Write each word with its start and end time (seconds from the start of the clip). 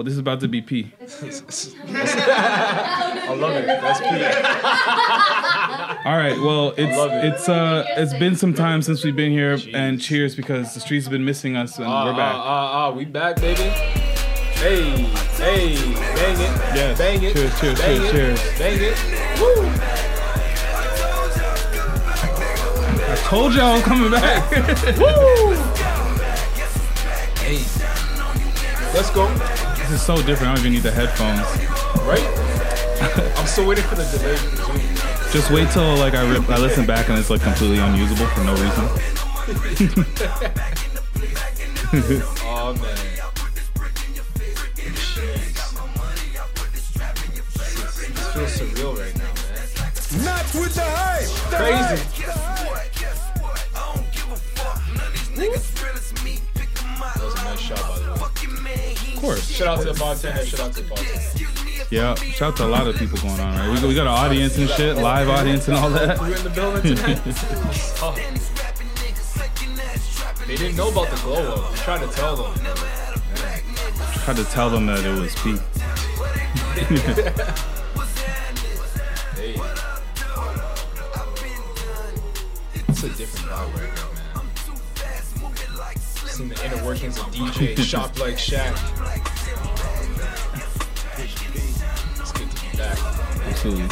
Well, 0.00 0.04
this 0.06 0.14
is 0.14 0.18
about 0.18 0.40
to 0.40 0.48
be 0.48 0.62
P. 0.62 0.90
I 0.98 1.04
love 3.36 3.54
it. 3.54 3.66
That's 3.66 4.00
P. 4.00 4.06
All 6.08 6.16
right. 6.16 6.38
Well, 6.40 6.70
it's 6.78 6.96
it. 6.96 7.24
it's 7.26 7.50
uh 7.50 7.84
it's 7.98 8.14
been 8.14 8.34
some 8.34 8.54
time 8.54 8.80
since 8.80 9.04
we've 9.04 9.14
been 9.14 9.30
here, 9.30 9.58
and 9.74 10.00
cheers 10.00 10.34
because 10.34 10.72
the 10.72 10.80
streets 10.80 11.04
have 11.04 11.12
been 11.12 11.26
missing 11.26 11.54
us, 11.54 11.76
and 11.76 11.86
Ah, 11.86 12.06
we're 12.06 12.12
back. 12.12 12.34
ah, 12.34 12.40
ah, 12.42 12.86
ah, 12.86 12.90
we 12.92 13.04
back, 13.04 13.36
baby. 13.42 13.64
Hey, 14.56 14.90
hey, 15.36 15.74
bang 16.14 16.40
it. 16.40 16.56
Yes. 16.74 16.96
Bang 16.96 17.22
it. 17.22 17.34
Cheers, 17.36 17.60
cheers, 17.60 17.78
bang 17.78 18.00
cheers, 18.00 18.08
it, 18.08 18.12
cheers. 18.12 18.58
Bang 18.58 18.78
it. 18.80 18.96
Woo. 19.38 19.68
I 23.04 23.16
told 23.28 23.52
y'all 23.52 23.76
I'm 23.76 23.82
coming 23.82 24.10
back. 24.10 24.50
woo. 24.96 25.56
Hey. 27.44 27.58
Let's 28.94 29.10
go. 29.10 29.59
This 29.90 30.00
is 30.00 30.06
so 30.06 30.16
different. 30.22 30.52
I 30.52 30.54
don't 30.54 30.60
even 30.60 30.72
need 30.72 30.82
the 30.82 30.92
headphones. 30.92 31.40
Right? 32.06 32.22
I'm 33.38 33.46
still 33.46 33.66
waiting 33.66 33.82
for 33.84 33.96
the 33.96 34.04
delay. 34.04 34.36
Just 35.32 35.50
wait 35.50 35.68
till 35.70 35.96
like 35.96 36.14
I 36.14 36.22
rip, 36.30 36.48
I 36.48 36.58
listen 36.58 36.86
back 36.86 37.08
and 37.08 37.18
it's 37.18 37.28
like 37.28 37.40
completely 37.40 37.78
unusable 37.78 38.26
for 38.26 38.44
no 38.44 38.52
reason. 38.52 38.88
Oh 42.44 42.72
man. 42.74 42.96
Feels 48.30 48.60
surreal 48.60 48.94
right 48.96 49.16
now, 49.16 49.32
man. 49.34 50.24
Not 50.24 50.44
with 50.54 50.74
the 50.76 50.84
hype. 50.86 51.26
The 51.50 51.56
Crazy. 51.56 51.96
That 57.00 57.24
was 57.24 57.34
a 57.34 57.44
nice 57.44 57.58
shot, 57.58 57.80
by 57.80 57.84
the 57.84 57.92
way. 57.92 57.96
Of 57.96 57.99
course. 59.20 59.48
Shout 59.50 59.68
out 59.68 59.78
to 59.84 59.92
the 59.92 59.98
bartender. 59.98 60.44
Shout 60.46 60.60
out 60.60 60.72
to 60.72 60.82
the 60.82 60.88
bartender. 60.88 61.86
Yeah. 61.90 62.14
Shout 62.14 62.52
out 62.52 62.56
to 62.58 62.64
a 62.64 62.68
lot 62.68 62.86
of 62.86 62.96
people 62.96 63.18
going 63.18 63.40
on. 63.40 63.56
Right? 63.56 63.82
We, 63.82 63.88
we 63.88 63.94
got 63.94 64.02
an 64.02 64.08
audience 64.08 64.56
and 64.56 64.68
shit, 64.70 64.96
live 64.96 65.28
audience 65.28 65.68
and 65.68 65.76
all 65.76 65.90
that. 65.90 66.20
You 66.20 66.34
in 66.34 66.44
the 66.44 66.50
building 66.50 66.96
tonight? 66.96 67.20
Oh. 68.02 68.16
They 70.46 70.56
didn't 70.56 70.76
know 70.78 70.88
about 70.88 71.08
the 71.10 71.16
glow 71.22 71.54
up. 71.54 71.74
Tried 71.76 72.00
to 72.00 72.08
tell 72.08 72.34
them. 72.34 72.54
Tried 74.24 74.36
to 74.36 74.44
tell 74.46 74.68
them 74.68 74.86
that 74.86 75.04
it 75.04 75.14
was 75.16 75.32
P. 75.36 75.56
Hey. 79.36 79.54
It's 82.88 83.02
a 83.04 83.08
different 83.10 83.46
vibe 83.46 83.74
right. 83.74 83.99
Seen 86.40 86.48
the 86.48 86.64
inner 86.64 86.82
workings 86.86 87.18
of 87.18 87.24
DJ 87.26 87.76
Shop 87.84 88.18
Like 88.18 88.36
Shaq. 88.36 88.72
It's 92.18 92.32
good 92.32 92.50
to 92.50 92.62
be 92.70 92.78
back. 92.78 92.98
Absolutely. 93.46 93.86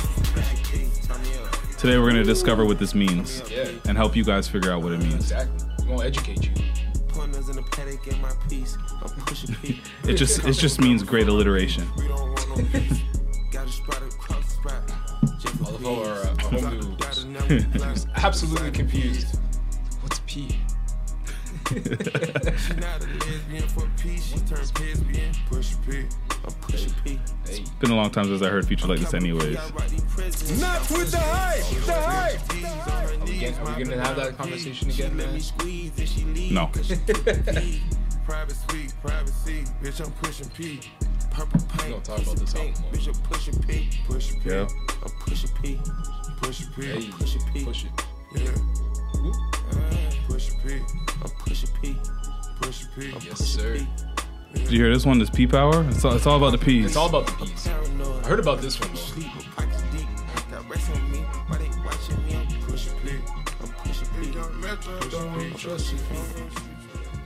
Today 1.77 1.99
we're 1.99 2.09
gonna 2.09 2.25
discover 2.25 2.65
what 2.65 2.79
this 2.79 2.95
means 2.95 3.43
Yeah, 3.51 3.69
and 3.87 3.99
help 3.99 4.17
you 4.17 4.25
guys 4.25 4.49
figure 4.49 4.73
out 4.73 4.81
what 4.81 4.93
it 4.93 5.01
means. 5.01 5.15
exactly. 5.17 5.69
We're 5.81 5.97
gonna 5.97 6.07
educate 6.09 6.43
you. 6.47 6.53
Pointers 7.09 7.51
in 7.51 7.57
the 7.57 7.63
paddock 7.65 8.07
in 8.07 8.19
my 8.23 8.33
piece. 8.49 8.79
I'm 9.03 9.11
pushing 9.27 9.55
P. 9.57 9.83
It 10.05 10.15
just 10.15 10.43
it 10.47 10.55
just 10.55 10.81
means 10.81 11.03
great 11.03 11.29
alliteration. 11.29 11.87
We 11.99 12.09
don't 12.09 12.31
want 12.33 12.49
no 12.49 12.79
peace. 12.81 13.01
Got 13.53 13.67
a 13.69 13.71
spot 13.73 14.03
across 14.05 14.55
the 14.55 14.69
spot. 14.71 15.39
Just 15.39 15.61
All 15.67 15.75
of 15.75 15.87
our, 15.87 16.15
uh, 16.15 16.29
our 16.31 16.61
home 16.61 16.81
dude 16.81 16.99
Got 16.99 17.19
a 17.19 17.27
number 17.27 17.61
block. 17.79 17.91
was 17.93 18.07
absolutely 18.17 18.71
confused. 18.71 19.39
What's 20.01 20.21
P? 20.27 20.59
She 21.69 21.75
not 21.75 23.03
a 23.03 23.07
lesbian 23.27 23.69
for 23.69 23.87
peace. 24.01 24.25
She 24.25 24.39
turned 24.41 24.73
lesbian. 24.81 25.35
Push 25.51 25.75
P. 25.87 26.07
I'm 26.47 26.53
pushing 26.63 26.95
P. 27.05 27.21
Hey, 27.47 27.65
Been 27.81 27.91
a 27.91 27.95
long 27.95 28.11
time 28.11 28.25
since 28.25 28.41
I 28.41 28.49
heard 28.49 28.67
feature 28.67 28.87
like 28.87 29.01
this, 29.01 29.13
anyways. 29.13 29.57
Not 29.57 30.91
with 30.91 31.11
the 31.11 31.19
hype. 31.19 31.63
The 31.85 31.93
hype. 31.93 33.21
are 33.21 33.25
we, 33.25 33.39
getting, 33.39 33.59
are 33.59 33.77
we 33.77 33.85
gonna 33.85 34.03
have 34.03 34.17
that 34.17 34.39
conversation 34.39 34.89
again, 34.89 35.15
man? 35.15 35.39
Squeeze 35.41 35.93
and 35.99 36.09
she 36.09 36.25
leave. 36.25 36.53
No. 36.53 36.71
Private 38.25 38.57
suite, 38.57 38.93
privacy, 39.03 39.65
bitch, 39.83 40.05
I'm 40.05 40.13
pushing 40.13 40.49
P. 40.51 40.81
Purple 41.31 41.61
paint. 41.79 41.91
gonna 41.91 42.01
talk 42.03 42.23
about 42.23 42.37
this 42.37 42.55
album. 42.55 42.75
Bitch, 42.93 43.09
I'm 43.09 43.23
pushing 43.25 43.63
P. 43.63 43.91
Pushing 44.07 44.41
P. 44.41 44.51
Yeah. 44.51 44.69
I'm 45.03 45.13
pushing 45.21 45.51
P. 45.63 45.81
Pushing 46.41 46.73
P. 46.73 46.83
Hey, 46.87 47.11
P. 47.53 47.65
push 47.65 47.85
it. 47.85 47.91
Yeah. 48.35 50.08
Whoop. 50.39 50.61
Pushing 50.61 50.61
P. 50.63 50.75
I'm 51.25 51.31
pushing 51.41 51.71
P. 51.83 51.97
Pushing 52.61 52.89
P. 52.97 53.07
I'm 53.09 53.13
Yes, 53.23 53.39
pushing 53.39 53.47
sir. 53.47 53.75
P. 53.75 53.87
Did 54.55 54.71
you 54.71 54.79
hear 54.85 54.95
this 54.95 55.05
one? 55.05 55.19
This 55.19 55.31
P 55.31 55.49
power. 55.49 55.85
It's 55.91 56.05
all, 56.05 56.15
it's 56.15 56.27
all 56.27 56.37
about 56.37 56.53
the 56.53 56.59
P's. 56.59 56.87
It's 56.87 56.97
all 56.97 57.09
about 57.09 57.27
the 57.27 57.33
P's. 57.45 57.67
I 57.67 58.29
heard 58.29 58.39
about 58.39 58.61
this 58.61 58.79
one. 58.79 58.95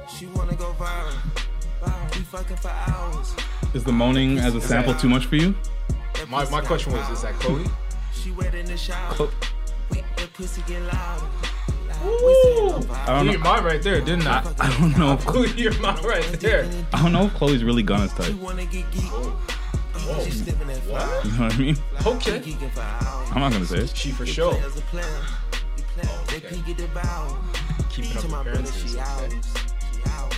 She 0.09 0.27
wanna 0.27 0.55
go 0.55 0.73
viral. 0.79 1.13
Viral. 1.83 2.17
We 2.17 2.23
fucking 2.23 2.57
for 2.57 2.69
hours. 2.71 3.35
Is 3.75 3.85
the 3.85 3.93
moaning 3.93 4.39
as 4.39 4.55
a 4.55 4.61
sample 4.61 4.95
too 4.95 5.09
much 5.09 5.27
for 5.27 5.37
you? 5.37 5.55
My, 6.29 6.49
my 6.51 6.61
question 6.61 6.93
was, 6.93 7.09
is 7.11 7.23
that 7.23 7.35
Chloe? 7.35 7.65
She 8.15 8.31
wet 8.31 8.55
in 8.55 8.67
the 8.67 8.77
shower. 8.77 9.13
Clo- 9.15 9.31
We 12.05 12.11
that 12.11 12.21
pussy 12.21 12.49
get 12.55 12.65
louder. 12.69 12.87
Woo! 12.87 12.95
I 12.95 13.05
Blew 13.07 13.15
don't 13.15 13.27
your 13.27 13.39
know. 13.39 13.51
mind 13.53 13.65
right 13.65 13.83
there, 13.83 14.01
didn't 14.01 14.27
I? 14.27 14.55
I 14.61 14.79
don't 14.79 14.99
know. 14.99 15.13
If, 15.23 15.27
Blew 15.27 15.47
your 15.47 15.79
mind 15.81 16.05
right 16.05 16.25
there. 16.41 16.69
I 16.93 17.03
don't 17.03 17.13
know 17.13 17.25
if 17.27 17.35
Chloe's 17.35 17.63
really 17.65 17.83
Gunna's 17.83 18.13
type. 18.13 18.27
She 18.27 18.35
wanna 18.35 18.65
get 18.67 18.91
geek. 18.91 19.03
Whoa. 19.05 20.25
She 20.25 20.31
sniffing 20.33 20.67
that 20.69 20.79
fire. 20.79 21.21
You 21.25 21.31
know 21.33 21.45
what 21.45 21.55
I 21.55 21.59
mean? 21.59 21.77
Okay. 22.07 22.41
Geeking 22.41 22.71
for 22.73 22.81
hours. 22.81 23.29
I'm 23.33 23.41
not 23.41 23.53
gonna 23.53 23.67
say 23.67 23.79
it. 23.79 23.97
She 23.97 24.11
for 24.11 24.27
sure. 24.27 24.55
As 24.57 24.77
a 24.77 24.81
player. 24.83 25.05
You 25.77 25.85
play. 25.95 26.09
They 26.29 26.37
okay. 26.47 26.57
peek 26.57 26.69
at 26.71 26.77
the 26.79 26.87
bow. 26.89 27.39
Keeping 27.91 28.17
up 28.17 28.23
To 28.23 28.29
my 28.29 28.43
brother, 28.43 28.61
appearances. 28.61 28.97
Okay. 28.97 29.41
She 29.93 30.11
ours. 30.11 30.35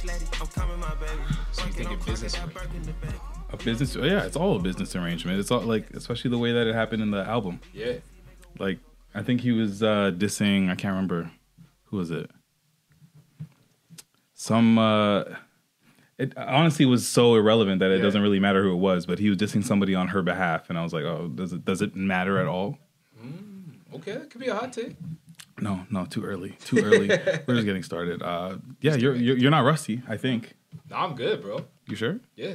Schlatty, 0.00 0.40
I'm 0.40 0.46
coming, 0.48 0.80
my 0.80 0.94
baby. 0.96 1.12
So 1.52 1.66
you 1.66 1.72
think 1.72 1.90
a 1.90 2.04
business 2.04 2.34
crocodile 2.34 2.62
arrangement? 2.62 2.72
Birkin 2.72 2.82
the 2.82 3.06
back. 3.06 3.20
A 3.52 3.56
business, 3.58 3.96
oh 3.96 4.02
yeah, 4.04 4.22
it's 4.24 4.36
all 4.36 4.56
a 4.56 4.58
business 4.58 4.96
arrangement. 4.96 5.38
It's 5.38 5.50
all 5.50 5.60
like, 5.60 5.90
especially 5.90 6.30
the 6.30 6.38
way 6.38 6.52
that 6.52 6.66
it 6.66 6.74
happened 6.74 7.02
in 7.02 7.10
the 7.10 7.22
album. 7.24 7.60
Yeah. 7.74 7.94
Like, 8.58 8.78
I 9.14 9.22
think 9.22 9.40
he 9.42 9.52
was 9.52 9.82
uh 9.82 10.10
dissing. 10.16 10.64
I 10.70 10.74
can't 10.74 10.92
remember 10.94 11.30
who 11.86 11.96
was 11.98 12.10
it. 12.10 12.30
Some. 14.34 14.78
uh 14.78 15.24
It 16.18 16.36
honestly 16.36 16.84
was 16.86 17.06
so 17.06 17.34
irrelevant 17.34 17.80
that 17.80 17.90
it 17.90 17.96
Yeah. 17.96 18.02
doesn't 18.02 18.22
really 18.22 18.40
matter 18.40 18.62
who 18.62 18.72
it 18.72 18.76
was. 18.76 19.06
But 19.06 19.18
he 19.18 19.28
was 19.28 19.38
dissing 19.38 19.64
somebody 19.64 19.94
on 19.94 20.08
her 20.08 20.22
behalf, 20.22 20.68
and 20.70 20.78
I 20.78 20.82
was 20.82 20.92
like, 20.92 21.04
oh, 21.04 21.28
does 21.28 21.52
it 21.52 21.64
does 21.64 21.82
it 21.82 21.96
matter 21.96 22.38
at 22.38 22.46
all? 22.46 22.78
Okay, 23.94 24.12
that 24.12 24.30
could 24.30 24.40
be 24.40 24.48
a 24.48 24.54
hot 24.54 24.72
take. 24.72 24.96
No, 25.60 25.86
no, 25.90 26.06
too 26.06 26.24
early, 26.24 26.52
too 26.64 26.78
early. 26.78 27.08
We're 27.46 27.54
just 27.54 27.66
getting 27.66 27.82
started. 27.82 28.22
Uh, 28.22 28.56
yeah, 28.80 28.94
you're, 28.94 29.14
you're 29.14 29.36
you're 29.36 29.50
not 29.50 29.64
rusty. 29.64 30.02
I 30.08 30.16
think. 30.16 30.54
Nah, 30.90 31.04
I'm 31.04 31.14
good, 31.14 31.42
bro. 31.42 31.66
You 31.88 31.94
sure? 31.96 32.18
Yeah. 32.34 32.54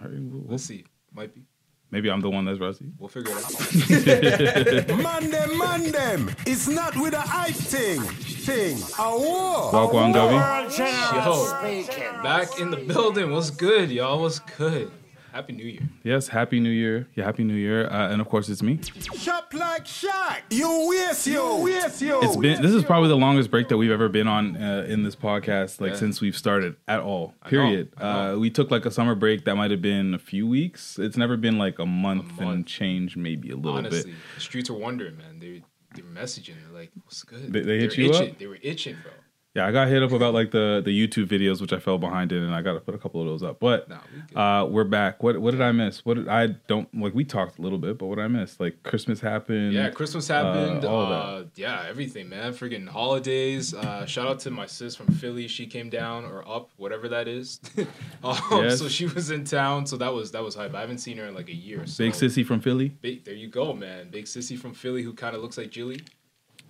All 0.00 0.08
right, 0.08 0.18
we'll- 0.18 0.40
we'll- 0.40 0.50
Let's 0.52 0.64
see. 0.64 0.84
Might 1.12 1.34
be. 1.34 1.42
Maybe 1.90 2.10
I'm 2.10 2.20
the 2.20 2.30
one 2.30 2.44
that's 2.44 2.58
rusty. 2.60 2.86
We'll 2.98 3.08
figure 3.08 3.32
it 3.36 4.88
out. 4.90 4.96
Man 5.02 5.30
them, 5.30 5.58
man 5.58 5.92
them. 5.92 6.30
It's 6.46 6.68
not 6.68 6.96
with 6.96 7.14
a 7.14 7.20
hype 7.20 7.54
thing. 7.54 8.00
Thing. 8.00 8.78
A 8.98 9.10
war. 9.10 9.70
Walk 9.72 9.94
on, 9.94 10.12
Govy. 10.12 10.38
Yo, 10.78 12.22
back 12.22 12.58
in 12.60 12.70
the 12.70 12.76
building. 12.78 13.30
What's 13.30 13.50
good, 13.50 13.90
y'all? 13.90 14.20
What's 14.20 14.38
good? 14.38 14.90
Happy 15.32 15.52
New 15.52 15.64
Year. 15.64 15.80
Yes, 16.02 16.28
happy 16.28 16.58
New 16.60 16.70
Year. 16.70 17.06
Yeah, 17.14 17.24
happy 17.24 17.44
New 17.44 17.54
Year. 17.54 17.86
Uh, 17.86 18.10
and 18.10 18.20
of 18.20 18.28
course, 18.28 18.48
it's 18.48 18.62
me. 18.62 18.80
Shop 19.16 19.52
like 19.54 19.84
Shaq. 19.84 20.40
You 20.50 20.88
waste 20.88 21.26
you. 21.26 21.56
waste 21.56 22.02
you. 22.02 22.20
It's 22.22 22.36
been 22.36 22.60
this 22.60 22.72
is 22.72 22.82
probably 22.84 23.08
the 23.08 23.16
longest 23.16 23.50
break 23.50 23.68
that 23.68 23.76
we've 23.76 23.90
ever 23.92 24.08
been 24.08 24.26
on 24.26 24.56
uh, 24.56 24.86
in 24.88 25.02
this 25.04 25.14
podcast, 25.14 25.80
like 25.80 25.92
Yeah. 25.92 25.96
since 25.98 26.20
we've 26.20 26.36
started 26.36 26.76
at 26.88 27.00
all. 27.00 27.34
Period. 27.46 27.92
I 27.96 28.02
know. 28.02 28.34
Uh, 28.34 28.38
we 28.38 28.50
took 28.50 28.70
like 28.70 28.84
a 28.86 28.90
summer 28.90 29.14
break 29.14 29.44
that 29.44 29.54
might 29.56 29.70
have 29.70 29.82
been 29.82 30.14
a 30.14 30.18
few 30.18 30.46
weeks. 30.48 30.98
It's 30.98 31.16
never 31.16 31.36
been 31.36 31.58
like 31.58 31.78
a 31.78 31.86
month, 31.86 32.30
and 32.38 32.46
month. 32.46 32.66
change, 32.66 33.16
maybe 33.16 33.50
a 33.50 33.56
little 33.56 33.80
bit. 33.82 33.86
Honestly, 33.92 34.10
bit. 34.12 34.20
the 34.34 34.40
streets 34.40 34.68
are 34.70 34.74
wondering, 34.74 35.16
man. 35.16 35.38
They 35.38 35.62
they 35.94 36.02
were 36.02 36.08
messaging. 36.08 36.54
They're 36.64 36.80
like, 36.80 36.90
"What's 37.04 37.22
good?" 37.22 37.52
They- 37.52 37.62
they 37.62 37.78
hit 37.78 37.96
were 37.96 38.02
you 38.02 38.10
up? 38.12 38.38
They 38.38 38.46
were 38.46 38.58
itching, 38.62 38.96
bro. 39.02 39.12
Yeah, 39.56 39.66
I 39.66 39.72
got 39.72 39.88
hit 39.88 40.00
up 40.00 40.12
about 40.12 40.32
like 40.32 40.52
the 40.52 40.80
the 40.84 40.92
YouTube 40.92 41.26
videos, 41.26 41.60
which 41.60 41.72
I 41.72 41.80
fell 41.80 41.98
behind 41.98 42.30
in, 42.30 42.40
and 42.40 42.54
I 42.54 42.62
got 42.62 42.74
to 42.74 42.80
put 42.80 42.94
a 42.94 42.98
couple 42.98 43.20
of 43.20 43.26
those 43.26 43.42
up. 43.42 43.58
But 43.58 43.88
we 43.88 44.36
uh, 44.36 44.64
we're 44.66 44.84
back. 44.84 45.24
What 45.24 45.40
what 45.40 45.50
did 45.50 45.60
I 45.60 45.72
miss? 45.72 46.04
What 46.04 46.14
did 46.14 46.28
I 46.28 46.48
don't 46.68 46.88
like? 46.96 47.14
We 47.14 47.24
talked 47.24 47.58
a 47.58 47.62
little 47.62 47.78
bit, 47.78 47.98
but 47.98 48.06
what 48.06 48.16
did 48.16 48.24
I 48.24 48.28
missed? 48.28 48.60
Like 48.60 48.80
Christmas 48.84 49.20
happened. 49.20 49.72
Yeah, 49.72 49.90
Christmas 49.90 50.28
happened. 50.28 50.84
all 50.84 51.12
Uh, 51.12 51.44
yeah, 51.56 51.84
everything, 51.88 52.28
man. 52.28 52.52
Friggin' 52.52 52.86
holidays. 52.86 53.74
Uh, 53.74 54.06
shout 54.06 54.28
out 54.28 54.38
to 54.40 54.52
my 54.52 54.66
sis 54.66 54.94
from 54.94 55.08
Philly. 55.08 55.48
She 55.48 55.66
came 55.66 55.90
down 55.90 56.26
or 56.26 56.48
up, 56.48 56.70
whatever 56.76 57.08
that 57.08 57.26
is. 57.26 57.60
um, 58.22 58.36
Yes. 58.52 58.78
So 58.78 58.88
she 58.88 59.06
was 59.06 59.32
in 59.32 59.42
town. 59.42 59.84
So 59.84 59.96
that 59.96 60.12
was 60.12 60.30
that 60.30 60.44
was 60.44 60.54
hype. 60.54 60.76
I 60.76 60.80
haven't 60.80 60.98
seen 60.98 61.16
her 61.16 61.24
in 61.24 61.34
like 61.34 61.48
a 61.48 61.56
year. 61.56 61.86
So. 61.86 62.04
Big 62.04 62.12
sissy 62.12 62.46
from 62.46 62.60
Philly. 62.60 62.90
Big, 62.90 63.24
there 63.24 63.34
you 63.34 63.48
go, 63.48 63.72
man. 63.72 64.10
Big 64.10 64.26
sissy 64.26 64.56
from 64.56 64.74
Philly 64.74 65.02
who 65.02 65.12
kind 65.12 65.34
of 65.34 65.42
looks 65.42 65.58
like 65.58 65.70
Jilly. 65.70 66.02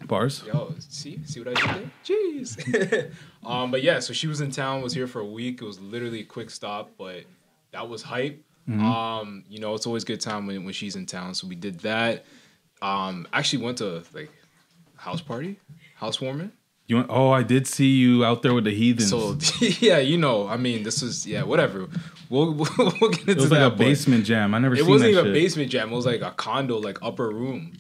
Bars. 0.06 0.42
Yo, 0.46 0.74
see, 0.78 1.20
see 1.24 1.40
what 1.40 1.56
I 1.56 1.60
did 1.60 1.70
there? 1.76 1.90
Jeez. 2.04 3.12
um, 3.46 3.70
but 3.70 3.82
yeah, 3.82 4.00
so 4.00 4.12
she 4.12 4.26
was 4.26 4.40
in 4.40 4.50
town, 4.50 4.82
was 4.82 4.92
here 4.92 5.06
for 5.06 5.20
a 5.20 5.26
week. 5.26 5.62
It 5.62 5.64
was 5.64 5.80
literally 5.80 6.20
a 6.20 6.24
quick 6.24 6.50
stop, 6.50 6.90
but 6.98 7.24
that 7.72 7.88
was 7.88 8.02
hype. 8.02 8.42
Um, 8.78 9.44
you 9.48 9.58
know, 9.58 9.74
it's 9.74 9.86
always 9.86 10.04
a 10.04 10.06
good 10.06 10.20
time 10.20 10.46
when, 10.46 10.64
when 10.64 10.72
she's 10.72 10.96
in 10.96 11.06
town. 11.06 11.34
So 11.34 11.46
we 11.46 11.56
did 11.56 11.80
that. 11.80 12.24
Um, 12.82 13.26
actually 13.32 13.64
went 13.64 13.78
to 13.78 14.02
like 14.14 14.30
house 14.96 15.20
party, 15.20 15.58
housewarming. 15.96 16.52
You 16.86 16.96
went, 16.96 17.08
oh, 17.10 17.30
I 17.30 17.42
did 17.42 17.66
see 17.66 17.88
you 17.88 18.24
out 18.24 18.42
there 18.42 18.54
with 18.54 18.64
the 18.64 18.74
heathens. 18.74 19.10
So 19.10 19.36
yeah, 19.80 19.98
you 19.98 20.18
know, 20.18 20.48
I 20.48 20.56
mean, 20.56 20.82
this 20.82 21.02
is 21.02 21.26
yeah, 21.26 21.42
whatever. 21.42 21.88
We'll 22.28 22.52
we'll, 22.54 22.68
we'll 23.00 23.10
get 23.10 23.20
into 23.20 23.24
that. 23.26 23.30
it 23.32 23.36
was 23.36 23.50
that. 23.50 23.64
like 23.64 23.72
a 23.72 23.76
basement 23.76 24.24
jam. 24.24 24.54
I 24.54 24.58
never 24.58 24.74
It 24.74 24.86
wasn't 24.86 25.10
even 25.10 25.26
a 25.26 25.32
basement 25.32 25.70
jam. 25.70 25.92
It 25.92 25.96
was 25.96 26.06
like 26.06 26.20
a 26.20 26.32
condo, 26.32 26.78
like 26.78 26.98
upper 27.02 27.28
room, 27.28 27.72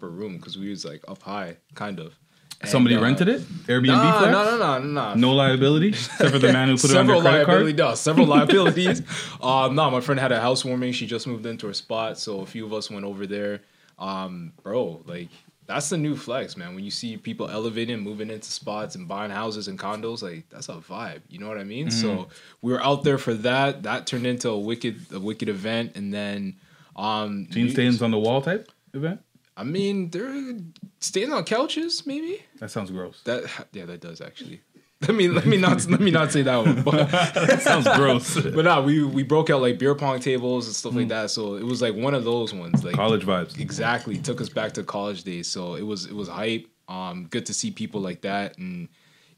upper 0.00 0.10
room, 0.10 0.36
because 0.36 0.56
we 0.56 0.70
was 0.70 0.84
like 0.84 1.02
up 1.08 1.22
high, 1.22 1.56
kind 1.74 2.00
of. 2.00 2.18
And, 2.62 2.68
Somebody 2.68 2.96
uh, 2.96 3.02
rented 3.02 3.28
it? 3.28 3.40
Airbnb 3.66 3.86
Nah, 3.86 4.18
flex? 4.18 4.32
no, 4.32 4.44
no, 4.44 4.58
no, 4.58 4.78
no, 4.78 5.14
no. 5.14 5.14
No 5.14 5.32
liability 5.32 5.88
except 5.88 6.30
for 6.30 6.38
the 6.38 6.52
man 6.52 6.68
who 6.68 6.76
put 6.76 6.90
it 6.90 6.96
on 6.96 7.06
your 7.06 7.22
credit 7.22 7.46
card. 7.46 7.76
no, 7.76 7.94
several 7.94 8.26
liabilities. 8.26 9.02
um, 9.42 9.74
no, 9.74 9.90
my 9.90 10.00
friend 10.00 10.20
had 10.20 10.32
a 10.32 10.40
housewarming. 10.40 10.92
She 10.92 11.06
just 11.06 11.26
moved 11.26 11.46
into 11.46 11.66
her 11.68 11.72
spot, 11.72 12.18
so 12.18 12.40
a 12.40 12.46
few 12.46 12.66
of 12.66 12.72
us 12.72 12.90
went 12.90 13.04
over 13.04 13.26
there. 13.26 13.60
Um, 13.98 14.52
bro, 14.62 15.02
like 15.06 15.28
that's 15.66 15.88
the 15.88 15.96
new 15.96 16.16
flex, 16.16 16.56
man. 16.56 16.74
When 16.74 16.84
you 16.84 16.90
see 16.90 17.16
people 17.16 17.48
elevating, 17.48 17.98
moving 18.00 18.30
into 18.30 18.50
spots, 18.50 18.94
and 18.94 19.08
buying 19.08 19.30
houses 19.30 19.68
and 19.68 19.78
condos, 19.78 20.22
like 20.22 20.44
that's 20.50 20.68
a 20.68 20.74
vibe. 20.74 21.20
You 21.30 21.38
know 21.38 21.48
what 21.48 21.58
I 21.58 21.64
mean? 21.64 21.88
Mm-hmm. 21.88 22.00
So 22.00 22.28
we 22.60 22.72
were 22.72 22.82
out 22.82 23.04
there 23.04 23.18
for 23.18 23.32
that. 23.34 23.84
That 23.84 24.06
turned 24.06 24.26
into 24.26 24.50
a 24.50 24.58
wicked, 24.58 25.06
a 25.12 25.20
wicked 25.20 25.48
event, 25.48 25.92
and 25.94 26.12
then 26.12 26.56
um, 26.94 27.46
Gene 27.50 28.02
on 28.02 28.10
the 28.10 28.18
wall 28.18 28.42
type 28.42 28.70
event? 28.92 29.20
I 29.60 29.64
mean, 29.64 30.10
they're 30.10 30.54
staying 31.00 31.32
on 31.32 31.44
couches, 31.44 32.06
maybe. 32.06 32.42
That 32.58 32.70
sounds 32.70 32.90
gross. 32.90 33.20
That 33.24 33.44
yeah, 33.72 33.84
that 33.86 34.00
does 34.00 34.20
actually. 34.20 34.60
Let 35.02 35.14
me 35.16 35.28
let 35.28 35.46
me 35.46 35.56
not 35.56 35.86
let 35.88 36.00
me 36.00 36.10
not 36.10 36.30
say 36.30 36.42
that 36.42 36.56
one. 36.56 36.82
But 36.82 37.10
That 37.34 37.62
sounds 37.62 37.88
gross. 37.96 38.38
but 38.56 38.64
nah, 38.66 38.82
we 38.82 39.02
we 39.02 39.22
broke 39.22 39.48
out 39.48 39.62
like 39.62 39.78
beer 39.78 39.94
pong 39.94 40.20
tables 40.20 40.66
and 40.66 40.76
stuff 40.76 40.94
like 40.94 41.08
that. 41.08 41.30
So 41.30 41.54
it 41.54 41.64
was 41.64 41.80
like 41.80 41.94
one 41.94 42.12
of 42.12 42.24
those 42.24 42.52
ones. 42.52 42.84
Like 42.84 42.96
College 42.96 43.24
vibes. 43.24 43.58
exactly 43.58 44.18
took 44.18 44.42
us 44.42 44.50
back 44.50 44.72
to 44.72 44.82
college 44.82 45.24
days. 45.24 45.48
So 45.48 45.74
it 45.74 45.86
was 45.86 46.04
it 46.04 46.14
was 46.14 46.28
hype. 46.28 46.66
Um, 46.86 47.28
good 47.30 47.46
to 47.46 47.54
see 47.54 47.70
people 47.70 48.00
like 48.02 48.20
that, 48.22 48.58
and 48.58 48.88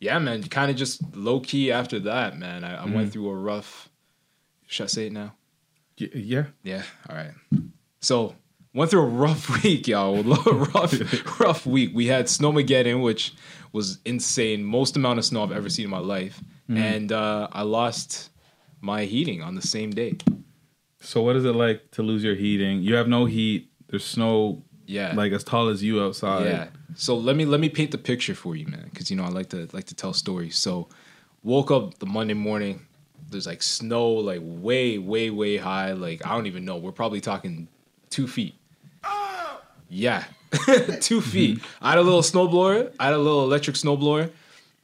yeah, 0.01 0.19
man, 0.19 0.43
kind 0.45 0.69
of 0.71 0.77
just 0.77 1.01
low 1.15 1.39
key 1.39 1.71
after 1.71 2.01
that, 2.01 2.37
man. 2.39 2.65
I, 2.65 2.83
I 2.83 2.87
went 2.87 3.13
through 3.13 3.29
a 3.29 3.35
rough. 3.37 3.89
Should 4.67 4.85
I 4.85 4.87
say 4.89 5.07
it 5.07 5.13
now? 5.13 5.35
Y- 6.01 6.11
yeah. 6.15 6.47
Yeah. 6.65 6.83
All 7.09 7.15
right. 7.15 7.35
So 8.01 8.35
went 8.75 8.91
through 8.91 9.03
a 9.03 9.07
rough 9.07 9.63
week, 9.65 9.89
y'all. 9.89 10.23
rough, 10.47 11.41
rough 11.41 11.67
week. 11.67 11.91
We 11.95 12.07
had 12.07 12.27
Snowmageddon, 12.27 13.03
which 13.03 13.35
was 13.73 13.99
insane. 14.05 14.65
Most 14.65 14.97
amount 14.97 15.19
of 15.19 15.25
snow 15.25 15.43
I've 15.43 15.53
ever 15.53 15.69
seen 15.69 15.85
in 15.87 15.91
my 15.91 15.99
life, 15.99 16.41
and 16.69 17.13
uh, 17.13 17.49
I 17.53 17.63
lost 17.63 18.31
my 18.81 19.05
heating 19.05 19.43
on 19.43 19.55
the 19.55 19.63
same 19.63 19.91
day. 19.91 20.17
So 21.01 21.23
what 21.23 21.37
is 21.37 21.45
it 21.45 21.53
like 21.55 21.91
to 21.93 22.03
lose 22.03 22.23
your 22.25 22.35
heating? 22.35 22.81
You 22.83 22.95
have 22.95 23.09
no 23.09 23.25
heat. 23.27 23.71
There's 23.89 24.05
snow 24.05 24.63
Yeah. 24.87 25.13
like 25.15 25.33
as 25.33 25.45
tall 25.45 25.69
as 25.69 25.83
you 25.83 26.03
outside. 26.03 26.47
Yeah. 26.47 26.67
So 26.95 27.17
let 27.17 27.37
me 27.37 27.45
let 27.45 27.61
me 27.61 27.69
paint 27.69 27.91
the 27.91 27.99
picture 27.99 28.35
for 28.35 28.55
you, 28.57 28.67
man, 28.69 28.89
because 28.91 29.11
you 29.11 29.17
know 29.17 29.25
I 29.25 29.29
like 29.29 29.49
to 29.51 29.69
like 29.73 29.85
to 29.87 29.95
tell 29.95 30.13
stories. 30.13 30.57
So 30.57 30.89
woke 31.43 31.71
up 31.71 31.99
the 31.99 32.07
Monday 32.07 32.35
morning. 32.35 32.87
There's 33.31 33.47
like 33.47 33.63
snow, 33.63 34.09
like 34.11 34.41
way, 34.43 34.99
way, 34.99 35.31
way 35.31 35.57
high. 35.57 35.93
Like 35.93 36.25
I 36.27 36.35
don't 36.35 36.47
even 36.47 36.65
know. 36.65 36.77
We're 36.77 36.93
probably 36.93 37.21
talking 37.21 37.69
two 38.11 38.27
feet. 38.29 38.55
Yeah, 39.93 40.25
two 40.53 40.59
mm-hmm. 40.59 41.21
feet. 41.21 41.61
I 41.83 41.91
had 41.91 41.99
a 41.99 42.03
little 42.03 42.23
snowblower. 42.23 42.95
I 42.99 43.05
had 43.07 43.15
a 43.15 43.19
little 43.19 43.45
electric 43.45 43.77
snowblower. 43.77 44.31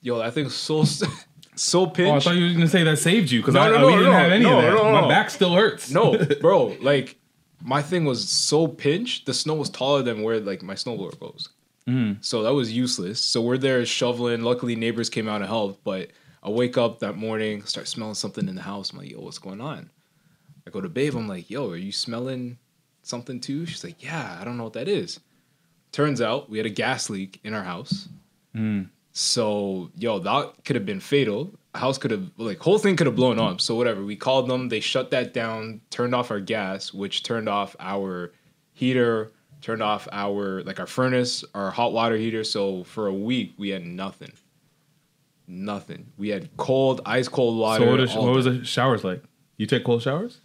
Yo, 0.03 0.19
that 0.19 0.35
thing's 0.35 0.55
so 0.55 0.85
so 1.55 1.81
Oh, 1.85 2.15
I 2.15 2.21
thought 2.21 2.37
you 2.37 2.47
were 2.47 2.53
gonna 2.53 2.69
say 2.69 2.85
that 2.85 2.99
saved 2.99 3.31
you 3.31 3.41
because 3.41 3.55
No, 3.55 3.61
I, 3.63 3.71
no, 3.71 3.77
I- 3.77 3.81
no, 3.81 3.89
didn't 3.91 4.05
no, 4.05 4.13
have 4.13 4.33
any 4.33 4.45
no, 4.45 4.59
of 4.59 4.65
that. 4.65 4.75
no, 4.75 4.93
My 4.93 5.01
no. 5.01 5.09
back 5.09 5.31
still 5.31 5.55
hurts. 5.55 5.91
no, 5.91 6.17
bro, 6.41 6.77
like 6.83 7.17
my 7.63 7.81
thing 7.83 8.05
was 8.05 8.29
so 8.29 8.69
pinched. 8.69 9.27
The 9.27 9.35
snow 9.35 9.55
was 9.55 9.71
taller 9.71 10.03
than 10.03 10.23
where 10.23 10.41
like 10.41 10.63
my 10.63 10.75
snowblower 10.75 11.19
goes. 11.19 11.49
Mm. 11.89 12.23
So 12.23 12.43
that 12.43 12.53
was 12.53 12.71
useless. 12.71 13.19
So 13.19 13.41
we're 13.41 13.57
there 13.59 13.85
shoveling. 13.87 14.43
Luckily, 14.43 14.77
neighbors 14.77 15.09
came 15.09 15.27
out 15.27 15.41
and 15.41 15.47
helped. 15.47 15.83
But 15.85 16.11
I 16.43 16.51
wake 16.51 16.77
up 16.77 16.99
that 17.01 17.17
morning, 17.17 17.65
start 17.65 17.89
smelling 17.89 18.15
something 18.15 18.47
in 18.47 18.55
the 18.57 18.63
house. 18.63 18.93
I'm 18.93 18.99
like, 18.99 19.11
yo, 19.11 19.21
what's 19.21 19.39
going 19.39 19.63
on? 19.63 19.91
I 20.67 20.71
go 20.71 20.83
to 20.83 20.89
babe. 20.91 21.15
I'm 21.17 21.27
like, 21.27 21.49
yo, 21.49 21.71
are 21.71 21.77
you 21.77 21.93
smelling 21.93 22.59
something 23.09 23.41
too? 23.41 23.67
She's 23.67 23.85
like, 23.85 24.03
yeah, 24.03 24.39
I 24.41 24.45
don't 24.45 24.57
know 24.57 24.65
what 24.65 24.75
that 24.75 24.89
is. 24.89 25.21
Turns 25.93 26.21
out 26.21 26.51
we 26.51 26.59
had 26.59 26.67
a 26.67 26.71
gas 26.71 27.09
leak 27.09 27.41
in 27.45 27.55
our 27.55 27.65
house. 27.65 28.09
Hmm. 28.55 28.83
So, 29.13 29.91
yo, 29.97 30.19
that 30.21 30.53
could 30.65 30.77
have 30.77 30.87
been 30.87 31.01
fatal. 31.01 31.53
House 31.75 31.99
could 31.99 32.11
have 32.11 32.31
like 32.37 32.59
whole 32.59 32.79
thing 32.79 32.97
could 32.97 33.07
have 33.07 33.17
blown 33.17 33.39
up. 33.39 33.61
So 33.61 33.75
whatever. 33.75 34.05
We 34.05 34.17
called 34.17 34.49
them. 34.49 34.69
They 34.69 34.81
shut 34.81 35.11
that 35.11 35.35
down. 35.35 35.81
Turned 35.91 36.15
off 36.15 36.31
our 36.31 36.41
gas, 36.41 36.93
which 36.93 37.23
turned 37.23 37.49
off 37.49 37.75
our 37.81 38.33
heater. 38.75 39.33
Turned 39.61 39.83
off 39.83 40.07
our 40.13 40.63
like 40.63 40.79
our 40.79 40.87
furnace, 40.87 41.45
our 41.55 41.71
hot 41.71 41.93
water 41.93 42.17
heater. 42.17 42.45
So 42.45 42.85
for 42.85 43.09
a 43.09 43.13
week 43.13 43.55
we 43.59 43.71
had 43.71 43.85
nothing. 43.85 44.33
Nothing. 45.49 46.13
We 46.17 46.29
had 46.29 46.57
cold, 46.57 47.01
ice 47.05 47.27
cold 47.27 47.59
water. 47.59 47.85
So 47.85 47.91
what, 47.91 48.01
is, 48.01 48.15
all 48.15 48.27
what 48.27 48.35
was 48.37 48.45
the 48.45 48.65
showers 48.65 49.03
like? 49.03 49.23
You 49.57 49.67
take 49.67 49.83
cold 49.83 50.03
showers? 50.03 50.39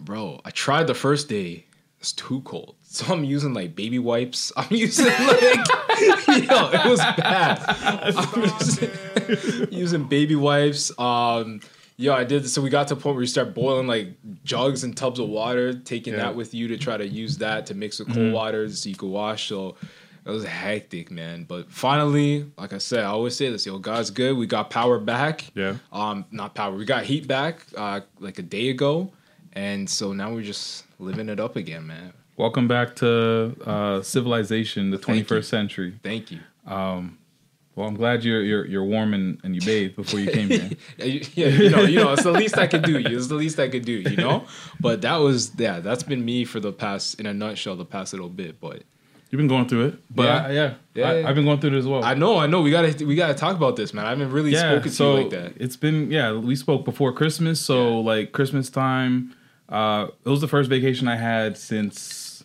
Bro, 0.00 0.40
I 0.44 0.50
tried 0.50 0.86
the 0.86 0.94
first 0.94 1.28
day. 1.28 1.66
It's 2.00 2.12
too 2.12 2.40
cold. 2.42 2.74
So 2.90 3.12
I'm 3.12 3.22
using 3.22 3.52
like 3.52 3.76
baby 3.76 3.98
wipes. 3.98 4.50
I'm 4.56 4.66
using 4.70 5.04
like 5.06 5.42
yo, 6.48 6.70
it 6.72 6.88
was 6.88 6.98
bad. 7.18 7.62
I'm 7.68 8.42
using, 8.60 9.68
using 9.70 10.04
baby 10.04 10.34
wipes. 10.36 10.90
Um 10.98 11.60
yo, 11.98 12.14
I 12.14 12.24
did 12.24 12.48
so 12.48 12.62
we 12.62 12.70
got 12.70 12.88
to 12.88 12.94
a 12.94 12.96
point 12.96 13.16
where 13.16 13.22
you 13.22 13.26
start 13.28 13.54
boiling 13.54 13.86
like 13.86 14.08
jugs 14.42 14.84
and 14.84 14.96
tubs 14.96 15.20
of 15.20 15.28
water, 15.28 15.74
taking 15.74 16.14
Yeah. 16.14 16.20
that 16.20 16.36
with 16.36 16.54
you 16.54 16.66
to 16.68 16.78
try 16.78 16.96
to 16.96 17.06
use 17.06 17.36
that 17.38 17.66
to 17.66 17.74
mix 17.74 17.98
with 17.98 18.12
cold 18.14 18.32
water 18.32 18.68
so 18.70 18.88
you 18.88 18.96
could 18.96 19.10
wash. 19.10 19.48
So 19.48 19.76
it 20.24 20.30
was 20.30 20.44
hectic, 20.46 21.10
man. 21.10 21.44
But 21.44 21.70
finally, 21.70 22.50
like 22.56 22.72
I 22.72 22.78
said, 22.78 23.00
I 23.00 23.08
always 23.08 23.36
say 23.36 23.50
this, 23.50 23.66
yo, 23.66 23.78
God's 23.78 24.10
good. 24.10 24.36
We 24.36 24.46
got 24.46 24.70
power 24.70 24.98
back. 24.98 25.44
Yeah. 25.54 25.74
Um, 25.92 26.24
not 26.30 26.54
power. 26.54 26.74
We 26.74 26.84
got 26.86 27.04
heat 27.04 27.26
back 27.28 27.66
uh, 27.76 28.00
like 28.18 28.38
a 28.38 28.42
day 28.42 28.70
ago, 28.70 29.12
and 29.52 29.88
so 29.88 30.12
now 30.14 30.32
we're 30.32 30.42
just 30.42 30.84
living 30.98 31.28
it 31.28 31.40
up 31.40 31.56
again, 31.56 31.86
man. 31.86 32.12
Welcome 32.36 32.68
back 32.68 32.94
to 32.96 33.56
uh, 33.64 34.02
civilization, 34.02 34.90
the 34.90 34.98
21st 34.98 35.44
century. 35.44 35.94
Thank 36.02 36.30
you. 36.30 36.40
Well, 36.66 37.86
I'm 37.86 37.94
glad 37.94 38.24
you're 38.24 38.42
you're, 38.42 38.66
you're 38.66 38.84
warm 38.84 39.14
and, 39.14 39.38
and 39.44 39.54
you 39.54 39.60
bathed 39.60 39.94
before 39.94 40.18
you 40.18 40.30
came 40.32 40.48
here. 40.48 40.70
Yeah, 40.98 41.46
you, 41.46 41.70
know, 41.70 41.82
you 41.82 42.00
know, 42.00 42.12
it's 42.12 42.24
the 42.24 42.32
least 42.32 42.58
I 42.58 42.66
could 42.66 42.82
do. 42.82 42.98
It's 42.98 43.28
the 43.28 43.36
least 43.36 43.60
I 43.60 43.68
could 43.68 43.84
do, 43.84 43.92
you 43.92 44.16
know. 44.16 44.44
But 44.80 45.02
that 45.02 45.16
was, 45.18 45.52
yeah, 45.56 45.78
that's 45.78 46.02
been 46.02 46.24
me 46.24 46.44
for 46.44 46.58
the 46.58 46.72
past, 46.72 47.20
in 47.20 47.26
a 47.26 47.32
nutshell, 47.32 47.76
the 47.76 47.84
past 47.84 48.12
little 48.12 48.28
bit. 48.28 48.60
But 48.60 48.82
You've 49.30 49.38
been 49.38 49.46
going 49.46 49.68
through 49.68 49.86
it, 49.88 49.98
but 50.12 50.24
Yeah. 50.24 50.46
I, 50.46 50.50
yeah, 50.52 50.74
yeah. 50.94 51.08
I, 51.08 51.28
I've 51.28 51.34
been 51.36 51.44
going 51.44 51.60
through 51.60 51.74
it 51.76 51.78
as 51.78 51.86
well. 51.86 52.02
I 52.02 52.14
know, 52.14 52.38
I 52.38 52.46
know, 52.48 52.62
we 52.62 52.70
gotta, 52.72 53.04
we 53.06 53.14
gotta 53.14 53.34
talk 53.34 53.54
about 53.54 53.76
this, 53.76 53.92
man. 53.94 54.06
I 54.06 54.10
haven't 54.10 54.32
really 54.32 54.52
yeah, 54.52 54.72
spoken 54.72 54.90
to 54.90 55.04
you 55.04 55.10
like 55.12 55.30
that. 55.30 55.52
it's 55.56 55.76
been 55.76 56.10
yeah. 56.10 56.32
We 56.32 56.56
spoke 56.56 56.84
before 56.84 57.12
Christmas, 57.12 57.60
so 57.60 57.90
Yeah. 58.00 58.06
like 58.06 58.32
Christmas 58.32 58.70
time. 58.70 59.34
Uh, 59.68 60.08
it 60.24 60.28
was 60.28 60.40
the 60.40 60.48
first 60.48 60.70
vacation 60.70 61.08
I 61.08 61.16
had 61.16 61.56
since 61.58 62.44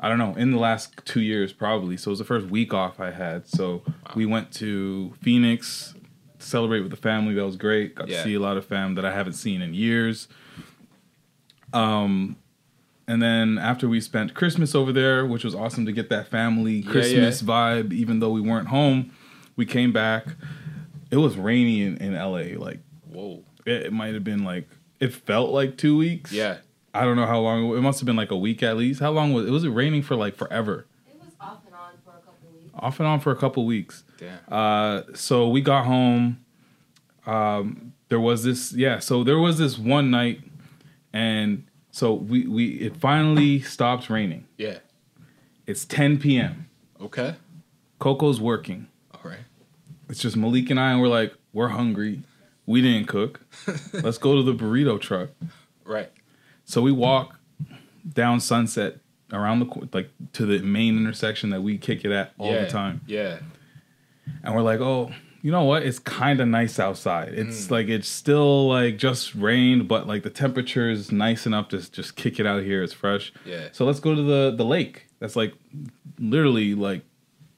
I 0.00 0.08
don't 0.08 0.18
know 0.18 0.34
in 0.34 0.50
the 0.50 0.58
last 0.58 0.94
two 1.04 1.20
years 1.20 1.52
probably. 1.52 1.96
So 1.96 2.08
it 2.08 2.12
was 2.12 2.18
the 2.18 2.24
first 2.24 2.46
week 2.48 2.72
off 2.74 2.98
I 3.00 3.10
had. 3.10 3.46
So 3.46 3.82
we 4.16 4.26
went 4.26 4.50
to 4.54 5.14
Phoenix 5.20 5.94
to 6.38 6.46
celebrate 6.46 6.80
with 6.80 6.90
the 6.90 6.96
family. 6.96 7.34
That 7.34 7.44
was 7.44 7.56
great. 7.56 7.94
Got 7.94 8.08
Yeah. 8.08 8.16
to 8.18 8.24
see 8.24 8.34
a 8.34 8.40
lot 8.40 8.56
of 8.56 8.64
fam 8.64 8.94
that 8.96 9.04
I 9.04 9.12
haven't 9.12 9.34
seen 9.34 9.62
in 9.62 9.74
years. 9.74 10.26
Um, 11.72 12.36
and 13.08 13.20
then 13.22 13.58
after 13.58 13.88
we 13.88 14.00
spent 14.00 14.34
Christmas 14.34 14.74
over 14.74 14.92
there, 14.92 15.26
which 15.26 15.44
was 15.44 15.54
awesome 15.54 15.86
to 15.86 15.92
get 15.92 16.08
that 16.10 16.28
family 16.28 16.76
Yeah, 16.76 16.90
Christmas 16.90 17.42
vibe, 17.42 17.92
even 17.92 18.20
though 18.20 18.30
we 18.30 18.40
weren't 18.40 18.68
home, 18.68 19.12
we 19.56 19.66
came 19.66 19.92
back. 19.92 20.26
It 21.10 21.16
was 21.18 21.36
rainy 21.36 21.82
in, 21.82 21.96
in 21.98 22.14
LA. 22.14 22.58
Like 22.58 22.80
Whoa. 23.10 23.42
it, 23.66 23.86
it 23.86 23.92
might 23.92 24.14
have 24.14 24.24
been 24.24 24.44
like 24.44 24.68
it 25.02 25.12
felt 25.12 25.50
like 25.50 25.76
two 25.76 25.96
weeks. 25.96 26.30
Yeah. 26.30 26.58
I 26.94 27.04
don't 27.04 27.16
know 27.16 27.26
how 27.26 27.40
long. 27.40 27.76
It 27.76 27.80
must 27.80 27.98
have 27.98 28.06
been 28.06 28.14
like 28.14 28.30
a 28.30 28.36
week 28.36 28.62
at 28.62 28.76
least. 28.76 29.00
How 29.00 29.10
long 29.10 29.32
was 29.32 29.46
it? 29.46 29.50
Was 29.50 29.64
it 29.64 29.70
raining 29.70 30.02
for 30.02 30.14
like 30.14 30.36
forever? 30.36 30.86
It 31.08 31.16
was 31.18 31.34
off 31.40 31.58
and 31.66 31.74
on 31.74 31.90
for 32.04 32.10
a 32.10 32.20
couple 32.20 32.50
weeks. 32.52 32.70
Off 32.74 33.00
and 33.00 33.06
on 33.08 33.18
for 33.20 33.32
a 33.32 33.36
couple 33.36 33.66
weeks. 33.66 34.04
Damn. 34.18 34.38
Uh, 34.48 35.02
so 35.14 35.48
we 35.48 35.60
got 35.60 35.86
home. 35.86 36.44
Um, 37.26 37.94
there 38.10 38.20
was 38.20 38.44
this, 38.44 38.72
yeah. 38.74 39.00
So 39.00 39.24
there 39.24 39.38
was 39.38 39.58
this 39.58 39.76
one 39.76 40.12
night, 40.12 40.40
and 41.12 41.66
so 41.90 42.14
we 42.14 42.46
we 42.46 42.66
it 42.74 42.96
finally 42.96 43.60
stops 43.60 44.08
raining. 44.08 44.46
Yeah. 44.56 44.78
It's 45.66 45.84
10 45.84 46.18
p.m. 46.18 46.68
Okay. 47.00 47.34
Coco's 47.98 48.40
working. 48.40 48.86
All 49.12 49.28
right. 49.28 49.40
It's 50.08 50.20
just 50.20 50.36
Malik 50.36 50.70
and 50.70 50.78
I, 50.78 50.92
and 50.92 51.00
we're 51.00 51.08
like, 51.08 51.34
we're 51.52 51.68
hungry. 51.68 52.22
We 52.66 52.80
didn't 52.80 53.08
cook. 53.08 53.40
Let's 53.92 54.18
go 54.18 54.36
to 54.36 54.42
the 54.42 54.54
burrito 54.54 55.00
truck. 55.00 55.30
Right. 55.84 56.10
So 56.64 56.80
we 56.82 56.92
walk 56.92 57.38
down 58.08 58.40
Sunset 58.40 58.98
around 59.32 59.60
the 59.60 59.88
like 59.92 60.10
to 60.34 60.46
the 60.46 60.60
main 60.60 60.96
intersection 60.96 61.50
that 61.50 61.62
we 61.62 61.78
kick 61.78 62.04
it 62.04 62.12
at 62.12 62.32
all 62.38 62.52
yeah. 62.52 62.62
the 62.64 62.70
time. 62.70 63.00
Yeah. 63.06 63.38
and 64.44 64.54
we're 64.54 64.62
like, 64.62 64.80
oh, 64.80 65.10
you 65.40 65.50
know 65.50 65.64
what? 65.64 65.82
It's 65.82 65.98
kind 65.98 66.40
of 66.40 66.46
nice 66.46 66.78
outside. 66.78 67.30
It's 67.34 67.66
Mm. 67.66 67.70
like 67.72 67.88
it's 67.88 68.06
still 68.08 68.68
like 68.68 68.96
just 68.96 69.34
rained, 69.34 69.88
but 69.88 70.06
like 70.06 70.22
the 70.22 70.30
temperature 70.30 70.88
is 70.88 71.10
nice 71.10 71.46
enough 71.46 71.68
to 71.70 71.90
just 71.90 72.14
kick 72.14 72.38
it 72.38 72.46
out 72.46 72.62
here. 72.62 72.82
It's 72.84 72.92
fresh. 72.92 73.32
Yeah. 73.44 73.68
So 73.72 73.84
let's 73.84 73.98
go 73.98 74.14
to 74.14 74.22
the 74.22 74.54
the 74.56 74.64
lake. 74.64 75.06
That's 75.18 75.34
like 75.34 75.54
literally 76.20 76.74
like 76.76 77.02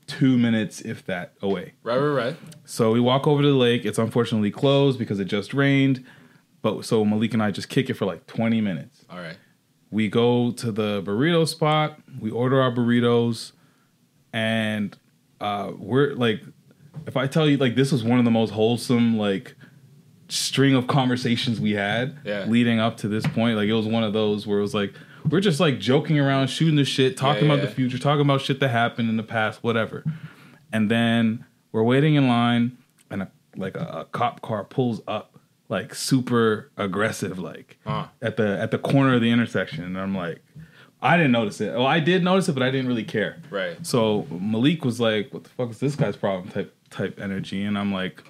two 0.07 0.37
minutes, 0.39 0.81
if 0.81 1.05
that, 1.07 1.33
away. 1.43 1.73
Right, 1.83 1.97
right, 1.99 2.25
right. 2.27 2.37
So 2.65 2.93
we 2.93 3.01
walk 3.01 3.27
over 3.27 3.43
to 3.43 3.49
the 3.49 3.55
lake. 3.55 3.85
It's 3.85 3.99
unfortunately 3.99 4.51
closed 4.51 4.99
because 4.99 5.19
it 5.21 5.25
just 5.27 5.55
rained. 5.55 6.05
But 6.63 6.85
so 6.85 7.05
Malik 7.05 7.35
and 7.35 7.43
I 7.43 7.51
just 7.51 7.69
kick 7.69 7.91
it 7.91 7.95
for 7.95 8.05
like 8.07 8.27
20 8.27 8.61
minutes. 8.61 9.05
All 9.11 9.19
right. 9.19 9.37
We 9.91 10.09
go 10.09 10.51
to 10.53 10.73
the 10.73 11.03
burrito 11.03 11.47
spot. 11.47 12.01
We 12.19 12.31
order 12.31 12.61
our 12.61 12.73
burritos, 12.73 13.53
and 14.33 14.97
uh, 15.41 15.73
we're 15.77 16.15
like, 16.15 16.41
if 17.07 17.17
I 17.17 17.27
tell 17.27 17.49
you, 17.49 17.57
like, 17.59 17.75
this 17.75 17.93
was 17.93 18.03
one 18.03 18.19
of 18.19 18.25
the 18.25 18.31
most 18.31 18.51
wholesome 18.51 19.17
like 19.19 19.55
string 20.29 20.75
of 20.75 20.87
conversations 20.87 21.61
we 21.61 21.73
had 21.73 22.17
Yeah. 22.25 22.47
leading 22.47 22.81
up 22.81 22.97
to 22.99 23.09
this 23.09 23.27
point. 23.27 23.57
Like, 23.57 23.69
it 23.69 23.75
was 23.75 23.87
one 23.87 24.03
of 24.03 24.13
those 24.13 24.47
where 24.47 24.59
it 24.59 24.63
was 24.63 24.75
like 24.75 24.95
we're 25.29 25.41
just 25.41 25.61
like 25.61 25.79
joking 25.81 26.19
around, 26.19 26.49
shooting 26.49 26.77
the 26.77 26.85
shit, 26.85 27.17
talking 27.17 27.45
Yeah, 27.47 27.53
about 27.55 27.63
yeah. 27.63 27.69
the 27.71 27.75
future, 27.75 27.99
talking 27.99 28.23
about 28.23 28.41
shit 28.43 28.61
that 28.61 28.69
happened 28.69 29.09
in 29.09 29.17
the 29.17 29.23
past, 29.23 29.63
whatever. 29.63 30.05
And 30.73 30.91
then 30.91 31.45
we're 31.73 31.83
waiting 31.83 32.15
in 32.15 32.29
line, 32.29 32.77
and 33.11 33.23
a, 33.23 33.31
like 33.57 33.77
a, 33.77 34.01
a 34.01 34.05
cop 34.07 34.41
car 34.43 34.65
pulls 34.65 35.01
up, 35.07 35.39
like 35.69 35.95
super 35.95 36.71
aggressive, 36.77 37.39
like 37.39 37.79
Huh. 37.85 38.07
at 38.21 38.37
the 38.37 38.59
at 38.61 38.71
the 38.71 38.79
corner 38.79 39.15
of 39.15 39.21
the 39.21 39.31
intersection. 39.31 39.85
And 39.85 39.99
I'm 39.99 40.15
like, 40.17 40.43
I 41.01 41.17
didn't 41.17 41.33
notice 41.33 41.61
it. 41.61 41.73
Well, 41.75 41.87
I 41.87 42.01
did 42.01 42.25
notice 42.25 42.49
it, 42.49 42.53
but 42.55 42.63
I 42.63 42.71
didn't 42.71 42.89
really 42.89 43.05
care. 43.05 43.41
Right. 43.51 43.77
So 43.87 44.27
Malik 44.31 44.85
was 44.85 45.01
like, 45.01 45.33
"What 45.33 45.45
the 45.45 45.51
fuck 45.51 45.71
is 45.71 45.79
this 45.79 45.97
guy's 45.97 46.17
problem?" 46.17 46.49
type 46.51 46.75
type 46.91 47.19
energy, 47.21 47.63
and 47.65 47.79
I'm 47.79 47.93
like, 47.93 48.23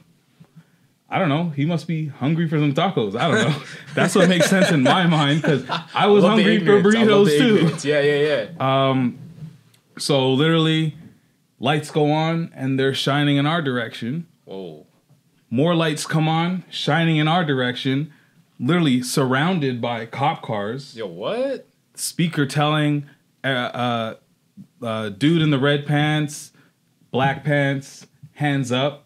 I 1.09 1.19
don't 1.19 1.29
know. 1.29 1.51
He 1.51 1.65
must 1.65 1.87
be 1.87 2.07
hungry 2.07 2.49
for 2.49 2.59
some 2.59 2.73
tacos. 2.75 3.15
I 3.19 3.31
don't 3.31 3.51
know. 3.51 3.63
That's 3.95 4.15
what 4.15 4.29
makes 4.29 4.49
sense 4.49 4.71
in 4.71 4.83
my 4.83 5.07
mind 5.07 5.43
because 5.43 5.65
I 5.95 6.07
was 6.07 6.23
the 6.23 6.31
hungry 6.31 6.65
for. 6.65 6.79
I 6.79 6.83
burritos 6.83 7.39
too. 7.39 7.57
ignorance. 7.57 7.85
Yeah, 7.85 8.01
yeah, 8.01 8.47
yeah. 8.59 9.11
So 9.99 10.33
literally, 10.33 10.97
lights 11.61 11.91
go 11.91 12.11
on 12.11 12.51
and 12.55 12.79
they're 12.79 12.95
shining 12.95 13.37
in 13.37 13.47
our 13.47 13.63
direction. 13.63 14.27
Whoa. 14.45 14.87
More 15.51 15.75
lights 15.77 16.05
come 16.05 16.29
on, 16.29 16.65
shining 16.69 17.19
in 17.19 17.29
our 17.29 17.45
direction. 17.45 18.13
Literally 18.59 19.03
surrounded 19.03 19.81
by 19.81 20.07
cop 20.07 20.43
cars. 20.43 20.97
Yo, 20.97 21.07
what? 21.07 21.67
speaker 21.95 22.47
telling 22.47 23.09
uh, 23.43 23.49
uh, 23.49 24.15
uh, 24.83 25.09
dude 25.11 25.43
in 25.43 25.51
the 25.51 25.59
red 25.59 25.87
pants, 25.87 26.53
black 27.11 27.45
pants, 27.45 28.07
hands 28.35 28.73
up. 28.73 29.04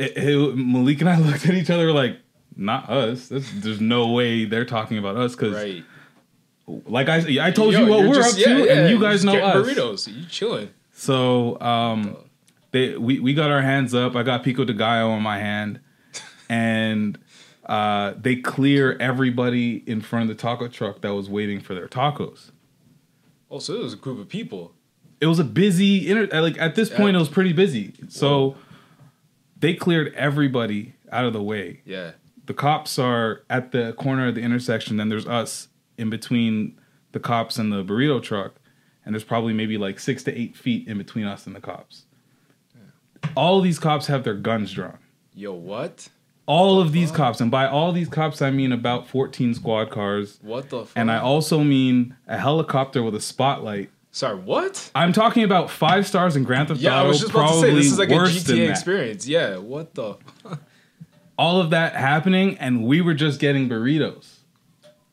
It, 0.00 0.16
it- 0.16 0.56
Malik 0.56 1.00
and 1.00 1.10
I 1.10 1.18
looked 1.26 1.46
at 1.46 1.54
each 1.54 1.70
other 1.70 1.92
like, 1.92 2.18
not 2.56 2.90
us. 2.90 3.28
This, 3.28 3.50
there's 3.56 3.80
no 3.80 4.08
way 4.08 4.44
they're 4.44 4.64
talking 4.64 4.98
about 4.98 5.16
us 5.16 5.34
because, 5.36 5.54
Right. 5.54 5.84
like 6.86 7.08
I, 7.08 7.46
I 7.46 7.50
told 7.50 7.72
Yo, 7.72 7.84
you 7.84 7.90
what 7.90 8.00
we're 8.08 8.14
just- 8.14 8.38
up 8.38 8.44
to, 8.44 8.50
yeah, 8.50 8.64
yeah, 8.64 8.72
and 8.80 8.90
you 8.90 9.00
guys 9.00 9.24
know 9.24 9.34
us. 9.36 9.66
Burritos. 9.66 10.08
You 10.14 10.26
chilling. 10.26 10.70
So 10.92 11.60
um, 11.60 12.16
they 12.72 12.96
we, 12.96 13.20
we 13.20 13.32
got 13.34 13.50
our 13.50 13.62
hands 13.62 13.94
up. 13.94 14.14
I 14.16 14.22
got 14.22 14.42
Pico 14.42 14.64
de 14.64 14.74
Gallo 14.74 15.14
in 15.16 15.22
my 15.22 15.38
hand, 15.38 15.80
and 16.48 17.18
uh, 17.66 18.14
they 18.20 18.36
clear 18.36 18.96
everybody 19.00 19.82
in 19.86 20.00
front 20.00 20.28
of 20.30 20.36
the 20.36 20.40
taco 20.40 20.68
truck 20.68 21.00
that 21.02 21.14
was 21.14 21.30
waiting 21.30 21.60
for 21.60 21.74
their 21.74 21.88
tacos. 21.88 22.50
Oh, 23.50 23.58
so 23.58 23.74
it 23.74 23.82
was 23.82 23.94
a 23.94 23.96
group 23.96 24.18
of 24.20 24.28
people. 24.28 24.74
it 25.20 25.26
was 25.26 25.38
a 25.38 25.44
busy 25.44 26.08
inter- 26.10 26.40
like 26.40 26.58
at 26.58 26.74
this 26.74 26.88
point 26.88 27.12
Yeah. 27.12 27.16
it 27.16 27.20
was 27.20 27.28
pretty 27.28 27.52
busy 27.52 27.94
so 28.08 28.56
they 29.60 29.74
cleared 29.74 30.12
everybody 30.14 30.94
out 31.12 31.24
of 31.24 31.32
the 31.32 31.42
way 31.42 31.80
Yeah. 31.84 32.12
the 32.46 32.54
cops 32.54 32.98
are 32.98 33.42
at 33.48 33.72
the 33.72 33.92
corner 33.94 34.28
of 34.28 34.34
the 34.34 34.40
intersection 34.42 34.96
then 34.96 35.08
there's 35.08 35.26
us 35.26 35.68
in 35.98 36.10
between 36.10 36.78
the 37.12 37.20
cops 37.20 37.58
and 37.58 37.72
the 37.72 37.84
burrito 37.84 38.22
truck 38.22 38.54
and 39.04 39.14
there's 39.14 39.24
probably 39.24 39.52
maybe 39.52 39.76
like 39.78 39.98
six 39.98 40.22
to 40.24 40.38
eight 40.38 40.56
feet 40.56 40.86
in 40.88 40.98
between 40.98 41.24
us 41.24 41.46
and 41.46 41.54
the 41.56 41.60
cops 41.60 42.04
all 43.36 43.58
of 43.58 43.64
these 43.64 43.78
cops 43.78 44.06
have 44.06 44.24
their 44.24 44.34
guns 44.34 44.72
drawn 44.72 44.98
Yo, 45.34 45.52
what? 45.52 46.08
all 46.46 46.80
of 46.80 46.92
these 46.92 47.10
cops 47.12 47.40
and 47.40 47.50
by 47.50 47.66
all 47.66 47.92
these 47.92 48.08
cops 48.08 48.40
i 48.42 48.50
mean 48.50 48.72
about 48.72 49.06
14 49.08 49.54
squad 49.54 49.90
cars 49.90 50.38
What 50.42 50.70
the 50.70 50.80
fuck? 50.86 50.92
and 50.96 51.10
i 51.10 51.18
also 51.18 51.62
mean 51.62 52.16
a 52.26 52.38
helicopter 52.38 53.02
with 53.02 53.14
a 53.14 53.20
spotlight 53.20 53.90
Sorry, 54.12 54.36
what? 54.36 54.90
I'm 54.94 55.12
talking 55.12 55.44
about 55.44 55.70
five 55.70 56.06
stars 56.06 56.34
in 56.36 56.42
Grand 56.44 56.68
Theft 56.68 56.80
Yeah, 56.80 56.96
I 56.96 57.00
Auto. 57.00 57.08
was 57.10 57.20
just 57.20 57.30
about 57.30 57.52
to 57.52 57.60
say 57.60 57.74
this 57.74 57.86
is 57.86 57.98
like 57.98 58.10
a 58.10 58.14
GTA 58.14 58.68
experience. 58.70 59.26
Yeah, 59.28 59.58
what 59.58 59.94
the? 59.94 60.16
All 61.38 61.60
of 61.60 61.70
that 61.70 61.94
happening, 61.94 62.58
and 62.58 62.84
we 62.84 63.00
were 63.00 63.14
just 63.14 63.40
getting 63.40 63.68
burritos. 63.68 64.26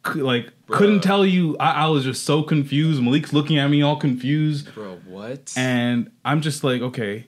C- 0.05 0.21
Like, 0.21 0.47
Bruh. 0.67 0.75
couldn't 0.77 1.01
tell 1.01 1.25
you. 1.25 1.55
I, 1.59 1.85
I 1.85 1.87
was 1.87 2.03
just 2.03 2.23
so 2.23 2.41
confused. 2.43 3.01
Malik's 3.01 3.31
looking 3.33 3.57
at 3.59 3.69
me 3.69 3.81
all 3.81 3.95
confused, 3.97 4.73
Bro, 4.73 4.97
what? 5.05 5.53
and 5.55 6.09
I'm 6.25 6.41
just 6.41 6.63
like, 6.63 6.81
okay, 6.81 7.27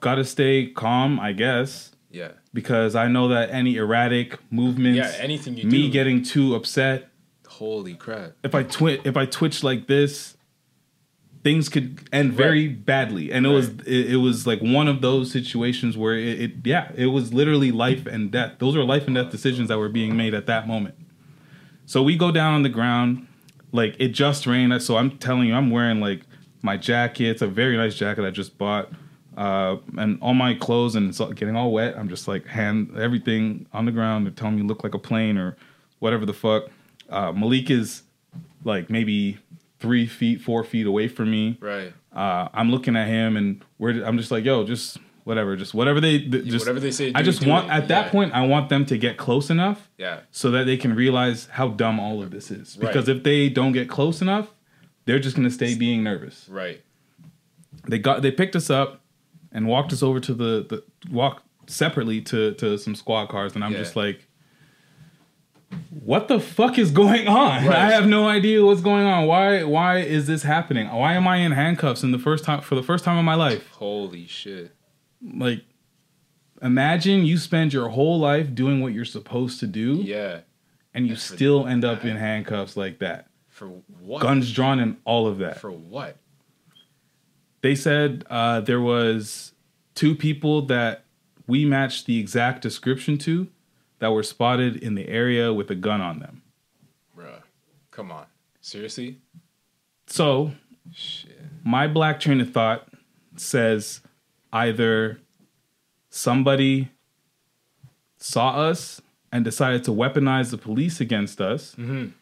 gotta 0.00 0.24
stay 0.24 0.68
calm, 0.68 1.20
I 1.20 1.32
guess, 1.32 1.92
yeah. 2.10 2.32
because 2.54 2.96
I 2.96 3.06
know 3.08 3.28
that 3.28 3.50
any 3.50 3.76
erratic 3.76 4.38
movements, 4.50 4.96
Yeah, 4.98 5.22
anything 5.22 5.56
you 5.58 5.66
me 5.66 5.82
do. 5.86 5.90
getting 5.90 6.22
too 6.22 6.54
upset, 6.56 7.10
Holy 7.46 7.94
crap. 7.94 8.32
if 8.42 8.54
I 8.54 8.62
twitch, 8.64 9.00
if 9.04 9.16
I 9.16 9.26
twitch 9.26 9.62
like 9.62 9.86
this, 9.86 10.35
things 11.46 11.68
could 11.68 12.08
end 12.12 12.32
very 12.32 12.66
badly. 12.66 13.30
And 13.30 13.46
it 13.46 13.50
was 13.50 13.68
it, 13.86 14.14
it 14.14 14.16
was 14.16 14.48
like 14.48 14.58
one 14.58 14.88
of 14.88 15.00
those 15.00 15.30
situations 15.30 15.96
where 15.96 16.18
it, 16.18 16.40
it 16.40 16.52
yeah, 16.64 16.90
it 16.96 17.06
was 17.06 17.32
literally 17.32 17.70
life 17.70 18.04
and 18.04 18.32
death. 18.32 18.54
Those 18.58 18.76
were 18.76 18.82
life 18.82 19.06
and 19.06 19.14
death 19.14 19.30
decisions 19.30 19.68
that 19.68 19.78
were 19.78 19.88
being 19.88 20.16
made 20.16 20.34
at 20.34 20.46
that 20.46 20.66
moment. 20.66 20.96
So 21.84 22.02
we 22.02 22.16
go 22.16 22.32
down 22.32 22.54
on 22.54 22.64
the 22.64 22.68
ground, 22.68 23.28
like 23.70 23.94
it 24.00 24.08
just 24.08 24.44
rained. 24.44 24.82
So 24.82 24.96
I'm 24.96 25.18
telling 25.18 25.46
you, 25.46 25.54
I'm 25.54 25.70
wearing 25.70 26.00
like 26.00 26.22
my 26.62 26.76
jacket. 26.76 27.28
It's 27.28 27.42
a 27.42 27.46
very 27.46 27.76
nice 27.76 27.94
jacket 27.94 28.24
I 28.24 28.30
just 28.30 28.58
bought. 28.58 28.90
Uh, 29.36 29.76
and 29.98 30.18
all 30.20 30.34
my 30.34 30.52
clothes 30.54 30.96
and 30.96 31.10
it's 31.10 31.20
all 31.20 31.30
getting 31.30 31.54
all 31.54 31.70
wet. 31.70 31.96
I'm 31.96 32.08
just 32.08 32.26
like 32.26 32.44
hand 32.46 32.98
everything 32.98 33.68
on 33.72 33.84
the 33.84 33.92
ground. 33.92 34.26
They're 34.26 34.32
telling 34.32 34.56
me 34.56 34.62
look 34.62 34.82
like 34.82 34.94
a 34.94 34.98
plane 34.98 35.38
or 35.38 35.56
whatever 36.00 36.26
the 36.26 36.34
fuck. 36.34 36.64
Uh, 37.08 37.30
Malik 37.30 37.70
is 37.70 38.02
like 38.64 38.90
maybe 38.90 39.38
three 39.78 40.06
feet, 40.06 40.40
four 40.40 40.64
feet 40.64 40.86
away 40.86 41.08
from 41.08 41.30
me. 41.30 41.58
Right. 41.60 41.92
Uh, 42.14 42.48
I'm 42.54 42.70
looking 42.70 42.96
at 42.96 43.08
him 43.08 43.36
and 43.36 43.62
we're, 43.78 44.02
I'm 44.04 44.16
just 44.16 44.30
like, 44.30 44.44
yo, 44.44 44.64
just 44.64 44.98
whatever, 45.24 45.56
just 45.56 45.74
whatever 45.74 46.00
they, 46.00 46.18
th- 46.20 46.44
just 46.46 46.60
whatever 46.64 46.80
they 46.80 46.90
say 46.90 47.12
I 47.14 47.22
just 47.22 47.42
do 47.42 47.50
want 47.50 47.66
it. 47.66 47.72
at 47.72 47.88
that 47.88 48.06
Yeah. 48.06 48.10
point, 48.10 48.32
I 48.32 48.46
want 48.46 48.68
them 48.68 48.86
to 48.86 48.96
get 48.96 49.16
close 49.16 49.50
enough 49.50 49.88
Yeah. 49.98 50.20
so 50.30 50.50
that 50.52 50.64
they 50.64 50.76
can 50.76 50.94
realize 50.94 51.46
how 51.52 51.68
dumb 51.68 52.00
all 52.00 52.22
of 52.22 52.30
this 52.30 52.50
is. 52.50 52.78
Right. 52.78 52.86
Because 52.88 53.08
if 53.08 53.22
they 53.22 53.48
don't 53.48 53.72
get 53.72 53.88
close 53.88 54.22
enough, 54.22 54.48
they're 55.04 55.18
just 55.18 55.36
gonna 55.36 55.50
stay 55.50 55.74
being 55.74 56.02
nervous. 56.02 56.48
Right. 56.48 56.80
They 57.88 57.98
got 57.98 58.22
they 58.22 58.30
picked 58.32 58.56
us 58.56 58.70
up 58.70 59.00
and 59.52 59.66
walked 59.68 59.92
us 59.92 60.02
over 60.02 60.18
to 60.20 60.34
the 60.34 60.66
the 60.68 60.82
walk 61.10 61.42
separately 61.66 62.20
to 62.22 62.54
to 62.54 62.76
some 62.78 62.94
squad 62.94 63.26
cars, 63.26 63.54
and 63.54 63.62
I'm 63.64 63.72
Yeah. 63.72 63.78
just 63.78 63.94
like. 63.96 64.25
What 66.04 66.28
the 66.28 66.38
fuck 66.40 66.78
is 66.78 66.90
going 66.90 67.26
on? 67.28 67.64
Right. 67.66 67.76
I 67.76 67.90
have 67.92 68.06
no 68.06 68.28
idea 68.28 68.64
what's 68.64 68.80
going 68.80 69.06
on. 69.06 69.26
Why 69.26 69.62
why 69.64 69.98
is 69.98 70.26
this 70.26 70.42
happening? 70.42 70.88
Why 70.88 71.14
am 71.14 71.26
I 71.26 71.38
in 71.38 71.52
handcuffs 71.52 72.02
in 72.02 72.12
the 72.12 72.18
first 72.18 72.44
time 72.44 72.60
for 72.60 72.74
the 72.74 72.82
first 72.82 73.04
time 73.04 73.18
in 73.18 73.24
my 73.24 73.34
life? 73.34 73.68
Holy 73.72 74.26
shit. 74.26 74.74
Like 75.22 75.64
imagine 76.62 77.24
you 77.24 77.38
spend 77.38 77.72
your 77.72 77.88
whole 77.88 78.18
life 78.18 78.54
doing 78.54 78.80
what 78.80 78.92
you're 78.92 79.04
supposed 79.04 79.60
to 79.60 79.66
do 79.66 79.96
Yeah. 79.96 80.40
and 80.94 81.06
you 81.06 81.12
And 81.12 81.20
still 81.20 81.66
end 81.66 81.84
up 81.84 82.04
in 82.04 82.16
handcuffs 82.16 82.76
like 82.76 82.98
that. 83.00 83.28
For 83.48 83.66
what? 84.00 84.22
Guns 84.22 84.52
drawn 84.52 84.78
and 84.78 84.96
all 85.04 85.26
of 85.26 85.38
that. 85.38 85.60
For 85.60 85.70
what? 85.70 86.16
They 87.62 87.74
said 87.74 88.24
uh, 88.30 88.60
there 88.60 88.80
was 88.80 89.52
two 89.94 90.14
people 90.14 90.62
that 90.66 91.04
we 91.46 91.64
matched 91.64 92.06
the 92.06 92.18
exact 92.20 92.62
description 92.62 93.18
to 93.18 93.48
that 93.98 94.12
were 94.12 94.22
spotted 94.22 94.76
in 94.76 94.94
the 94.94 95.08
area 95.08 95.52
with 95.52 95.70
a 95.70 95.74
gun 95.74 96.00
on 96.00 96.18
them. 96.18 96.42
Bruh. 97.16 97.42
Come 97.90 98.12
on. 98.12 98.26
Seriously? 98.60 99.18
So 100.06 100.52
Shit. 100.92 101.38
my 101.64 101.86
black 101.86 102.20
train 102.20 102.40
of 102.40 102.52
thought 102.52 102.86
says 103.36 104.00
either 104.52 105.18
somebody 106.10 106.90
saw 108.18 108.50
us 108.50 109.00
and 109.32 109.44
decided 109.44 109.84
to 109.84 109.90
weaponize 109.90 110.50
the 110.50 110.58
police 110.58 111.00
against 111.00 111.40
us. 111.40 111.74
Mhm. 111.76 112.12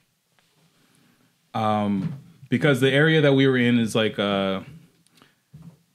Um, 1.54 2.14
because 2.48 2.80
the 2.80 2.90
area 2.90 3.20
that 3.20 3.34
we 3.34 3.46
were 3.46 3.56
in 3.56 3.78
is 3.78 3.94
like 3.94 4.18
a, 4.18 4.64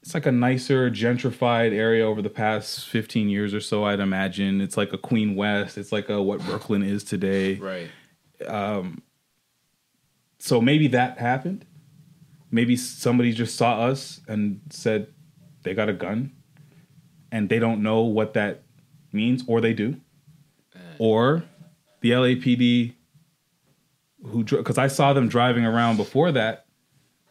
it's 0.09 0.15
like 0.15 0.25
a 0.25 0.31
nicer, 0.31 0.89
gentrified 0.89 1.71
area 1.71 2.03
over 2.03 2.23
the 2.23 2.31
past 2.31 2.89
15 2.89 3.29
years 3.29 3.53
or 3.53 3.61
so, 3.61 3.83
I'd 3.83 3.99
imagine. 3.99 4.59
It's 4.59 4.75
like 4.75 4.91
a 4.91 4.97
Queen 4.97 5.35
West. 5.35 5.77
It's 5.77 5.91
like 5.91 6.09
a, 6.09 6.19
what 6.19 6.43
Brooklyn 6.45 6.81
is 6.81 7.03
today. 7.03 7.53
Right. 7.53 7.91
Um, 8.47 9.03
so 10.39 10.61
maybe 10.61 10.87
that 10.87 11.19
happened. 11.19 11.63
maybe 12.49 12.75
somebody 12.75 13.31
just 13.33 13.55
saw 13.55 13.81
us 13.81 14.19
and 14.27 14.61
said 14.71 15.13
they 15.61 15.75
got 15.75 15.89
a 15.89 15.93
gun 15.93 16.31
and 17.31 17.47
they 17.47 17.59
don't 17.59 17.83
know 17.83 18.01
what 18.01 18.33
that 18.33 18.63
means 19.11 19.43
or 19.45 19.61
they 19.61 19.73
do 19.73 19.95
eh. 20.75 20.79
or 20.97 21.43
the 22.01 22.09
LAPD 22.09 22.95
who 24.23 24.43
because 24.43 24.79
I 24.79 24.87
saw 24.87 25.13
them 25.13 25.27
driving 25.27 25.65
around 25.65 25.97
before 25.97 26.31
that 26.31 26.65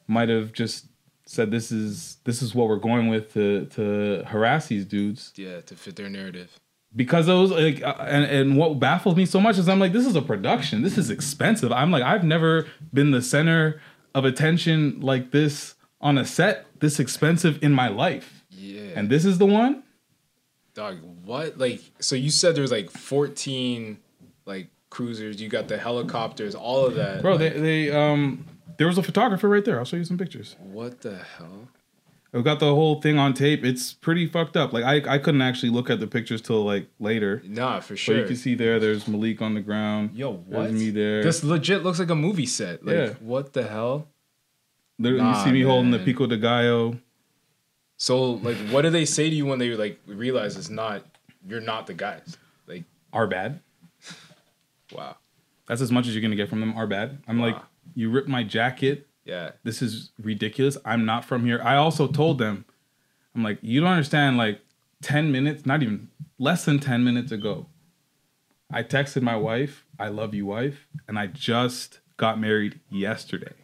might 0.07 0.29
have 0.29 0.53
just 0.53 0.88
said 1.29 1.51
this 1.51 1.71
is 1.71 2.17
this 2.25 2.41
is 2.43 2.55
what 2.55 2.69
we're 2.69 2.77
going 2.91 3.09
with 3.09 3.33
to 3.35 3.67
to 3.67 4.25
harass 4.27 4.67
these 4.69 4.85
dudes 4.87 5.33
Yeah, 5.37 5.61
to 5.61 5.75
fit 5.77 5.95
their 5.97 6.09
narrative. 6.09 6.51
because 6.97 7.27
those 7.27 7.51
like 7.51 7.83
uh, 7.83 7.97
and 8.01 8.25
and 8.25 8.57
what 8.57 8.81
baffles 8.81 9.15
me 9.15 9.27
so 9.27 9.39
much 9.41 9.59
is 9.59 9.69
I'm 9.69 9.79
like 9.79 9.93
this 9.93 10.07
is 10.07 10.17
a 10.17 10.23
production 10.23 10.83
this 10.83 10.97
is 10.97 11.11
expensive 11.11 11.71
I'm 11.71 11.91
like 11.91 12.03
I've 12.03 12.25
never 12.25 12.67
been 12.95 13.11
the 13.11 13.21
center 13.21 13.81
of 14.15 14.25
attention 14.25 15.01
like 15.01 15.31
this 15.31 15.75
on 16.01 16.17
a 16.17 16.25
set 16.25 16.65
this 16.81 16.99
expensive 16.99 17.63
in 17.63 17.73
my 17.73 17.89
life 17.89 18.45
Yeah. 18.51 18.93
and 18.97 19.11
this 19.11 19.25
is 19.27 19.37
the 19.39 19.47
one 19.47 19.83
Dog, 20.75 20.99
what? 21.25 21.59
Like, 21.59 21.81
so 21.99 22.15
you 22.15 22.31
said 22.31 22.55
there's 22.55 22.71
like 22.71 22.89
14 22.91 23.99
like 24.47 24.69
cruisers. 24.91 25.43
You 25.43 25.49
got 25.49 25.67
the 25.67 25.77
helicopters, 25.77 26.55
all 26.55 26.87
of 26.87 26.95
that. 26.95 27.21
bro 27.21 27.33
like, 27.33 27.41
they 27.41 27.61
they 27.61 27.91
um 27.91 28.45
there 28.79 28.87
was 28.87 28.97
a 28.99 29.03
photographer 29.03 29.49
right 29.49 29.65
there 29.65 29.79
I'll 29.79 29.85
show 29.85 29.97
you 29.97 30.05
some 30.05 30.19
pictures 30.19 30.57
what 30.59 31.01
the 31.03 31.17
hell? 31.19 31.69
I've 32.35 32.45
got 32.45 32.61
the 32.61 32.75
whole 32.75 33.01
thing 33.01 33.19
on 33.19 33.33
tape 33.35 33.65
it's 33.65 33.93
pretty 33.93 34.27
fucked 34.27 34.57
up 34.57 34.73
like 34.73 34.85
I 34.85 35.15
I 35.15 35.19
couldn't 35.19 35.43
actually 35.43 35.71
look 35.71 35.89
at 35.91 35.99
the 36.01 36.07
pictures 36.07 36.41
till 36.43 36.65
like 36.65 36.89
later 36.99 37.43
Nah, 37.47 37.81
for 37.81 37.93
but 37.95 37.99
sure. 37.99 38.19
you 38.19 38.25
can 38.27 38.37
see 38.37 38.55
there 38.55 38.79
there's 38.81 39.07
Malik 39.09 39.41
on 39.43 39.55
the 39.55 39.61
ground 39.61 40.11
Yo, 40.15 40.33
what? 40.33 40.63
there's 40.69 40.73
me 40.73 40.91
there 40.91 41.23
This 41.23 41.43
legit 41.45 41.83
looks 41.85 41.99
like 41.99 42.11
a 42.11 42.15
movie 42.15 42.47
set. 42.47 42.85
Like, 42.85 42.95
Yeah. 42.97 43.09
what 43.21 43.53
the 43.53 43.63
hell? 43.67 44.09
there, 44.99 45.15
Nah, 45.15 45.39
you 45.39 45.45
see 45.45 45.53
me 45.53 45.63
holding 45.63 45.91
the 45.91 45.99
pico 46.01 46.27
de 46.27 46.37
gallo 46.37 46.99
So, 47.97 48.33
like, 48.33 48.57
what 48.71 48.83
do 48.83 48.91
they 48.91 49.05
say 49.07 49.29
to 49.31 49.35
you 49.35 49.47
when 49.47 49.59
they 49.59 49.71
like 49.75 49.99
realize 50.07 50.57
it's 50.57 50.71
not 50.71 51.05
you're 51.49 51.61
not 51.63 51.87
the 51.87 51.95
guys? 51.95 52.37
Like, 52.67 52.85
are 53.13 53.27
bad 53.27 53.61
wow, 54.95 55.17
That's 55.67 55.81
as 55.81 55.91
much 55.91 56.07
as 56.07 56.15
you're 56.15 56.23
gonna 56.23 56.37
get 56.37 56.49
from 56.49 56.61
them. 56.61 56.77
Are 56.77 56.87
bad. 56.87 57.19
I'm 57.29 57.41
like, 57.41 57.55
Wow. 57.57 57.63
You 57.99 58.09
ripped 58.11 58.29
my 58.29 58.45
jacket. 58.45 59.09
yeah, 59.25 59.51
This 59.65 59.83
is 59.83 60.11
ridiculous. 60.23 60.77
I'm 60.85 61.05
not 61.05 61.25
from 61.25 61.45
here. 61.45 61.61
I 61.63 61.75
also 61.75 62.07
told 62.07 62.39
them, 62.39 62.65
I'm 63.35 63.43
like, 63.43 63.59
you 63.61 63.81
don't 63.81 63.91
understand. 63.91 64.37
Like, 64.37 64.61
ten 65.03 65.33
minutes, 65.33 65.67
not 65.67 65.83
even 65.83 66.09
less 66.39 66.65
than 66.65 66.79
ten 66.79 67.03
minutes 67.03 67.33
ago, 67.33 67.67
I 68.71 68.83
texted 68.85 69.23
my 69.23 69.37
wife, 69.37 69.85
"I 69.99 70.09
love 70.09 70.33
you, 70.35 70.47
wife," 70.47 70.87
and 71.09 71.19
I 71.19 71.27
just 71.27 71.99
got 72.17 72.41
married 72.41 72.79
yesterday. 72.91 73.55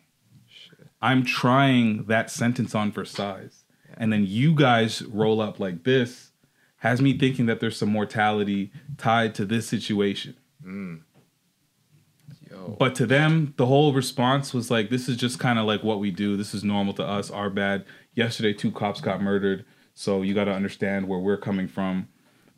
I'm 1.00 1.24
trying 1.24 2.04
that 2.06 2.30
sentence 2.30 2.74
on 2.74 2.90
for 2.92 3.04
size, 3.04 3.64
and 3.96 4.12
then 4.12 4.24
you 4.26 4.54
guys 4.54 5.02
roll 5.02 5.40
up 5.40 5.60
like 5.60 5.84
this, 5.84 6.32
has 6.78 7.00
me 7.00 7.16
thinking 7.18 7.46
that 7.46 7.60
there's 7.60 7.76
some 7.76 7.90
mortality 7.90 8.72
tied 8.96 9.34
to 9.36 9.44
this 9.44 9.66
situation. 9.68 10.34
Mm. 10.64 11.02
Yo, 12.68 12.76
But 12.78 12.94
to 12.97 13.06
them, 13.06 13.54
the 13.56 13.66
whole 13.66 13.92
response 13.92 14.52
was 14.54 14.71
like, 14.71 14.90
"This 14.90 15.09
is 15.09 15.16
just 15.16 15.38
kind 15.38 15.59
of 15.59 15.66
like 15.66 15.83
what 15.83 16.00
we 16.00 16.11
do. 16.11 16.37
This 16.37 16.54
is 16.54 16.64
normal 16.64 16.94
to 16.94 17.04
us. 17.04 17.30
Our 17.30 17.50
bad. 17.50 17.85
Yesterday, 18.14 18.52
two 18.52 18.71
cops 18.71 19.00
got 19.00 19.21
murdered, 19.23 19.64
so 19.94 20.23
you 20.23 20.35
got 20.35 20.44
to 20.44 20.52
understand 20.52 21.09
where 21.09 21.18
we're 21.18 21.37
coming 21.37 21.68
from." 21.68 22.09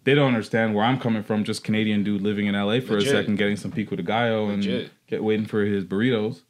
They 0.04 0.14
don't 0.14 0.28
understand 0.28 0.74
where 0.74 0.84
I'm 0.84 1.00
coming 1.00 1.24
from. 1.24 1.42
Just 1.42 1.64
Canadian 1.64 2.04
dude 2.04 2.22
living 2.22 2.46
in 2.46 2.54
LA 2.54 2.78
for 2.80 2.94
Legit. 2.94 3.08
a 3.08 3.16
second, 3.16 3.36
getting 3.36 3.56
some 3.56 3.72
pico 3.72 3.96
de 3.96 4.04
gallo 4.04 4.48
and 4.50 4.62
get 5.08 5.24
waiting 5.24 5.46
for 5.46 5.64
his 5.64 5.84
burritos, 5.84 6.42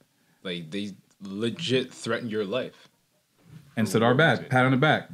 like 0.43 0.71
they 0.71 0.93
legit 1.23 1.93
threaten 1.93 2.29
your 2.29 2.45
life. 2.45 2.89
and 3.79 3.89
said, 3.89 4.03
"Our 4.03 4.15
bad." 4.15 4.49
Pat 4.51 4.65
on 4.67 4.73
the 4.73 4.77
back. 4.77 5.09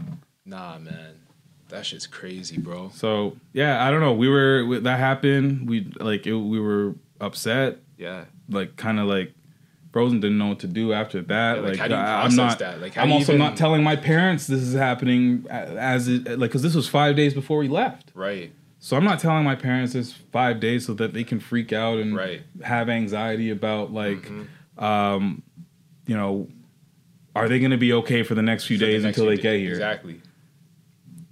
Nah, 0.45 0.79
man, 0.79 1.21
that 1.69 1.87
shit's 1.87 2.07
crazy, 2.07 2.59
bro. 2.59 2.91
So 2.95 3.37
yeah, 3.53 3.85
I 3.87 3.91
don't 3.91 4.01
know. 4.01 4.13
We 4.13 4.29
were 4.29 4.81
that 4.81 4.99
happened. 4.99 5.69
We 5.69 5.93
like 6.01 6.27
it, 6.27 6.35
we 6.35 6.59
were 6.61 6.95
upset. 7.21 7.79
Yeah, 8.03 8.25
Like 8.49 8.77
kind 8.77 8.99
of 9.01 9.07
like 9.07 9.33
frozen. 9.93 10.21
Didn't 10.21 10.39
know 10.39 10.49
what 10.49 10.59
to 10.61 10.67
do 10.67 10.93
after 10.93 11.23
that. 11.23 11.57
Yeah, 11.57 11.61
like, 11.63 11.71
like 11.71 11.79
how 11.79 11.89
do 11.89 11.95
i'm 11.95 12.37
not. 12.37 12.59
that? 12.59 12.81
Like, 12.81 12.95
how 12.95 13.03
I'm 13.03 13.13
also 13.13 13.33
even- 13.33 13.39
not 13.47 13.57
telling 13.57 13.83
my 13.83 13.97
parents 13.97 14.47
this 14.47 14.61
is 14.61 14.75
happening 14.75 15.47
as 15.51 16.09
it 16.09 16.27
like 16.39 16.51
because 16.51 16.63
this 16.63 16.75
was 16.75 16.89
five 16.89 17.17
days 17.17 17.35
before 17.35 17.59
we 17.59 17.69
left. 17.69 18.11
right. 18.15 18.53
So 18.85 18.97
I'm 18.97 19.05
not 19.05 19.21
telling 19.21 19.45
my 19.45 19.55
parents 19.55 19.93
this 19.93 20.13
five 20.33 20.59
days 20.59 20.87
so 20.87 20.95
that 20.95 21.13
they 21.15 21.23
can 21.23 21.39
freak 21.39 21.73
out 21.73 21.99
and 22.01 22.17
Right. 22.17 22.41
Mm-hmm. 22.41 22.63
have 22.65 22.89
anxiety 22.89 23.51
about 23.51 23.93
like, 23.93 24.29
um, 24.77 25.45
you 26.09 26.17
know, 26.17 26.49
are 27.37 27.49
they 27.49 27.61
going 27.61 27.71
to 27.71 27.77
be 27.77 27.93
okay 27.93 28.25
for 28.25 28.35
the 28.35 28.43
next 28.43 28.65
few 28.65 28.77
For 28.79 28.85
the 28.87 28.91
days 28.91 29.05
next 29.05 29.17
until 29.19 29.31
few 29.31 29.37
they 29.37 29.43
days. 29.43 29.61
get 29.61 29.61
here? 29.61 29.71
Exactly. 29.75 30.21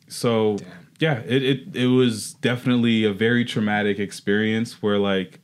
So 0.09 0.56
Damn. 0.59 0.68
yeah, 1.00 1.18
it, 1.26 1.42
it 1.42 1.76
it 1.76 1.87
was 1.87 2.35
definitely 2.35 3.04
a 3.04 3.12
very 3.12 3.44
traumatic 3.44 3.98
experience 3.98 4.80
where 4.83 4.98
like 4.98 5.40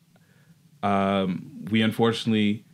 um, 0.82 1.50
we 1.70 1.82
unfortunately, 1.82 2.64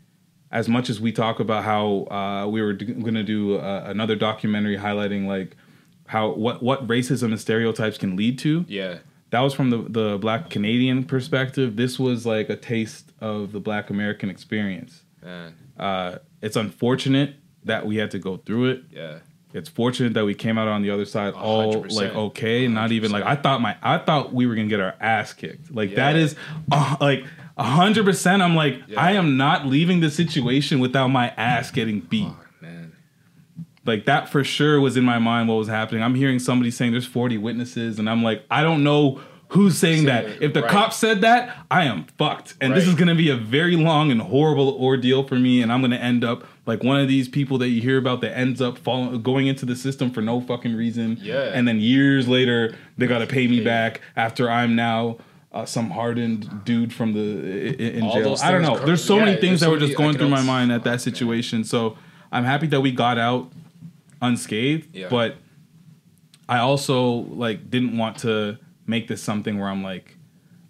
as 0.51 0.69
much 0.69 0.91
as 0.91 1.01
we 1.01 1.13
talk 1.13 1.41
about 1.41 1.65
how 1.65 2.07
uh, 2.11 2.47
we 2.49 2.61
were 2.63 2.73
going 2.75 3.15
to 3.15 3.23
do 3.23 3.57
uh, 3.57 3.85
another 3.87 4.17
documentary 4.17 4.77
highlighting 4.77 5.27
like 5.27 5.57
how 6.07 6.31
what 6.33 6.63
what 6.63 6.87
racism 6.87 7.25
and 7.27 7.41
stereotypes 7.41 7.97
can 7.99 8.17
lead 8.17 8.39
to. 8.41 8.65
Yeah. 8.69 8.99
That 9.31 9.41
was 9.41 9.55
from 9.55 9.71
the 9.71 9.79
the 9.89 10.19
Black 10.19 10.51
Canadian 10.51 11.05
perspective. 11.05 11.77
This 11.77 11.99
was 11.99 12.27
like 12.27 12.51
a 12.51 12.57
taste 12.57 13.13
of 13.21 13.53
the 13.53 13.61
Black 13.61 13.89
American 13.89 14.29
experience. 14.29 15.03
Uh, 15.79 16.19
it's 16.43 16.57
unfortunate 16.57 17.37
that 17.65 17.87
we 17.87 17.97
had 17.97 18.11
to 18.11 18.19
go 18.19 18.37
through 18.39 18.67
it 18.71 18.83
Yeah. 18.91 19.19
it's 19.55 19.69
fortunate 19.69 20.15
that 20.15 20.25
we 20.25 20.35
came 20.35 20.59
out 20.59 20.67
on 20.69 20.83
the 20.83 20.91
other 20.91 21.05
side 21.05 21.33
all 21.35 21.71
hundred 21.73 21.83
percent. 21.85 22.09
like 22.09 22.17
okay 22.17 22.67
not 22.67 22.91
even 22.91 23.13
like 23.13 23.23
i 23.25 23.37
thought 23.37 23.61
my 23.61 23.77
i 23.83 23.99
thought 23.99 24.35
we 24.35 24.47
were 24.47 24.57
gonna 24.57 24.67
get 24.67 24.81
our 24.81 24.95
ass 25.01 25.33
kicked 25.33 25.73
like 25.73 25.95
that 25.95 26.17
Yeah. 26.17 26.23
is 26.23 26.35
uh, 26.73 26.97
like 27.01 27.25
hundred 27.59 28.05
percent 28.05 28.43
i'm 28.43 28.55
like 28.57 28.81
Yeah. 28.89 29.01
i 29.01 29.13
am 29.13 29.37
not 29.37 29.67
leaving 29.67 30.01
this 30.01 30.15
situation 30.17 30.81
without 30.81 31.09
my 31.09 31.29
ass 31.31 31.71
getting 31.71 32.01
beat 32.01 32.29
Oh, 32.29 32.37
man. 32.61 32.93
like 33.85 34.05
that 34.07 34.29
for 34.29 34.43
sure 34.45 34.81
was 34.81 34.97
in 34.97 35.05
my 35.05 35.19
mind 35.19 35.49
what 35.49 35.57
was 35.57 35.69
happening 35.69 36.03
i'm 36.03 36.15
hearing 36.15 36.39
somebody 36.39 36.71
saying 36.71 36.93
there's 36.93 37.07
40 37.07 37.39
witnesses 37.39 37.99
and 37.99 38.09
i'm 38.09 38.23
like 38.23 38.45
i 38.51 38.63
don't 38.63 38.83
know 38.83 39.21
who's 39.49 39.77
saying 39.77 40.07
that 40.07 40.25
if 40.43 40.55
the 40.55 40.63
right. 40.63 40.71
cop 40.71 40.93
said 40.95 41.21
that 41.21 41.55
i 41.71 41.85
am 41.85 42.05
fucked 42.17 42.55
and 42.61 42.75
this 42.75 42.87
is 42.89 42.95
to 43.09 43.15
be 43.15 43.29
a 43.29 43.37
very 43.37 43.77
long 43.77 44.11
and 44.11 44.23
horrible 44.23 44.71
ordeal 44.83 45.23
for 45.23 45.35
me 45.35 45.61
and 45.61 45.71
i'm 45.71 45.81
to 45.91 45.99
end 46.03 46.25
up 46.25 46.45
like 46.65 46.83
one 46.83 46.99
of 46.99 47.07
these 47.07 47.29
people 47.29 47.59
that 47.59 47.69
you 47.69 47.83
hear 47.83 47.99
about 47.99 48.23
that 48.23 48.35
ends 48.37 48.63
up 48.63 48.79
falling 48.79 49.21
going 49.21 49.47
into 49.47 49.67
the 49.67 49.77
system 49.77 50.11
for 50.11 50.23
no 50.23 50.41
fucking 50.41 50.75
reason 50.75 51.19
Yeah. 51.21 51.51
and 51.53 51.69
then 51.69 51.81
years 51.81 52.27
later 52.29 52.75
they 52.97 53.07
got 53.07 53.19
to 53.19 53.27
pay 53.27 53.47
me 53.47 53.63
back 53.63 54.01
after 54.17 54.49
i'm 54.51 54.75
now 54.75 55.19
uh, 55.53 55.65
some 55.67 55.91
hardened 55.91 56.65
dude 56.65 56.93
from 56.93 57.13
the 57.13 57.21
i- 57.21 57.83
i- 57.85 57.91
in 57.99 58.11
jail. 58.11 58.37
I 58.43 58.51
don't 58.51 58.63
know. 58.63 58.79
There's 58.85 59.05
so 59.05 59.17
yeah, 59.19 59.27
many 59.27 59.41
things 59.41 59.61
that 59.61 59.67
so 59.67 59.73
were 59.73 59.79
just 59.79 59.97
going 59.97 60.17
through 60.17 60.29
my 60.31 60.43
mind 60.43 60.73
at 60.73 60.85
that 60.85 61.01
situation. 61.01 61.63
So 61.65 61.97
I'm 62.31 62.45
happy 62.45 62.67
that 62.69 62.81
we 62.81 62.91
got 62.93 63.19
out 63.19 63.53
unscathed, 64.23 64.89
Yeah. 64.95 65.09
but 65.11 65.37
I 66.49 66.59
also 66.59 67.03
like 67.11 67.71
didn't 67.71 67.97
want 67.99 68.19
to 68.19 68.59
make 68.87 69.09
this 69.09 69.23
something 69.23 69.59
where 69.59 69.69
I'm 69.69 69.83
like, 69.83 70.17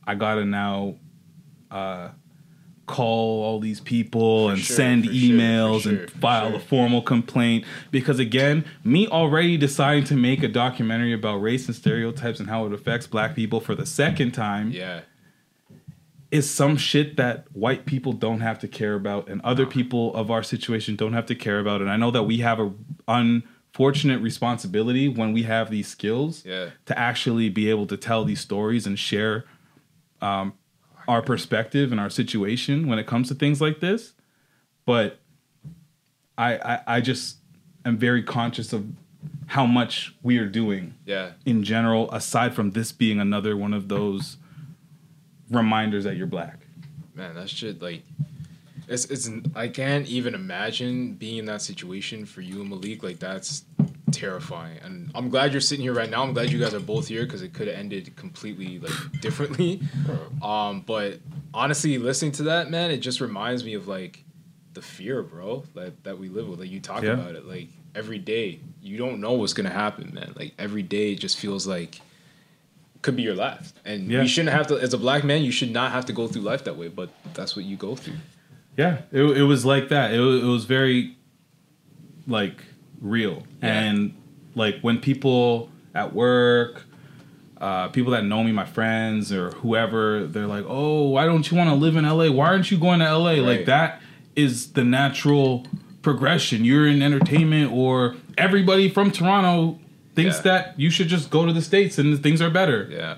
I 0.07 0.15
gotta 0.15 0.45
now 0.45 0.97
uh, 1.71 2.09
call 2.97 3.43
all 3.45 3.59
these 3.59 3.81
people 3.81 4.51
and 4.51 4.59
sure, 4.59 4.77
send 4.77 5.07
for 5.07 5.13
sure, 5.13 5.31
emails 5.31 5.87
and 5.87 6.11
file 6.11 6.49
sure. 6.51 6.57
a 6.59 6.61
formal 6.61 7.03
complaint 7.03 7.65
because 7.91 8.19
again, 8.19 8.65
me 8.85 9.09
already 9.09 9.57
deciding 9.57 10.05
to 10.05 10.15
make 10.15 10.43
a 10.43 10.49
documentary 10.49 11.13
about 11.15 11.37
race 11.49 11.67
and 11.69 11.75
stereotypes 11.75 12.39
and 12.41 12.49
how 12.49 12.67
it 12.67 12.73
affects 12.73 13.07
black 13.07 13.35
people 13.35 13.61
for 13.61 13.75
the 13.75 13.87
second 13.87 14.33
time 14.33 14.71
Yeah. 14.71 15.01
is 16.31 16.51
some 16.51 16.77
shit 16.77 17.17
that 17.17 17.47
white 17.53 17.85
people 17.87 18.13
don't 18.13 18.41
have 18.41 18.59
to 18.61 18.69
care 18.69 18.95
about 18.95 19.29
and 19.31 19.41
other 19.43 19.67
people 19.67 20.15
of 20.15 20.31
our 20.31 20.43
situation 20.43 20.97
don't 20.97 21.13
have 21.15 21.27
to 21.27 21.35
care 21.35 21.59
about 21.61 21.81
and 21.83 21.91
i 21.91 21.97
know 21.97 22.11
that 22.11 22.25
we 22.25 22.39
have 22.39 22.59
a 22.61 22.71
unfortunate 23.09 24.21
responsibility 24.21 25.09
when 25.09 25.33
we 25.33 25.43
have 25.45 25.71
these 25.71 25.89
skills 25.89 26.45
Yeah. 26.45 26.71
to 26.87 26.99
actually 26.99 27.49
be 27.49 27.71
able 27.71 27.87
to 27.87 27.97
tell 27.97 28.25
these 28.25 28.41
stories 28.41 28.87
and 28.87 28.99
share 28.99 29.45
um, 30.21 30.53
our 31.13 31.23
perspective 31.23 31.93
and 31.93 32.01
our 32.01 32.11
situation 32.11 32.87
when 32.89 32.99
it 32.99 33.07
comes 33.07 33.29
to 33.29 33.35
things 33.35 33.61
like 33.61 33.81
this 33.81 34.13
but 34.87 35.19
I, 36.39 36.51
I 36.57 36.81
i 36.97 37.01
just 37.01 37.37
am 37.85 37.97
very 37.99 38.23
conscious 38.23 38.73
of 38.73 38.87
how 39.47 39.67
much 39.67 40.15
we 40.23 40.39
are 40.39 40.47
doing 40.47 40.95
Yeah. 41.05 41.33
in 41.45 41.63
general 41.63 42.11
aside 42.13 42.55
from 42.55 42.71
this 42.73 42.91
being 42.93 43.21
another 43.21 43.57
one 43.57 43.75
of 43.75 43.89
those 43.89 44.37
reminders 45.51 46.05
that 46.05 46.17
you're 46.17 46.27
black 46.27 46.59
Man, 47.15 47.35
that 47.35 47.51
shit 47.51 47.83
like 47.83 48.03
it's 48.89 49.05
it's 49.05 49.29
I 49.55 49.69
can't 49.69 50.07
even 50.09 50.35
imagine 50.35 51.13
being 51.15 51.37
in 51.39 51.45
that 51.45 51.61
situation 51.61 52.25
for 52.25 52.41
you 52.41 52.63
and 52.63 52.71
Malik. 52.71 53.03
Like 53.03 53.19
that's 53.19 53.65
terrifying. 54.13 54.79
And 54.83 55.11
I'm 55.15 55.29
glad 55.29 55.53
you're 55.53 55.61
sitting 55.61 55.83
here 55.83 55.93
right 55.95 56.09
now. 56.09 56.23
I'm 56.23 56.33
glad 56.33 56.51
you 56.53 56.59
guys 56.61 56.75
are 56.75 56.81
both 56.81 57.09
here 57.09 57.25
because 57.25 57.43
it 57.43 57.53
could 57.53 57.67
have 57.69 57.77
ended 57.77 58.15
completely 58.17 58.79
like 58.79 59.21
differently. 59.21 59.81
Um, 60.43 60.81
but 60.87 61.19
honestly, 61.53 61.99
listening 61.99 62.33
to 62.33 62.45
that, 62.45 62.71
man, 62.71 62.91
it 62.91 62.99
just 62.99 63.21
reminds 63.21 63.65
me 63.65 63.75
of 63.75 63.89
like 63.89 64.25
the 64.75 64.83
fear, 64.83 65.23
bro, 65.23 65.65
that 65.75 66.05
that 66.05 66.19
we 66.19 66.29
live 66.29 66.49
with. 66.49 66.61
Like 66.61 66.71
you 66.71 66.81
talk 66.81 67.03
Yeah. 67.03 67.11
about 67.13 67.35
it, 67.35 67.47
like 67.47 67.69
every 67.95 68.19
day, 68.19 68.61
you 68.81 68.97
don't 68.97 69.21
know 69.21 69.33
what's 69.33 69.53
gonna 69.53 69.69
happen, 69.71 70.13
man. 70.15 70.33
Like 70.37 70.55
every 70.59 70.83
day, 70.83 71.13
it 71.13 71.21
just 71.21 71.39
feels 71.39 71.67
like 71.67 72.01
could 73.03 73.17
be 73.17 73.23
your 73.23 73.35
last, 73.35 73.77
and 73.85 74.09
Yeah. 74.11 74.23
you 74.23 74.29
shouldn't 74.29 74.55
have 74.55 74.69
to. 74.69 74.77
As 74.79 74.95
a 74.95 74.99
black 74.99 75.25
man, 75.25 75.43
you 75.43 75.51
should 75.53 75.71
not 75.73 75.93
have 75.93 76.07
to 76.07 76.13
go 76.13 76.27
through 76.29 76.43
life 76.43 76.65
that 76.65 76.77
way, 76.77 76.89
but 76.89 77.11
that's 77.35 77.55
what 77.57 77.65
you 77.65 77.77
go 77.77 77.97
through. 77.97 78.15
Yeah, 78.77 79.03
it, 79.13 79.23
it 79.23 79.43
was 79.43 79.65
like 79.67 79.89
that. 79.91 80.13
It, 80.15 80.21
it 80.21 80.45
was 80.47 80.65
very 80.65 81.17
like 82.27 82.63
real, 83.03 83.43
Yeah. 83.63 83.69
and 83.81 84.15
like 84.55 84.79
when 84.81 84.99
people 84.99 85.69
at 85.95 86.15
work, 86.15 86.85
uh, 87.61 87.89
people 87.89 88.13
that 88.13 88.25
know 88.25 88.43
me, 88.43 88.53
my 88.53 88.65
friends 88.65 89.33
or 89.33 89.51
whoever, 89.51 90.27
they're 90.27 90.47
like, 90.47 90.65
"Oh, 90.67 91.09
why 91.11 91.27
don't 91.27 91.51
you 91.51 91.57
want 91.57 91.69
to 91.71 91.77
live 91.77 91.97
in 91.97 92.05
LA? 92.05 92.29
Why 92.31 92.47
aren't 92.47 92.71
you 92.71 92.79
going 92.79 93.01
to 93.01 93.07
LA?" 93.07 93.35
Like 93.41 93.67
that 93.67 94.01
is 94.35 94.73
the 94.73 94.85
natural 94.85 95.67
progression. 96.03 96.65
You're 96.65 96.89
in 96.89 97.03
entertainment, 97.03 97.71
or 97.73 98.17
everybody 98.39 98.89
from 98.89 99.11
Toronto 99.11 99.79
thinks 100.15 100.37
Yeah. 100.39 100.43
that 100.43 100.75
you 100.81 100.91
should 100.91 101.09
just 101.09 101.31
go 101.31 101.47
to 101.47 101.53
the 101.53 101.63
states 101.63 101.99
and 101.99 102.21
things 102.23 102.43
are 102.43 102.51
better 102.51 102.89
Yeah, 102.91 103.15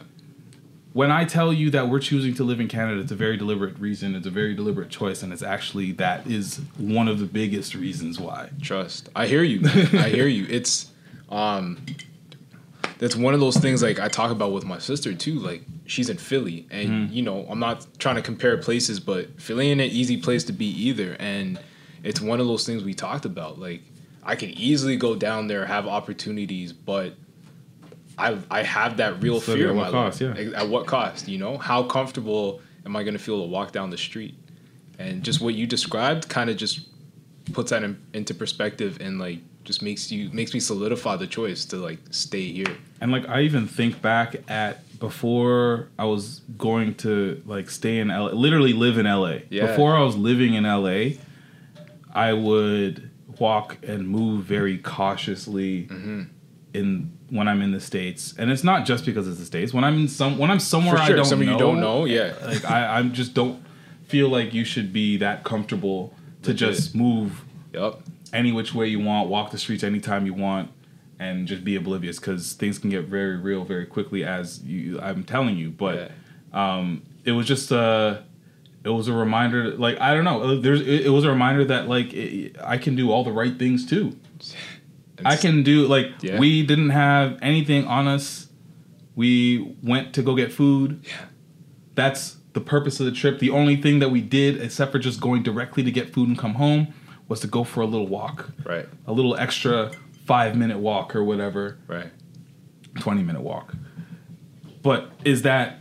when 0.94 1.11
I 1.11 1.24
tell 1.24 1.52
you 1.52 1.70
that 1.70 1.88
we're 1.88 1.98
choosing 1.98 2.35
to 2.35 2.44
live 2.44 2.61
in 2.61 2.68
Canada, 2.68 3.00
it's 3.00 3.11
a 3.11 3.16
very 3.16 3.37
deliberate 3.37 3.76
reason. 3.80 4.14
It's 4.14 4.28
a 4.28 4.30
very 4.30 4.54
deliberate 4.54 4.90
choice, 4.90 5.24
and 5.24 5.33
it's 5.33 5.42
actually 5.42 5.90
that 5.92 6.24
is 6.28 6.61
one 6.78 7.09
of 7.09 7.18
the 7.18 7.26
biggest 7.26 7.74
reasons 7.74 8.18
why. 8.20 8.50
trust. 8.62 9.09
I 9.14 9.26
hear 9.26 9.42
you. 9.42 9.61
I 9.64 10.09
hear 10.09 10.28
you. 10.28 10.46
It's 10.48 10.92
um, 11.30 11.85
that's 12.98 13.16
one 13.16 13.35
of 13.35 13.40
those 13.40 13.57
things 13.57 13.83
like 13.83 13.98
I 13.98 14.07
talk 14.07 14.30
about 14.30 14.52
with 14.52 14.64
my 14.64 14.78
sister 14.78 15.12
too. 15.14 15.40
Like 15.40 15.62
she's 15.85 16.09
in 16.09 16.16
Philly, 16.16 16.66
and 16.70 17.11
you 17.11 17.22
know 17.22 17.44
I'm 17.50 17.59
not 17.59 17.85
trying 17.98 18.14
to 18.16 18.22
compare 18.22 18.57
places, 18.57 19.00
but 19.00 19.40
Philly 19.40 19.72
ain't 19.72 19.80
an 19.80 19.88
easy 19.88 20.16
place 20.16 20.44
to 20.44 20.52
be 20.52 20.66
either. 20.66 21.16
And 21.18 21.59
it's 22.04 22.20
one 22.20 22.38
of 22.38 22.46
those 22.46 22.64
things 22.64 22.85
we 22.85 22.94
talked 22.94 23.24
about. 23.24 23.59
Like 23.59 23.83
I 24.22 24.37
can 24.37 24.50
easily 24.50 24.96
go 24.96 25.16
down 25.16 25.48
there, 25.48 25.66
have 25.66 25.88
opportunities, 25.88 26.72
but 26.72 27.14
I 28.18 28.38
I 28.50 28.62
have 28.62 28.96
that 28.98 29.22
real 29.22 29.40
So 29.40 29.55
fear. 29.55 29.70
at 29.70 29.74
what 29.74 29.90
cost? 29.90 30.20
life. 30.20 30.37
Yeah. 30.38 30.61
At 30.61 30.68
what 30.68 30.87
cost? 30.87 31.29
You 31.29 31.38
know, 31.38 31.59
how 31.59 31.83
comfortable 31.83 32.61
am 32.87 32.96
I 32.96 33.03
going 33.03 33.14
to 33.14 33.22
feel 33.22 33.40
to 33.42 33.48
walk 33.48 33.72
down 33.72 33.90
the 33.90 33.98
street? 33.98 34.35
And 34.98 35.22
just 35.24 35.40
what 35.40 35.55
you 35.55 35.66
described 35.66 36.29
kind 36.29 36.50
of 36.50 36.57
just 36.57 36.87
puts 37.53 37.70
that 37.70 37.83
in, 37.83 38.00
into 38.14 38.33
perspective 38.35 38.98
and 39.00 39.18
like 39.18 39.40
just 39.64 39.83
makes 39.83 40.12
you 40.12 40.31
makes 40.31 40.55
me 40.55 40.61
solidify 40.61 41.16
the 41.16 41.27
choice 41.27 41.64
to 41.66 41.77
like 41.77 41.98
stay 42.11 42.53
here. 42.53 42.77
And 43.00 43.11
like 43.11 43.29
I 43.29 43.40
even 43.42 43.66
think 43.66 44.00
back 44.00 44.37
at 44.48 44.81
before 45.00 45.88
I 45.98 46.05
was 46.05 46.42
going 46.57 46.94
to 46.96 47.42
like 47.46 47.68
stay 47.70 47.98
in 47.98 48.09
LA, 48.09 48.27
literally 48.27 48.72
live 48.72 48.96
in 48.98 49.07
LA. 49.07 49.38
Yeah. 49.50 49.66
Before 49.66 49.96
I 49.96 50.03
was 50.03 50.16
living 50.16 50.55
in 50.55 50.64
LA, 50.64 51.18
I 52.14 52.33
would 52.33 53.11
walk 53.38 53.79
and 53.83 54.09
move 54.09 54.44
very 54.44 54.79
cautiously 54.79 55.87
Mm-hmm. 55.88 56.22
in 56.72 57.12
when 57.35 57.49
I'm 57.49 57.61
in 57.62 57.73
the 57.73 57.81
states. 57.81 58.33
And 58.38 58.49
it's 58.51 58.62
not 58.62 58.87
just 58.87 59.05
because 59.05 59.27
it's 59.27 59.38
the 59.40 59.44
states. 59.44 59.75
When 59.75 59.83
I'm 59.83 59.99
in 59.99 60.09
some 60.09 60.38
when 60.38 60.51
I'm 60.53 60.61
somewhere 60.61 60.97
For 60.97 61.03
I 61.03 61.09
don't 61.11 61.25
somewhere 61.25 61.47
know, 61.49 61.53
you 61.55 61.59
don't 61.59 61.81
know, 61.81 62.05
yeah. 62.05 62.35
like 62.47 62.64
I 62.64 62.97
I'm 62.99 63.12
just 63.12 63.35
don't 63.35 63.61
feel 64.07 64.29
like 64.29 64.55
you 64.55 64.64
should 64.64 64.92
be 64.92 65.16
that 65.16 65.42
comfortable 65.42 66.14
to 66.42 66.51
Legit. 66.51 66.68
just 66.75 66.94
move 66.94 67.42
Yep. 67.73 67.99
any 68.33 68.53
which 68.53 68.73
way 68.73 68.87
you 68.87 69.01
want, 69.01 69.29
walk 69.29 69.51
the 69.51 69.59
streets 69.59 69.83
anytime 69.83 70.27
you 70.27 70.35
want, 70.35 70.70
and 71.18 71.49
just 71.49 71.64
be 71.64 71.75
oblivious 71.75 72.20
because 72.20 72.53
things 72.53 72.79
can 72.79 72.88
get 72.90 73.07
very 73.07 73.37
real 73.37 73.64
very 73.64 73.85
quickly. 73.87 74.23
As 74.25 74.62
you, 74.62 75.01
I'm 75.01 75.25
telling 75.25 75.57
you, 75.57 75.70
but 75.70 76.12
um, 76.53 77.03
it 77.25 77.33
was 77.33 77.49
just 77.49 77.73
a, 77.73 78.23
it 78.85 78.90
was 78.90 79.09
a 79.09 79.12
reminder. 79.12 79.73
Like 79.77 80.01
I 80.01 80.14
don't 80.14 80.23
know, 80.25 80.61
there's 80.61 80.83
it, 80.83 81.07
it 81.07 81.11
was 81.11 81.25
a 81.25 81.31
reminder 81.31 81.64
that 81.64 81.88
like 81.88 82.12
it, 82.14 82.57
I 82.62 82.79
can 82.79 82.94
do 82.94 83.11
all 83.11 83.25
the 83.25 83.33
right 83.33 83.59
things 83.59 83.85
too. 83.85 84.16
I 85.24 85.37
can 85.37 85.62
do 85.62 85.87
like 85.87 86.12
Yeah. 86.22 86.38
we 86.38 86.64
didn't 86.64 86.90
have 86.90 87.38
anything 87.42 87.87
on 87.87 88.09
us. 88.09 88.48
We 89.14 89.74
went 89.83 90.12
to 90.14 90.22
go 90.22 90.35
get 90.35 90.53
food. 90.53 91.00
Yeah. 91.07 91.12
That's 91.94 92.37
the 92.55 92.61
purpose 92.61 92.98
of 93.00 93.07
the 93.07 93.12
trip. 93.12 93.38
The 93.38 93.50
only 93.50 93.77
thing 93.77 93.98
that 94.00 94.11
we 94.11 94.20
did, 94.20 94.61
except 94.61 94.92
for 94.92 94.98
just 94.98 95.20
going 95.20 95.42
directly 95.42 95.83
to 95.85 95.90
get 95.90 96.12
food 96.12 96.29
and 96.29 96.38
come 96.38 96.55
home, 96.55 96.88
was 97.29 97.40
to 97.40 97.46
go 97.46 97.64
for 97.64 97.81
a 97.81 97.87
little 97.87 98.07
walk, 98.09 98.50
Right. 98.64 98.87
a 99.07 99.12
little 99.12 99.37
extra 99.37 99.90
five 100.27 100.57
minute 100.57 100.79
walk 100.79 101.14
or 101.14 101.22
whatever, 101.24 101.79
Right. 101.87 102.11
20 103.00 103.22
minute 103.22 103.42
walk. 103.42 103.74
But 104.83 105.11
is 105.24 105.42
that 105.42 105.79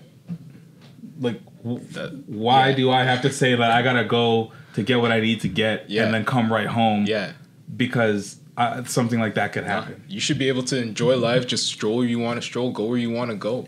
like, 1.19 1.41
w- 1.63 1.83
That- 1.93 2.27
why 2.27 2.69
yeah. 2.69 2.75
do 2.75 2.91
I 2.91 3.03
have 3.03 3.21
to 3.23 3.31
say 3.31 3.55
that 3.55 3.71
I 3.71 3.81
gotta 3.81 4.03
go 4.03 4.51
to 4.75 4.83
get 4.83 4.99
what 4.99 5.11
I 5.11 5.19
need 5.19 5.41
to 5.41 5.47
get 5.47 5.89
Yeah. 5.89 6.05
and 6.05 6.13
then 6.13 6.25
come 6.25 6.51
right 6.51 6.67
home? 6.67 7.05
Yeah. 7.07 7.31
Because 7.75 8.39
uh, 8.57 8.83
something 8.83 9.19
like 9.19 9.35
that 9.35 9.53
could 9.53 9.63
happen. 9.63 10.03
You 10.07 10.19
should 10.19 10.37
be 10.37 10.47
able 10.47 10.63
to 10.63 10.81
enjoy 10.81 11.17
life. 11.17 11.47
Just 11.47 11.67
stroll 11.67 11.97
where 11.97 12.07
you 12.07 12.19
want 12.19 12.39
to 12.39 12.41
stroll. 12.41 12.71
Go 12.71 12.85
where 12.85 12.97
you 12.97 13.09
want 13.09 13.31
to 13.31 13.37
go. 13.37 13.67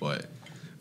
But 0.00 0.26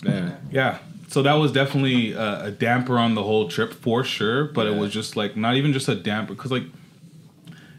man, 0.03 0.37
Yeah. 0.51 0.79
So 1.09 1.21
that 1.21 1.35
was 1.35 1.53
definitely 1.53 2.11
a, 2.11 2.45
a 2.45 2.51
damper 2.51 2.97
on 2.97 3.15
the 3.15 3.23
whole 3.23 3.47
trip 3.47 3.73
for 3.73 4.03
sure. 4.03 4.45
But 4.45 4.67
it 4.67 4.75
was 4.75 4.91
just 4.91 5.15
like 5.15 5.37
not 5.37 5.55
even 5.55 5.71
just 5.71 5.87
a 5.87 5.95
damper 5.95 6.33
because 6.33 6.51
like, 6.51 6.65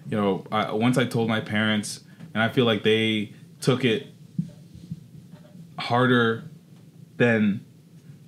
you 0.09 0.16
know, 0.16 0.44
I, 0.51 0.73
once 0.73 0.97
I 0.97 1.05
told 1.05 1.29
my 1.29 1.40
parents, 1.40 2.01
and 2.35 2.42
I 2.42 2.49
feel 2.49 2.64
like 2.64 2.83
they 2.85 3.35
took 3.61 3.85
it 3.85 4.07
harder 5.79 6.44
than 7.16 7.64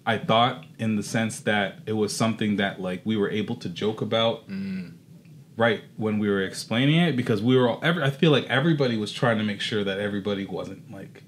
I 0.04 0.18
thought 0.18 0.64
in 0.78 0.96
the 0.96 1.02
sense 1.02 1.40
that 1.40 1.78
it 1.86 1.92
was 1.92 2.14
something 2.14 2.56
that 2.56 2.80
like 2.80 3.02
we 3.04 3.16
were 3.16 3.30
able 3.30 3.56
to 3.56 3.68
joke 3.68 4.00
about 4.00 4.46
right 5.60 5.84
when 5.98 6.18
we 6.18 6.26
were 6.26 6.40
explaining 6.40 6.98
it 6.98 7.14
because 7.14 7.42
we 7.42 7.54
were 7.54 7.68
all 7.68 7.80
every, 7.82 8.02
I 8.02 8.08
feel 8.08 8.30
like 8.30 8.46
everybody 8.46 8.96
was 8.96 9.12
trying 9.12 9.36
to 9.36 9.44
make 9.44 9.60
sure 9.60 9.84
that 9.84 10.00
everybody 10.00 10.46
wasn't 10.46 10.90
like 10.90 11.22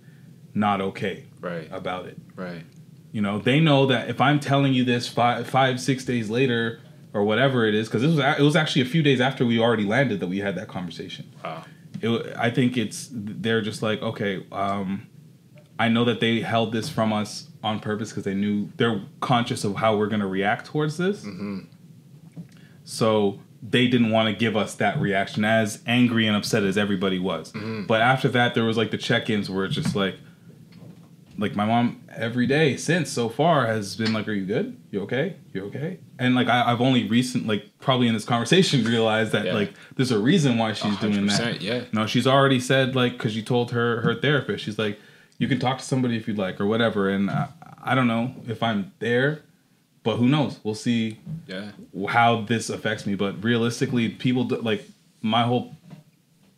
not 0.54 0.80
okay 0.80 1.26
right. 1.42 1.68
about 1.70 2.06
it. 2.06 2.16
Right. 2.34 2.64
You 3.12 3.20
know, 3.20 3.38
they 3.38 3.60
know 3.60 3.84
that 3.86 4.08
if 4.08 4.22
I'm 4.22 4.40
telling 4.40 4.72
you 4.72 4.84
this 4.84 5.06
five, 5.06 5.46
five, 5.46 5.78
six 5.78 6.06
days 6.06 6.30
later 6.30 6.80
or 7.12 7.24
whatever 7.24 7.66
it 7.66 7.74
is, 7.74 7.88
because 7.88 8.00
this 8.00 8.10
was 8.10 8.20
it 8.20 8.42
was 8.42 8.56
actually 8.56 8.80
a 8.80 8.86
few 8.86 9.02
days 9.02 9.20
after 9.20 9.44
we 9.44 9.58
already 9.58 9.84
landed 9.84 10.18
that 10.20 10.28
we 10.28 10.38
had 10.38 10.56
that 10.56 10.68
conversation. 10.68 11.30
Wow. 11.44 11.64
It, 12.00 12.34
I 12.34 12.48
think 12.48 12.78
it's 12.78 13.10
they're 13.12 13.60
just 13.60 13.82
like 13.82 14.00
okay, 14.00 14.46
um, 14.50 15.08
I 15.78 15.88
know 15.88 16.06
that 16.06 16.20
they 16.20 16.40
held 16.40 16.72
this 16.72 16.88
from 16.88 17.12
us 17.12 17.50
on 17.62 17.80
purpose 17.80 18.08
because 18.08 18.24
they 18.24 18.34
knew 18.34 18.70
they're 18.78 19.02
conscious 19.20 19.62
of 19.62 19.76
how 19.76 19.94
we're 19.98 20.06
going 20.06 20.20
to 20.20 20.26
react 20.26 20.64
towards 20.64 20.96
this. 20.96 21.26
So 22.84 23.38
they 23.62 23.86
didn't 23.86 24.10
want 24.10 24.28
to 24.28 24.34
give 24.34 24.56
us 24.56 24.74
that 24.76 24.98
reaction 25.00 25.44
as 25.44 25.80
angry 25.86 26.26
and 26.26 26.36
upset 26.36 26.64
as 26.64 26.76
everybody 26.76 27.18
was. 27.20 27.52
But 27.86 28.00
after 28.00 28.28
that, 28.30 28.54
there 28.54 28.64
was 28.64 28.76
like 28.76 28.90
the 28.90 28.98
check-ins 28.98 29.48
where 29.48 29.64
it's 29.64 29.74
just 29.76 29.94
like, 29.94 30.16
like 31.38 31.54
my 31.56 31.64
mom 31.64 32.02
every 32.14 32.46
day 32.46 32.76
since 32.76 33.10
so 33.10 33.28
far 33.28 33.66
has 33.66 33.96
been 33.96 34.12
like, 34.12 34.28
"Are 34.28 34.32
you 34.32 34.44
good? 34.44 34.76
You 34.90 35.00
okay? 35.02 35.36
You 35.54 35.64
okay?" 35.66 35.98
And 36.18 36.34
like 36.34 36.48
I, 36.48 36.70
I've 36.70 36.80
only 36.82 37.08
recent, 37.08 37.46
like 37.46 37.66
probably 37.80 38.06
in 38.06 38.14
this 38.14 38.24
conversation, 38.24 38.84
realized 38.96 39.32
that 39.32 39.46
Yeah. 39.46 39.54
like 39.54 39.72
there's 39.96 40.10
a 40.10 40.18
reason 40.18 40.58
why 40.58 40.72
she's 40.74 40.96
doing 40.98 41.26
that. 41.26 41.62
yeah. 41.62 41.84
No, 41.92 42.06
she's 42.06 42.26
already 42.26 42.60
said 42.60 42.94
like 42.94 43.12
because 43.12 43.32
she 43.32 43.42
told 43.42 43.70
her 43.70 44.02
her 44.02 44.14
therapist, 44.14 44.64
she's 44.64 44.78
like, 44.78 45.00
you 45.38 45.48
can 45.48 45.58
talk 45.58 45.78
to 45.78 45.84
somebody 45.84 46.16
if 46.16 46.28
you'd 46.28 46.38
like 46.38 46.60
or 46.60 46.66
whatever. 46.66 47.08
And 47.08 47.30
I, 47.30 47.48
I 47.82 47.94
don't 47.94 48.06
know 48.08 48.34
if 48.46 48.62
I'm 48.62 48.92
there, 48.98 49.40
but 50.04 50.16
who 50.16 50.28
knows? 50.28 50.58
We'll 50.64 50.74
see 50.74 51.18
Yeah. 51.46 51.72
how 52.08 52.42
this 52.42 52.70
affects 52.70 53.06
me. 53.06 53.14
But 53.14 53.42
realistically, 53.42 54.08
people 54.08 54.44
do, 54.44 54.56
like 54.56 54.88
my 55.20 55.42
whole 55.44 55.76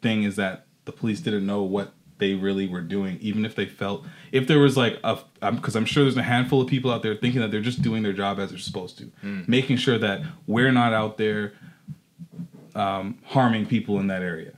thing 0.02 0.22
is 0.22 0.36
that 0.36 0.66
the 0.84 0.92
police 0.92 1.20
didn't 1.20 1.46
know 1.46 1.62
what 1.62 1.92
they 2.18 2.34
really 2.34 2.66
were 2.68 2.80
doing, 2.80 3.18
even 3.20 3.44
if 3.44 3.54
they 3.56 3.66
felt 3.66 4.04
if 4.32 4.46
there 4.46 4.58
was 4.60 4.76
like 4.76 4.98
a 5.04 5.18
because 5.52 5.74
I'm 5.76 5.84
sure 5.84 6.04
there's 6.04 6.16
a 6.16 6.22
handful 6.22 6.60
of 6.60 6.68
people 6.68 6.90
out 6.90 7.02
there 7.02 7.14
thinking 7.16 7.40
that 7.40 7.50
they're 7.50 7.60
just 7.60 7.82
doing 7.82 8.02
their 8.02 8.12
job 8.12 8.38
as 8.38 8.50
they're 8.50 8.58
supposed 8.58 8.98
to, 8.98 9.10
making 9.46 9.76
sure 9.78 9.98
that 9.98 10.22
we're 10.46 10.72
not 10.72 10.92
out 10.92 11.18
there 11.18 11.52
um, 12.74 13.18
harming 13.24 13.66
people 13.66 13.98
in 14.00 14.06
that 14.08 14.22
area. 14.22 14.52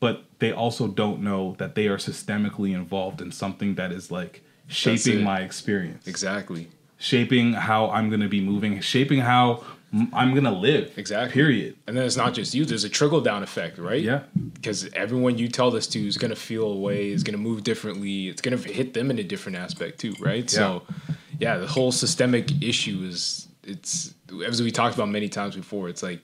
But 0.00 0.24
they 0.40 0.52
also 0.52 0.88
don't 0.88 1.22
know 1.22 1.54
that 1.58 1.76
they 1.76 1.86
are 1.86 1.96
systemically 1.96 2.74
involved 2.74 3.20
in 3.20 3.30
something 3.30 3.76
that 3.76 3.92
is 3.92 4.10
like 4.10 4.42
shaping 4.66 5.22
my 5.22 5.40
experience 5.40 6.06
Exactly. 6.08 6.68
Shaping 7.02 7.52
how 7.52 7.90
I'm 7.90 8.08
going 8.10 8.20
to 8.20 8.28
be 8.28 8.40
moving, 8.40 8.80
shaping 8.80 9.18
how 9.18 9.64
I'm 10.12 10.30
going 10.30 10.44
to 10.44 10.52
live. 10.52 10.96
Exactly. 10.96 11.32
Period. 11.34 11.76
And 11.88 11.96
then 11.96 12.04
it's 12.04 12.16
not 12.16 12.32
just 12.32 12.54
you. 12.54 12.64
There's 12.64 12.84
a 12.84 12.88
trickle 12.88 13.20
down 13.20 13.42
effect, 13.42 13.76
right? 13.76 14.00
Yeah. 14.00 14.22
Because 14.54 14.88
everyone 14.94 15.36
you 15.36 15.48
tell 15.48 15.72
this 15.72 15.88
to 15.88 16.06
is 16.06 16.16
gonna 16.16 16.36
feel 16.36 16.64
a 16.64 16.76
way, 16.76 17.10
is 17.10 17.24
gonna 17.24 17.38
move 17.38 17.64
differently. 17.64 18.28
It's 18.28 18.40
gonna 18.40 18.56
hit 18.56 18.94
them 18.94 19.10
in 19.10 19.18
a 19.18 19.24
different 19.24 19.58
aspect 19.58 19.98
too, 19.98 20.14
right? 20.20 20.48
So, 20.48 20.84
yeah, 21.40 21.58
the 21.58 21.66
whole 21.66 21.90
systemic 21.90 22.62
issue 22.62 23.00
is 23.02 23.48
it's 23.64 24.14
as 24.46 24.62
we 24.62 24.70
talked 24.70 24.94
about 24.94 25.08
many 25.08 25.28
times 25.28 25.56
before. 25.56 25.88
It's 25.88 26.02
like 26.02 26.20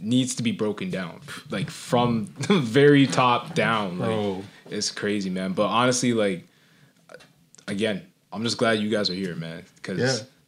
needs 0.00 0.36
to 0.36 0.42
be 0.44 0.52
broken 0.52 0.90
down, 0.90 1.20
like 1.50 1.68
from 1.68 2.32
the 2.48 2.58
very 2.60 3.06
top 3.06 3.54
down. 3.54 3.98
Like, 3.98 4.08
Bro. 4.08 4.44
it's 4.70 4.90
crazy, 4.92 5.28
man. 5.28 5.52
But 5.52 5.66
honestly, 5.66 6.14
like 6.14 6.46
again, 7.66 8.06
I'm 8.32 8.42
just 8.44 8.58
glad 8.58 8.78
you 8.78 8.88
guys 8.90 9.10
are 9.10 9.14
here, 9.14 9.34
man. 9.34 9.64
Because 9.76 9.98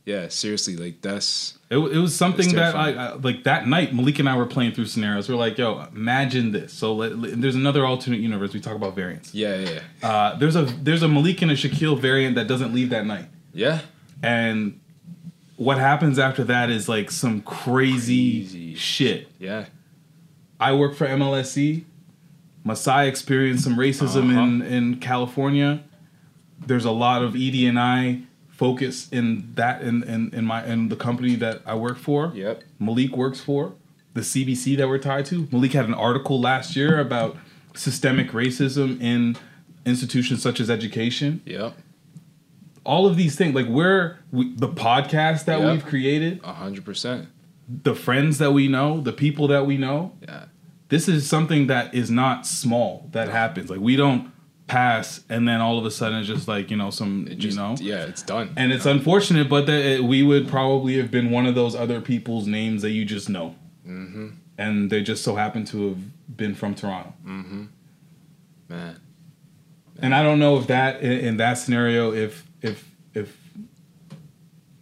Yeah. 0.04 0.22
yeah. 0.22 0.28
Seriously, 0.28 0.76
like 0.76 1.00
that's 1.02 1.58
It, 1.70 1.78
it 1.78 1.98
was 1.98 2.14
something 2.14 2.54
that 2.54 2.74
I. 2.76 2.92
I 2.92 3.12
like 3.14 3.44
that 3.44 3.66
night. 3.66 3.94
Malik 3.94 4.18
and 4.18 4.28
I 4.28 4.36
were 4.36 4.46
playing 4.46 4.72
through 4.72 4.86
scenarios. 4.86 5.28
We're 5.28 5.36
like, 5.36 5.56
"Yo, 5.58 5.84
imagine 5.94 6.52
this." 6.52 6.72
So 6.72 6.94
let, 6.94 7.18
let- 7.18 7.40
there's 7.40 7.54
another 7.56 7.84
alternate 7.86 8.20
universe. 8.20 8.52
We 8.52 8.60
talk 8.60 8.76
about 8.76 8.94
variants. 8.94 9.34
yeah, 9.34 9.56
yeah, 9.56 9.80
yeah. 10.02 10.08
Uh, 10.08 10.36
there's 10.38 10.54
a 10.56 10.62
there's 10.64 11.02
a 11.02 11.08
Malik 11.08 11.42
and 11.42 11.50
a 11.50 11.54
Shaquille 11.54 11.98
variant 11.98 12.34
that 12.36 12.46
doesn't 12.46 12.72
leave 12.74 12.90
that 12.90 13.04
night, 13.06 13.26
yeah. 13.52 13.80
and 14.22 14.78
what 15.56 15.78
happens 15.78 16.18
after 16.18 16.42
that 16.44 16.70
is 16.70 16.88
like 16.88 17.10
some 17.10 17.40
crazy, 17.42 18.40
Crazy. 18.42 18.74
shit. 18.74 19.28
Yeah. 19.38 19.66
I 20.60 20.72
work 20.74 20.94
for 20.94 21.06
MLSE. 21.06 21.84
Masai 22.64 23.08
experienced 23.08 23.64
some 23.64 23.76
racism 23.76 24.30
Uh-huh. 24.30 24.40
in, 24.40 24.62
in 24.62 24.96
California. 25.00 25.82
There's 26.66 26.84
a 26.84 26.90
lot 26.90 27.22
of 27.22 27.34
ED 27.34 27.54
and 27.68 27.78
I 27.78 28.22
focus 28.48 29.08
in 29.10 29.52
that 29.54 29.82
in, 29.82 30.02
in, 30.04 30.32
in 30.34 30.44
my 30.44 30.64
in 30.66 30.88
the 30.88 30.96
company 30.96 31.34
that 31.36 31.62
I 31.66 31.74
work 31.74 31.98
for. 31.98 32.32
Yep. 32.34 32.62
Malik 32.78 33.16
works 33.16 33.40
for 33.40 33.74
the 34.14 34.20
CBC 34.20 34.76
that 34.76 34.88
we're 34.88 34.98
tied 34.98 35.26
to. 35.26 35.48
Malik 35.50 35.72
had 35.72 35.86
an 35.86 35.94
article 35.94 36.40
last 36.40 36.76
year 36.76 36.98
about 37.00 37.36
systemic 37.74 38.30
racism 38.32 39.00
in 39.00 39.36
institutions 39.86 40.42
such 40.42 40.60
as 40.60 40.70
education. 40.70 41.40
Yep. 41.46 41.74
All 42.84 43.06
of 43.06 43.16
these 43.16 43.36
things, 43.36 43.54
like 43.54 43.66
we're 43.66 44.18
we, 44.32 44.54
the 44.54 44.68
podcast 44.68 45.44
that 45.46 45.60
Yep. 45.60 45.72
we've 45.72 45.86
created, 45.86 46.40
A 46.44 46.52
hundred 46.52 46.84
percent. 46.84 47.28
the 47.68 47.94
friends 47.94 48.38
that 48.38 48.52
we 48.52 48.66
know, 48.68 49.00
the 49.00 49.12
people 49.12 49.46
that 49.48 49.66
we 49.66 49.76
know, 49.76 50.12
Yeah. 50.22 50.44
this 50.88 51.08
is 51.08 51.28
something 51.28 51.68
that 51.68 51.94
is 51.94 52.10
not 52.10 52.46
small 52.46 53.08
that 53.12 53.28
happens. 53.28 53.70
Like 53.70 53.80
we 53.80 53.94
don't 53.96 54.31
pass 54.68 55.22
and 55.28 55.46
then 55.46 55.60
all 55.60 55.78
of 55.78 55.84
a 55.84 55.90
sudden 55.90 56.18
it's 56.20 56.28
just 56.28 56.46
like 56.48 56.70
you 56.70 56.76
know 56.76 56.88
some 56.90 57.26
just, 57.36 57.56
you 57.56 57.62
know. 57.62 57.74
Yeah, 57.78 58.04
it's 58.04 58.22
done. 58.22 58.52
And 58.56 58.72
it's 58.72 58.86
unfortunate, 58.86 59.48
but 59.48 59.66
that 59.66 59.84
it, 59.84 60.04
we 60.04 60.22
would 60.22 60.48
probably 60.48 60.96
have 60.98 61.10
been 61.10 61.30
one 61.30 61.46
of 61.46 61.54
those 61.54 61.74
other 61.74 62.00
people's 62.00 62.46
names 62.46 62.82
that 62.82 62.90
you 62.90 63.04
just 63.04 63.28
know, 63.28 63.54
mm-hmm. 63.86 64.28
and 64.58 64.90
they 64.90 65.02
just 65.02 65.24
so 65.24 65.34
happen 65.34 65.64
to 65.66 65.88
have 65.90 66.36
been 66.36 66.54
from 66.54 66.74
Toronto. 66.74 67.12
man. 68.68 69.00
And 70.00 70.14
I 70.14 70.22
don't 70.22 70.38
know 70.38 70.56
if 70.58 70.66
that 70.68 71.02
in, 71.02 71.12
in 71.12 71.36
that 71.38 71.54
scenario, 71.54 72.12
if 72.12 72.44
if 72.62 72.88
if 73.14 73.36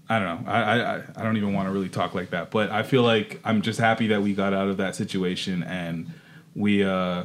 I 0.09 0.19
don't 0.19 0.45
know, 0.45 0.51
I 0.51 0.81
I- 0.97 1.03
I 1.17 1.23
don't 1.23 1.37
even 1.37 1.53
want 1.53 1.69
to 1.69 1.73
really 1.73 1.89
talk 1.89 2.15
like 2.15 2.31
that, 2.31 2.51
but 2.51 2.71
I 2.71 2.83
feel 2.83 3.03
like 3.03 3.41
I'm 3.45 3.63
just 3.63 3.79
happy 3.81 4.09
that 4.09 4.23
we 4.23 4.35
got 4.35 4.53
out 4.55 4.69
of 4.69 4.77
that 4.79 4.95
situation 4.95 5.63
and 5.63 6.11
we 6.55 6.85
uh 6.85 7.25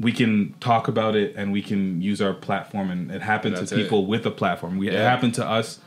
we 0.00 0.12
can 0.12 0.54
talk 0.60 0.88
about 0.88 1.14
it 1.14 1.34
and 1.36 1.52
we 1.52 1.62
can 1.62 2.00
use 2.00 2.20
our 2.22 2.32
platform 2.32 2.90
and 2.90 3.10
it 3.10 3.20
happened 3.22 3.56
That's 3.56 3.70
to 3.70 3.78
it. 3.78 3.82
people 3.82 4.06
with 4.06 4.24
a 4.26 4.30
platform. 4.30 4.78
We, 4.78 4.88
It 4.88 4.94
happened 4.94 5.34
to 5.34 5.46
us 5.46 5.78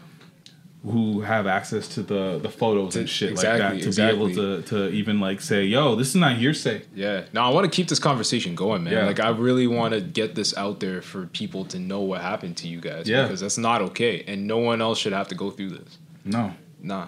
who 0.84 1.22
have 1.22 1.48
access 1.48 1.88
to 1.88 2.04
the 2.04 2.40
the 2.44 2.50
photos 2.50 2.98
and 2.98 3.08
shit 3.10 3.36
like 3.36 3.46
that 3.46 3.82
to 3.82 3.90
be 3.90 4.02
able 4.02 4.30
to 4.34 4.62
to 4.64 4.90
even 4.90 5.20
like 5.22 5.40
say, 5.42 5.64
"Yo, 5.64 5.96
this 5.96 6.10
is 6.10 6.16
not 6.16 6.38
hearsay." 6.38 6.82
Yeah. 6.94 7.24
No, 7.32 7.42
I 7.42 7.50
want 7.50 7.64
to 7.72 7.74
keep 7.74 7.88
this 7.88 8.00
conversation 8.00 8.54
going, 8.54 8.84
man. 8.84 8.94
Yeah. 8.94 9.06
Like 9.06 9.22
I 9.22 9.30
really 9.30 9.66
want 9.66 9.94
to 9.94 10.02
get 10.02 10.36
this 10.36 10.56
out 10.58 10.82
there 10.82 11.02
for 11.02 11.26
people 11.28 11.64
to 11.66 11.80
know 11.80 12.02
what 12.02 12.22
happened 12.22 12.58
to 12.58 12.68
you 12.68 12.82
guys. 12.82 13.08
Yeah. 13.08 13.24
Because 13.24 13.40
that's 13.40 13.58
not 13.58 13.82
okay. 13.82 14.24
And 14.28 14.46
no 14.46 14.58
one 14.58 14.82
else 14.82 15.00
should 15.00 15.14
have 15.14 15.30
to 15.30 15.36
go 15.36 15.52
through 15.52 15.70
this. 15.70 15.98
No. 16.26 16.54
Nah. 16.82 17.08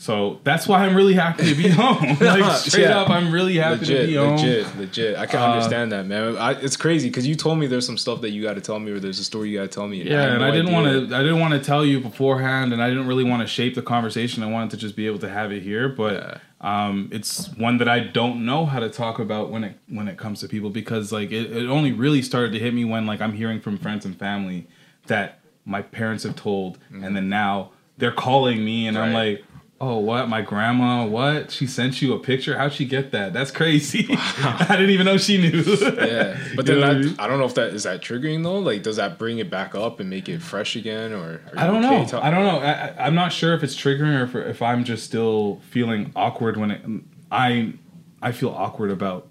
So 0.00 0.38
that's 0.44 0.68
why 0.68 0.86
I'm 0.86 0.94
really 0.94 1.14
happy 1.14 1.44
to 1.52 1.54
be 1.60 1.68
home. 1.82 2.16
like 2.20 2.56
straight 2.58 2.84
Yeah. 2.84 3.00
up, 3.00 3.10
I'm 3.10 3.32
really 3.32 3.56
happy 3.56 3.84
to 3.86 4.06
be 4.06 4.14
home. 4.14 4.36
legit, 4.36 4.76
legit. 4.78 5.16
I 5.18 5.26
can 5.26 5.40
Uh, 5.42 5.46
understand 5.46 5.90
that, 5.90 6.06
man. 6.06 6.36
I, 6.36 6.52
it's 6.52 6.76
crazy 6.76 7.08
because 7.10 7.26
you 7.26 7.34
told 7.34 7.58
me 7.58 7.66
there's 7.66 7.84
some 7.84 7.98
stuff 7.98 8.20
that 8.20 8.30
you 8.30 8.40
got 8.40 8.54
to 8.54 8.60
tell 8.60 8.78
me, 8.78 8.92
or 8.92 9.00
there's 9.00 9.18
a 9.18 9.24
story 9.24 9.50
you 9.50 9.58
got 9.58 9.64
to 9.64 9.68
tell 9.76 9.88
me. 9.88 10.04
Yeah, 10.04 10.20
had 10.20 10.30
and 10.30 10.38
no 10.40 10.46
I 10.46 10.50
didn't 10.52 10.72
want 10.72 10.86
to. 11.10 11.16
I 11.16 11.22
didn't 11.24 11.40
want 11.40 11.54
to 11.54 11.58
tell 11.60 11.84
you 11.84 11.98
beforehand, 11.98 12.72
and 12.72 12.80
I 12.80 12.88
didn't 12.88 13.08
really 13.08 13.24
want 13.24 13.42
to 13.42 13.48
shape 13.48 13.74
the 13.74 13.82
conversation. 13.82 14.44
I 14.44 14.46
wanted 14.46 14.70
to 14.70 14.76
just 14.76 14.94
be 14.94 15.06
able 15.08 15.18
to 15.18 15.28
have 15.28 15.50
it 15.50 15.64
here, 15.64 15.88
but 15.88 16.40
um, 16.60 17.08
it's 17.10 17.52
one 17.56 17.78
that 17.78 17.88
I 17.88 17.98
don't 17.98 18.46
know 18.46 18.66
how 18.66 18.78
to 18.78 18.88
talk 18.88 19.18
about 19.18 19.50
when 19.50 19.64
it 19.64 19.78
when 19.88 20.06
it 20.06 20.16
comes 20.16 20.38
to 20.42 20.48
people 20.48 20.70
because 20.70 21.10
like 21.10 21.32
it, 21.32 21.50
it 21.56 21.68
only 21.68 21.90
really 21.90 22.22
started 22.22 22.52
to 22.52 22.60
hit 22.60 22.72
me 22.72 22.84
when 22.84 23.04
like 23.04 23.20
I'm 23.20 23.32
hearing 23.32 23.60
from 23.60 23.76
friends 23.76 24.04
and 24.04 24.16
family 24.16 24.68
that 25.08 25.40
my 25.64 25.82
parents 25.82 26.22
have 26.22 26.36
told, 26.36 26.78
and 26.92 27.16
then 27.16 27.28
now 27.28 27.70
they're 27.98 28.12
calling 28.12 28.64
me, 28.64 28.86
and 28.86 28.96
I'm 28.96 29.06
Mm-hmm. 29.06 29.14
Like. 29.16 29.44
Oh, 29.80 29.98
what? 29.98 30.28
My 30.28 30.42
grandma? 30.42 31.06
What? 31.06 31.52
She 31.52 31.68
sent 31.68 32.02
you 32.02 32.12
a 32.12 32.18
picture? 32.18 32.58
How'd 32.58 32.72
she 32.72 32.84
get 32.84 33.12
that? 33.12 33.32
That's 33.32 33.52
crazy. 33.52 34.08
I 34.18 34.66
didn't 34.70 34.90
even 34.90 35.06
know 35.06 35.18
she 35.18 35.38
knew. 35.38 35.60
Yeah, 35.62 36.36
but 36.56 36.66
then 36.66 36.80
know 36.80 36.86
I 36.90 36.94
that, 36.94 37.04
mean? 37.04 37.14
I 37.16 37.28
don't 37.28 37.38
know 37.38 37.44
if 37.44 37.54
that 37.54 37.68
is 37.74 37.84
that 37.84 38.00
triggering 38.02 38.42
though. 38.42 38.58
Like, 38.58 38.82
does 38.82 38.96
that 38.96 39.18
bring 39.20 39.38
it 39.38 39.48
back 39.50 39.76
up 39.76 40.00
and 40.00 40.10
make 40.10 40.28
it 40.28 40.42
fresh 40.42 40.74
again, 40.74 41.12
or 41.12 41.40
I 41.56 41.68
don't 41.68 41.84
okay 41.84 42.10
know. 42.10 42.20
I 42.20 42.30
don't 42.30 42.42
know. 42.44 42.58
I, 42.58 42.72
I- 42.88 43.06
I'm 43.06 43.14
not 43.14 43.32
sure 43.32 43.54
if 43.54 43.62
it's 43.62 43.76
triggering 43.76 44.18
or 44.18 44.24
if, 44.24 44.34
if 44.56 44.62
I'm 44.62 44.82
just 44.82 45.04
still 45.04 45.60
feeling 45.70 46.10
awkward 46.16 46.56
when 46.56 46.70
it. 46.72 46.82
I 47.30 47.74
I 48.20 48.32
feel 48.32 48.50
awkward 48.50 48.90
about 48.90 49.28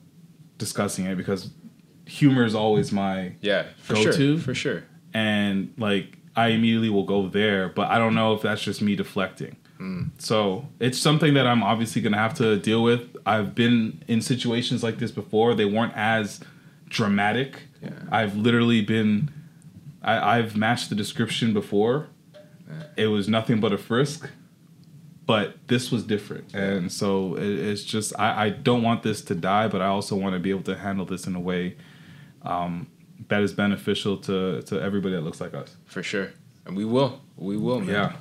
discussing 0.57 1.05
it 1.07 1.17
because 1.17 1.49
humor 2.05 2.45
is 2.45 2.55
always 2.55 2.93
my 2.93 3.33
Yeah, 3.41 3.65
for 3.79 3.95
Go 3.95 4.03
sure, 4.03 4.13
to? 4.13 4.37
for 4.37 4.53
sure. 4.55 4.83
and 5.13 5.73
like 5.77 6.17
I 6.37 6.49
immediately 6.49 6.89
will 6.89 7.03
go 7.05 7.27
there, 7.27 7.67
but 7.67 7.89
I 7.89 7.97
don't 7.97 8.15
know 8.15 8.33
if 8.33 8.43
that's 8.43 8.61
just 8.61 8.81
me 8.81 8.95
deflecting. 8.95 9.57
So 10.17 10.67
it's 10.79 10.97
something 10.99 11.33
that 11.35 11.45
I'm 11.45 11.63
obviously 11.63 12.01
gonna 12.01 12.17
have 12.17 12.33
to 12.35 12.57
deal 12.57 12.83
with. 12.83 13.15
I've 13.25 13.53
been 13.53 14.03
in 14.07 14.21
situations 14.21 14.83
like 14.83 14.97
this 14.97 15.11
before. 15.11 15.53
They 15.53 15.65
weren't 15.65 15.95
as 15.95 16.39
dramatic. 16.87 17.63
Yeah. 17.81 17.91
I've 18.11 18.35
literally 18.35 18.81
been. 18.81 19.29
I, 20.01 20.37
I've 20.37 20.55
matched 20.55 20.89
the 20.89 20.95
description 20.95 21.53
before. 21.53 22.07
It 22.95 23.07
was 23.07 23.29
nothing 23.29 23.59
but 23.59 23.71
a 23.71 23.77
frisk, 23.77 24.29
but 25.25 25.55
this 25.67 25.91
was 25.91 26.03
different, 26.03 26.53
and 26.53 26.91
so 26.91 27.35
it, 27.35 27.43
it's 27.47 27.83
just 27.83 28.13
I, 28.19 28.45
I 28.45 28.49
don't 28.49 28.81
want 28.81 29.03
this 29.03 29.21
to 29.23 29.35
die, 29.35 29.67
but 29.67 29.81
I 29.81 29.87
also 29.87 30.15
want 30.15 30.33
to 30.33 30.39
be 30.39 30.49
able 30.49 30.63
to 30.63 30.77
handle 30.77 31.05
this 31.05 31.27
in 31.27 31.35
a 31.35 31.39
way 31.39 31.77
um, 32.41 32.87
that 33.29 33.41
is 33.41 33.53
beneficial 33.53 34.17
to 34.17 34.61
to 34.63 34.81
everybody 34.81 35.15
that 35.15 35.21
looks 35.21 35.39
like 35.39 35.53
us. 35.53 35.75
For 35.85 36.03
sure. 36.03 36.31
And 36.65 36.75
we 36.75 36.85
will. 36.85 37.21
We 37.37 37.55
will, 37.55 37.79
man. 37.79 37.89
Yeah. 37.89 38.13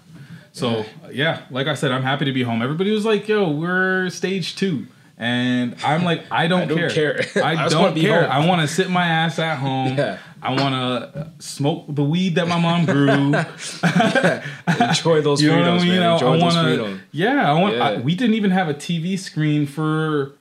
So 0.57 0.87
yeah, 1.13 1.43
like 1.51 1.67
I 1.67 1.75
said, 1.75 1.93
I'm 1.93 2.03
happy 2.03 2.25
to 2.25 2.33
be 2.33 2.43
home. 2.43 2.63
Everybody 2.63 2.91
was 2.91 3.05
like, 3.05 3.29
"Yo, 3.29 3.51
we're 3.51 4.09
stage 4.09 4.57
two. 4.57 4.87
And 5.19 5.77
I'm 5.85 6.03
like, 6.05 6.23
I 6.31 6.47
don't, 6.53 6.63
I 6.63 6.65
don't 6.67 6.79
care. 6.91 6.91
care. 6.91 7.27
I, 7.45 7.53
I 7.53 7.55
wanna 7.55 7.71
don't 7.71 7.97
care. 7.99 8.23
home. 8.29 8.43
I 8.45 8.47
want 8.47 8.61
to 8.63 8.69
sit 8.69 8.89
my 8.91 9.07
ass 9.07 9.39
at 9.39 9.57
home. 9.59 9.97
Yeah. 9.99 10.19
I 10.43 10.51
want 10.61 10.75
to 10.75 11.33
smoke 11.39 11.85
the 11.89 12.03
weed 12.05 12.35
that 12.37 12.47
my 12.49 12.59
mom 12.59 12.85
grew. 12.85 13.35
Enjoy 14.89 15.21
those 15.23 15.43
You 15.43 15.51
know 15.51 15.59
what 15.59 15.69
I 15.69 15.79
mean? 15.79 15.89
man. 16.01 16.13
Enjoy 16.13 16.29
I 16.29 16.33
those 16.33 16.43
want 16.43 16.55
to. 16.55 16.63
freedoms. 16.63 17.01
Yeah, 17.13 17.51
I 17.51 17.61
want. 17.61 17.77
I, 17.77 17.97
we 17.99 18.15
didn't 18.15 18.35
even 18.35 18.51
have 18.51 18.69
a 18.69 18.75
TV 18.75 19.19
screen 19.19 19.67
for 19.67 20.33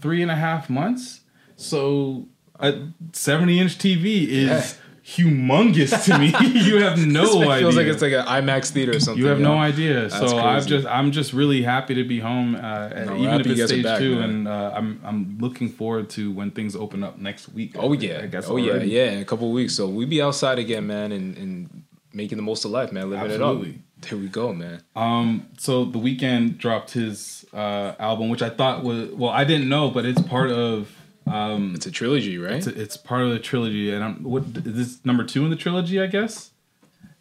three 0.00 0.22
and 0.22 0.30
a 0.30 0.36
half 0.36 0.70
months, 0.70 1.20
so 1.56 2.26
a 2.58 2.88
seventy-inch 3.12 3.78
TV 3.78 4.26
is 4.28 4.48
Yeah. 4.48 4.72
Humongous 5.16 6.04
to 6.04 6.18
me. 6.18 6.26
you 6.62 6.82
have 6.82 6.98
no 7.04 7.22
idea. 7.22 7.42
it 7.42 7.48
idea. 7.48 7.58
feels 7.60 7.76
like 7.76 7.86
it's 7.86 8.02
like 8.02 8.12
an 8.12 8.26
IMAX 8.26 8.70
theater 8.70 8.96
or 8.96 9.00
something. 9.00 9.22
You 9.22 9.28
have 9.28 9.40
no 9.40 9.54
know? 9.54 9.60
idea. 9.60 10.08
That's 10.08 10.14
So 10.30 10.38
I've 10.38 10.66
just 10.66 10.86
I'm 10.86 11.10
just 11.10 11.32
really 11.32 11.62
happy 11.62 11.94
to 11.94 12.04
be 12.04 12.20
home, 12.20 12.54
uh, 12.54 12.90
and 12.94 13.06
No, 13.10 13.16
even 13.16 13.40
if 13.40 13.46
it's 13.48 13.64
stage 13.66 13.82
back, 13.84 13.98
two, 13.98 14.16
man. 14.16 14.30
and 14.30 14.48
uh, 14.48 14.72
I'm 14.74 15.00
I'm 15.04 15.38
looking 15.40 15.68
forward 15.68 16.10
to 16.10 16.30
when 16.30 16.50
things 16.52 16.76
open 16.76 17.02
up 17.02 17.18
next 17.18 17.48
week. 17.48 17.72
Oh 17.76 17.92
I- 17.92 17.96
yeah. 17.96 18.20
I 18.22 18.26
guess. 18.26 18.48
oh 18.48 18.56
yeah, 18.56 18.72
already. 18.72 18.88
yeah. 18.90 19.10
In 19.12 19.18
a 19.20 19.24
couple 19.24 19.48
of 19.48 19.52
weeks, 19.54 19.74
so 19.74 19.88
we 19.88 20.04
be 20.04 20.22
outside 20.22 20.58
again, 20.58 20.86
man, 20.86 21.10
and, 21.12 21.36
and 21.36 21.82
making 22.12 22.36
the 22.36 22.42
most 22.42 22.64
of 22.64 22.70
life, 22.70 22.92
man, 22.92 23.10
living 23.10 23.30
Absolutely. 23.30 23.70
it 23.70 23.74
up. 23.76 24.08
There 24.10 24.18
we 24.18 24.28
go, 24.28 24.52
man. 24.52 24.80
Um. 24.96 25.48
So 25.58 25.84
the 25.84 25.98
Weeknd 25.98 26.56
dropped 26.58 26.92
his 26.92 27.44
uh, 27.52 27.94
album, 27.98 28.28
which 28.30 28.42
I 28.42 28.48
thought 28.50 28.82
was 28.84 29.10
well, 29.10 29.30
I 29.30 29.44
didn't 29.44 29.68
know, 29.68 29.90
but 29.90 30.04
it's 30.06 30.22
part 30.22 30.50
of 30.50 30.88
um, 31.30 31.74
It's 31.74 31.86
a 31.86 31.90
trilogy, 31.90 32.38
right? 32.38 32.54
it's, 32.54 32.66
it's 32.66 32.96
part 32.96 33.22
of 33.22 33.30
the 33.30 33.38
trilogy, 33.38 33.92
and 33.92 34.02
I'm 34.04 34.22
what 34.22 34.44
is 34.44 34.62
this 34.74 35.04
number 35.04 35.24
two 35.24 35.44
in 35.44 35.50
the 35.50 35.56
trilogy? 35.56 36.00
I 36.00 36.06
guess. 36.06 36.50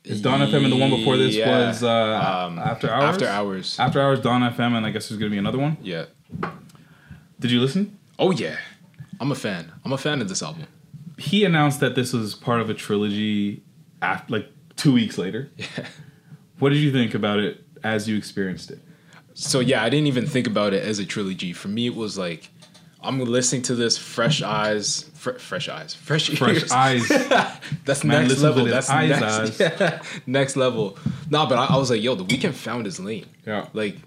Is 0.05 0.21
Dawn 0.21 0.39
FM 0.39 0.63
and 0.63 0.71
the 0.71 0.77
one 0.77 0.89
before 0.89 1.17
this 1.17 1.35
Yeah. 1.35 1.67
was 1.67 1.83
uh, 1.83 2.45
Um, 2.47 2.57
After 2.57 2.89
Hours? 2.89 3.03
After 3.15 3.27
Hours. 3.27 3.79
After 3.79 4.01
Hours, 4.01 4.21
Dawn 4.21 4.41
FM, 4.41 4.73
and 4.77 4.85
I 4.85 4.91
guess 4.91 5.09
there's 5.09 5.19
gonna 5.19 5.29
be 5.31 5.37
another 5.37 5.57
one. 5.59 5.77
yeah. 5.81 6.05
Did 7.39 7.51
you 7.51 7.61
listen? 7.61 7.97
Oh 8.17 8.31
yeah. 8.31 8.57
I'm 9.19 9.31
a 9.31 9.35
fan. 9.35 9.71
I'm 9.85 9.91
a 9.93 9.97
fan 9.97 10.21
of 10.21 10.29
this 10.29 10.41
album. 10.41 10.65
he 11.17 11.43
announced 11.43 11.79
that 11.81 11.95
this 11.95 12.13
was 12.13 12.33
part 12.35 12.61
of 12.61 12.69
a 12.69 12.73
trilogy 12.73 13.61
after 14.01 14.31
like 14.33 14.47
two 14.75 14.93
weeks 14.93 15.17
later. 15.17 15.49
Yeah. 15.57 15.85
What 16.59 16.69
did 16.69 16.79
you 16.79 16.91
think 16.91 17.13
about 17.13 17.39
it 17.39 17.63
as 17.85 18.09
you 18.09 18.17
experienced 18.17 18.69
it? 18.71 18.79
So 19.33 19.61
yeah, 19.61 19.81
I 19.81 19.89
didn't 19.89 20.07
even 20.07 20.25
think 20.25 20.45
about 20.47 20.73
it 20.73 20.83
as 20.83 20.99
a 20.99 21.05
trilogy. 21.05 21.53
For 21.53 21.69
me, 21.69 21.85
it 21.87 21.95
was 21.95 22.17
like 22.17 22.49
I'm 23.01 23.19
listening 23.19 23.61
to 23.63 23.75
this 23.75 23.97
fresh 23.97 24.41
eyes, 24.41 25.09
fr- 25.13 25.31
fresh 25.39 25.69
eyes, 25.69 25.93
fresh 25.95 26.29
Fresh 26.37 26.69
eyes. 26.71 27.07
That's 27.85 28.03
Man 28.03 28.27
next 28.27 28.41
level. 28.41 28.65
That's 28.65 28.89
eyes, 28.89 29.09
next, 29.09 29.23
eyes. 29.23 29.59
yeah, 29.79 30.01
next 30.25 30.55
level. 30.57 30.97
No, 31.29 31.45
but 31.45 31.57
I, 31.57 31.73
I 31.73 31.77
was 31.77 31.89
like, 31.89 32.01
yo, 32.01 32.15
the 32.15 32.25
Weeknd 32.25 32.53
found 32.53 32.85
his 32.85 32.99
lane. 32.99 33.25
Yeah. 33.45 33.67
Like 33.73 33.97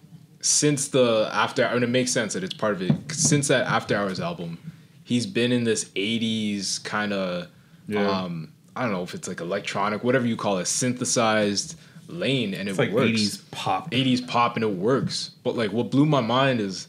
since 0.41 0.89
the 0.89 1.31
after, 1.33 1.63
and 1.63 1.83
it 1.83 1.89
makes 1.89 2.11
sense 2.13 2.35
that 2.35 2.45
it's 2.45 2.55
part 2.55 2.75
of 2.75 2.83
it. 2.83 2.93
Since 3.13 3.49
that 3.49 3.67
After 3.67 3.97
Hours 3.97 4.21
album, 4.21 4.59
he's 5.05 5.25
been 5.27 5.53
in 5.53 5.65
this 5.65 5.87
'80s 5.97 6.83
kind 6.85 7.13
of, 7.13 7.47
Yeah. 7.89 8.07
um, 8.11 8.53
I 8.77 8.83
don't 8.83 8.93
know 8.93 9.03
if 9.03 9.15
it's 9.15 9.27
like 9.29 9.41
electronic, 9.41 10.05
whatever 10.05 10.27
you 10.27 10.37
call 10.37 10.59
it, 10.59 10.67
synthesized, 10.67 11.79
lane 12.09 12.53
and 12.55 12.69
it 12.69 12.77
like 12.77 12.91
works. 12.91 13.09
80s 13.11 13.51
pop. 13.53 13.91
80s 13.91 14.27
pop 14.27 14.57
and 14.57 14.65
it 14.65 14.75
works. 14.75 15.31
But 15.45 15.57
like 15.57 15.73
what 15.73 15.91
blew 15.91 16.05
my 16.07 16.21
mind 16.21 16.61
is 16.61 16.89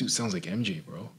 dude 0.00 0.10
sounds 0.10 0.32
like 0.34 0.44
MJ, 0.44 0.84
bro. 0.84 1.10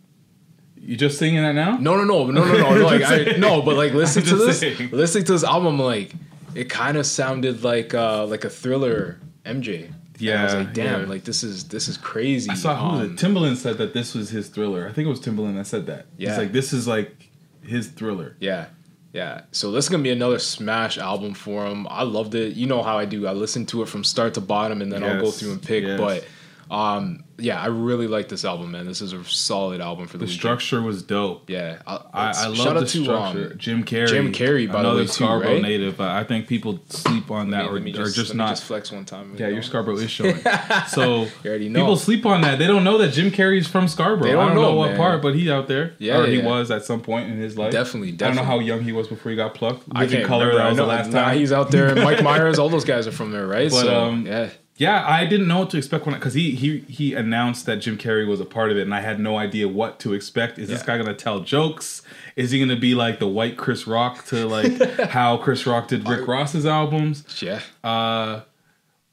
You 0.76 0.98
just 0.98 1.20
singing 1.20 1.44
that 1.44 1.54
now? 1.54 1.78
No, 1.78 1.96
no, 1.96 2.04
no, 2.04 2.26
no, 2.32 2.44
no, 2.44 2.74
no. 2.76 2.86
Like 2.86 3.04
I 3.04 3.38
no, 3.38 3.62
but 3.62 3.78
like 3.78 3.94
listen 3.94 4.24
to 4.24 4.36
this. 4.36 4.60
saying. 4.60 4.89
Listening 4.91 5.24
to 5.26 5.34
this 5.34 5.44
album, 5.44 5.80
like 5.80 6.12
it 6.56 6.70
kind 6.70 6.98
of 6.98 7.06
sounded 7.06 7.63
like 7.63 7.94
uh 7.94 8.26
like 8.26 8.44
a 8.46 8.50
thriller 8.50 9.20
MJ. 9.46 9.86
And 9.86 10.30
I 10.30 10.44
was 10.44 10.54
Yeah, 10.54 10.60
like, 10.60 10.74
damn, 10.74 11.02
yeah. 11.02 11.08
like 11.08 11.24
this 11.24 11.44
is 11.44 11.67
this 11.67 11.88
is 11.88 11.98
crazy. 11.98 12.50
I 12.50 12.56
saw 12.56 12.76
who 12.76 12.98
was 12.98 13.08
Um, 13.10 13.13
it? 13.13 13.20
Timbaland 13.20 13.58
said 13.58 13.78
that 13.78 13.94
this 13.94 14.15
was 14.15 14.30
his 14.32 14.50
thriller. 14.50 14.88
I 14.88 14.91
think 14.91 15.06
it 15.06 15.10
was 15.10 15.20
Timbaland 15.22 15.56
that 15.58 15.67
said 15.67 15.86
that. 15.86 16.08
Yeah. 16.17 16.30
He's 16.30 16.38
like, 16.39 16.52
this 16.52 16.74
is 16.74 16.88
like 16.88 17.30
his 17.62 17.88
thriller. 17.88 18.36
Yeah. 18.39 18.65
Yeah. 19.13 19.41
So 19.52 19.72
this 19.72 19.86
is 19.86 19.89
gonna 19.89 20.02
be 20.04 20.10
another 20.10 20.39
smash 20.39 20.98
album 20.98 21.36
for 21.36 21.65
him. 21.67 21.86
I 21.91 22.04
loved 22.04 22.34
it. 22.34 22.56
You 22.56 22.65
know 22.65 22.82
how 22.82 22.98
I 22.98 23.06
do. 23.06 23.28
I 23.28 23.34
listen 23.34 23.65
to 23.67 23.84
it 23.84 23.88
from 23.88 24.04
start 24.04 24.34
to 24.34 24.41
bottom 24.41 24.82
and 24.82 24.91
then 24.91 25.04
I'll 25.04 25.22
go 25.22 25.30
through 25.30 25.52
and 25.52 25.62
pick. 25.62 25.84
yes. 25.84 26.00
But 26.00 26.26
um 26.71 27.25
yeah, 27.41 27.62
I 27.62 27.67
really 27.67 28.07
like 28.07 28.29
this 28.29 28.45
album, 28.45 28.71
man. 28.71 28.86
This 28.86 29.01
is 29.01 29.13
a 29.13 29.23
solid 29.23 29.81
album 29.81 30.07
for 30.07 30.17
the, 30.17 30.25
The 30.25 30.31
Weeknd. 30.31 30.36
structure 30.36 30.81
was 30.81 31.01
dope. 31.01 31.49
Yeah. 31.49 31.81
I, 31.88 31.99
I, 32.13 32.47
love 32.47 32.79
the 32.79 32.88
structure. 32.88 33.51
um, 33.51 33.57
Jim 33.57 33.84
Carrey. 33.84 34.07
Jim 34.07 34.31
Carrey, 34.31 34.67
by 34.67 34.73
the 34.73 34.79
another 34.79 34.97
way, 34.97 35.05
too, 35.05 35.12
Scarborough 35.12 35.53
right? 35.53 35.62
native. 35.62 35.99
I 35.99 36.23
think 36.23 36.47
people 36.47 36.79
sleep 36.89 37.31
on 37.31 37.49
that, 37.51 37.63
Let 37.63 37.65
me- 37.65 37.69
or, 37.69 37.73
let 37.73 37.84
me 37.84 37.91
or 37.99 38.10
just, 38.10 38.36
not. 38.36 38.49
just 38.49 38.65
flex 38.65 38.91
one 38.91 39.05
time. 39.05 39.34
yeah, 39.38 39.47
you 39.47 39.53
your 39.53 39.55
know? 39.55 39.62
Scarborough 39.62 39.97
is 39.97 40.12
showing. 40.12 40.38
so 40.88 41.25
know. 41.25 41.29
people 41.43 41.95
sleep 41.97 42.25
on 42.25 42.41
that. 42.41 42.60
They 42.60 42.67
don't 42.67 42.84
know 42.84 42.97
that 42.99 43.13
Jim 43.13 43.31
Carrey's 43.31 43.67
from 43.67 43.88
Scarborough. 43.88 44.27
They 44.27 44.34
don't 44.34 44.43
I 44.43 44.45
don't 44.47 44.55
know, 44.55 44.71
know, 44.71 44.75
what 44.75 44.91
man. 44.91 44.97
part, 44.97 45.21
but 45.21 45.34
he's 45.36 45.49
out 45.49 45.67
there. 45.67 45.95
Yeah, 45.97 46.19
or 46.19 46.27
he 46.27 46.38
yeah. 46.38 46.45
was 46.45 46.69
at 46.69 46.86
some 46.86 47.01
point 47.01 47.31
in 47.31 47.38
his 47.38 47.57
life. 47.57 47.71
Definitely, 47.71 48.10
I 48.10 48.15
don't 48.15 48.36
know 48.36 48.43
how 48.43 48.60
young 48.60 48.84
he 48.84 48.91
was 48.91 49.07
before 49.07 49.31
he 49.31 49.36
got 49.36 49.55
plucked. 49.55 49.84
I 49.93 50.05
can't 50.05 50.25
Color. 50.27 50.47
remember. 50.47 50.63
That 50.63 50.69
was 50.69 50.77
the 50.77 50.84
know- 50.84 50.89
last 50.89 51.12
nah, 51.12 51.31
he's 51.31 51.51
out 51.51 51.71
there. 51.71 51.95
Mike 51.95 52.21
Myers, 52.23 52.60
all 52.60 52.69
those 52.69 52.86
guys 52.86 53.07
are 53.07 53.12
from 53.12 53.31
there, 53.31 53.47
right? 53.47 53.71
But, 53.71 53.81
so 53.81 54.03
um, 54.03 54.27
yeah, 54.27 54.49
Yeah, 54.82 55.06
I 55.08 55.28
didn't 55.28 55.48
know 55.48 55.60
what 55.60 55.70
to 55.70 55.78
expect 55.78 56.08
when 56.08 56.15
because 56.15 56.34
he 56.34 56.56
he 56.56 56.80
he 56.89 57.13
announced 57.13 57.67
that 57.67 57.76
Jim 57.76 58.00
Carrey 58.00 58.28
was 58.28 58.39
a 58.39 58.46
part 58.46 58.72
of 58.72 58.78
it, 58.78 58.82
and 58.82 58.96
I 58.96 59.02
had 59.02 59.20
no 59.20 59.38
idea 59.38 59.67
what 59.67 60.00
to 60.00 60.13
expect. 60.13 60.58
Is 60.58 60.70
this 60.70 60.82
guy 60.82 60.98
gonna 60.98 61.13
tell 61.13 61.41
jokes? 61.41 62.02
Is 62.36 62.50
he 62.50 62.60
gonna 62.60 62.80
be 62.80 62.96
like 62.96 63.20
the 63.20 63.28
white 63.28 63.58
Chris 63.58 63.86
Rock 63.86 64.26
to 64.26 64.48
like 64.48 64.82
how 65.10 65.38
Chris 65.38 65.67
Rock 65.67 65.89
did 65.89 66.10
Rick 66.10 66.28
Ross's 66.28 66.65
albums? 66.65 67.24
yeah, 67.44 67.60
Uh, 67.84 68.41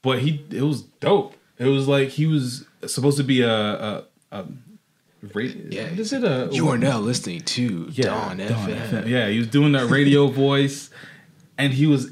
but 0.00 0.20
he 0.20 0.42
it 0.50 0.62
was 0.62 0.84
dope. 1.00 1.34
It 1.58 1.66
was 1.66 1.86
like 1.86 2.08
he 2.08 2.24
was 2.24 2.64
supposed 2.86 3.18
to 3.18 3.24
be 3.24 3.42
a 3.42 3.52
a, 3.52 4.04
a 4.32 4.44
radio. 5.34 5.66
Yeah. 5.68 6.00
Is 6.00 6.14
it 6.14 6.24
a 6.24 6.48
you 6.50 6.70
are 6.70 6.78
now 6.78 6.98
listening 6.98 7.42
to 7.42 7.88
yeah, 7.92 8.06
Dawn, 8.06 8.38
FM. 8.38 9.06
Yeah, 9.06 9.28
he 9.28 9.38
was 9.38 9.48
doing 9.48 9.72
that 9.72 9.90
radio 9.90 10.28
voice, 10.46 10.88
and 11.58 11.74
he 11.74 11.86
was 11.86 12.10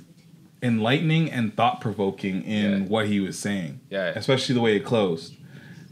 enlightening 0.63 1.31
and 1.31 1.55
thought 1.57 1.81
provoking 1.81 2.43
in 2.43 2.71
Yeah. 2.83 2.89
what 2.89 3.07
he 3.09 3.21
was 3.21 3.39
saying. 3.39 3.81
Yeah. 3.91 4.07
especially 4.17 4.55
the 4.55 4.61
way 4.61 4.77
it 4.77 4.85
closed. 4.85 5.35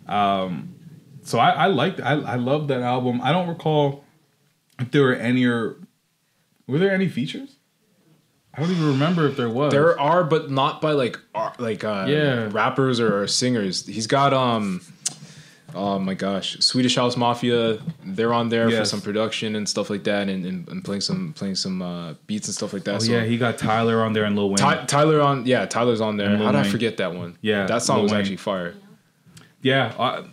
Um, 0.06 0.74
so 1.22 1.38
I, 1.38 1.50
I 1.50 1.66
liked, 1.66 2.00
I, 2.00 2.12
I 2.12 2.36
loved 2.36 2.68
that 2.68 2.82
album. 2.82 3.20
I 3.22 3.32
don't 3.32 3.48
recall 3.48 4.04
if 4.78 4.90
there 4.90 5.02
were 5.02 5.14
any 5.14 5.44
or 5.46 5.76
were 6.66 6.78
there 6.78 6.92
any 6.92 7.08
features. 7.08 7.56
I 8.56 8.60
don't 8.60 8.70
even 8.70 8.86
remember 8.86 9.26
if 9.26 9.36
there 9.36 9.48
was. 9.48 9.72
There 9.72 9.98
are, 9.98 10.22
but 10.22 10.50
not 10.50 10.80
by 10.80 10.92
like 10.92 11.18
like 11.58 11.82
uh, 11.82 12.06
Yeah. 12.08 12.48
rappers 12.52 13.00
or 13.00 13.26
singers. 13.26 13.84
He's 13.86 14.06
got 14.06 14.32
um, 14.32 14.80
oh 15.74 15.98
my 15.98 16.14
gosh, 16.14 16.56
Swedish 16.60 16.96
House 16.96 17.16
Mafia. 17.16 17.78
They're 18.04 18.32
on 18.32 18.48
there 18.48 18.70
for 18.70 18.84
some 18.84 19.00
production 19.00 19.56
and 19.56 19.68
stuff 19.68 19.90
like 19.90 20.04
that, 20.04 20.28
and, 20.28 20.44
and, 20.46 20.68
and 20.68 20.84
playing 20.84 21.00
some 21.02 21.32
playing 21.34 21.54
some 21.56 21.82
uh, 21.82 22.14
beats 22.26 22.48
and 22.48 22.54
stuff 22.54 22.72
like 22.72 22.84
that. 22.84 22.96
oh 22.96 22.98
so 23.00 23.12
yeah, 23.12 23.24
he 23.24 23.36
got 23.38 23.58
Tyler 23.58 24.02
on 24.02 24.12
there 24.12 24.24
and 24.24 24.36
Lil 24.36 24.48
Wayne. 24.50 24.56
Ty- 24.56 24.84
Tyler 24.86 25.20
on, 25.20 25.46
yeah, 25.46 25.66
Tyler's 25.66 26.00
on 26.00 26.16
there. 26.16 26.36
How 26.36 26.52
did 26.52 26.60
I 26.60 26.68
forget 26.68 26.96
that 26.98 27.14
one? 27.14 27.36
Yeah, 27.40 27.66
that 27.66 27.82
song 27.82 27.96
Lil 27.96 28.02
was 28.04 28.12
Wayne. 28.12 28.20
actually 28.20 28.36
fire. 28.36 28.74
Yeah, 29.62 29.94
uh, 29.98 30.24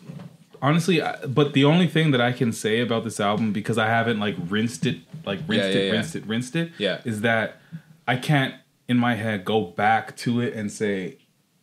honestly, 0.61 1.01
I, 1.01 1.25
but 1.25 1.53
the 1.53 1.63
only 1.65 1.87
thing 1.87 2.11
that 2.11 2.21
I 2.21 2.31
can 2.33 2.51
say 2.51 2.79
about 2.81 3.03
this 3.03 3.19
album 3.19 3.53
because 3.53 3.77
I 3.77 3.87
haven't 3.87 4.19
like 4.19 4.35
rinsed 4.49 4.85
it, 4.85 4.97
like 5.25 5.39
rinsed 5.47 5.69
Yeah, 5.69 5.73
yeah, 5.73 5.79
it, 5.79 5.85
yeah. 5.85 5.91
rinsed 5.91 6.15
it, 6.15 6.25
rinsed 6.25 6.55
it, 6.55 6.71
Yeah. 6.77 7.01
is 7.05 7.21
that 7.21 7.57
I 8.07 8.17
can't 8.17 8.55
in 8.87 8.97
my 8.97 9.15
head 9.15 9.45
go 9.45 9.61
back 9.61 10.17
to 10.17 10.41
it 10.41 10.53
and 10.53 10.69
say, 10.69 11.17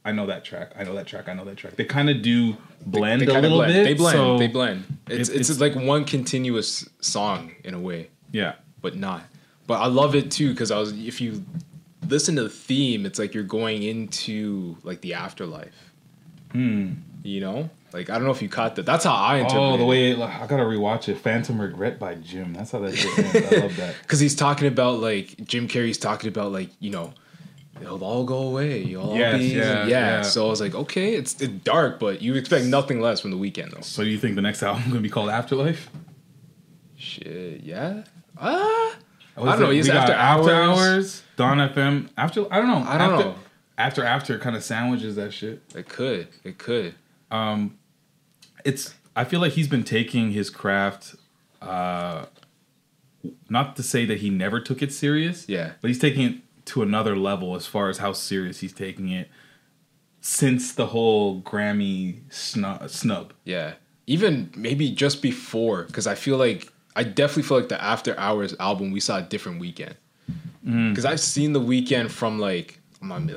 I 0.09 0.12
know 0.12 0.27
that 0.27 0.44
track, 0.44 0.73
I 0.79 0.85
know 0.85 0.94
that 0.94 1.07
track, 1.07 1.29
I 1.29 1.35
know 1.35 1.44
that 1.44 1.57
track. 1.57 1.77
They 1.77 1.85
kind 1.85 2.09
of 2.09 2.23
do 2.23 2.57
blend 2.87 3.23
They 3.23 3.27
a 3.27 3.40
little 3.40 3.59
blend. 3.59 3.73
bit. 3.73 3.85
They 3.85 3.94
blend. 3.94 4.16
so- 4.16 4.38
they 4.38 4.47
blend. 4.49 4.85
It's, 5.09 5.29
it- 5.29 5.37
it's 5.40 5.51
it's- 5.51 5.61
like 5.61 5.75
one 5.75 6.05
continuous 6.05 6.88
song 7.01 7.53
in 7.64 7.75
a 7.75 7.81
way. 7.81 8.09
Yeah, 8.33 8.55
but 8.83 8.97
not. 8.97 9.25
But 9.66 9.81
I 9.81 9.87
love 9.87 10.14
it 10.14 10.31
too 10.31 10.51
because 10.51 10.71
I 10.71 10.79
was 10.79 10.92
if 10.92 11.21
you 11.21 11.44
listen 12.09 12.37
to 12.37 12.42
the 12.42 12.49
theme, 12.49 13.05
it's 13.07 13.18
like 13.18 13.35
you're 13.35 13.44
going 13.44 13.83
into 13.83 14.77
like 14.83 15.01
the 15.03 15.12
afterlife. 15.14 15.92
Hmm. 16.53 16.92
You 17.23 17.40
know, 17.40 17.71
like 17.92 18.09
I 18.11 18.14
don't 18.14 18.25
know 18.25 18.31
if 18.31 18.40
you 18.40 18.49
caught 18.49 18.77
that. 18.77 18.87
That's 18.87 19.05
how 19.05 19.14
I 19.14 19.37
interpret. 19.38 19.61
Oh, 19.62 19.77
the 19.77 19.85
way 19.85 20.12
it, 20.12 20.18
I 20.18 20.47
gotta 20.47 20.62
rewatch 20.62 21.09
it. 21.09 21.18
Phantom 21.18 21.61
Regret 21.61 21.99
by 21.99 22.14
Jim. 22.14 22.55
That's 22.55 22.71
how 22.71 22.79
that 22.79 22.97
shit 22.97 23.18
ends. 23.18 23.53
I 23.53 23.57
love 23.61 23.77
that. 23.77 23.97
because 24.03 24.21
he's 24.21 24.35
talking 24.37 24.68
about 24.68 25.01
like 25.01 25.37
Jim 25.44 25.68
Carrey's 25.68 25.99
talking 25.99 26.29
about 26.29 26.53
like 26.53 26.71
you 26.81 26.90
know. 26.90 27.12
It'll 27.81 28.03
all 28.05 28.25
go 28.25 28.38
away. 28.38 28.83
You'll 28.83 29.03
all 29.03 29.14
be 29.14 29.19
yeah, 29.21 29.37
yeah, 29.37 29.87
yeah. 29.87 30.23
So 30.23 30.47
I 30.47 30.51
was 30.51 30.61
like, 30.61 30.75
okay, 30.75 31.14
it's, 31.14 31.41
it's 31.41 31.53
dark, 31.64 31.99
but 31.99 32.21
you 32.23 32.35
expect 32.35 32.64
nothing 32.67 33.01
less 33.01 33.21
from 33.21 33.31
the 33.31 33.37
Weeknd, 33.37 33.71
though. 33.73 33.81
So 33.83 34.03
you 34.03 34.19
think 34.19 34.35
the 34.37 34.43
next 34.43 34.62
album 34.64 34.85
gonna 34.88 35.01
be 35.01 35.09
called 35.09 35.31
Afterlife? 35.31 35.88
Shit, 36.97 37.62
yeah. 37.62 38.05
Ah, 38.41 38.97
What 39.35 39.49
I 39.49 39.53
don't 39.53 39.61
know, 39.61 39.71
it? 39.71 39.77
he's 39.77 39.87
We 39.88 39.93
got 39.95 40.11
After 40.11 40.14
After 40.14 40.53
Hours. 40.53 40.79
Hours, 40.79 41.23
Dawn 41.37 41.59
FM. 41.59 42.09
After 42.17 42.53
I 42.53 42.59
don't 42.59 42.69
know. 42.69 42.85
I 42.88 42.99
don't 42.99 43.12
after, 43.12 43.25
know. 43.27 43.35
After 43.77 44.05
After 44.05 44.38
kind 44.38 44.57
of 44.57 44.64
sandwiches 44.64 45.17
that 45.17 45.33
shit. 45.33 45.62
it 45.75 45.88
could, 45.88 46.29
it 46.45 46.59
could. 46.59 46.95
Um, 47.31 47.79
it's 48.64 48.95
I 49.14 49.25
feel 49.25 49.41
like 49.41 49.53
he's 49.53 49.69
been 49.69 49.85
taking 49.85 50.33
his 50.33 50.51
craft 50.51 51.14
uh 51.62 52.27
not 53.51 53.75
to 53.77 53.83
say 53.83 54.05
that 54.07 54.19
he 54.19 54.31
never 54.31 54.61
took 54.61 54.81
it 54.83 54.93
serious. 54.93 55.49
Yeah. 55.49 55.73
But 55.81 55.88
he's 55.88 55.99
taking 55.99 56.23
it 56.25 56.35
to 56.69 56.83
another 56.83 57.17
level 57.17 57.55
as 57.57 57.67
far 57.67 57.89
as 57.89 57.99
how 57.99 58.13
serious 58.13 58.61
he's 58.61 58.73
taking 58.73 59.09
it 59.11 59.29
since 60.21 60.73
the 60.75 60.87
whole 60.87 61.41
Grammy 61.43 62.21
snub. 62.31 62.89
snub. 62.91 63.33
Yeah. 63.45 63.75
Even 64.07 64.51
maybe 64.57 64.91
just 64.91 65.23
before, 65.23 65.85
because 65.85 66.07
I 66.07 66.15
feel 66.15 66.37
like 66.39 66.73
I 66.97 67.05
definitely 67.05 67.45
feel 67.45 67.59
like 67.59 67.69
the 67.69 67.83
After 67.83 68.19
Hours 68.19 68.55
album 68.59 68.91
we 68.91 69.01
saw 69.01 69.19
a 69.19 69.23
different 69.23 69.61
Weeknd. 69.61 69.95
Mm. 70.67 70.91
Because 70.91 71.05
I've 71.05 71.21
seen 71.21 71.53
the 71.53 71.61
Weeknd 71.61 72.11
from 72.11 72.39
like 72.39 72.81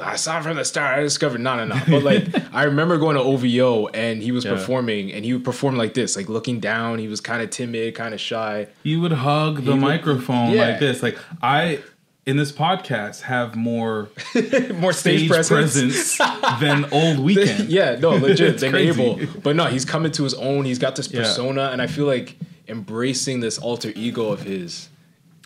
I 0.02 0.16
saw 0.16 0.40
it 0.40 0.44
from 0.44 0.58
the 0.58 0.66
start. 0.66 0.98
I 0.98 1.02
discovered 1.04 1.40
no, 1.40 1.56
no, 1.56 1.66
no. 1.66 1.80
But 1.88 2.02
like 2.04 2.24
I 2.54 2.64
remember 2.64 2.98
going 2.98 3.16
to 3.16 3.22
OVO 3.22 3.88
and 3.90 4.24
he 4.24 4.32
was 4.32 4.44
Yeah. 4.44 4.52
performing 4.56 5.12
and 5.14 5.24
he 5.24 5.34
would 5.34 5.44
perform 5.46 5.76
like 5.76 5.94
this, 5.94 6.16
like 6.16 6.30
looking 6.30 6.60
down. 6.60 6.98
He 6.98 7.08
was 7.08 7.22
kind 7.22 7.44
of 7.44 7.52
timid, 7.52 7.94
kind 7.94 8.14
of 8.16 8.20
shy. 8.20 8.68
He 8.84 8.96
would 8.96 9.12
hug 9.12 9.58
the 9.58 9.62
He 9.62 9.70
would- 9.70 9.80
microphone 9.80 10.54
Yeah. 10.54 10.70
like 10.70 10.80
this. 10.80 11.04
Like 11.04 11.18
I 11.44 11.80
in 12.26 12.38
this 12.38 12.52
podcast 12.52 13.22
have 13.22 13.56
more 13.56 14.10
More 14.76 14.94
stage 14.94 15.28
presence 15.30 16.18
than 16.60 16.86
old 16.92 17.18
Weeknd. 17.26 17.66
yeah, 17.70 17.96
no, 18.00 18.12
legit. 18.12 18.58
Than 18.60 18.72
crazy. 18.72 19.28
But 19.44 19.56
no, 19.56 19.66
he's 19.66 19.86
coming 19.86 20.12
to 20.14 20.24
his 20.24 20.34
own. 20.36 20.66
He's 20.66 20.80
got 20.80 20.96
this 20.96 21.12
Yeah. 21.12 21.22
persona, 21.22 21.70
and 21.72 21.82
I 21.82 21.88
feel 21.88 22.06
like 22.06 22.38
embracing 22.68 23.40
this 23.40 23.58
alter 23.58 23.92
ego 23.96 24.28
of 24.32 24.44
his, 24.44 24.88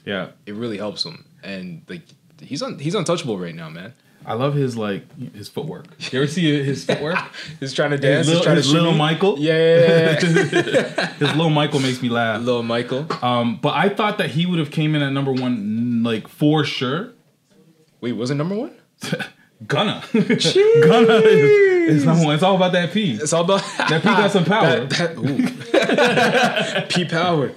Yeah. 0.05 0.29
it 0.45 0.53
really 0.53 0.77
helps 0.77 1.05
him. 1.05 1.25
And 1.43 1.81
like 1.87 2.01
he's 2.41 2.61
un- 2.61 2.77
he's 2.79 2.93
untouchable 2.95 3.37
right 3.39 3.55
now, 3.55 3.69
man. 3.69 3.93
I 4.27 4.33
love 4.33 4.55
his 4.55 4.75
like 4.75 5.03
his 5.35 5.47
footwork. 5.49 5.85
You 6.11 6.21
ever 6.21 6.27
see 6.27 6.63
his 6.63 6.85
footwork? 6.85 7.17
He's 7.59 7.73
trying 7.73 7.91
to 7.91 7.97
dance. 7.97 8.25
his 8.25 8.27
he's 8.27 8.35
little, 8.35 8.43
trying 8.43 8.55
his 8.57 8.67
to 8.67 8.73
little. 8.73 8.93
Michael. 8.93 9.39
Yeah, 9.39 9.53
yeah, 9.53 10.19
yeah, 10.21 10.51
yeah. 10.53 11.05
His 11.19 11.29
little 11.35 11.49
Michael 11.49 11.79
makes 11.79 12.01
me 12.01 12.09
laugh. 12.09 12.41
little 12.41 12.63
Michael. 12.63 13.07
Um, 13.21 13.57
but 13.61 13.73
I 13.75 13.89
thought 13.89 14.17
that 14.17 14.31
he 14.31 14.45
would 14.45 14.59
have 14.59 14.71
came 14.71 14.95
in 14.95 15.01
at 15.01 15.11
number 15.11 15.31
one, 15.31 16.03
like 16.03 16.27
for 16.27 16.63
sure. 16.63 17.13
Wait, 18.01 18.13
was 18.13 18.31
it 18.31 18.35
number 18.35 18.55
one? 18.55 18.75
Gunna, 19.67 20.03
Gunna 20.13 21.13
is, 21.15 21.97
is 21.99 22.05
number 22.05 22.25
one. 22.25 22.35
It's 22.35 22.43
all 22.43 22.55
about 22.57 22.73
that 22.73 22.91
P. 22.91 23.13
It's 23.13 23.31
all 23.31 23.45
about 23.45 23.61
That 23.77 24.01
P 24.01 24.07
got 24.07 24.31
some 24.31 24.43
power. 24.45 24.85
That, 24.87 25.15
that. 25.71 26.89
P 26.89 27.05
power. 27.05 27.51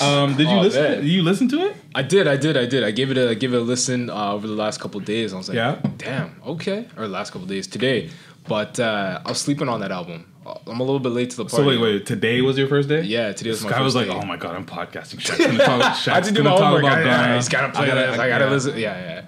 Um, 0.00 0.36
did 0.36 0.48
you 0.48 0.56
Oh, 0.56 0.60
listen? 0.60 0.82
man. 0.82 0.96
Did 1.02 1.08
you 1.08 1.22
listen 1.22 1.48
to 1.48 1.66
it? 1.66 1.76
I 1.94 2.02
did, 2.02 2.28
I 2.28 2.36
did, 2.36 2.56
I 2.56 2.66
did. 2.66 2.84
I 2.84 2.90
gave 2.92 3.10
it 3.10 3.18
a 3.18 3.30
I 3.30 3.34
gave 3.34 3.52
it 3.52 3.56
a 3.56 3.60
listen 3.60 4.10
uh, 4.10 4.32
over 4.32 4.46
the 4.46 4.54
last 4.54 4.80
couple 4.80 5.00
days. 5.00 5.32
I 5.32 5.36
was 5.38 5.48
like, 5.48 5.56
Yeah. 5.56 5.80
damn, 5.96 6.40
okay. 6.46 6.88
Or 6.96 7.08
last 7.08 7.32
couple 7.32 7.46
days 7.48 7.66
today, 7.66 8.10
but 8.46 8.78
uh, 8.78 9.20
I 9.24 9.28
was 9.28 9.38
sleeping 9.40 9.68
on 9.68 9.80
that 9.80 9.90
album. 9.92 10.32
I'm 10.66 10.78
a 10.78 10.84
little 10.84 11.00
bit 11.00 11.08
late 11.10 11.30
to 11.30 11.36
the 11.36 11.44
party. 11.44 11.56
So 11.56 11.66
wait, 11.66 11.78
wait. 11.80 12.06
Today 12.06 12.40
was 12.42 12.56
your 12.56 12.68
first 12.68 12.88
day? 12.88 13.02
Yeah, 13.02 13.32
today 13.32 13.50
was 13.50 13.64
my 13.64 13.70
I 13.72 13.80
was 13.80 13.96
like, 13.96 14.06
day. 14.06 14.12
oh 14.14 14.24
my 14.24 14.36
god, 14.36 14.54
I'm 14.54 14.64
podcasting. 14.66 15.18
Shaq's 15.20 15.38
gonna 15.44 15.58
talk, 15.64 15.94
Shaq's 15.96 16.08
I 16.08 16.14
had 16.14 16.24
to 16.24 16.32
do 16.32 16.42
my 16.44 16.50
talk 16.50 16.60
homework. 16.60 16.82
about 16.84 16.98
I, 16.98 17.02
Gunna. 17.04 17.32
I 17.34 17.36
just 17.38 17.50
gotta 17.50 17.72
play 17.72 17.84
I 17.84 17.88
gotta- 17.88 18.00
this. 18.12 18.18
I 18.20 18.28
gotta 18.28 18.44
yeah. 18.44 18.50
listen. 18.50 18.78
Yeah, 18.78 18.98
yeah. 19.00 19.22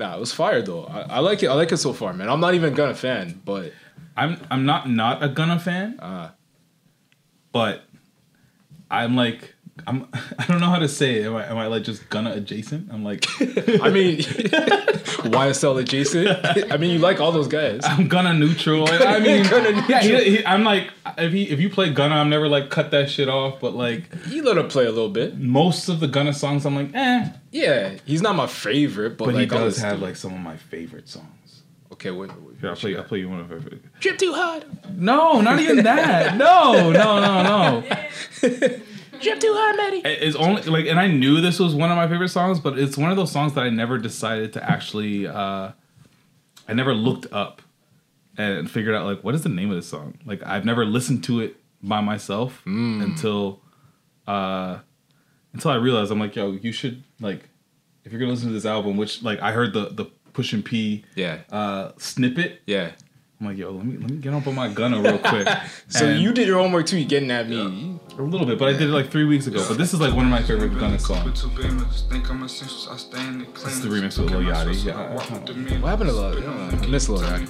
Nah, 0.00 0.16
it 0.16 0.18
was 0.18 0.32
fire 0.32 0.62
though. 0.62 0.86
I, 0.86 1.00
I 1.00 1.18
like 1.18 1.42
it. 1.42 1.48
I 1.48 1.52
like 1.52 1.72
it 1.72 1.76
so 1.76 1.92
far, 1.92 2.14
man. 2.14 2.30
I'm 2.30 2.40
not 2.40 2.54
even 2.54 2.72
Gunna 2.72 2.94
fan, 2.94 3.38
but 3.44 3.74
I'm 4.16 4.40
I'm 4.50 4.64
not 4.64 4.88
not 4.88 5.22
a 5.22 5.28
Gunna 5.28 5.58
fan, 5.58 6.00
uh, 6.00 6.30
but 7.52 7.84
I'm 8.90 9.14
like 9.14 9.54
I'm 9.86 10.06
I 10.38 10.46
don't 10.46 10.60
know 10.60 10.68
how 10.70 10.78
to 10.78 10.88
say 10.88 11.16
it. 11.20 11.26
Am 11.26 11.34
I, 11.36 11.46
am 11.46 11.56
I 11.58 11.66
like 11.66 11.84
just 11.84 12.08
Gunna 12.10 12.32
adjacent? 12.32 12.92
I'm 12.92 13.02
like 13.04 13.24
I 13.82 13.88
mean, 13.90 14.18
YSL 15.24 15.80
adjacent. 15.80 16.28
I 16.72 16.76
mean, 16.76 16.90
you 16.92 16.98
like 16.98 17.20
all 17.20 17.32
those 17.32 17.48
guys. 17.48 17.80
I'm 17.84 18.08
Gunna 18.08 18.34
neutral. 18.34 18.86
I 18.88 19.18
mean, 19.20 19.44
Gunna 19.48 19.70
yeah, 19.88 20.00
neutral. 20.02 20.20
he, 20.20 20.36
he, 20.36 20.46
I'm 20.46 20.64
like 20.64 20.90
if 21.18 21.32
he 21.32 21.44
if 21.50 21.60
you 21.60 21.70
play 21.70 21.90
Gunna, 21.92 22.16
I'm 22.16 22.28
never 22.30 22.48
like 22.48 22.70
cut 22.70 22.90
that 22.90 23.10
shit 23.10 23.28
off. 23.28 23.60
But 23.60 23.74
like 23.74 24.04
You 24.28 24.42
let 24.42 24.58
him 24.58 24.68
play 24.68 24.84
a 24.86 24.90
little 24.92 25.08
bit. 25.10 25.38
most 25.38 25.88
of 25.88 26.00
the 26.00 26.08
Gunna 26.08 26.32
songs, 26.34 26.66
I'm 26.66 26.74
like 26.76 26.90
eh. 26.94 27.28
Yeah, 27.52 27.94
he's 28.04 28.22
not 28.22 28.36
my 28.36 28.46
favorite, 28.46 29.16
but, 29.16 29.26
But 29.26 29.34
like 29.34 29.40
he 29.42 29.46
does 29.46 29.60
listen 29.76 29.84
have 29.88 29.98
to 29.98 30.04
like 30.04 30.16
some 30.16 30.34
of 30.34 30.40
my 30.40 30.56
favorite 30.56 31.08
songs. 31.08 31.62
okay. 31.92 32.10
Wait, 32.10 32.30
wait, 32.40 32.58
Here, 32.60 32.70
I'll 32.70 32.76
play. 32.76 32.96
I'll 32.96 33.04
play 33.04 33.18
you 33.20 33.28
one 33.28 33.40
of 33.40 33.48
her. 33.48 33.60
favorite- 33.60 33.82
Trip 34.00 34.18
too 34.18 34.32
hard. 34.34 34.64
No, 34.96 35.40
not 35.40 35.58
even 35.60 35.82
that. 35.84 36.36
No, 36.36 36.90
no, 36.92 37.20
no, 37.20 37.42
no. 37.42 37.84
Trip 39.20 39.40
too 39.40 39.52
hard, 39.54 39.76
Maddie. 39.76 40.02
It's 40.04 40.36
only 40.36 40.62
like, 40.62 40.86
and 40.86 40.98
I 40.98 41.06
knew 41.08 41.40
this 41.40 41.58
was 41.58 41.74
one 41.74 41.90
of 41.90 41.96
my 41.96 42.08
favorite 42.08 42.28
songs, 42.30 42.58
but 42.60 42.78
it's 42.78 42.96
one 42.96 43.10
of 43.10 43.16
those 43.16 43.30
songs 43.32 43.54
that 43.54 43.62
I 43.64 43.70
never 43.70 43.98
decided 43.98 44.52
to 44.54 44.70
actually. 44.70 45.26
uh 45.26 45.72
I 46.68 46.72
never 46.72 46.94
looked 46.94 47.26
up 47.32 47.62
and 48.38 48.70
figured 48.70 48.94
out 48.94 49.04
like 49.04 49.24
what 49.24 49.34
is 49.34 49.42
the 49.42 49.48
name 49.48 49.70
of 49.70 49.76
this 49.76 49.88
song. 49.88 50.18
Like 50.24 50.40
I've 50.46 50.64
never 50.64 50.84
listened 50.84 51.24
to 51.24 51.40
it 51.40 51.56
by 51.82 52.00
myself 52.00 52.62
until 52.66 53.60
uh 54.26 54.78
until 55.52 55.70
I 55.72 55.76
realized 55.76 56.12
I'm 56.12 56.20
like, 56.20 56.36
yo, 56.36 56.52
you 56.52 56.72
should 56.72 57.02
like 57.20 57.48
if 58.04 58.12
you're 58.12 58.20
gonna 58.20 58.32
listen 58.32 58.48
to 58.48 58.54
this 58.54 58.66
album, 58.66 58.96
which 58.96 59.22
like 59.22 59.40
I 59.40 59.52
heard 59.52 59.72
the 59.72 59.88
the 59.90 60.06
Pushin 60.32 60.62
P 60.62 61.04
Yeah, 61.16 61.38
uh 61.50 61.90
snippet. 61.98 62.62
yeah. 62.66 62.92
I'm 63.40 63.46
like, 63.46 63.56
yo, 63.56 63.70
let 63.72 63.84
me 63.86 63.96
let 63.96 64.10
me 64.10 64.18
get 64.18 64.32
up 64.34 64.46
on 64.46 64.54
my 64.54 64.68
Gunna 64.68 65.00
real 65.00 65.18
quick. 65.18 65.48
So 65.88 66.06
And- 66.06 66.20
you 66.22 66.32
did 66.32 66.46
your 66.46 66.58
homework 66.58 66.86
too. 66.86 66.98
You 66.98 67.06
getting 67.06 67.30
at 67.32 67.48
me? 67.48 67.98
A 68.18 68.22
little 68.22 68.46
bit, 68.46 68.58
but 68.58 68.68
I 68.68 68.72
did 68.72 68.82
it 68.82 68.86
like 68.92 69.10
three 69.10 69.24
weeks 69.24 69.46
ago. 69.46 69.64
But 69.68 69.78
this 69.78 69.92
is 69.94 70.00
like 70.00 70.14
one 70.14 70.24
of 70.24 70.30
my 70.30 70.42
favorite 70.42 70.76
Gunna 70.78 70.98
songs. 70.98 71.42
This 71.42 71.42
This 71.42 71.52
is 73.74 73.80
the 73.82 73.88
remix 73.88 74.18
with 74.18 74.30
Lil 74.30 74.40
Yachty. 74.42 74.84
Yeah, 74.84 74.94
uh, 74.94 75.14
What 75.14 75.26
happened 75.26 75.46
to 76.10 76.16
Lil? 76.16 76.24
I 76.24 76.40
don't. 76.40 76.84
I 76.84 76.86
miss 76.86 77.08
Lil 77.08 77.22
Yachty. 77.22 77.48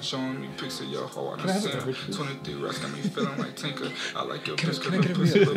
Showing 0.00 0.40
me 0.40 0.48
pics 0.56 0.78
of 0.80 0.86
your 0.86 1.06
hoe, 1.08 1.30
I 1.30 1.36
done 1.44 1.60
seen 1.60 1.72
her. 1.72 1.92
23 2.12 2.54
racks 2.54 2.78
got 2.78 2.92
me 2.92 3.00
feeling 3.00 3.36
like 3.38 3.56
Tinker. 3.56 3.90
I 4.14 4.22
like 4.24 4.46
your 4.46 4.56
bitch 4.56 4.80
can 4.80 4.94
I 4.94 4.96
cause 4.98 5.04
get 5.04 5.04
her 5.04 5.12
a 5.12 5.16
pussy 5.16 5.44
look 5.44 5.56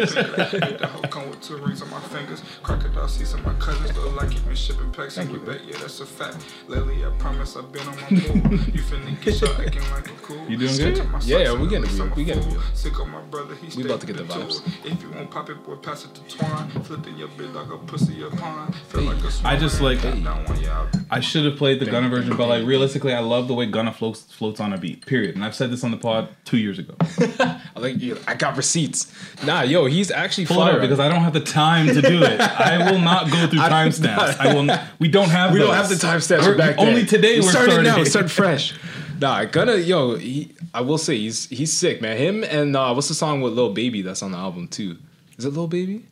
pinker. 0.51 0.59
Make 0.71 0.81
hoe 0.81 1.01
come 1.09 1.29
with 1.29 1.41
two 1.41 1.57
rings 1.57 1.81
on 1.83 1.89
my 1.91 1.99
fingers. 1.99 2.41
Crocodile 2.63 3.07
seats 3.07 3.33
on 3.35 3.43
my 3.43 3.53
cousins 3.55 3.95
look 3.95 4.15
like 4.15 4.33
you 4.33 4.39
been 4.41 4.55
shipping 4.55 4.91
packs 4.91 5.17
and 5.17 5.29
we 5.31 5.37
bet, 5.39 5.63
yeah, 5.65 5.77
that's 5.77 5.99
a 5.99 6.05
fact. 6.05 6.37
Lately, 6.67 7.05
I 7.05 7.09
promise 7.19 7.55
I've 7.55 7.71
been 7.71 7.87
on 7.87 7.95
my 7.97 8.09
move. 8.09 8.67
You 8.75 8.81
finna 8.81 9.21
get 9.21 9.35
shot 9.35 9.59
acting 9.59 9.83
like 9.91 10.07
a 10.07 10.13
cool. 10.23 10.37
You 10.49 10.57
doing 10.57 10.75
good? 10.75 10.83
Stick 10.95 10.95
to 10.95 11.03
my 11.05 11.19
Yeah, 11.21 11.53
we 11.53 11.61
and 11.61 11.69
getting 11.69 11.75
at 11.75 11.81
least 11.83 11.93
real. 11.93 12.03
I'm 12.03 12.11
a 12.11 12.15
We 12.15 12.23
getting 12.23 12.43
fool. 12.43 12.51
real. 12.53 12.61
Sick 12.73 12.99
of 12.99 13.07
my 13.09 13.21
brother, 13.21 13.53
he 13.55 13.67
We 13.77 13.83
about 13.85 13.99
to 14.01 14.07
get 14.07 14.15
the 14.17 14.23
with 14.23 14.31
vibes. 14.47 14.85
If 14.91 15.01
you 15.01 15.11
won't 15.11 15.29
pop 15.31 15.49
it, 15.49 15.63
boy, 15.63 15.75
pass 15.75 16.05
it 16.05 16.13
to 16.15 16.37
Twine. 16.37 16.69
Flipping 16.83 17.17
your 17.17 17.27
bitch 17.29 17.53
like 17.53 17.69
a 17.71 17.77
pussy 17.77 18.23
upon. 18.23 18.71
Feel 18.89 19.01
like 19.03 19.17
a 19.23 19.31
I 19.47 19.55
just 19.55 19.81
like- 19.81 20.01
Down 20.01 20.43
one, 20.45 20.61
yeah, 20.61 20.87
I 21.09 21.19
should 21.19 21.45
have 21.45 21.57
played 21.57 21.79
the 21.79 21.85
Gunna 21.85 22.09
version, 22.09 22.35
but 22.37 22.47
like 22.47 22.65
realistically, 22.65 23.13
I 23.13 23.19
love 23.19 23.47
the 23.47 23.53
way 23.53 23.65
Gunna 23.65 23.91
floats 23.93 24.21
floats 24.23 24.59
on 24.59 24.73
a 24.73 24.77
beat. 24.77 25.05
Period. 25.05 25.35
And 25.35 25.43
I've 25.43 25.55
said 25.55 25.71
this 25.71 25.83
on 25.83 25.91
the 25.91 25.97
pod 25.97 26.29
two 26.45 26.57
years 26.57 26.79
ago. 26.79 26.95
I 27.39 27.59
like. 27.75 27.95
I 28.27 28.33
got 28.35 28.57
receipts. 28.57 29.11
Nah, 29.45 29.61
yo, 29.61 29.85
he's 29.85 30.11
actually 30.11 30.45
Pull 30.47 30.57
fire 30.57 30.79
because 30.79 30.99
I 30.99 31.07
don't 31.09 31.21
have 31.23 31.33
the 31.33 31.39
time 31.41 31.87
to 31.87 32.01
do 32.01 32.23
it. 32.23 32.39
I 32.41 32.91
will 32.91 32.99
not 32.99 33.29
go 33.31 33.47
through 33.47 33.61
I- 33.61 33.69
timestamps. 33.69 34.37
I 34.39 34.53
will. 34.53 34.63
Not, 34.63 34.81
we 34.99 35.07
don't 35.07 35.29
have. 35.29 35.53
We 35.53 35.59
don't 35.59 35.73
have 35.73 35.89
the 35.89 35.95
timestamps 35.95 36.41
We're- 36.45 36.57
back 36.57 36.77
Only 36.77 37.01
then. 37.01 37.07
today 37.07 37.39
we 37.39 37.45
we're 37.45 37.51
started 37.51 37.71
starting. 37.71 37.91
now. 37.93 38.03
Start 38.03 38.31
fresh. 38.31 38.73
Nah, 39.22 39.45
gonna 39.45 39.76
yo. 39.76 40.15
He, 40.15 40.51
I 40.74 40.82
will 40.82 40.97
say 40.97 41.15
he's 41.15 41.47
he's 41.47 41.72
sick, 41.72 42.01
man. 42.01 42.17
Him 42.17 42.43
and 42.43 42.76
uh, 42.76 42.91
what's 42.93 43.07
the 43.07 43.13
song 43.13 43.41
with 43.41 43.53
Lil 43.53 43.72
Baby 43.72 44.01
that's 44.01 44.24
on 44.24 44.32
the 44.32 44.38
album 44.39 44.67
too? 44.67 44.97
Is 45.38 45.45
it 45.45 45.51
Lil 45.53 45.67
Baby? 45.67 46.05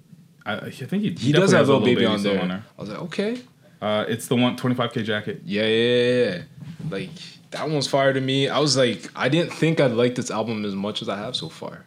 I, 0.46 0.58
I 0.58 0.70
think 0.70 1.04
he, 1.04 1.10
He, 1.10 1.32
does 1.32 1.52
have 1.52 1.68
a 1.70 1.74
Lil 1.74 1.82
Baby, 1.82 2.06
on 2.06 2.20
song 2.20 2.48
there. 2.48 2.64
I 2.78 2.82
was 2.82 2.90
like, 2.90 3.00
okay, 3.00 3.42
Uh, 3.82 4.06
it's 4.08 4.28
the 4.28 4.36
one 4.36 4.56
25k 4.58 5.04
jacket. 5.04 5.42
yeah, 5.44 5.64
yeah, 5.64 5.68
yeah, 5.68 6.24
yeah. 6.30 6.42
Like 6.92 7.10
that 7.50 7.68
one's 7.68 7.88
fire 7.88 8.14
to 8.14 8.22
me. 8.22 8.48
I 8.48 8.60
was 8.60 8.78
like, 8.78 9.10
I 9.16 9.28
didn't 9.28 9.54
think 9.54 9.80
I'd 9.80 9.92
like 9.92 10.14
this 10.14 10.30
album 10.30 10.64
as 10.64 10.76
much 10.76 11.02
as 11.02 11.10
I 11.10 11.18
have 11.18 11.36
so 11.36 11.50
far. 11.50 11.86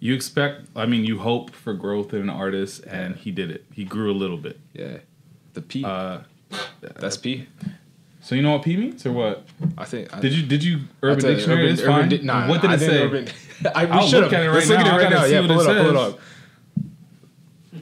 You 0.00 0.12
expect, 0.12 0.66
I 0.76 0.84
mean, 0.84 1.06
you 1.06 1.18
hope 1.18 1.54
for 1.54 1.72
growth 1.72 2.12
in 2.12 2.20
an 2.20 2.30
artist, 2.30 2.84
and 2.86 3.16
he 3.16 3.30
did 3.30 3.50
it. 3.50 3.64
He 3.72 3.84
grew 3.84 4.12
a 4.12 4.14
little 4.14 4.36
bit. 4.36 4.60
Yeah, 4.74 4.98
the 5.54 5.62
P. 5.62 5.82
Uh, 5.82 6.18
that's 6.80 7.16
P. 7.16 7.48
so 8.26 8.34
you 8.34 8.42
know 8.42 8.52
what 8.54 8.62
P 8.62 8.76
means 8.76 9.06
or 9.06 9.12
what? 9.12 9.44
I 9.78 9.84
think. 9.84 10.12
I, 10.14 10.18
Did 10.20 10.32
you 10.32 10.42
did 10.44 10.64
you 10.64 10.80
Urban 11.02 11.24
Dictionary? 11.24 11.60
Urban- 11.62 11.72
it's 11.74 11.82
Urban 11.82 11.94
fine. 12.00 12.08
Di- 12.08 12.22
nah, 12.22 12.48
what 12.48 12.60
did 12.60 12.70
I 12.70 12.74
it 12.74 12.78
say? 12.80 13.02
Urban- 13.04 13.28
I, 13.74 13.84
we 13.86 14.06
should 14.08 14.22
look 14.24 14.32
have. 14.32 14.40
at 14.40 14.46
it 14.46 14.50
Let's 14.52 14.68
right 14.68 14.78
look 14.78 14.86
now. 14.86 14.94
at 14.96 15.00
it 15.00 15.04
right 15.04 15.10
now. 15.12 15.24
Yeah, 15.24 15.46
pull 15.46 15.60
it 15.60 15.66
up. 15.68 15.76
Pull 15.86 15.90
it 15.90 15.96
up. 15.96 16.18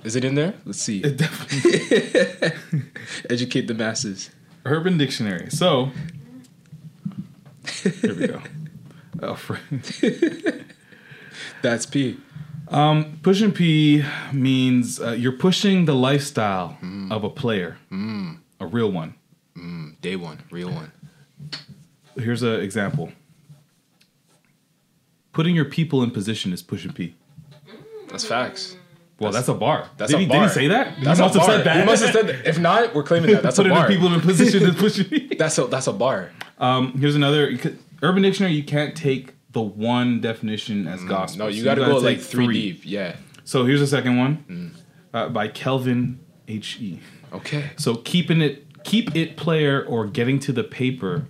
Is 0.05 0.17
it 0.17 0.25
in 0.25 0.35
there? 0.35 0.53
Let's 0.67 0.81
see. 0.81 1.01
It 1.03 1.17
definitely 1.17 2.53
Educate 3.31 3.67
the 3.69 3.75
masses. 3.75 4.31
Urban 4.67 4.99
Dictionary. 4.99 5.49
So 5.51 5.91
here 8.03 8.15
we 8.15 8.27
go. 8.27 8.41
Oh, 9.23 9.35
fr- 9.35 9.57
That's 11.63 11.87
P. 11.87 12.19
pushing 13.23 13.53
P 13.53 14.05
means 14.33 15.01
uh, 15.01 15.13
you're 15.13 15.33
pushing 15.33 15.87
the 15.87 15.95
lifestyle 15.95 16.77
Mm. 16.83 17.11
of 17.13 17.25
a 17.25 17.31
player, 17.31 17.79
a 18.61 18.67
real 18.67 18.91
one. 18.93 19.15
Day 20.05 20.17
one, 20.17 20.39
real 20.51 20.71
one. 20.71 20.93
Here's 22.15 22.43
an 22.43 22.61
example. 22.61 23.11
Putting 25.33 25.57
your 25.57 25.65
people 25.65 26.03
in 26.03 26.11
position 26.11 26.53
is 26.53 26.63
pushing 26.63 26.93
P. 26.93 27.15
That's 28.11 28.23
facts. 28.27 28.77
Well, 29.19 29.33
that's, 29.33 29.49
a 29.49 29.55
bar. 29.55 29.89
That's 29.97 30.11
did 30.11 30.19
a 30.19 30.21
he, 30.21 30.27
bar. 30.27 30.41
Did 30.43 30.49
he 30.49 30.55
say 30.55 30.69
that? 30.69 30.97
That's 31.03 31.19
he 31.19 31.25
a 31.25 31.29
must 31.29 31.39
bar. 31.39 31.47
have 31.47 31.57
said 31.57 31.65
that. 31.65 31.77
He 31.81 31.85
must 31.87 32.05
have 32.05 32.13
said 32.13 32.27
that. 32.27 32.47
If 32.47 32.59
not, 32.59 32.95
we're 32.95 33.03
claiming 33.03 33.31
that. 33.33 33.43
That's 33.43 33.59
a 33.59 33.63
Putting 33.63 33.75
bar. 33.79 33.89
the 33.89 33.95
people 33.95 34.13
in 34.13 34.21
position 34.21 34.63
is 34.65 34.75
pushing 34.75 35.07
P. 35.07 35.35
That's 35.39 35.57
a 35.57 35.65
that's 35.69 35.87
a 35.87 35.93
bar. 35.95 36.31
Um, 36.59 36.93
here's 36.99 37.15
another 37.17 37.59
Urban 38.03 38.23
Dictionary. 38.23 38.53
You 38.53 38.63
can't 38.63 38.95
take 38.95 39.33
the 39.53 39.63
one 39.63 40.21
definition 40.21 40.87
as 40.87 41.03
gospel. 41.05 41.37
Mm, 41.37 41.39
No, 41.39 41.49
you 41.49 41.61
So 41.61 41.65
got 41.65 41.75
to 41.77 41.87
go 41.87 41.97
like 41.97 42.21
three, 42.21 42.53
deep. 42.73 42.83
Yeah. 42.85 43.17
So 43.45 43.65
here's 43.65 43.81
a 43.81 43.87
second 43.87 44.19
one 44.19 44.45
Mm. 44.51 44.71
uh, 45.15 45.29
by 45.31 45.49
Kelvin 45.49 46.21
H 46.47 46.79
E. 46.83 47.01
Okay. 47.33 47.71
So 47.79 47.95
keeping 47.95 48.43
it, 48.43 48.64
keep 48.85 49.15
it 49.17 49.37
player 49.37 49.85
or 49.85 50.07
getting 50.07 50.39
to 50.41 50.53
the 50.53 50.65
paper 50.65 51.27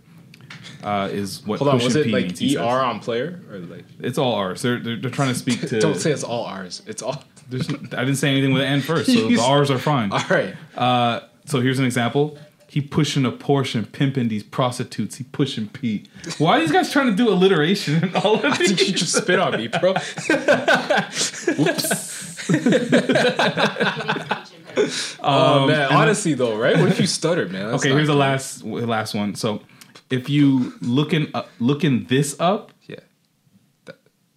uh, 0.83 1.09
is 1.11 1.45
what. 1.47 1.59
Hold 1.61 1.71
on. 1.71 1.79
Was 1.83 1.97
it 1.97 2.05
P 2.07 2.13
like 2.13 2.27
means, 2.27 2.39
he 2.39 2.47
E 2.47 2.49
says. 2.51 2.59
R 2.63 2.85
on 2.85 3.01
player 3.01 3.41
or 3.51 3.59
like? 3.59 3.85
It's 4.01 4.19
all 4.19 4.35
R's. 4.35 4.61
They're, 4.63 4.79
they're 4.79 4.97
they're 5.01 5.11
trying 5.11 5.29
to 5.33 5.35
speak 5.35 5.61
to. 5.69 5.81
Don't 5.81 5.97
say 5.99 6.13
it's 6.13 6.25
all 6.25 6.45
R's. 6.45 6.83
It's 6.87 7.03
all. 7.03 7.23
there's- 7.49 7.69
I 7.71 8.05
didn't 8.05 8.17
say 8.17 8.31
anything 8.31 8.53
with 8.53 8.63
the 8.63 8.69
N 8.69 8.81
first, 8.83 9.07
so 9.13 9.29
the 9.29 9.39
R's 9.43 9.71
are 9.71 9.79
fine. 9.79 10.13
All 10.13 10.21
right. 10.29 10.55
Uh, 10.77 11.21
so 11.47 11.61
here's 11.61 11.79
an 11.79 11.85
example. 11.87 12.39
He 12.67 12.81
pushing 12.81 13.25
a 13.25 13.31
Porsche 13.31 13.77
and 13.77 13.93
pimping 13.93 14.27
these 14.29 14.43
prostitutes. 14.43 15.17
He 15.17 15.25
pushing 15.25 15.69
P. 15.69 16.07
Why 16.39 16.57
are 16.57 16.61
these 16.61 16.73
guys 16.73 16.91
trying 16.91 17.07
to 17.09 17.15
do 17.15 17.29
alliteration 17.29 18.03
and 18.03 18.17
all 18.17 18.35
of 18.35 18.45
I 18.45 18.57
think 18.57 18.89
you 18.89 18.95
just 18.95 19.15
spit 19.15 19.39
on 19.39 19.57
me, 19.57 19.69
bro. 19.69 19.95
oh 25.21 25.63
um, 25.63 25.69
man, 25.69 25.81
and- 25.83 25.93
honestly 25.93 26.35
though, 26.35 26.57
right? 26.57 26.77
What 26.79 26.89
if 26.91 27.01
you 27.01 27.07
stutter, 27.07 27.47
man? 27.49 27.71
That's 27.71 27.83
Okay, 27.83 27.91
not 27.91 27.97
here's 27.97 28.09
the 28.09 28.13
cool. 28.15 28.21
last 28.21 28.65
last 28.65 29.15
one. 29.15 29.35
So 29.35 29.63
if 30.11 30.29
you 30.29 30.73
looking 30.81 31.29
up, 31.35 31.49
looking 31.61 32.05
this 32.07 32.37
up, 32.39 32.73
Yeah. 32.87 32.97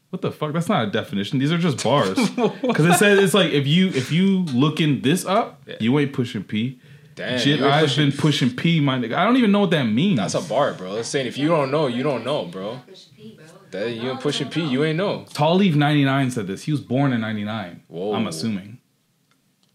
what 0.10 0.22
the 0.22 0.32
fuck? 0.32 0.54
That's 0.54 0.70
not 0.70 0.88
a 0.88 0.92
definition. 0.92 1.40
These 1.40 1.52
are 1.52 1.58
just 1.58 1.84
bars. 1.84 2.18
Because 2.62 2.86
it 2.86 2.94
says 2.98 3.20
it's 3.20 3.34
like 3.34 3.52
if 3.52 3.68
you 3.68 3.88
if 3.90 4.12
you 4.12 4.40
looking 4.46 5.02
this 5.02 5.26
up, 5.26 5.62
Yeah. 5.68 5.76
you 5.80 5.98
ain't 6.00 6.14
pushing 6.14 6.44
P. 6.44 6.80
Damn. 7.16 7.40
Shit, 7.40 7.60
you 7.60 7.68
I've 7.68 7.82
pushing- 7.86 8.10
been 8.12 8.18
pushing 8.18 8.56
P, 8.56 8.80
my 8.80 8.98
nigga. 9.00 9.16
I 9.16 9.26
don't 9.26 9.38
even 9.38 9.52
know 9.52 9.62
what 9.62 9.72
that 9.72 9.84
means. 9.86 10.18
That's 10.20 10.36
a 10.36 10.42
bar, 10.42 10.74
bro. 10.76 10.98
It's 10.98 11.10
saying 11.10 11.26
if 11.26 11.36
you 11.38 11.48
don't 11.48 11.72
know, 11.72 11.88
you 11.88 12.04
don't 12.04 12.24
know, 12.24 12.46
bro. 12.46 12.80
Push 12.88 13.06
P, 13.16 13.36
bro. 13.36 13.46
That 13.72 13.92
you 13.92 14.12
ain't 14.12 14.22
pushing 14.22 14.48
P, 14.50 14.62
you 14.66 14.84
ain't 14.86 14.98
know. 14.98 15.26
Tall 15.34 15.56
Leaf 15.56 15.76
ninety 15.76 16.06
nine 16.06 16.32
said 16.32 16.48
this. 16.48 16.64
He 16.64 16.72
was 16.72 16.80
born 16.80 17.12
in 17.14 17.20
ninety 17.22 17.44
nine. 17.44 17.82
Whoa. 17.88 18.14
I'm 18.14 18.28
assuming. 18.28 18.77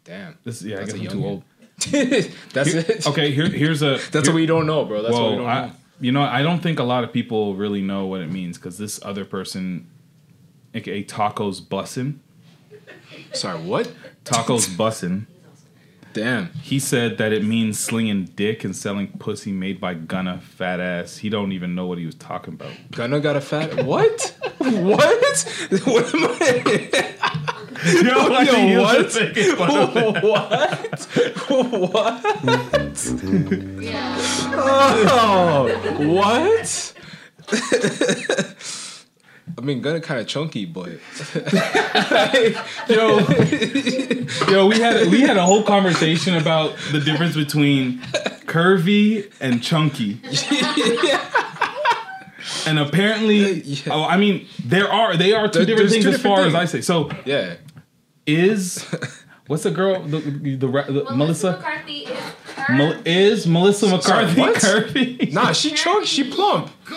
Damn. 0.04 0.36
This 0.44 0.62
yeah, 0.62 0.76
That's 0.76 0.94
I 0.94 0.98
guess 0.98 1.12
I'm 1.12 1.18
too 1.20 1.26
old. 1.26 1.42
That's 2.52 2.72
Here- 2.72 2.84
it. 2.88 3.06
okay, 3.06 3.30
here, 3.32 3.46
here's 3.48 3.82
a. 3.82 3.98
That's 4.12 4.12
here- 4.12 4.22
what 4.26 4.34
we 4.34 4.46
don't 4.46 4.66
know, 4.66 4.84
bro. 4.84 5.02
That's 5.02 5.14
what 5.14 5.30
we 5.30 5.36
don't 5.36 5.46
I, 5.46 5.66
know. 5.66 5.72
you 6.00 6.12
know, 6.12 6.22
I 6.22 6.42
don't 6.42 6.60
think 6.60 6.78
a 6.78 6.84
lot 6.84 7.02
of 7.04 7.12
people 7.12 7.54
really 7.54 7.80
know 7.82 8.06
what 8.06 8.20
it 8.20 8.30
means 8.30 8.56
because 8.58 8.78
this 8.78 9.00
other 9.04 9.24
person, 9.24 9.88
aka 10.74 11.02
Tacos 11.04 11.60
Bussin, 11.60 12.18
Sorry, 13.32 13.60
what? 13.60 13.92
Tacos 14.24 14.68
Bussin, 14.76 15.26
Damn. 16.12 16.52
he 16.62 16.78
said 16.78 17.18
that 17.18 17.32
it 17.32 17.44
means 17.44 17.78
slinging 17.78 18.24
dick 18.36 18.64
and 18.64 18.74
selling 18.76 19.08
pussy 19.18 19.50
made 19.52 19.80
by 19.80 19.94
Gunna 19.94 20.40
fat 20.40 20.78
ass. 20.80 21.16
He 21.18 21.28
don't 21.28 21.52
even 21.52 21.74
know 21.74 21.86
what 21.86 21.98
he 21.98 22.06
was 22.06 22.14
talking 22.14 22.54
about. 22.54 22.72
Gunna 22.90 23.20
got 23.20 23.36
a 23.36 23.40
fat. 23.40 23.84
What? 23.84 24.34
what? 24.58 25.44
What 25.84 26.14
am 26.14 26.24
I? 26.40 27.14
Yo, 27.84 28.10
I 28.32 28.42
Yo, 28.42 28.52
think 28.52 28.68
he 28.68 28.76
was 28.76 28.84
what? 28.84 28.96
just 29.02 29.20
making 29.20 29.56
fun 29.56 29.70
of 29.76 29.96
it. 29.96 30.22
what? 30.22 31.08
what? 31.90 32.22
Yeah. 33.82 34.18
Oh, 35.14 35.68
what? 36.14 36.94
I 39.58 39.60
mean, 39.60 39.80
Gunna 39.82 40.00
kind 40.00 40.20
of 40.20 40.26
chunky, 40.26 40.64
but 40.66 40.88
Yo, 42.88 43.18
yo, 44.48 44.66
we 44.66 44.78
had 44.78 45.08
we 45.08 45.20
had 45.20 45.36
a 45.36 45.44
whole 45.44 45.62
conversation 45.62 46.36
about 46.36 46.76
the 46.92 47.00
difference 47.00 47.34
between 47.34 47.98
curvy 48.46 49.30
and 49.40 49.62
chunky. 49.62 50.20
And 52.66 52.78
apparently, 52.78 53.62
Yeah. 53.62 53.92
oh, 53.92 54.04
I 54.04 54.16
mean, 54.16 54.46
there 54.64 54.88
are 54.90 55.16
they 55.16 55.32
are 55.32 55.48
two 55.48 55.60
There- 55.60 55.66
different 55.66 55.90
things 55.90 56.04
two 56.04 56.10
as 56.10 56.16
different 56.16 56.36
far 56.36 56.46
as. 56.46 56.54
I 56.54 56.64
say. 56.66 56.80
So, 56.80 57.10
yeah. 57.24 57.54
is 58.26 58.84
what's 59.46 59.62
the 59.64 59.70
girl 59.70 60.00
the 60.02 60.18
the, 60.56 60.68
ra- 60.68 60.84
the 60.86 61.04
Melissa, 61.14 61.16
Melissa 61.16 61.52
McCarthy 61.52 61.98
is 62.04 62.18
curvy. 62.56 62.76
Mel- 62.76 63.02
is 63.04 63.46
Melissa 63.46 63.86
McCarthy 63.88 64.40
what? 64.40 64.54
curvy? 64.56 65.32
Nah, 65.32 65.52
she 65.52 65.70
chunk. 65.72 66.06
She 66.06 66.24
plump. 66.30 66.70
no, 66.90 66.96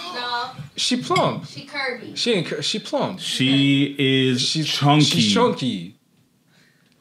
She 0.78 0.98
plump. 1.02 1.46
she 1.48 1.66
curvy. 1.66 2.16
She 2.18 2.34
ain't. 2.34 2.48
cur- 2.48 2.62
She 2.62 2.80
plump. 2.80 3.20
She 3.20 3.96
is 3.98 4.42
She's 4.42 4.68
chunky. 4.68 5.06
She's 5.06 5.34
chunky. 5.34 5.96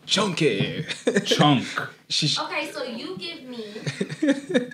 Chunky. 0.07 0.85
Chunk. 1.25 1.65
She's. 2.09 2.39
Okay, 2.39 2.71
so 2.71 2.85
you 2.85 3.17
give 3.19 3.43
me. 3.45 3.65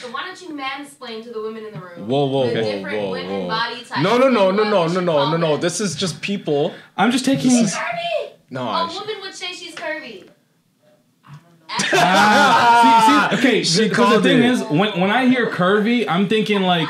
so 0.00 0.10
why 0.10 0.24
don't 0.24 0.40
you 0.40 0.48
mansplain 0.50 1.22
to 1.24 1.30
the 1.30 1.42
women 1.42 1.64
in 1.66 1.72
the 1.74 1.80
room? 1.80 2.06
Whoa, 2.08 2.26
whoa, 2.26 2.48
the 2.48 2.54
whoa, 2.54 2.62
different 2.72 2.98
whoa, 3.02 3.10
women 3.10 3.30
whoa. 3.42 3.48
body 3.48 3.76
types. 3.84 4.00
No, 4.02 4.16
no, 4.16 4.28
no, 4.28 4.50
no, 4.50 4.62
no, 4.64 4.86
no, 4.86 5.00
no, 5.00 5.30
no, 5.32 5.36
no. 5.36 5.56
This 5.56 5.80
is 5.80 5.94
just 5.96 6.20
people. 6.22 6.72
I'm 6.96 7.10
just 7.10 7.24
taking. 7.24 7.50
This 7.50 7.72
is- 7.72 7.74
curvy. 7.74 8.30
No, 8.52 8.62
A 8.62 8.70
I 8.84 8.88
sh- 8.88 8.94
woman 8.98 9.16
would 9.22 9.34
say 9.34 9.52
she's 9.52 9.74
curvy. 9.74 10.28
Ah, 11.92 13.28
see, 13.30 13.36
see, 13.36 13.48
okay. 13.48 13.62
She 13.64 13.88
Because 13.88 14.14
the 14.22 14.28
thing 14.28 14.38
it. 14.42 14.50
is, 14.50 14.62
when 14.64 14.98
when 15.00 15.10
I 15.10 15.26
hear 15.26 15.50
curvy, 15.50 16.06
I'm 16.08 16.28
thinking 16.28 16.62
like 16.62 16.88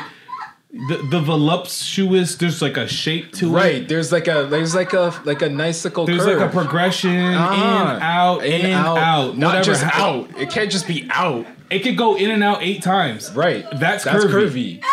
the 0.73 1.05
the 1.09 1.19
voluptuous. 1.19 2.35
There's 2.35 2.61
like 2.61 2.77
a 2.77 2.87
shape 2.87 3.33
to 3.33 3.47
it. 3.49 3.51
right. 3.51 3.87
There's 3.87 4.11
like 4.11 4.27
a 4.27 4.47
there's 4.49 4.73
like 4.73 4.93
a 4.93 5.13
like 5.25 5.41
a 5.41 5.49
nice 5.49 5.83
little 5.83 6.05
There's 6.05 6.23
curve. 6.23 6.39
like 6.39 6.49
a 6.49 6.51
progression 6.51 7.17
Ah. 7.35 7.95
in, 7.97 8.01
out, 8.01 8.45
in, 8.45 8.71
out, 8.71 9.37
Not 9.37 9.47
whatever. 9.47 9.63
just 9.65 9.83
out. 9.83 10.29
It 10.39 10.49
can't 10.49 10.71
just 10.71 10.87
be 10.87 11.07
out. 11.11 11.45
It 11.69 11.79
could 11.79 11.97
go 11.97 12.15
in 12.15 12.31
and 12.31 12.43
out 12.43 12.61
eight 12.63 12.83
times. 12.83 13.31
Right. 13.33 13.65
That's, 13.79 14.03
That's 14.03 14.25
curvy. 14.25 14.81
curvy. 14.81 14.83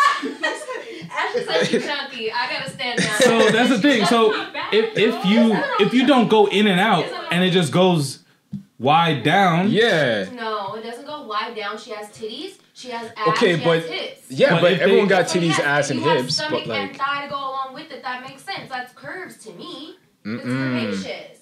Ashley 1.10 1.44
said 1.44 1.66
she's 1.66 1.84
chunky. 1.84 2.30
I 2.32 2.52
gotta 2.52 2.70
stand 2.70 2.98
down. 3.00 3.18
So 3.20 3.50
that's 3.50 3.70
the 3.70 3.78
thing. 3.82 4.04
So 4.06 4.32
if 4.72 4.96
if 4.96 5.24
you 5.24 5.54
if 5.80 5.92
you 5.94 6.06
don't 6.06 6.28
go 6.28 6.46
in 6.46 6.66
and 6.66 6.80
out 6.80 7.04
and 7.32 7.42
it 7.44 7.50
just 7.50 7.72
goes 7.72 8.20
wide 8.78 9.22
down, 9.22 9.70
Yeah. 9.70 10.28
No, 10.34 10.74
it 10.74 10.82
doesn't 10.82 11.06
go 11.06 11.22
wide 11.26 11.54
down. 11.56 11.78
She 11.78 11.90
has 11.90 12.08
titties. 12.08 12.58
She 12.78 12.90
has 12.90 13.10
ass. 13.16 13.28
Okay, 13.28 13.58
she 13.58 13.64
but- 13.64 13.80
has 13.80 13.90
hips. 13.90 14.20
Yeah, 14.30 14.50
But 14.50 14.60
but, 14.60 14.72
if 14.72 14.78
they- 14.78 14.84
everyone 14.84 15.08
got 15.08 15.28
So 15.28 15.38
titties, 15.38 15.48
yes, 15.48 15.60
ass, 15.60 15.90
and 15.90 16.00
you 16.00 16.06
have 16.08 16.20
hips, 16.22 16.34
stomach 16.36 16.64
but 16.66 16.76
and 16.76 16.88
like, 16.92 16.96
thigh 16.96 17.24
to 17.24 17.28
go 17.30 17.36
along 17.36 17.74
with 17.74 17.90
it. 17.90 18.02
That 18.02 18.22
makes 18.22 18.42
sense. 18.44 18.68
That's 18.70 18.92
curves 18.92 19.36
to 19.44 19.52
me. 19.54 19.96
It's 20.24 20.44
curvaceous. 20.44 21.38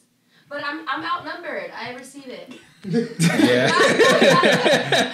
But 0.49 0.63
I'm 0.65 0.89
I'm 0.89 1.05
outnumbered. 1.05 1.73
I 1.77 1.93
receive 1.95 2.29
it. 2.29 2.55
yeah. 2.85 3.69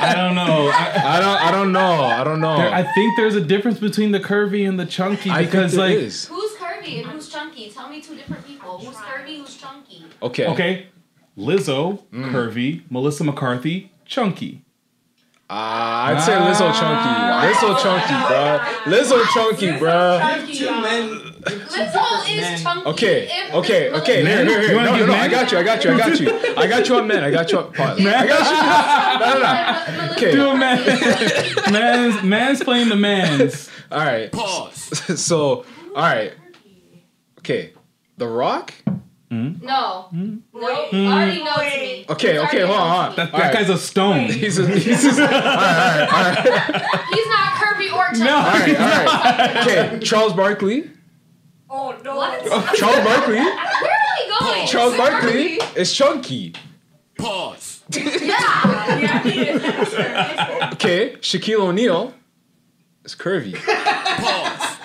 I 0.01 0.13
don't 0.15 0.35
know. 0.35 0.69
I, 0.75 1.17
I 1.17 1.21
don't. 1.21 1.41
I 1.47 1.51
don't 1.51 1.73
know. 1.73 2.03
I 2.05 2.23
don't 2.25 2.41
know. 2.41 2.57
there- 2.59 2.73
I 2.75 2.83
think 2.95 3.17
there's 3.17 3.35
a 3.35 3.41
difference 3.41 3.79
between 3.81 4.13
the 4.13 4.21
curvy 4.21 4.69
and 4.69 4.79
the 4.79 4.87
chunky 4.87 5.31
I 5.31 5.39
think 5.39 5.51
because 5.53 5.73
there 5.73 5.89
like 5.89 5.97
is. 5.97 6.27
Who's 6.27 6.53
curvy 6.53 6.99
and 7.03 7.07
who's 7.11 7.29
chunky? 7.31 7.71
Tell 7.71 7.89
me 7.89 8.01
two 8.03 8.15
different 8.17 8.47
people. 8.47 8.79
Who's 8.79 8.95
curvy? 8.97 9.39
Who's 9.39 9.57
chunky? 9.57 10.05
Okay. 10.23 10.47
okay, 10.47 10.87
Lizzo 11.39 12.03
Mm. 12.13 12.31
curvy, 12.31 12.83
Melissa 12.91 13.25
McCarthy 13.25 13.91
chunky. 14.05 14.63
Uh, 15.53 16.07
I'd 16.09 16.23
say 16.25 16.33
Lizzo 16.33 16.73
chunky. 16.73 17.13
Lizzo 17.45 17.79
chunky, 17.83 18.17
bro. 18.27 18.59
Lizzo 18.91 19.23
chunky, 19.35 19.79
bro. 19.79 20.19
Two 20.51 20.81
men. 20.81 21.11
Lizzo 21.43 22.55
is 22.55 22.63
chunky. 22.63 22.89
Okay. 22.89 23.29
If 23.31 23.55
Okay. 23.57 23.91
Okay. 23.91 24.15
Here, 24.17 24.25
Men? 24.25 24.47
here, 24.47 24.63
You 24.63 24.69
here. 24.69 24.77
wanna 24.77 24.91
No, 24.93 24.97
no, 24.97 25.07
no. 25.07 25.13
I 25.13 25.29
got 25.29 25.53
you. 25.53 25.59
I 25.59 25.63
got 25.63 25.85
you. 25.85 25.91
I 25.93 25.99
got 25.99 26.19
you. 26.19 26.55
I 26.57 26.67
got 26.67 26.89
you 26.89 26.97
on 26.97 27.07
men. 27.07 27.23
I 27.23 27.31
got 27.31 27.53
you 27.53 27.59
on. 27.59 27.71
Pause. 27.75 28.01
I 28.01 28.27
got 28.27 28.51
you. 28.51 29.23
No, 29.23 29.35
no, 29.35 30.07
no. 30.07 30.13
Okay. 30.13 30.33
Do 30.33 30.49
a 30.49 30.57
man, 30.57 30.85
man's 31.71 32.23
man's 32.23 32.65
playing 32.65 32.89
the 32.89 32.97
man's. 32.97 33.69
All 33.91 33.99
right. 33.99 34.33
Pause. 34.33 35.19
So, 35.21 35.67
all 35.95 36.03
right. 36.03 36.33
Okay. 37.41 37.73
The 38.17 38.27
Rock. 38.27 38.73
No. 39.33 40.03
Hmm? 40.11 40.37
No. 40.53 40.69
Already 40.93 41.43
know 41.43 41.55
to 41.57 41.61
me. 41.63 42.07
Okay. 42.11 42.37
It's 42.37 42.45
Okay. 42.45 42.61
Hold 42.61 42.79
on. 42.79 42.91
Hold 42.91 43.01
on. 43.11 43.17
That, 43.17 43.33
that 43.33 43.41
right. 43.41 43.55
guy's 43.55 43.71
a 43.71 43.79
stone. 43.79 44.27
He's 44.27 44.59
a, 44.59 44.67
he's 44.69 45.05
a, 45.07 45.11
all 45.23 45.27
right. 45.27 45.33
All 45.33 45.43
right. 45.43 46.13
All 46.13 46.23
right. 46.23 47.05
He's 47.15 47.27
not 47.29 47.53
curvy 47.55 47.93
or 47.93 48.05
chunky. 48.09 48.25
No. 48.25 48.37
All 48.37 48.43
right. 48.53 48.79
All 48.79 49.05
right. 49.05 49.67
Okay. 49.67 49.99
Charles 50.01 50.35
Barkley. 50.35 50.91
Oh 51.71 51.97
no. 52.05 52.17
What? 52.17 52.45
Charles 52.77 53.05
Barkley. 53.05 53.37
Where 53.37 53.49
are 53.49 53.59
we 54.19 54.39
going? 54.39 54.67
Charles 54.67 54.97
Barkley 54.97 55.59
is 55.77 55.93
chunky. 55.95 56.55
Pause. 57.17 57.83
Yeah. 57.91 58.99
Yeah, 58.99 59.27
is. 59.27 59.95
Okay. 60.75 61.17
Shaquille 61.21 61.61
O'Neal 61.61 62.13
is 63.05 63.15
curvy. 63.15 63.55
Pause. 63.55 64.79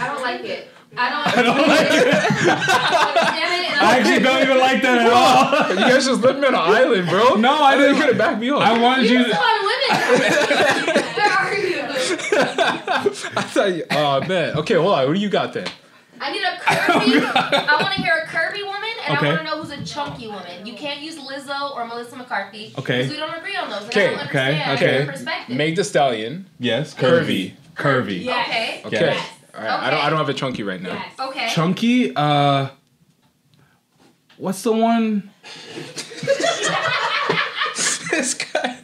I 0.00 0.08
don't 0.08 0.22
like 0.22 0.40
it. 0.44 0.68
I 0.96 1.10
don't, 1.10 1.38
I 1.38 1.42
don't 1.42 1.68
like 1.68 1.88
it. 1.90 2.14
I 2.14 2.90
don't 2.90 3.08
understand 3.08 3.64
it. 3.64 3.82
I 3.82 3.98
actually 3.98 4.20
don't 4.22 4.42
even 4.42 4.58
like 4.58 4.82
that 4.82 4.98
at 4.98 5.12
all. 5.12 5.70
You 5.74 5.76
guys 5.92 6.06
just 6.06 6.22
left 6.22 6.38
me 6.38 6.46
on 6.46 6.54
an 6.54 6.60
island, 6.60 7.08
bro. 7.08 7.34
No, 7.34 7.52
I 7.62 7.72
I 7.72 7.76
didn't 7.76 7.94
didn't. 7.94 8.00
could 8.00 8.08
have 8.10 8.18
backed 8.18 8.40
me 8.40 8.50
up. 8.50 8.60
I 8.60 8.78
wanted 8.78 9.10
You 9.10 9.18
you. 9.18 9.24
just 9.24 9.34
To, 9.34 9.38
want 9.38 9.58
women. 9.64 11.04
Where 11.16 11.32
are 11.32 11.54
you? 11.54 11.80
I 13.36 13.42
thought 13.42 13.72
you. 13.74 13.84
Oh 13.90 14.20
man. 14.26 14.56
Okay, 14.58 14.74
hold 14.74 14.94
on. 14.94 15.06
What 15.08 15.14
do 15.14 15.20
you 15.20 15.28
got 15.28 15.52
then? 15.52 15.66
I 16.20 16.32
need 16.32 16.42
a 16.42 16.56
curvy. 16.58 17.20
Oh, 17.22 17.32
I 17.34 17.82
want 17.82 17.94
to 17.94 18.00
hear 18.02 18.14
a 18.14 18.26
curvy 18.28 18.64
woman, 18.64 18.88
and 19.06 19.18
Okay. 19.18 19.26
I 19.26 19.30
want 19.34 19.38
to 19.40 19.44
know 19.44 19.62
who's 19.62 19.70
a 19.72 19.84
chunky 19.84 20.28
woman. 20.28 20.64
You 20.64 20.74
can't 20.74 21.00
use 21.00 21.16
Lizzo 21.18 21.74
or 21.74 21.84
Melissa 21.86 22.16
McCarthy. 22.16 22.72
Okay. 22.78 22.98
Because 23.02 23.10
we 23.10 23.16
don't 23.18 23.34
agree 23.34 23.56
on 23.56 23.68
those. 23.68 23.82
And 23.82 23.90
Okay, 23.90 24.06
I 24.06 24.16
don't 24.16 24.26
okay, 24.28 24.62
understand 24.62 24.78
okay. 24.78 25.04
perspective. 25.10 25.56
Meg 25.56 25.76
the 25.76 25.84
Stallion. 25.84 26.46
yes, 26.60 26.94
Curvy. 26.94 27.54
curvy, 27.74 27.74
curvy. 27.74 28.24
Yeah. 28.24 28.42
Okay. 28.46 28.82
Okay. 28.86 29.00
Yes. 29.00 29.30
All 29.56 29.62
right. 29.62 29.70
I 29.70 29.90
don't. 29.90 30.00
I 30.00 30.10
don't 30.10 30.18
have 30.18 30.28
a 30.28 30.34
chunky 30.34 30.62
right 30.62 30.80
now. 30.80 30.94
Yes. 30.94 31.18
Okay. 31.18 31.48
Chunky. 31.50 32.14
Uh, 32.16 32.68
what's 34.36 34.62
the 34.62 34.72
one? 34.72 35.30
this 38.10 38.34
guy. 38.34 38.76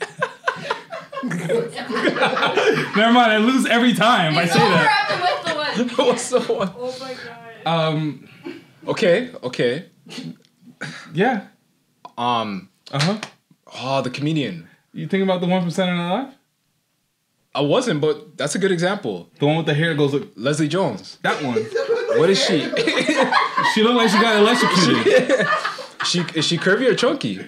Never 2.97 3.13
mind. 3.13 3.33
I 3.33 3.39
lose 3.39 3.67
every 3.67 3.95
time 3.95 4.37
I 4.39 4.47
say 4.47 4.59
that. 4.59 5.09
after 5.11 5.23
with 5.23 5.89
the 5.89 5.95
one. 5.99 6.09
What's 6.09 6.29
the 6.31 6.41
one? 6.41 6.73
Oh 6.77 6.97
my 7.01 7.15
god. 7.65 7.95
Um. 7.95 8.29
Okay. 8.87 9.31
Okay. 9.43 9.87
Yeah. 11.13 11.47
Um. 12.17 12.69
Uh 12.93 12.99
huh. 13.01 13.19
Oh, 13.75 14.03
the 14.03 14.11
comedian. 14.11 14.69
You 14.93 15.07
think 15.07 15.23
about 15.23 15.41
the 15.41 15.47
one 15.47 15.61
from 15.63 15.71
Saturday 15.71 15.97
Night 15.99 16.11
Live? 16.25 16.35
I 17.55 17.61
wasn't, 17.63 18.01
but 18.01 18.37
that's 18.37 18.55
a 18.55 18.59
good 18.59 18.71
example. 18.71 19.29
The 19.41 19.47
one 19.47 19.57
with 19.57 19.67
the 19.67 19.75
hair 19.75 19.95
goes 19.95 20.15
like 20.15 20.29
Leslie 20.37 20.69
Jones. 20.69 21.19
that 21.23 21.43
one. 21.43 21.57
What 22.19 22.31
is 22.31 22.43
she? 22.43 22.71
She 23.75 23.83
looked 23.85 23.97
like 23.97 24.09
she 24.11 24.19
got 24.21 24.37
electrocuted. 24.37 25.47
she 26.07 26.21
is 26.35 26.45
she 26.45 26.57
curvy 26.59 26.89
or 26.91 26.95
chunky? 26.95 27.47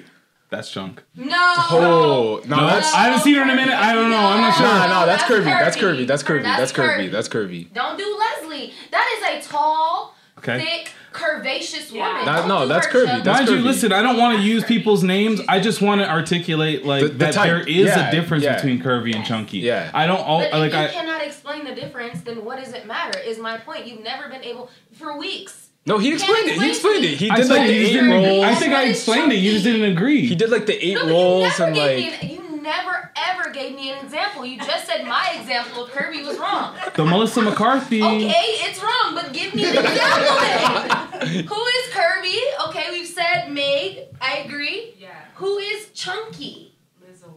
That's 0.51 0.71
chunk. 0.71 1.03
No. 1.17 1.35
Oh, 1.71 2.41
no, 2.47 2.57
No, 2.57 2.67
that's 2.67 2.93
I 2.95 3.05
haven't 3.05 3.21
seen 3.23 3.35
her 3.37 3.43
in 3.43 3.51
a 3.51 3.57
minute. 3.57 3.75
I 3.75 3.93
don't 3.95 4.11
know. 4.11 4.19
I'm 4.19 4.41
not 4.43 4.55
sure. 4.55 4.67
nah, 4.67 4.87
no, 5.01 5.07
that's 5.07 5.23
That's 5.23 5.33
curvy. 5.33 5.45
That's 5.47 5.77
curvy. 5.77 6.01
curvy. 6.05 6.07
That's 6.07 6.23
curvy. 6.23 6.43
That's 6.43 6.59
That's 6.59 6.73
curvy. 6.73 6.97
curvy. 7.09 7.11
That's 7.11 7.29
curvy. 7.29 7.73
Don't 7.73 7.97
do 7.99 8.19
Leslie. 8.21 8.73
That 8.91 9.09
is 9.41 9.47
a 9.47 9.49
tall, 9.51 10.15
Okay. 10.39 10.59
thick, 10.61 10.93
curvaceous 11.23 11.93
Yeah. 11.93 12.23
That- 12.25 12.49
no, 12.49 12.67
that's 12.67 12.87
curvy. 12.87 13.07
chunky. 13.07 13.23
That's 13.23 13.49
Mind 13.51 13.61
you, 13.61 13.65
listen. 13.65 13.93
I 13.93 14.03
don't 14.03 14.17
want 14.17 14.37
to 14.39 14.43
use 14.43 14.65
people's 14.65 15.03
names. 15.03 15.41
I 15.49 15.61
just 15.61 15.81
want 15.81 16.01
to 16.01 16.09
articulate 16.11 16.85
like 16.85 17.03
The- 17.03 17.09
the 17.09 17.15
that 17.15 17.35
type. 17.35 17.47
there 17.47 17.61
is 17.61 17.87
Yeah, 17.87 18.09
a 18.09 18.13
difference 18.13 18.45
yeah. 18.45 18.57
between 18.57 18.83
curvy 18.83 19.15
and 19.15 19.25
chunky. 19.25 19.59
Yeah. 19.59 19.91
I 19.95 20.07
don't 20.07 20.21
all 20.21 20.41
But 20.41 20.53
like 20.61 20.73
if 20.73 20.75
you 20.75 20.81
I. 20.81 20.89
cannot 20.89 21.23
explain 21.23 21.65
the 21.65 21.75
difference, 21.75 22.21
then 22.23 22.45
what 22.45 22.63
does 22.63 22.73
it 22.75 22.87
matter? 22.87 23.19
Is 23.21 23.39
my 23.39 23.57
point. 23.59 23.87
You've 23.87 24.03
never 24.03 24.29
been 24.29 24.43
able 24.43 24.71
for 24.93 25.17
weeks. 25.19 25.69
No, 25.85 25.99
he 25.99 26.13
explained 26.13 26.49
it. 26.49 26.61
He 26.61 26.69
explained 26.71 27.05
it. 27.05 27.19
He 27.19 27.29
did 27.29 27.47
said 27.47 27.57
like 27.57 27.67
the 27.67 27.73
you 27.75 27.81
just 27.81 27.93
eight 27.93 28.01
didn't. 28.01 28.11
rolls. 28.11 28.45
I 28.45 28.55
think 28.55 28.73
I 28.73 28.85
explained 28.85 29.33
it. 29.33 29.37
You 29.37 29.53
just 29.53 29.65
didn't 29.65 29.91
agree. 29.91 30.25
He 30.27 30.35
did 30.37 30.51
like 30.51 30.67
the 30.67 30.85
eight 30.87 30.95
No, 30.95 31.09
rolls 31.09 31.59
and 31.59 31.77
like. 31.77 32.23
an, 32.23 32.29
you 32.31 32.63
never 32.63 33.11
ever 33.17 33.51
gave 33.51 33.75
me 33.75 33.91
an 33.91 34.05
example. 34.05 34.47
You 34.47 34.59
just 34.59 34.87
said 34.87 35.05
my 35.09 35.37
example 35.41 35.85
of 35.85 35.91
curvy 35.91 36.25
was 36.25 36.39
wrong. 36.39 36.77
the 36.95 37.05
Melissa 37.05 37.43
McCarthy. 37.43 38.01
Okay, 38.01 38.31
it's 38.63 38.81
wrong, 38.81 39.15
but 39.17 39.33
give 39.33 39.53
me 39.57 39.65
an 39.65 39.77
example 39.79 40.37
then. 40.41 41.02
Who 41.49 41.67
is 41.67 41.87
curvy? 41.93 42.39
Okay, 42.69 42.91
we've 42.91 43.07
said 43.07 43.49
Meg. 43.51 44.09
I 44.21 44.39
agree. 44.45 44.95
Yeah. 44.99 45.09
Who 45.37 45.57
is 45.59 45.89
chunky? 45.95 46.75
Lizzo. 47.03 47.33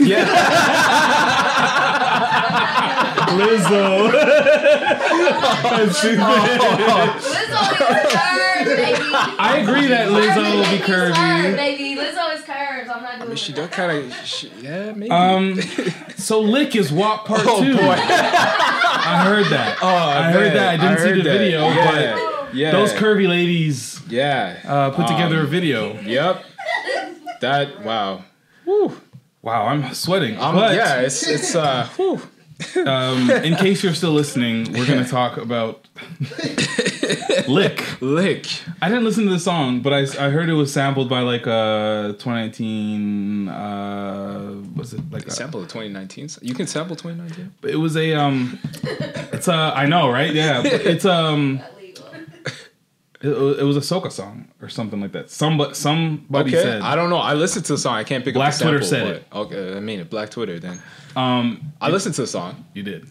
Yeah. 0.00 0.24
Lizzo. 3.34 4.12
That's. 4.12 5.64
Lizzo 5.64 5.90
is 5.90 5.98
curved, 8.14 8.76
baby. 8.76 9.10
I 9.38 9.58
agree 9.62 9.86
that 9.88 10.08
Lizzo 10.08 10.56
will 10.56 10.70
be 10.70 10.78
Curvy, 10.78 10.78
baby, 10.78 10.80
is 10.80 10.86
curved, 10.86 11.16
curvy. 11.16 11.56
baby. 11.56 11.96
Lizzo 12.00 12.34
is 12.34 12.40
curved. 12.42 12.90
I'm 12.90 13.02
not 13.02 13.20
doing 13.20 13.36
She 13.36 13.52
it. 13.52 13.56
does 13.56 13.70
kind 13.70 14.12
of. 14.12 14.62
Yeah, 14.62 14.92
maybe. 14.92 15.10
Um, 15.10 15.60
so 16.16 16.40
Lick 16.40 16.76
is 16.76 16.92
WAP 16.92 17.24
part 17.24 17.40
oh 17.44 17.62
two. 17.62 17.76
boy. 17.76 17.82
I 17.96 19.24
heard 19.26 19.46
that. 19.46 19.78
Oh, 19.82 19.86
I 19.88 20.30
heard 20.32 20.52
that. 20.54 20.80
I 20.80 20.86
didn't 20.88 20.98
see 21.02 21.12
the 21.22 21.28
that. 21.28 21.38
video, 21.38 21.68
Yeah. 21.68 22.30
Yeah. 22.54 22.70
Those 22.72 22.92
curvy 22.92 23.28
ladies 23.28 24.00
Yeah. 24.08 24.60
uh, 24.66 24.90
put 24.90 25.06
together 25.08 25.40
Um, 25.40 25.44
a 25.46 25.48
video. 25.48 26.00
Yep. 26.00 26.44
That 27.40 27.84
wow. 27.84 28.24
Wow, 29.42 29.66
I'm 29.66 29.92
sweating. 29.92 30.38
Um, 30.38 30.54
but 30.54 30.74
yeah, 30.74 31.00
it's 31.00 31.26
it's 31.28 31.54
uh. 31.54 31.86
um, 32.86 33.30
in 33.30 33.56
case 33.56 33.82
you're 33.84 33.92
still 33.94 34.12
listening, 34.12 34.72
we're 34.72 34.86
gonna 34.86 35.06
talk 35.06 35.36
about 35.36 35.86
Lick. 37.48 38.00
Lick. 38.00 38.46
I 38.80 38.88
didn't 38.88 39.04
listen 39.04 39.24
to 39.26 39.30
the 39.32 39.38
song, 39.40 39.80
but 39.80 39.92
I, 39.92 40.00
I 40.26 40.30
heard 40.30 40.48
it 40.48 40.54
was 40.54 40.72
sampled 40.72 41.08
by 41.10 41.20
like 41.20 41.46
uh 41.46 42.12
2019. 42.14 43.48
Uh, 43.48 44.62
was 44.74 44.94
it 44.94 45.00
like 45.10 45.26
a, 45.26 45.30
Sample 45.30 45.60
of 45.60 45.68
2019. 45.68 46.28
You 46.40 46.54
can 46.54 46.66
sample 46.66 46.96
2019. 46.96 47.52
it 47.70 47.76
was 47.76 47.96
a 47.96 48.14
um, 48.14 48.58
it's 49.32 49.48
a 49.48 49.72
I 49.76 49.86
know 49.86 50.10
right 50.10 50.32
yeah 50.32 50.62
it's 50.64 51.04
um. 51.04 51.60
It, 53.24 53.60
it 53.60 53.62
was 53.64 53.76
a 53.76 53.80
Soca 53.80 54.12
song 54.12 54.48
or 54.60 54.68
something 54.68 55.00
like 55.00 55.12
that. 55.12 55.30
Somebody, 55.30 55.72
somebody 55.74 56.50
Okay. 56.54 56.62
said. 56.62 56.82
I 56.82 56.94
don't 56.94 57.08
know. 57.10 57.16
I 57.16 57.32
listened 57.34 57.64
to 57.66 57.72
the 57.72 57.78
song. 57.78 57.94
I 57.94 58.04
can't 58.04 58.22
pick 58.24 58.34
Black 58.34 58.52
up 58.52 58.58
Black. 58.60 58.70
Twitter 58.70 58.84
said 58.84 59.24
but, 59.30 59.38
Okay, 59.46 59.76
I 59.76 59.80
mean 59.80 60.00
it. 60.00 60.10
Black 60.10 60.30
Twitter. 60.30 60.58
Then 60.60 60.80
Um, 61.16 61.72
I 61.80 61.88
listened 61.90 62.14
to 62.16 62.20
the 62.22 62.26
song. 62.26 62.64
you 62.74 62.82
did, 62.82 63.06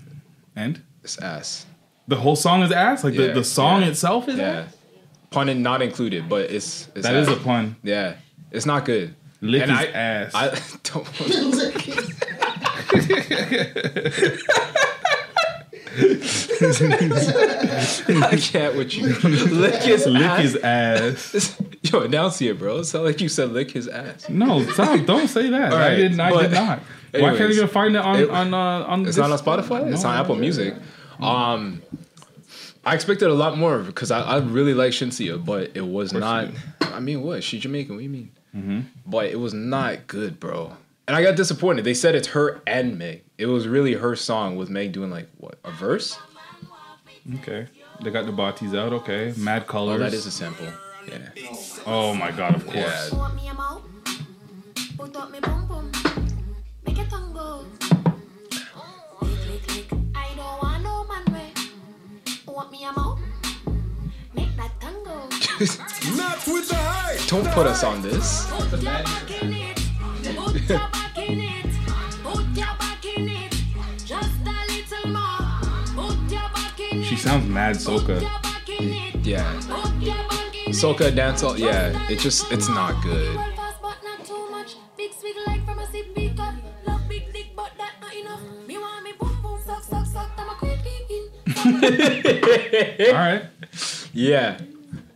and 0.56 0.82
It's 1.04 1.18
ass. 1.20 1.66
the 2.08 2.16
whole 2.18 2.36
song 2.36 2.62
is 2.62 2.72
ass. 2.72 3.04
Like 3.04 3.16
the, 3.16 3.28
Yeah, 3.28 3.34
the 3.34 3.44
song 3.44 3.82
yeah. 3.82 3.88
itself 3.90 4.30
is 4.30 4.38
Yeah. 4.38 4.50
ass. 4.68 4.76
Pun 5.32 5.50
in 5.50 5.64
not 5.64 5.82
included, 5.82 6.30
but 6.30 6.52
it's, 6.52 6.88
it's 6.96 7.06
That 7.08 7.16
is 7.16 7.28
ass. 7.28 7.38
a 7.38 7.40
pun. 7.40 7.76
Yeah, 7.82 8.14
it's 8.52 8.66
not 8.68 8.86
good. 8.86 9.16
Lick 9.42 9.64
And 9.64 9.72
his 9.72 9.80
I- 9.80 9.92
ass. 9.92 10.32
I 10.36 10.50
don't. 10.84 11.08
I 18.24 18.38
can't 18.40 18.76
with 18.76 18.94
you. 18.96 19.08
Lick 19.08 19.82
his 19.84 20.06
Lick 20.08 20.24
ass. 20.24 20.42
his 20.42 20.56
ass. 20.58 21.62
Yo, 21.84 22.02
announce 22.02 22.42
it, 22.42 22.58
bro. 22.58 22.80
It 22.80 22.86
sound 22.86 23.06
like 23.06 23.22
you 23.22 23.30
said 23.30 23.52
lick 23.52 23.72
his 23.72 23.88
ass. 23.88 24.30
No, 24.30 24.64
stop! 24.72 25.06
Don't 25.06 25.28
say 25.28 25.50
that. 25.50 25.72
All 25.72 25.78
I 25.78 25.90
right, 25.90 25.96
did. 25.96 26.20
I 26.20 26.32
but- 26.32 26.42
did 26.44 26.52
not. 26.52 26.80
Why 26.80 27.20
can't 27.20 27.26
I 27.26 27.36
anyways, 27.36 27.60
go 27.60 27.68
find 27.68 27.96
it 27.96 28.00
on 28.02 28.20
it- 28.20 28.30
on 28.30 28.54
uh, 28.54 28.58
on? 28.58 29.02
It's 29.02 29.16
this- 29.16 29.18
not 29.18 29.32
on 29.32 29.38
Spotify. 29.38 29.92
It's 29.94 30.06
on 30.06 30.16
Apple 30.18 30.36
Music. 30.36 30.76
Um, 31.20 31.82
I 32.86 32.96
expected 32.96 33.30
a 33.30 33.34
lot 33.34 33.58
more 33.58 33.80
because 33.80 34.12
I, 34.12 34.22
I 34.22 34.38
really 34.40 34.74
like 34.74 34.92
Shenseea, 34.92 35.44
but 35.44 35.72
it 35.76 35.86
was 35.86 36.14
not. 36.14 36.50
I 36.82 37.00
mean, 37.00 37.22
what? 37.22 37.44
She 37.44 37.60
Jamaican. 37.60 37.96
What 37.96 38.00
do 38.00 38.04
you 38.04 38.10
mean? 38.10 38.32
Mm-hmm. 38.56 38.80
But 39.06 39.28
it 39.28 39.40
was 39.40 39.54
not 39.54 40.08
good, 40.08 40.40
bro. 40.40 40.74
And 41.08 41.18
I 41.18 41.24
got 41.24 41.36
disappointed. 41.36 41.84
They 41.86 41.94
said 41.94 42.16
it's 42.16 42.30
her 42.30 42.62
and 42.66 42.98
Meg. 42.98 43.24
It 43.44 43.48
was 43.48 43.68
really 43.68 43.92
her 43.92 44.16
song 44.16 44.56
with 44.56 44.70
Meg 44.70 44.94
doing 44.94 45.12
like 45.12 45.28
what 45.36 45.60
a 45.66 45.72
verse. 45.72 46.18
Okay, 47.36 47.68
they 48.02 48.10
got 48.10 48.26
the 48.26 48.32
bodies 48.32 48.74
out. 48.74 48.94
Okay, 48.94 49.34
Mad 49.36 49.64
oh, 49.68 49.70
Colors. 49.70 50.00
Oh, 50.00 50.04
that 50.06 50.14
is 50.14 50.26
a 50.26 50.32
sample. 50.32 50.68
Yeah. 51.06 51.28
Oh 51.86 52.16
my 52.16 52.32
god! 52.32 52.56
Of 52.56 52.64
course. 52.64 52.78
Yeah. 53.12 53.18
Want 53.18 53.36
me 53.36 53.50
a 53.50 53.54
mouth? 53.54 53.84
Put 70.70 70.94
sounds 77.24 77.48
mad 77.48 77.76
soca. 77.78 78.22
your 78.22 78.30
back 78.42 78.70
in 78.70 78.94
it. 78.94 79.16
Yeah. 79.26 79.62
Put 79.68 80.02
your 80.02 80.16
back 80.16 80.56
in 80.56 80.72
it. 80.72 80.76
Soca 80.76 81.12
dancehall. 81.12 81.58
Yeah. 81.58 82.10
It 82.12 82.20
just 82.20 82.52
it's 82.52 82.70
not 82.70 83.02
good. 83.04 83.38
All 91.66 93.14
right. 93.14 93.44
Yeah. 94.14 94.60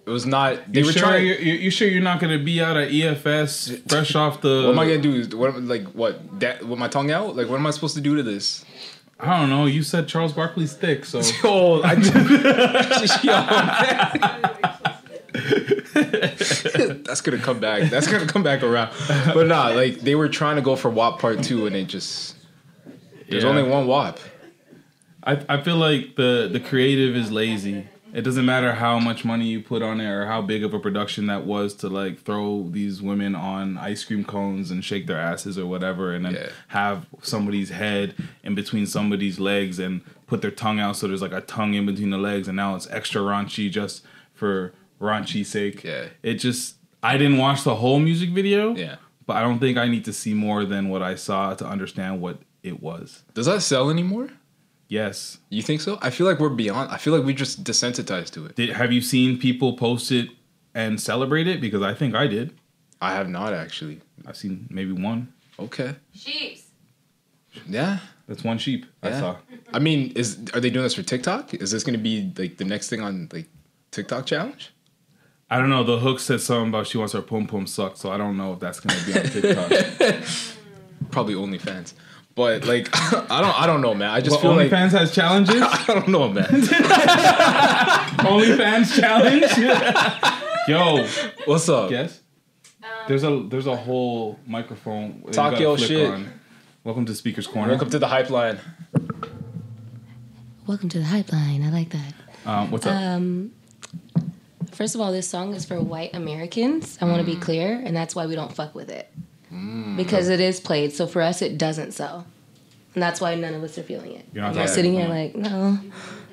It 0.05 0.10
was 0.10 0.26
not. 0.26 0.72
They 0.72 0.80
You 0.82 0.86
were 0.86 0.91
sure? 0.93 1.01
trying. 1.01 1.28
You, 1.28 1.34
you 1.34 1.53
you 1.53 1.70
sure 1.70 1.88
you're 1.88 2.01
not 2.01 2.20
gonna 2.22 2.39
be 2.39 2.62
out 2.62 2.78
at 2.78 2.89
EFS 2.89 3.89
fresh 3.89 4.16
off 4.16 4.41
the? 4.41 4.64
What 4.64 4.72
am 4.72 4.80
I 4.80 4.86
gonna 4.88 5.01
do? 5.01 5.38
What 5.38 5.62
like 5.64 5.86
what? 5.88 6.39
That 6.39 6.66
with 6.66 6.80
my 6.80 6.88
tongue 6.88 7.12
out? 7.12 7.36
Like 7.36 7.49
what 7.49 7.60
am 7.60 7.68
I 7.68 7.72
supposed 7.72 7.95
to 7.95 8.01
do 8.01 8.16
to 8.16 8.24
this? 8.24 8.64
I 9.20 9.39
don't 9.39 9.49
know. 9.49 9.65
You 9.65 9.82
said 9.84 10.07
Charles 10.07 10.34
Barkley's 10.34 10.74
thick, 10.74 11.05
so 11.05 11.22
Oh, 11.43 11.82
I 11.84 11.95
That's 15.93 17.22
gonna 17.22 17.38
come 17.39 17.59
back. 17.59 17.89
That's 17.89 18.07
gonna 18.07 18.26
come 18.28 18.43
back 18.43 18.63
around. 18.63 18.91
But 19.34 19.47
nah, 19.47 19.70
like 19.70 19.99
they 20.01 20.15
were 20.15 20.30
trying 20.30 20.55
to 20.57 20.61
go 20.61 20.76
for 20.76 20.89
WAP 20.89 21.20
part 21.20 21.43
two, 21.43 21.65
and 21.68 21.76
it 21.76 21.88
just 21.88 22.36
there's 23.30 23.43
Yeah. 23.43 23.49
only 23.49 23.63
one 23.63 23.88
WAP. 23.88 24.20
I 25.24 25.39
I 25.49 25.61
feel 25.61 25.78
like 25.78 26.15
the 26.15 26.49
the 26.51 26.59
creative 26.59 27.15
is 27.15 27.32
lazy. 27.32 27.88
It 28.18 28.24
doesn't 28.24 28.45
matter 28.45 28.74
how 28.74 28.97
much 28.97 29.24
money 29.24 29.45
you 29.45 29.61
put 29.61 29.84
on 29.84 30.01
it 30.01 30.09
or 30.09 30.26
how 30.26 30.41
big 30.41 30.63
of 30.63 30.74
a 30.74 30.80
production 30.80 31.28
that 31.28 31.45
was 31.45 31.76
to 31.76 31.88
like 31.88 32.20
throw 32.24 32.68
these 32.70 32.99
women 32.99 33.36
on 33.36 33.78
ice 33.78 34.03
cream 34.03 34.24
cones 34.24 34.72
and 34.72 34.84
shake 34.84 35.05
their 35.05 35.20
asses 35.20 35.57
or 35.59 35.68
whatever, 35.68 36.13
and 36.15 36.26
then 36.26 36.34
Yeah. 36.34 36.49
have 36.70 37.05
somebody's 37.22 37.70
head 37.70 38.15
in 38.43 38.55
between 38.55 38.88
somebody's 38.88 39.39
legs 39.39 39.78
and 39.78 40.01
put 40.26 40.41
their 40.41 40.49
tongue 40.51 40.80
out 40.80 40.95
so 40.97 41.07
there's 41.07 41.22
like 41.22 41.32
a 41.32 41.41
tongue 41.41 41.76
in 41.76 41.86
between 41.86 42.09
the 42.09 42.18
legs, 42.18 42.47
and 42.47 42.55
now 42.57 42.76
it's 42.76 42.88
extra 42.89 43.22
raunchy 43.22 43.70
just 43.70 44.03
for 44.34 44.74
raunchy's 44.99 45.49
sake. 45.49 45.84
Yeah. 45.84 46.05
It 46.24 46.36
just 46.36 46.76
I 47.03 47.18
didn't 47.18 47.38
watch 47.38 47.63
the 47.63 47.76
whole 47.76 47.99
music 47.99 48.32
video. 48.32 48.76
Yeah. 48.76 48.95
But 49.28 49.38
I 49.38 49.41
don't 49.41 49.59
think 49.59 49.78
I 49.78 49.88
need 49.88 50.05
to 50.05 50.13
see 50.13 50.34
more 50.34 50.65
than 50.65 50.89
what 50.89 51.03
I 51.03 51.13
saw 51.13 51.53
to 51.53 51.68
understand 51.68 52.20
what 52.20 52.39
it 52.63 52.82
was. 52.82 53.24
Does 53.36 53.45
that 53.45 53.61
sell 53.61 53.91
anymore? 53.91 54.30
Yes. 54.88 55.39
You 55.49 55.61
think 55.61 55.81
so? 55.81 55.99
I 56.01 56.09
feel 56.09 56.25
like 56.27 56.39
we're 56.39 56.49
beyond. 56.49 56.91
I 56.91 56.97
feel 56.97 57.15
like 57.15 57.25
we 57.25 57.33
just 57.33 57.63
desensitized 57.63 58.31
to 58.31 58.45
it. 58.45 58.55
Did 58.55 58.69
have 58.69 58.91
you 58.91 59.01
seen 59.01 59.38
people 59.38 59.73
post 59.73 60.11
it 60.11 60.29
and 60.73 60.99
celebrate 60.99 61.47
it? 61.47 61.59
Because 61.59 61.81
I 61.81 61.93
think 61.93 62.15
I 62.15 62.27
did. 62.27 62.57
I 63.01 63.13
have 63.13 63.29
not 63.29 63.53
actually. 63.53 64.01
I've 64.25 64.38
seen 64.38 64.67
maybe 64.69 64.91
one. 64.91 65.33
Okay. 65.59 65.95
Sheeps. 66.15 66.63
Yeah. 67.67 67.99
That's 68.27 68.43
one 68.43 68.57
sheep 68.57 68.85
I 69.01 69.11
saw. 69.11 69.38
I 69.73 69.79
mean, 69.79 70.11
is 70.15 70.38
are 70.53 70.59
they 70.59 70.69
doing 70.69 70.83
this 70.83 70.93
for 70.93 71.03
TikTok? 71.03 71.53
Is 71.53 71.71
this 71.71 71.83
gonna 71.83 71.97
be 71.97 72.31
like 72.38 72.57
the 72.57 72.65
next 72.65 72.89
thing 72.89 73.01
on 73.01 73.29
like 73.31 73.47
TikTok 73.91 74.25
challenge? 74.25 74.73
I 75.49 75.59
don't 75.59 75.69
know. 75.69 75.83
The 75.83 75.97
hook 75.97 76.19
said 76.19 76.41
something 76.41 76.69
about 76.69 76.88
she 76.88 76.97
wants 76.97 77.13
her 77.13 77.21
pom 77.21 77.47
pom 77.47 77.67
sucked, 77.67 77.97
so 77.97 78.11
I 78.11 78.17
don't 78.17 78.35
know 78.38 78.53
if 78.53 78.59
that's 78.59 78.81
gonna 78.81 78.99
be 79.05 79.17
on 79.17 79.25
TikTok. 80.01 80.23
Probably 81.09 81.35
OnlyFans. 81.35 81.93
But 82.38 82.65
like, 82.65 82.88
I 82.93 83.41
don't. 83.41 83.61
I 83.61 83.65
don't 83.65 83.81
know, 83.81 83.95
man. 83.95 84.11
I 84.11 84.21
just 84.21 84.35
but 84.35 84.41
feel 84.43 84.55
like 84.55 84.69
OnlyFans 84.69 84.91
has 84.91 85.11
challenges. 85.13 85.59
I 85.65 85.83
don't 85.88 86.07
know, 86.07 86.29
man. 86.29 86.45
OnlyFans 88.21 88.99
challenge. 88.99 89.57
Yo, 90.67 91.07
What's 91.45 91.67
up? 91.67 91.89
guess. 91.89 92.21
There's 93.07 93.23
a 93.23 93.43
there's 93.49 93.65
a 93.65 93.75
whole 93.75 94.39
microphone. 94.45 95.21
that 95.21 95.27
you 95.29 95.33
Talk 95.33 95.51
gotta 95.53 95.63
your 95.63 95.77
shit. 95.79 96.11
on. 96.11 96.31
Welcome 96.83 97.07
to 97.07 97.15
Speaker's 97.15 97.47
Corner. 97.47 97.69
Welcome 97.71 97.89
to 97.89 97.97
the 97.97 98.07
hype 98.07 98.29
line. 98.29 98.59
Welcome 100.67 100.89
to 100.89 100.99
the 100.99 101.05
hype 101.05 101.33
line. 101.33 101.63
I 101.63 101.71
like 101.71 101.89
that. 101.89 102.13
um, 102.45 102.69
what's 102.69 102.85
up? 102.85 102.93
Um, 102.93 103.51
first 104.73 104.93
of 104.93 105.01
all, 105.01 105.11
this 105.11 105.27
song 105.27 105.55
is 105.55 105.65
for 105.65 105.81
white 105.81 106.13
Americans. 106.13 106.99
I 107.01 107.05
want 107.05 107.17
to 107.19 107.25
be 107.25 107.35
clear, 107.35 107.81
and 107.83 107.95
that's 107.97 108.13
why 108.13 108.27
we 108.27 108.35
don't 108.35 108.53
fuck 108.53 108.75
with 108.75 108.91
it 108.91 109.11
because 109.50 110.30
it 110.30 110.39
is 110.39 110.60
played. 110.60 110.93
So 110.93 111.08
for 111.08 111.22
us, 111.22 111.41
it 111.41 111.58
doesn't 111.58 111.91
sell, 111.93 112.26
and 112.93 113.02
that's 113.04 113.22
why 113.22 113.36
none 113.36 113.54
of 113.54 113.64
us 113.64 113.78
are 113.78 113.84
feeling 113.84 114.14
it. 114.14 114.26
You're 114.34 114.43
not 114.43 114.56
We're 114.56 114.68
sitting 114.68 114.93
here 114.93 115.08
like, 115.08 115.36
no, 115.36 115.80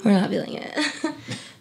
we're 0.05 0.13
not 0.13 0.31
feeling 0.31 0.55
it. 0.55 0.73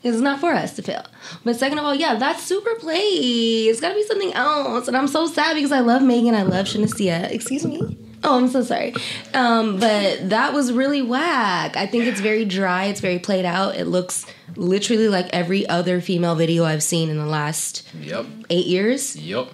it's 0.04 0.18
not 0.20 0.39
for 0.39 0.51
us 0.51 0.76
to 0.78 0.82
feel. 0.82 1.06
But 1.43 1.56
second 1.58 1.78
of 1.80 1.86
all, 1.86 1.95
yeah, 1.95 2.16
that's 2.16 2.43
super 2.43 2.76
played. 2.76 3.70
It's 3.70 3.80
got 3.80 3.89
to 3.89 3.95
be 3.95 4.04
something 4.04 4.34
else, 4.34 4.88
and 4.88 4.97
I'm 4.97 5.08
so 5.08 5.28
sad 5.28 5.56
because 5.56 5.72
I 5.72 5.80
love 5.80 6.01
Megan. 6.01 6.36
I 6.36 6.43
love 6.43 6.66
Shenseea. 6.66 7.32
Excuse 7.32 7.66
me. 7.66 7.97
Oh, 8.26 8.38
I'm 8.38 8.47
so 8.47 8.64
sorry. 8.64 8.93
Um, 9.34 9.80
but 9.82 10.30
that 10.30 10.54
was 10.54 10.72
really 10.72 11.01
whack. 11.01 11.76
I 11.76 11.86
think 11.86 12.06
it's 12.06 12.22
very 12.22 12.45
dry. 12.45 12.86
It's 12.86 13.01
very 13.01 13.20
played 13.20 13.43
out. 13.43 13.76
It 13.76 13.84
looks 13.86 14.26
literally 14.56 15.10
like 15.10 15.28
every 15.34 15.68
other 15.68 15.99
female 15.99 16.34
video 16.34 16.64
I've 16.64 16.84
seen 16.84 17.10
in 17.10 17.18
the 17.18 17.26
last 17.26 17.86
Yep. 17.99 18.26
eight 18.49 18.66
years. 18.66 19.18
Yep. 19.18 19.49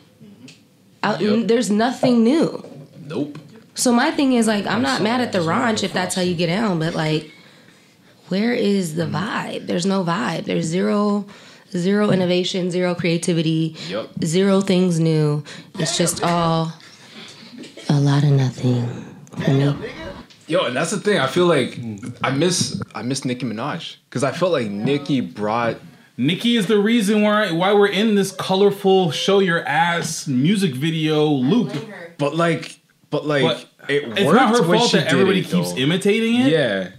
Out, 1.03 1.21
Yep. 1.21 1.47
There's 1.47 1.69
nothing 1.69 2.23
new. 2.23 2.63
Nope. 3.07 3.39
So 3.75 3.93
my 3.93 4.11
thing 4.11 4.33
is 4.33 4.47
like, 4.47 4.65
I'm 4.67 4.81
not 4.81 5.01
mad 5.01 5.21
at 5.21 5.31
the 5.31 5.41
ranch 5.41 5.83
if 5.83 5.93
that's 5.93 6.15
how 6.15 6.21
you 6.21 6.35
get 6.35 6.47
down, 6.47 6.79
but 6.79 6.93
like, 6.95 7.31
where 8.27 8.53
is 8.53 8.95
the 8.95 9.05
mm. 9.05 9.13
vibe? 9.13 9.67
There's 9.67 9.85
no 9.85 10.03
vibe. 10.03 10.45
There's 10.45 10.65
zero, 10.65 11.25
zero 11.71 12.11
innovation, 12.11 12.71
zero 12.71 12.93
creativity, 12.93 13.75
Yep. 13.87 14.23
zero 14.23 14.61
things 14.61 14.99
new. 14.99 15.43
It's 15.75 15.97
just 15.97 16.23
all 16.23 16.73
a 17.89 17.99
lot 17.99 18.23
of 18.23 18.31
nothing 18.31 18.85
for 19.43 19.51
me. 19.51 19.75
Yo, 20.47 20.65
and 20.65 20.75
that's 20.75 20.91
the 20.91 20.99
thing. 20.99 21.19
I 21.19 21.27
feel 21.27 21.45
like 21.45 21.69
mm. 21.69 22.17
I 22.23 22.31
miss 22.31 22.81
I 22.95 23.03
miss 23.03 23.23
Nicki 23.23 23.45
Minaj 23.45 23.97
because 24.09 24.23
I 24.23 24.31
felt 24.31 24.51
like 24.51 24.67
Nicki 24.69 25.21
brought 25.21 25.77
Nicki 26.19 26.57
is 26.57 26.65
the 26.67 26.77
reason 26.79 27.21
why 27.21 27.49
why 27.53 27.71
we're 27.71 27.87
in 27.87 28.15
this 28.15 28.31
colorful 28.33 29.09
show 29.11 29.39
your 29.39 29.65
ass 29.65 30.27
music 30.27 30.75
video 30.75 31.25
loop. 31.25 31.71
But 32.17 32.35
like, 32.35 32.77
but 33.09 33.25
like, 33.25 33.41
But 33.43 33.69
it 33.89 34.03
it's 34.17 34.31
not 34.33 34.49
her 34.49 34.63
fault 34.63 34.91
that 34.91 35.07
everybody 35.07 35.39
it, 35.39 35.45
keeps 35.45 35.71
though. 35.71 35.77
imitating 35.79 36.35
it. 36.41 36.51
Yeah, 36.51 36.89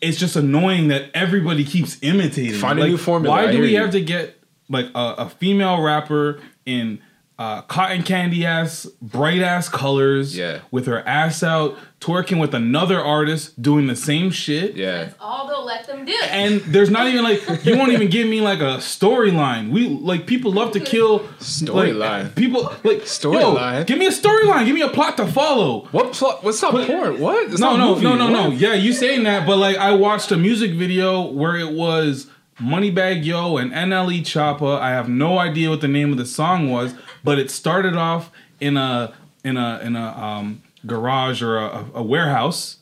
It's 0.00 0.16
just 0.18 0.36
annoying 0.36 0.86
that 0.88 1.10
everybody 1.14 1.64
keeps 1.64 1.98
imitating. 2.00 2.54
Find 2.60 2.78
it. 2.78 2.82
a 2.82 2.84
Like, 2.84 2.90
new 2.92 2.96
formula, 2.96 3.34
Why 3.36 3.50
do 3.50 3.60
we 3.60 3.72
you. 3.72 3.80
have 3.80 3.90
to 3.90 4.00
get 4.00 4.38
like 4.68 4.86
a, 4.94 5.14
a 5.18 5.28
female 5.30 5.82
rapper 5.82 6.40
in 6.64 7.00
uh, 7.36 7.62
cotton 7.62 8.02
candy 8.04 8.46
ass, 8.46 8.86
bright 9.02 9.42
ass 9.42 9.68
colors, 9.68 10.36
Yeah. 10.36 10.60
with 10.70 10.86
her 10.86 11.00
ass 11.06 11.42
out, 11.42 11.76
twerking 12.00 12.38
with 12.40 12.54
another 12.54 13.00
artist 13.00 13.60
doing 13.60 13.86
the 13.88 13.96
same 13.96 14.30
shit? 14.30 14.76
yeah. 14.76 14.98
That's 15.04 15.14
all 15.18 15.48
they'll 15.48 15.64
let 15.64 15.86
them 15.86 16.04
do. 16.04 16.14
And 16.30 16.60
there's 16.60 16.90
not 16.90 17.08
even 17.08 17.24
like 17.24 17.42
you 17.64 17.76
won't 17.76 17.90
even 17.92 18.08
give 18.08 18.28
me 18.28 18.40
like 18.40 18.60
a 18.60 18.76
storyline. 18.78 19.70
We 19.70 19.88
like 19.88 20.26
people 20.26 20.52
love 20.52 20.72
to 20.72 20.80
kill 20.80 21.20
Storyline. 21.40 21.98
Like, 21.98 22.34
people 22.36 22.62
like 22.84 23.00
Storyline? 23.02 23.78
yo, 23.78 23.84
Give 23.84 23.98
me 23.98 24.06
a 24.06 24.10
storyline. 24.10 24.66
Give 24.66 24.74
me 24.74 24.82
a 24.82 24.88
plot 24.88 25.16
to 25.16 25.26
follow. 25.26 25.88
What 25.90 26.12
plot? 26.12 26.44
What's 26.44 26.62
not 26.62 26.72
porn? 26.86 27.18
What? 27.20 27.50
It's 27.50 27.58
no, 27.60 27.76
not 27.76 27.78
no, 27.78 27.94
movie. 27.94 28.04
no, 28.04 28.16
no, 28.16 28.28
no. 28.28 28.50
Yeah, 28.50 28.74
you 28.74 28.92
saying 28.92 29.24
that, 29.24 29.46
but 29.46 29.56
like 29.56 29.76
I 29.76 29.92
watched 29.92 30.30
a 30.30 30.36
music 30.36 30.72
video 30.72 31.22
where 31.22 31.56
it 31.56 31.72
was 31.72 32.28
Moneybagg 32.60 33.24
Yo 33.24 33.56
and 33.56 33.72
NLE 33.72 34.20
Choppa. 34.20 34.78
I 34.78 34.90
have 34.90 35.08
no 35.08 35.38
idea 35.38 35.70
what 35.70 35.80
the 35.80 35.88
name 35.88 36.12
of 36.12 36.18
the 36.18 36.26
song 36.26 36.70
was, 36.70 36.94
but 37.24 37.38
it 37.38 37.50
started 37.50 37.96
off 37.96 38.30
in 38.60 38.76
a 38.76 39.12
in 39.42 39.56
a 39.56 39.80
in 39.82 39.96
a 39.96 40.08
um, 40.16 40.62
garage 40.86 41.42
or 41.42 41.56
a, 41.58 41.86
a 41.94 42.02
warehouse, 42.02 42.76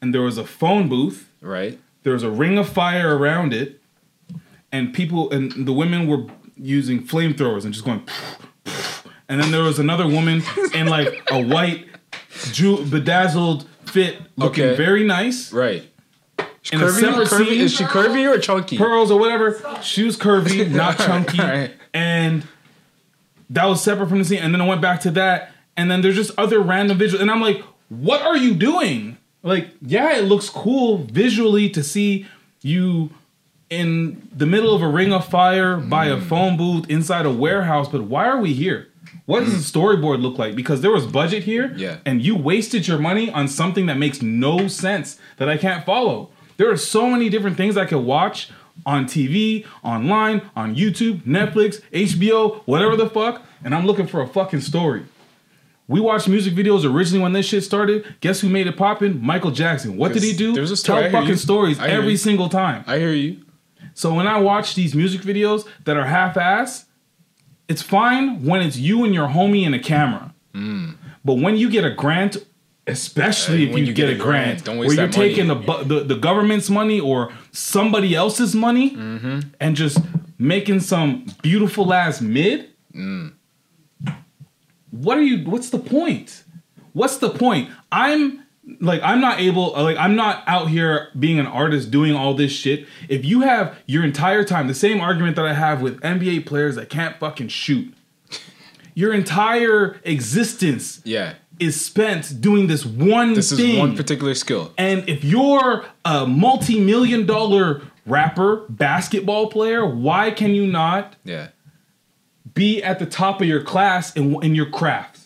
and 0.00 0.14
there 0.14 0.22
was 0.22 0.38
a 0.38 0.44
phone 0.44 0.88
booth. 0.88 1.28
Right. 1.40 1.78
There 2.04 2.12
was 2.12 2.22
a 2.22 2.30
ring 2.30 2.58
of 2.58 2.68
fire 2.68 3.16
around 3.16 3.52
it, 3.52 3.80
and 4.70 4.94
people 4.94 5.30
and 5.30 5.66
the 5.66 5.72
women 5.72 6.06
were 6.06 6.24
using 6.56 7.02
flamethrowers 7.06 7.64
and 7.64 7.72
just 7.72 7.84
going. 7.84 8.02
And 9.30 9.40
then 9.42 9.50
there 9.50 9.62
was 9.62 9.78
another 9.78 10.06
woman 10.06 10.42
in 10.74 10.86
like 10.86 11.22
a 11.30 11.42
white, 11.42 11.86
ju- 12.52 12.82
bedazzled 12.86 13.66
fit, 13.84 14.16
looking 14.36 14.64
Okay. 14.64 14.76
very 14.76 15.04
nice. 15.04 15.52
Right. 15.52 15.86
In 16.72 16.80
Curvy? 16.80 17.00
separate 17.00 17.28
curvy? 17.28 17.46
scene, 17.46 17.60
Is 17.60 17.72
she 17.74 17.84
curvy 17.84 18.26
or 18.34 18.38
chunky? 18.38 18.78
pearls 18.78 19.10
or 19.10 19.18
whatever. 19.18 19.60
She 19.82 20.02
was 20.04 20.16
curvy, 20.16 20.70
not 20.70 20.96
chunky, 21.06 21.40
Alright. 21.40 21.72
and 21.92 22.46
that 23.50 23.64
was 23.64 23.82
separate 23.82 24.08
from 24.08 24.18
the 24.18 24.24
scene. 24.24 24.40
And 24.40 24.52
then 24.52 24.60
I 24.60 24.66
went 24.66 24.80
back 24.80 25.00
to 25.02 25.10
that, 25.12 25.52
and 25.76 25.90
then 25.90 26.02
there's 26.02 26.16
just 26.16 26.32
other 26.38 26.60
random 26.60 26.98
visuals, 26.98 27.20
and 27.20 27.30
I'm 27.30 27.40
like, 27.40 27.62
what 27.88 28.22
are 28.22 28.36
you 28.36 28.54
doing? 28.54 29.16
Like, 29.42 29.68
yeah, 29.80 30.16
it 30.16 30.24
looks 30.24 30.50
cool 30.50 30.98
visually 30.98 31.70
to 31.70 31.82
see 31.82 32.26
you 32.60 33.10
in 33.70 34.28
the 34.34 34.46
middle 34.46 34.74
of 34.74 34.82
a 34.82 34.88
ring 34.88 35.12
of 35.12 35.26
fire 35.28 35.76
by 35.76 36.06
a 36.06 36.16
mm. 36.16 36.22
phone 36.22 36.56
booth 36.56 36.88
inside 36.88 37.26
a 37.26 37.30
warehouse, 37.30 37.88
but 37.88 38.02
why 38.04 38.26
are 38.26 38.40
we 38.40 38.54
here? 38.54 38.88
What 39.26 39.40
does 39.44 39.52
the 39.52 39.78
mm. 39.78 39.82
storyboard 39.82 40.22
look 40.22 40.38
like? 40.38 40.54
Because 40.54 40.80
there 40.80 40.90
was 40.90 41.06
budget 41.06 41.44
here, 41.44 41.72
Yeah. 41.76 41.98
and 42.06 42.22
you 42.22 42.34
wasted 42.34 42.88
your 42.88 42.98
money 42.98 43.30
on 43.30 43.46
something 43.46 43.86
that 43.86 43.98
makes 43.98 44.22
no 44.22 44.68
sense 44.68 45.18
that 45.36 45.48
I 45.48 45.56
can't 45.56 45.84
follow. 45.84 46.30
There 46.56 46.70
are 46.70 46.76
so 46.76 47.08
many 47.08 47.28
different 47.28 47.56
things 47.56 47.76
I 47.76 47.84
could 47.84 47.98
watch 48.04 48.50
on 48.86 49.04
TV, 49.06 49.66
online, 49.82 50.42
on 50.56 50.74
YouTube, 50.74 51.22
Netflix, 51.22 51.80
HBO, 51.92 52.62
whatever 52.66 52.96
the 52.96 53.08
fuck, 53.08 53.42
and 53.64 53.74
I'm 53.74 53.86
looking 53.86 54.06
for 54.06 54.20
a 54.22 54.26
fucking 54.26 54.60
story. 54.60 55.04
We 55.86 56.00
watched 56.00 56.28
music 56.28 56.52
videos 56.54 56.84
originally 56.84 57.22
when 57.22 57.32
this 57.32 57.46
shit 57.46 57.64
started. 57.64 58.16
Guess 58.20 58.40
who 58.40 58.48
made 58.50 58.66
it 58.66 58.76
poppin'? 58.76 59.20
Michael 59.24 59.50
Jackson. 59.50 59.96
What 59.96 60.12
did 60.12 60.22
he 60.22 60.34
do? 60.34 60.52
There's 60.52 60.70
a 60.70 60.76
story, 60.76 61.02
Tell 61.04 61.12
fucking 61.12 61.28
you. 61.30 61.36
stories 61.36 61.78
every 61.80 62.10
you. 62.12 62.16
single 62.18 62.48
time. 62.50 62.84
I 62.86 62.98
hear 62.98 63.12
you. 63.12 63.40
So 63.94 64.12
when 64.14 64.26
I 64.26 64.38
watch 64.38 64.74
these 64.74 64.94
music 64.94 65.22
videos 65.22 65.66
that 65.84 65.96
are 65.96 66.04
half-ass, 66.04 66.84
it's 67.68 67.80
fine 67.82 68.44
when 68.44 68.60
it's 68.60 68.76
you 68.76 69.04
and 69.04 69.14
your 69.14 69.28
homie 69.28 69.64
and 69.64 69.74
a 69.74 69.78
camera. 69.78 70.34
Mm. 70.54 70.96
But 71.24 71.34
when 71.38 71.56
you 71.56 71.70
get 71.70 71.84
a 71.84 71.90
grant, 71.90 72.36
especially 72.86 73.58
Hey, 73.58 73.68
if 73.68 73.74
when 73.74 73.86
you, 73.86 73.92
get, 73.92 74.08
a 74.10 74.14
grant, 74.14 74.64
don't 74.64 74.78
where 74.78 74.88
you're 74.92 74.96
money. 75.02 75.12
taking 75.12 75.48
the, 75.48 75.54
bu- 75.54 75.84
the 75.84 76.00
the 76.00 76.16
government's 76.16 76.70
money 76.70 77.00
or 77.00 77.32
somebody 77.58 78.14
else's 78.14 78.54
money 78.54 78.90
Mm-hmm. 78.90 79.40
and 79.60 79.76
just 79.76 79.98
making 80.38 80.80
some 80.80 81.26
beautiful 81.42 81.92
ass 81.92 82.20
mid, 82.20 82.70
Mm. 82.94 83.32
what 84.90 85.18
are 85.18 85.22
you? 85.22 85.44
What's 85.48 85.70
the 85.70 85.78
point? 85.78 86.44
What's 86.92 87.18
the 87.18 87.30
point? 87.30 87.68
I'm 87.92 88.44
like 88.80 89.00
I'm 89.02 89.20
not 89.20 89.40
able 89.40 89.72
like 89.72 89.96
I'm 89.98 90.16
not 90.16 90.42
out 90.46 90.68
here 90.68 91.08
being 91.18 91.38
an 91.38 91.46
artist 91.46 91.90
doing 91.90 92.14
all 92.14 92.34
this 92.34 92.52
shit. 92.52 92.86
If 93.08 93.24
you 93.24 93.40
have 93.42 93.76
your 93.86 94.04
entire 94.04 94.44
time 94.44 94.66
the 94.68 94.74
same 94.74 95.00
argument 95.00 95.36
that 95.36 95.44
I 95.46 95.54
have 95.54 95.80
with 95.82 96.00
NBA 96.00 96.46
players 96.46 96.76
that 96.76 96.88
can't 96.90 97.16
fucking 97.18 97.48
shoot. 97.48 97.92
Your 98.94 99.12
entire 99.14 100.00
existence 100.04 101.00
Yeah. 101.04 101.34
Is 101.60 101.84
spent 101.84 102.40
doing 102.40 102.66
this 102.66 102.84
one 102.84 103.34
This 103.34 103.50
thing. 103.54 103.70
is 103.74 103.78
one 103.78 103.96
particular 103.96 104.34
skill. 104.34 104.72
And 104.78 105.08
if 105.08 105.24
you're 105.24 105.84
a 106.04 106.26
multi-million 106.26 107.26
dollar 107.26 107.82
rapper, 108.06 108.64
basketball 108.68 109.48
player, 109.48 109.84
why 109.86 110.30
can 110.30 110.54
you 110.54 110.66
not 110.66 111.16
Yeah. 111.24 111.48
be 112.54 112.82
at 112.82 112.98
the 112.98 113.06
top 113.06 113.40
of 113.40 113.46
your 113.46 113.62
class 113.62 114.14
in, 114.16 114.42
in 114.42 114.54
your 114.54 114.66
craft? 114.70 115.20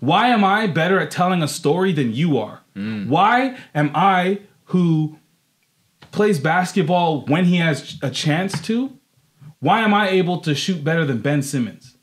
Why 0.00 0.28
am 0.28 0.44
I 0.44 0.66
better 0.66 0.98
at 0.98 1.10
telling 1.10 1.42
a 1.42 1.48
story 1.48 1.92
than 1.92 2.12
you 2.12 2.36
are? 2.38 2.60
Mm. 2.76 3.06
Why 3.08 3.56
am 3.74 3.90
I 3.94 4.40
who 4.66 5.18
plays 6.10 6.38
basketball 6.38 7.22
when 7.26 7.44
he 7.46 7.56
has 7.56 7.96
a 8.02 8.10
chance 8.10 8.60
to? 8.62 8.92
Why 9.60 9.80
am 9.80 9.94
I 9.94 10.10
able 10.10 10.38
to 10.40 10.54
shoot 10.54 10.84
better 10.84 11.04
than 11.06 11.20
Ben 11.20 11.40
Simmons? 11.42 11.96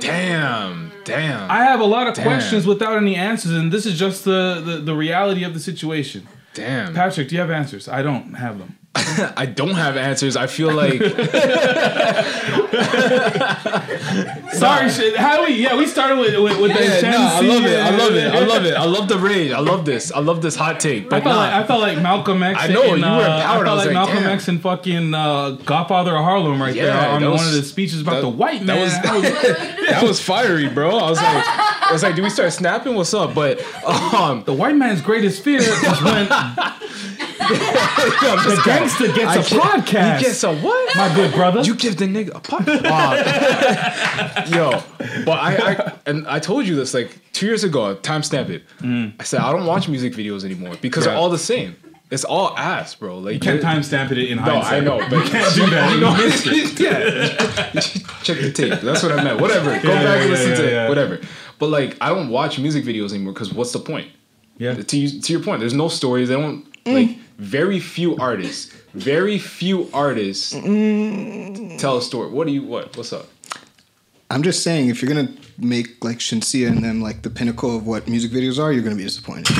Damn. 0.00 0.83
Damn. 1.04 1.50
I 1.50 1.64
have 1.64 1.80
a 1.80 1.84
lot 1.84 2.06
of 2.06 2.14
Damn. 2.14 2.24
questions 2.24 2.66
without 2.66 2.96
any 2.96 3.16
answers, 3.16 3.52
and 3.52 3.72
this 3.72 3.86
is 3.86 3.98
just 3.98 4.24
the, 4.24 4.62
the, 4.64 4.76
the 4.78 4.94
reality 4.94 5.44
of 5.44 5.54
the 5.54 5.60
situation. 5.60 6.26
Damn. 6.54 6.94
Patrick, 6.94 7.28
do 7.28 7.34
you 7.34 7.40
have 7.40 7.50
answers? 7.50 7.88
I 7.88 8.02
don't 8.02 8.34
have 8.34 8.58
them. 8.58 8.78
I 9.36 9.46
don't 9.46 9.74
have 9.74 9.96
answers. 9.96 10.36
I 10.36 10.46
feel 10.46 10.72
like 10.72 11.00
Sorry, 14.54 14.88
shit. 14.90 15.16
How 15.16 15.44
we? 15.44 15.54
Yeah, 15.54 15.76
we 15.76 15.86
started 15.86 16.18
with 16.18 16.34
with, 16.40 16.60
with 16.60 16.70
Yeah, 16.70 17.00
the 17.00 17.10
no, 17.10 17.16
I 17.18 17.40
love 17.40 17.64
it. 17.64 17.78
I 17.80 17.90
love 17.96 18.14
it. 18.14 18.34
I 18.34 18.44
love 18.44 18.64
it. 18.64 18.74
I 18.74 18.84
love 18.84 19.08
the 19.08 19.18
rage. 19.18 19.50
I 19.52 19.58
love 19.60 19.84
this. 19.84 20.12
I 20.12 20.20
love 20.20 20.42
this 20.42 20.54
hot 20.56 20.80
take. 20.80 21.06
I 21.06 21.08
But 21.08 21.22
felt 21.24 21.34
nah, 21.34 21.40
like 21.42 21.52
I 21.52 21.66
felt 21.66 21.80
like 21.80 22.00
Malcolm 22.00 22.42
X. 22.42 22.60
I 22.62 22.68
know, 22.68 22.94
in, 22.94 22.98
you 23.00 23.04
were 23.04 23.10
uh, 23.10 23.36
empowered. 23.36 23.66
I 23.66 23.72
I 23.72 23.74
felt 23.74 23.74
was 23.76 23.76
like 23.78 23.86
like, 23.86 23.94
Malcolm 23.94 24.22
damn. 24.22 24.32
X 24.32 24.48
and 24.48 24.62
fucking 24.62 25.14
uh, 25.14 25.50
Godfather 25.64 26.16
of 26.16 26.24
Harlem 26.24 26.60
right 26.62 26.74
there 26.74 27.08
on 27.08 27.22
that 27.22 27.30
one 27.30 27.44
of 27.46 27.52
the 27.52 27.62
speeches 27.62 28.00
about 28.00 28.16
that- 28.16 28.20
the 28.22 28.28
white 28.28 28.60
that 28.60 28.66
man. 28.66 28.80
was- 28.80 28.94
I 28.94 29.14
was- 29.18 29.24
that 29.90 30.02
was 30.04 30.20
fiery, 30.20 30.68
bro. 30.68 30.96
I 30.98 31.10
was 31.10 31.18
like, 31.18 31.44
I 31.46 31.88
was 31.92 32.02
like, 32.02 32.14
do 32.14 32.22
we 32.22 32.30
start 32.30 32.52
snapping? 32.52 32.94
What's 32.94 33.12
up? 33.12 33.34
But 33.34 33.60
um, 33.84 34.44
the 34.44 34.52
white 34.54 34.76
man's 34.76 35.00
greatest 35.00 35.42
fear 35.42 35.60
is 35.60 35.82
when 36.02 36.28
the 37.48 38.62
gangster 38.64 39.06
gets 39.08 39.18
I 39.24 39.34
a 39.34 39.38
get- 39.38 39.60
podcast. 39.62 40.20
You 40.20 40.26
get 40.26 40.42
a 40.44 40.54
what? 40.64 40.96
my 40.96 41.14
good 41.14 41.32
brother. 41.32 41.60
You 41.62 41.74
give 41.74 41.96
the 41.96 42.06
nigga 42.06 42.30
a 42.36 42.40
podcast. 42.40 42.84
yo, 44.54 44.82
but 45.24 45.38
I, 45.38 45.56
I 45.56 45.92
and 46.06 46.26
I 46.28 46.38
told 46.38 46.66
you 46.66 46.74
this 46.76 46.94
like 46.94 47.18
two 47.32 47.46
years 47.46 47.64
ago. 47.64 47.96
Timestamp 47.96 48.48
it. 48.50 48.64
I 49.20 49.24
said 49.24 49.40
I 49.40 49.52
don't 49.52 49.66
watch 49.66 49.88
music 49.88 50.12
videos 50.14 50.44
anymore 50.44 50.74
because 50.80 51.04
they're 51.04 51.14
Mm. 51.14 51.18
All 51.18 51.28
the 51.30 51.38
same. 51.38 51.76
It's 52.10 52.24
all 52.24 52.56
ass, 52.58 52.94
bro. 52.96 53.18
Like 53.18 53.34
you 53.34 53.40
can't 53.40 53.60
you're- 53.62 53.74
timestamp 53.74 54.10
it 54.10 54.18
in 54.18 54.36
No, 54.38 54.42
hindsight. 54.60 54.72
I 54.72 54.80
know, 54.80 54.98
but 54.98 55.24
you 55.24 55.30
can't 55.30 55.54
do 55.54 55.66
that. 55.70 55.92
You 55.98 56.24
missed 56.24 56.46
it. 56.46 56.80
yeah. 56.80 57.80
Check 58.22 58.38
the 58.40 58.52
tape. 58.52 58.80
That's 58.80 59.02
what 59.02 59.12
I 59.12 59.22
meant. 59.24 59.40
Whatever. 59.40 59.70
Go 59.80 59.88
Yeah, 59.92 60.02
back 60.04 60.16
yeah, 60.16 60.22
and 60.22 60.30
listen 60.30 60.50
yeah, 60.50 60.56
to 60.56 60.70
yeah. 60.70 60.86
it. 60.86 60.88
Whatever. 60.88 61.20
But 61.58 61.68
like, 61.70 61.96
I 62.00 62.08
don't 62.10 62.28
watch 62.28 62.58
music 62.58 62.84
videos 62.84 63.10
anymore 63.12 63.32
because 63.32 63.52
what's 63.54 63.72
the 63.72 63.78
point? 63.78 64.08
Yeah. 64.58 64.74
To 64.74 64.96
you, 64.98 65.20
to 65.20 65.32
your 65.32 65.42
point, 65.42 65.60
there's 65.60 65.74
no 65.74 65.88
stories. 65.88 66.28
They 66.28 66.34
don't 66.34 66.64
like 66.86 67.16
very 67.38 67.80
few 67.80 68.16
artists. 68.16 68.72
Very 68.94 69.38
few 69.38 69.90
artists 69.92 70.52
mm. 70.52 71.78
tell 71.78 71.96
a 71.98 72.02
story. 72.02 72.30
What 72.30 72.46
do 72.46 72.52
you? 72.52 72.62
What? 72.62 72.96
What's 72.96 73.12
up? 73.12 73.26
I'm 74.30 74.42
just 74.42 74.62
saying, 74.62 74.88
if 74.88 75.02
you're 75.02 75.12
gonna 75.12 75.32
make 75.58 76.02
like 76.02 76.18
Shenseea 76.18 76.68
and 76.68 76.82
them 76.82 77.00
like 77.00 77.22
the 77.22 77.30
pinnacle 77.30 77.76
of 77.76 77.86
what 77.86 78.08
music 78.08 78.30
videos 78.30 78.62
are, 78.62 78.72
you're 78.72 78.82
gonna 78.82 78.96
be 78.96 79.04
disappointed. 79.04 79.56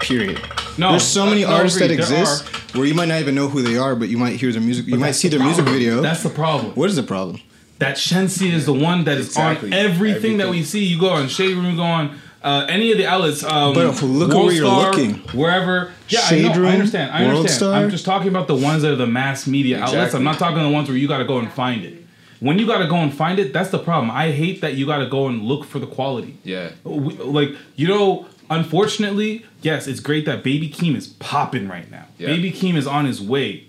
Period. 0.00 0.40
No, 0.78 0.90
There's 0.92 1.06
so 1.06 1.26
many 1.26 1.42
no, 1.42 1.48
artists 1.48 1.78
that. 1.78 1.88
There 1.88 1.98
exist 1.98 2.46
where 2.74 2.84
you 2.84 2.94
might 2.94 3.08
not 3.08 3.20
even 3.20 3.34
know 3.34 3.48
who 3.48 3.62
they 3.62 3.76
are, 3.76 3.96
but 3.96 4.08
you 4.08 4.16
might 4.16 4.36
hear 4.36 4.52
their 4.52 4.60
music. 4.60 4.86
You 4.86 4.96
might 4.96 5.12
see 5.12 5.28
the 5.28 5.38
their 5.38 5.46
music 5.46 5.64
video. 5.64 6.00
That's 6.00 6.22
the 6.22 6.30
problem. 6.30 6.72
what 6.74 6.88
is 6.88 6.96
the 6.96 7.02
problem? 7.02 7.40
that 7.78 7.96
Shenseea 7.96 8.52
is 8.52 8.66
the 8.66 8.72
one 8.72 9.04
that 9.04 9.18
is 9.18 9.26
Exactly. 9.26 9.68
on 9.68 9.72
everything, 9.72 10.38
that 10.38 10.48
we 10.48 10.64
see. 10.64 10.84
You 10.84 10.98
go 10.98 11.10
on 11.10 11.28
Shade 11.28 11.54
Room, 11.54 11.66
you 11.66 11.76
go 11.76 11.82
on 11.82 12.18
uh, 12.42 12.66
any 12.68 12.92
of 12.92 12.98
the 12.98 13.06
outlets. 13.06 13.42
Um, 13.44 13.74
But 13.74 14.00
look 14.02 14.30
World 14.30 14.46
where 14.46 14.54
you're 14.54 14.66
Star, 14.66 14.90
looking. 14.92 15.14
Wherever. 15.38 15.92
Yeah, 16.08 16.20
Shade 16.20 16.44
I 16.46 16.48
know. 16.54 16.60
Room, 16.60 16.66
I 16.68 16.72
understand. 16.74 17.10
I 17.12 17.22
World 17.26 17.36
understand. 17.38 17.58
Star. 17.58 17.74
I'm 17.74 17.90
just 17.90 18.04
talking 18.04 18.28
about 18.28 18.46
the 18.46 18.54
ones 18.56 18.82
that 18.82 18.92
are 18.92 18.96
the 18.96 19.06
mass 19.06 19.46
media 19.46 19.80
outlets. 19.82 20.14
I'm 20.14 20.24
not 20.24 20.38
talking 20.38 20.62
the 20.62 20.68
ones 20.68 20.88
where 20.88 20.96
you 20.96 21.08
got 21.08 21.18
to 21.18 21.24
go 21.24 21.38
and 21.38 21.50
find 21.52 21.84
it. 21.84 22.04
when 22.40 22.58
you 22.58 22.66
got 22.66 22.78
to 22.78 22.86
go 22.86 22.96
and 22.96 23.12
find 23.12 23.38
it, 23.40 23.52
that's 23.52 23.70
the 23.70 23.78
problem. 23.80 24.10
I 24.10 24.30
hate 24.30 24.60
that 24.60 24.74
you 24.74 24.86
got 24.86 24.98
to 24.98 25.06
go 25.08 25.26
and 25.26 25.42
look 25.42 25.64
for 25.64 25.78
the 25.80 25.86
quality. 25.88 26.38
Yeah. 26.44 26.70
We, 26.84 27.14
like 27.16 27.50
you 27.74 27.88
know, 27.88 28.26
unfortunately, 28.48 29.44
yes, 29.62 29.86
it's 29.88 30.00
great 30.00 30.24
that 30.26 30.44
Baby 30.44 30.68
Keem 30.70 30.94
is 30.96 31.06
popping 31.08 31.66
right 31.68 31.90
now. 31.90 32.06
Yeah. 32.18 32.28
Baby 32.28 32.52
Keem 32.52 32.76
is 32.76 32.86
on 32.86 33.04
his 33.06 33.20
way. 33.20 33.64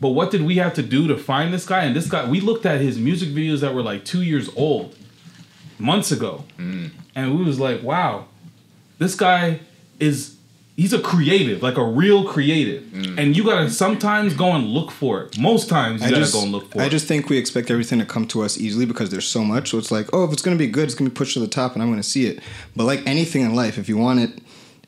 But 0.00 0.10
what 0.10 0.30
did 0.32 0.42
we 0.42 0.56
have 0.56 0.74
to 0.74 0.82
do 0.82 1.06
to 1.08 1.16
find 1.16 1.54
this 1.54 1.64
guy? 1.66 1.84
And 1.84 1.94
this 1.94 2.08
guy, 2.08 2.28
we 2.28 2.40
looked 2.40 2.66
at 2.66 2.80
his 2.80 2.98
music 2.98 3.28
videos 3.28 3.60
that 3.60 3.72
were 3.72 3.82
like 3.82 4.04
two 4.04 4.22
years 4.22 4.48
old, 4.56 4.96
months 5.78 6.10
ago, 6.10 6.44
and 7.14 7.38
we 7.38 7.44
was 7.44 7.58
like, 7.60 7.82
wow, 7.82 8.26
this 8.98 9.14
guy 9.14 9.60
is 10.00 10.36
he's 10.76 10.92
a 10.92 11.00
creative, 11.00 11.62
like 11.62 11.76
a 11.76 11.84
real 11.84 12.24
creative. 12.24 12.82
Mm. 12.84 13.18
And 13.18 13.36
you 13.36 13.44
gotta 13.44 13.70
sometimes 13.70 14.34
go 14.34 14.52
and 14.52 14.66
look 14.66 14.90
for 14.90 15.22
it. 15.22 15.38
Most 15.38 15.68
times 15.68 16.00
you 16.00 16.08
I 16.08 16.10
gotta 16.10 16.22
just, 16.22 16.34
go 16.34 16.42
and 16.42 16.52
look 16.52 16.70
for 16.70 16.80
I 16.80 16.84
it. 16.84 16.86
I 16.86 16.88
just 16.88 17.06
think 17.06 17.28
we 17.28 17.38
expect 17.38 17.70
everything 17.70 17.98
to 17.98 18.04
come 18.04 18.26
to 18.28 18.42
us 18.42 18.58
easily 18.58 18.86
because 18.86 19.10
there's 19.10 19.26
so 19.26 19.44
much. 19.44 19.70
So 19.70 19.78
it's 19.78 19.90
like, 19.90 20.08
oh, 20.12 20.24
if 20.24 20.32
it's 20.32 20.42
gonna 20.42 20.56
be 20.56 20.66
good, 20.66 20.84
it's 20.84 20.94
gonna 20.94 21.10
be 21.10 21.14
pushed 21.14 21.34
to 21.34 21.40
the 21.40 21.48
top, 21.48 21.74
and 21.74 21.82
I'm 21.82 21.90
gonna 21.90 22.02
see 22.02 22.26
it. 22.26 22.40
But 22.74 22.84
like 22.84 23.06
anything 23.06 23.42
in 23.42 23.54
life, 23.54 23.78
if 23.78 23.88
you 23.88 23.96
want 23.96 24.20
it, 24.20 24.38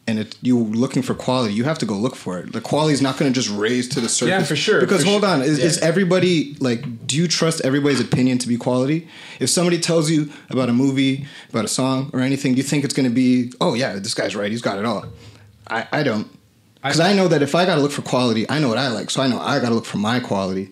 and 0.06 0.18
it, 0.18 0.36
you're 0.42 0.58
looking 0.60 1.02
for 1.02 1.14
quality, 1.14 1.54
you 1.54 1.64
have 1.64 1.78
to 1.78 1.86
go 1.86 1.94
look 1.94 2.14
for 2.14 2.38
it. 2.38 2.52
The 2.52 2.60
quality 2.60 2.92
is 2.94 3.00
not 3.02 3.16
gonna 3.16 3.30
just 3.30 3.48
raise 3.50 3.88
to 3.90 4.00
the 4.00 4.08
surface. 4.08 4.28
Yeah, 4.30 4.42
for 4.44 4.56
sure, 4.56 4.80
Because 4.80 5.02
for 5.04 5.10
hold 5.10 5.22
sure. 5.22 5.30
on, 5.30 5.42
is, 5.42 5.58
is 5.58 5.78
everybody 5.78 6.54
like? 6.60 7.06
Do 7.06 7.16
you 7.16 7.26
trust 7.28 7.60
everybody's 7.62 8.00
opinion 8.00 8.38
to 8.38 8.48
be 8.48 8.56
quality? 8.56 9.08
If 9.40 9.50
somebody 9.50 9.78
tells 9.78 10.10
you 10.10 10.30
about 10.50 10.68
a 10.68 10.72
movie, 10.72 11.26
about 11.50 11.64
a 11.64 11.68
song, 11.68 12.10
or 12.12 12.20
anything, 12.20 12.52
do 12.52 12.58
you 12.58 12.62
think 12.64 12.84
it's 12.84 12.94
gonna 12.94 13.10
be? 13.10 13.52
Oh 13.60 13.74
yeah, 13.74 13.94
this 13.94 14.14
guy's 14.14 14.36
right. 14.36 14.50
He's 14.50 14.62
got 14.62 14.78
it 14.78 14.84
all. 14.84 15.06
I, 15.68 15.86
I 15.92 16.02
don't. 16.02 16.28
Because 16.82 17.00
I 17.00 17.14
know 17.14 17.28
that 17.28 17.40
if 17.40 17.54
I 17.54 17.64
got 17.64 17.76
to 17.76 17.80
look 17.80 17.92
for 17.92 18.02
quality, 18.02 18.44
I 18.50 18.58
know 18.58 18.68
what 18.68 18.76
I 18.76 18.88
like. 18.88 19.08
So 19.08 19.22
I 19.22 19.26
know 19.26 19.40
I 19.40 19.58
got 19.58 19.70
to 19.70 19.74
look 19.74 19.86
for 19.86 19.96
my 19.96 20.20
quality. 20.20 20.68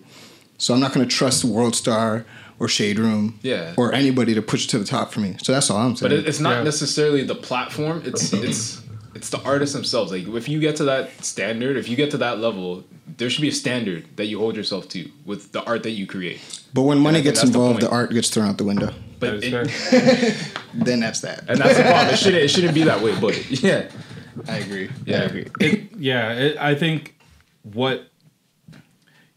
So 0.59 0.75
I'm 0.75 0.79
not 0.79 0.93
going 0.93 1.09
to 1.09 1.11
trust 1.11 1.43
World 1.43 1.75
Star 1.75 2.23
or 2.59 2.67
Shade 2.67 2.99
Room 2.99 3.39
Yeah. 3.41 3.73
or 3.77 3.91
anybody 3.93 4.35
to 4.35 4.41
push 4.43 4.65
it 4.65 4.69
to 4.69 4.77
the 4.77 4.85
top 4.85 5.11
for 5.11 5.21
me. 5.21 5.37
So 5.41 5.51
that's 5.51 5.71
all 5.71 5.77
I'm 5.77 5.95
saying. 5.95 6.11
But 6.11 6.27
it's 6.27 6.39
not 6.39 6.63
necessarily 6.63 7.23
the 7.23 7.33
platform. 7.33 8.03
It's 8.05 8.31
it's 8.31 8.82
it's 9.15 9.29
the 9.29 9.41
artists 9.43 9.73
themselves. 9.75 10.11
Like 10.11 10.27
if 10.27 10.47
you 10.49 10.59
get 10.59 10.75
to 10.77 10.85
that 10.85 11.23
standard, 11.23 11.77
if 11.77 11.87
you 11.89 11.95
get 11.95 12.11
to 12.11 12.17
that 12.17 12.39
level, 12.39 12.83
there 13.17 13.29
should 13.29 13.41
be 13.41 13.49
a 13.49 13.53
standard 13.53 14.05
that 14.17 14.25
you 14.25 14.39
hold 14.39 14.55
yourself 14.55 14.87
to 14.89 15.09
with 15.25 15.51
the 15.51 15.63
art 15.65 15.83
that 15.83 15.91
you 15.91 16.07
create. 16.07 16.39
but 16.73 16.83
when 16.83 16.97
money 16.99 17.19
And 17.19 17.27
I 17.27 17.31
think 17.31 17.35
gets 17.35 17.39
that's 17.41 17.51
the 17.51 17.59
involved, 17.59 17.81
the, 17.81 17.89
art 17.89 18.11
gets 18.11 18.29
thrown 18.29 18.47
out 18.49 18.57
the 18.57 18.63
window. 18.63 18.93
But 19.19 19.41
That 19.41 19.67
is 19.67 19.93
it- 19.93 20.57
Then 20.73 20.99
that's 21.01 21.21
that. 21.21 21.43
and 21.47 21.59
that's 21.59 21.77
the 21.77 21.83
problem. 21.83 22.13
It 22.13 22.17
shouldn't 22.17 22.43
it 22.43 22.47
shouldn't 22.49 22.73
be 22.73 22.83
that 22.83 23.01
way. 23.01 23.15
But 23.19 23.49
yeah, 23.63 23.89
I 24.47 24.57
agree. 24.57 24.89
yeah, 25.05 25.17
I 25.17 25.23
agree. 25.25 25.47
it, 25.59 25.91
yeah, 25.97 26.33
it, 26.33 26.57
I 26.57 26.73
think 26.75 27.15
what 27.61 28.07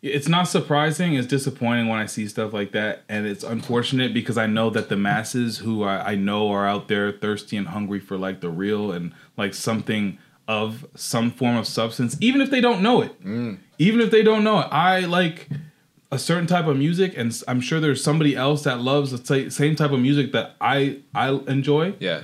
it's 0.02 0.28
not 0.28 0.44
surprising. 0.44 1.14
It's 1.14 1.26
disappointing 1.26 1.88
when 1.88 1.98
I 1.98 2.06
see 2.06 2.26
stuff 2.28 2.52
like 2.52 2.72
that, 2.72 3.02
and 3.08 3.26
it's 3.26 3.42
unfortunate 3.42 4.14
because 4.14 4.38
I 4.38 4.46
know 4.46 4.70
that 4.70 4.88
the 4.88 4.96
masses 4.96 5.58
who 5.58 5.82
I, 5.84 6.12
I 6.12 6.14
know 6.14 6.50
are 6.50 6.66
out 6.66 6.86
there 6.88 7.10
thirsty 7.12 7.56
and 7.56 7.68
hungry 7.68 7.98
for 8.00 8.16
like 8.16 8.40
the 8.40 8.48
real 8.50 8.92
and 8.92 9.12
like 9.36 9.54
something 9.54 10.18
of 10.48 10.86
some 10.94 11.30
form 11.30 11.56
of 11.56 11.66
substance, 11.66 12.16
even 12.20 12.40
if 12.40 12.50
they 12.50 12.60
don't 12.60 12.82
know 12.82 13.02
it. 13.02 13.12
Even 13.78 14.00
if 14.00 14.10
they 14.10 14.22
don't 14.22 14.44
know 14.44 14.60
it, 14.60 14.68
I 14.70 15.00
like 15.00 15.48
a 16.10 16.18
certain 16.18 16.46
type 16.46 16.66
of 16.66 16.76
music, 16.76 17.14
and 17.16 17.42
I'm 17.48 17.60
sure 17.60 17.80
there's 17.80 18.02
somebody 18.02 18.36
else 18.36 18.62
that 18.64 18.80
loves 18.80 19.10
the 19.10 19.18
sa- 19.18 19.50
same 19.50 19.74
type 19.76 19.90
of 19.90 20.00
music 20.00 20.32
that 20.32 20.54
I 20.60 21.00
I 21.14 21.30
enjoy 21.48 21.94
yeah. 21.98 22.22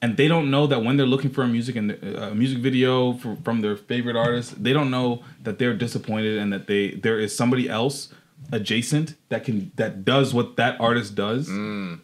and 0.00 0.16
they 0.16 0.28
don't 0.28 0.50
know 0.50 0.66
that 0.68 0.84
when 0.84 0.96
they're 0.96 1.06
looking 1.06 1.30
for 1.30 1.42
a 1.42 1.48
music 1.48 1.76
and 1.76 1.92
uh, 1.92 2.30
a 2.30 2.34
music 2.34 2.58
video 2.58 3.14
for, 3.14 3.36
from 3.44 3.60
their 3.60 3.76
favorite 3.76 4.16
artist, 4.16 4.62
they 4.62 4.72
don't 4.72 4.90
know 4.90 5.22
that 5.42 5.58
they're 5.58 5.74
disappointed 5.74 6.38
and 6.38 6.52
that 6.52 6.68
they 6.68 6.92
there 6.92 7.18
is 7.18 7.36
somebody 7.36 7.68
else 7.68 8.08
adjacent 8.52 9.14
that 9.30 9.44
can 9.44 9.72
that 9.74 10.04
does 10.04 10.32
what 10.32 10.56
that 10.56 10.80
artist 10.80 11.14
does 11.14 11.48
mm. 11.48 11.98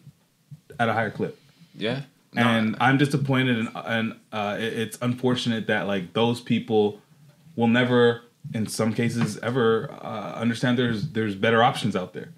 at 0.79 0.89
a 0.89 0.93
higher 0.93 1.11
clip. 1.11 1.39
Yeah. 1.77 2.01
And 2.37 2.75
I'm 2.79 2.97
disappointed, 2.97 3.57
and, 3.59 3.69
and 3.85 4.15
uh, 4.31 4.57
it- 4.59 4.73
it's 4.73 4.97
unfortunate 5.01 5.67
that 5.67 5.87
like 5.87 6.13
those 6.13 6.41
people 6.41 7.01
will 7.55 7.67
never, 7.67 8.21
in 8.53 8.67
some 8.67 8.93
cases, 8.93 9.37
ever 9.39 9.89
uh, 10.01 10.33
understand 10.35 10.77
there's 10.77 11.09
there's 11.09 11.35
better 11.35 11.63
options 11.63 11.95
out 11.95 12.13
there. 12.13 12.29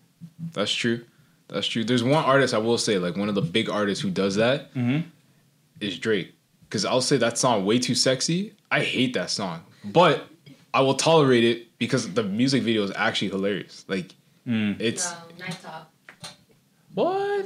That's 0.53 0.71
true. 0.73 1.03
That's 1.47 1.65
true. 1.67 1.83
There's 1.83 2.03
one 2.03 2.23
artist 2.25 2.53
I 2.53 2.57
will 2.59 2.77
say, 2.77 2.97
like 2.99 3.15
one 3.15 3.29
of 3.29 3.35
the 3.35 3.41
big 3.41 3.69
artists 3.69 4.01
who 4.03 4.09
does 4.11 4.35
that 4.35 4.69
is 5.79 5.97
Drake. 5.99 6.33
Because 6.69 6.83
I'll 6.83 7.01
say 7.01 7.17
that 7.17 7.37
song 7.37 7.65
way 7.65 7.79
too 7.79 7.95
sexy. 7.95 8.53
I 8.69 8.81
hate 8.81 9.13
that 9.13 9.29
song, 9.29 9.63
but 9.85 10.27
I 10.73 10.81
will 10.81 10.95
tolerate 10.95 11.45
it 11.45 11.77
because 11.79 12.13
the 12.13 12.23
music 12.23 12.63
video 12.63 12.83
is 12.83 12.91
actually 12.95 13.29
hilarious. 13.29 13.85
Like 13.87 14.13
it's 14.45 15.07
Um, 15.11 15.13
night 15.39 15.57
talk. 15.63 15.89
what 16.93 17.45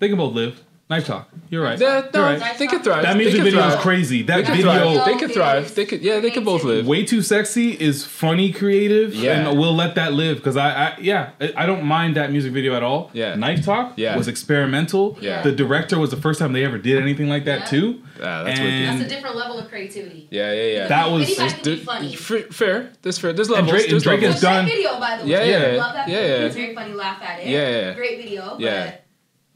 Think 0.00 0.14
about 0.14 0.32
live. 0.32 0.60
Knife 0.92 1.06
talk. 1.06 1.28
You're 1.48 1.62
right. 1.64 1.78
that, 1.78 2.10
You're 2.12 2.22
no, 2.22 2.38
right. 2.38 2.58
they 2.58 2.66
could 2.66 2.84
thrive. 2.84 3.02
That 3.02 3.12
They 3.14 3.18
music 3.24 3.42
video 3.42 3.66
is 3.66 3.76
crazy. 3.76 4.22
That 4.24 4.44
They 4.44 4.56
video. 4.56 4.92
thrive. 4.94 5.06
They 5.06 5.16
could 5.16 5.32
thrive. 5.32 5.74
They 5.74 5.86
could. 5.86 6.02
Yeah, 6.02 6.20
they 6.20 6.30
could 6.30 6.44
both 6.44 6.64
live. 6.64 6.86
Way 6.86 7.06
too 7.06 7.22
sexy 7.22 7.70
is 7.88 8.04
funny, 8.04 8.52
creative, 8.52 9.14
Yeah. 9.14 9.48
and 9.48 9.58
we'll 9.58 9.74
let 9.74 9.94
that 9.94 10.12
live 10.12 10.36
because 10.36 10.58
I, 10.58 10.68
I, 10.68 10.96
yeah, 11.00 11.30
I 11.40 11.52
I 11.62 11.66
don't 11.66 11.84
mind 11.84 12.16
that 12.16 12.30
music 12.30 12.52
video 12.52 12.74
at 12.74 12.82
all. 12.82 13.10
Yeah. 13.14 13.36
Knife 13.36 13.64
Talk 13.64 13.94
Yeah. 13.96 14.18
was 14.18 14.28
experimental. 14.28 15.16
Yeah. 15.22 15.40
the 15.42 15.52
director 15.52 15.98
was 15.98 16.10
the 16.10 16.20
first 16.26 16.38
time 16.40 16.52
they 16.52 16.64
ever 16.64 16.76
did 16.76 16.96
anything 17.06 17.28
like 17.34 17.44
that 17.46 17.60
Yeah. 17.60 17.66
too. 17.74 17.86
Ah, 18.20 18.44
that's 18.44 18.60
and 18.60 19.00
That's 19.00 19.10
a 19.10 19.14
different 19.14 19.36
level 19.36 19.58
of 19.58 19.68
creativity. 19.70 20.28
Yeah, 20.30 20.52
yeah, 20.52 20.62
yeah. 20.76 20.86
That 20.88 21.10
was- 21.10 21.26
Anybody 21.38 21.54
can 21.54 21.62
be 21.64 21.76
funny. 21.92 22.16
fair, 22.16 22.42
fair. 22.60 22.78
That's 23.02 23.18
fair. 23.18 23.32
There's 23.32 23.48
And. 23.48 23.66
Drake- 23.66 23.88
There's 23.88 24.02
Drake 24.02 24.20
levels. 24.20 24.36
is 24.36 24.42
done- 24.42 24.64
Great 24.66 24.76
video, 24.76 25.00
by 25.00 25.16
the 25.16 25.24
way. 25.24 25.30
Yeah, 25.30 25.44
yeah, 25.72 25.82
Love 25.82 25.94
that 25.94 26.08
yeah, 26.08 26.16
video. 26.20 26.36
yeah. 26.38 26.46
It's 26.46 26.54
very 26.62 26.74
funny. 26.74 26.92
Laugh 26.92 27.22
at 27.22 27.40
it. 27.40 27.46
Yeah, 27.48 27.68
yeah. 27.76 27.94
Great 27.94 28.16
video. 28.22 28.56
Yeah. 28.58 28.84
But 28.84 29.04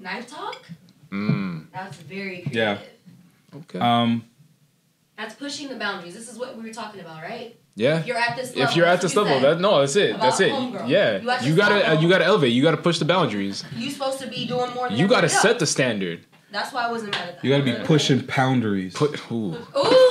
knife 0.05 0.27
talk. 0.29 0.61
Mm, 1.11 1.67
That's 1.73 1.97
very 1.99 2.43
creative. 2.43 2.53
Yeah. 2.53 2.79
okay. 3.55 3.79
um, 3.79 4.25
That's 5.17 5.35
pushing 5.35 5.69
the 5.69 5.77
boundaries. 5.77 6.15
This 6.15 6.31
is 6.31 6.39
what 6.39 6.57
we 6.57 6.63
were 6.63 6.73
talking 6.75 7.01
about, 7.01 7.23
right? 7.23 7.57
yeah. 7.75 7.99
If 8.01 8.07
you're 8.07 8.17
at 8.17 8.37
this 8.37 8.51
level, 8.57 8.63
If 8.71 8.77
you're 8.77 8.87
at 8.87 9.01
that's 9.01 9.03
this 9.03 9.15
you 9.15 9.21
level, 9.23 9.41
that 9.41 9.61
no, 9.61 9.81
that's 9.81 9.97
it. 9.97 10.11
About 10.11 10.23
That's 10.23 10.41
it. 10.41 10.51
homegirl. 10.53 10.89
Yeah, 10.89 11.19
You 11.41 11.51
you 11.51 11.57
gotta 11.57 11.75
level. 11.77 12.03
you 12.03 12.09
gotta 12.09 12.25
elevate. 12.25 12.53
You 12.53 12.63
gotta 12.63 12.77
push 12.79 12.99
the 12.99 13.05
boundaries. 13.05 13.65
You're 13.77 13.91
supposed 13.93 14.19
to 14.21 14.27
be 14.29 14.47
doing 14.47 14.73
more. 14.75 14.89
Than 14.89 14.99
You 14.99 15.07
gotta 15.09 15.27
everybody 15.27 15.49
set 15.49 15.59
the 15.59 15.67
standard. 15.67 16.21
That's 16.53 16.73
why 16.73 16.87
I 16.87 16.91
wasn't 16.91 17.11
mad 17.13 17.29
at 17.29 17.35
that. 17.35 17.45
you 17.45 17.51
got 17.51 17.59
to 17.59 17.65
be 17.65 17.85
pushing 17.85 18.21
boundaries. 18.21 18.95
Put 18.95 19.21
ooh, 19.31 19.57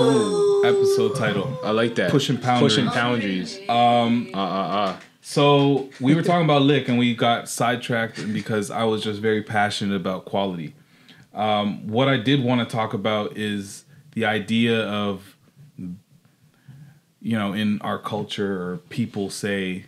Ooh. 0.02 0.64
Episode 0.66 1.16
title. 1.16 1.58
I 1.64 1.72
like 1.72 1.96
that. 1.96 2.12
Pushing 2.12 2.36
boundaries. 2.36 2.74
Pushing 2.76 2.86
boundaries. 2.92 3.58
Um, 3.70 4.30
Uh 4.34 4.38
uh 4.38 4.68
uh. 4.92 4.98
So 5.22 5.90
we 6.00 6.14
were 6.14 6.22
talking 6.22 6.46
about 6.46 6.62
lick, 6.62 6.88
and 6.88 7.00
we 7.00 7.16
got 7.16 7.50
sidetracked 7.50 8.32
because 8.32 8.70
I 8.70 8.84
was 8.84 9.02
just 9.04 9.22
very 9.22 9.42
passionate 9.42 9.96
about 9.96 10.26
quality. 10.26 10.76
Um, 11.36 11.88
what 11.88 12.08
I 12.08 12.18
did 12.18 12.44
want 12.44 12.68
to 12.68 12.76
talk 12.76 12.94
about 12.94 13.38
is 13.38 13.84
the 14.14 14.26
idea 14.26 14.88
of, 14.88 15.36
you 15.78 17.38
know, 17.38 17.54
in 17.54 17.82
our 17.82 18.00
culture, 18.00 18.62
or 18.62 18.78
people 18.90 19.30
say 19.30 19.86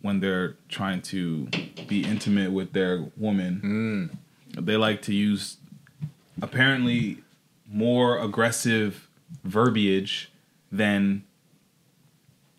when 0.00 0.20
they're 0.20 0.56
trying 0.68 1.02
to 1.02 1.46
be 1.88 2.04
intimate 2.04 2.52
with 2.52 2.72
their 2.72 3.06
woman, 3.16 4.18
they 4.56 4.76
like 4.76 5.02
to 5.02 5.12
use 5.12 5.56
apparently 6.40 7.18
more 7.68 8.18
aggressive 8.18 9.08
verbiage 9.42 10.30
than 10.70 11.24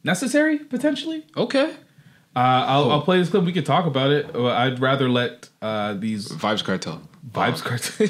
necessary 0.03 0.59
potentially. 0.59 1.25
Okay. 1.37 1.71
Uh, 2.35 2.65
I'll, 2.67 2.91
I'll 2.91 3.01
play 3.01 3.19
this 3.19 3.29
clip. 3.29 3.45
We 3.45 3.53
could 3.53 3.65
talk 3.65 3.85
about 3.85 4.11
it. 4.11 4.35
I'd 4.35 4.79
rather 4.79 5.09
let 5.09 5.49
uh, 5.61 5.93
these 5.93 6.29
Vibes 6.29 6.63
cartel. 6.63 7.01
Vibes 7.31 7.61
cartoon. 7.63 8.07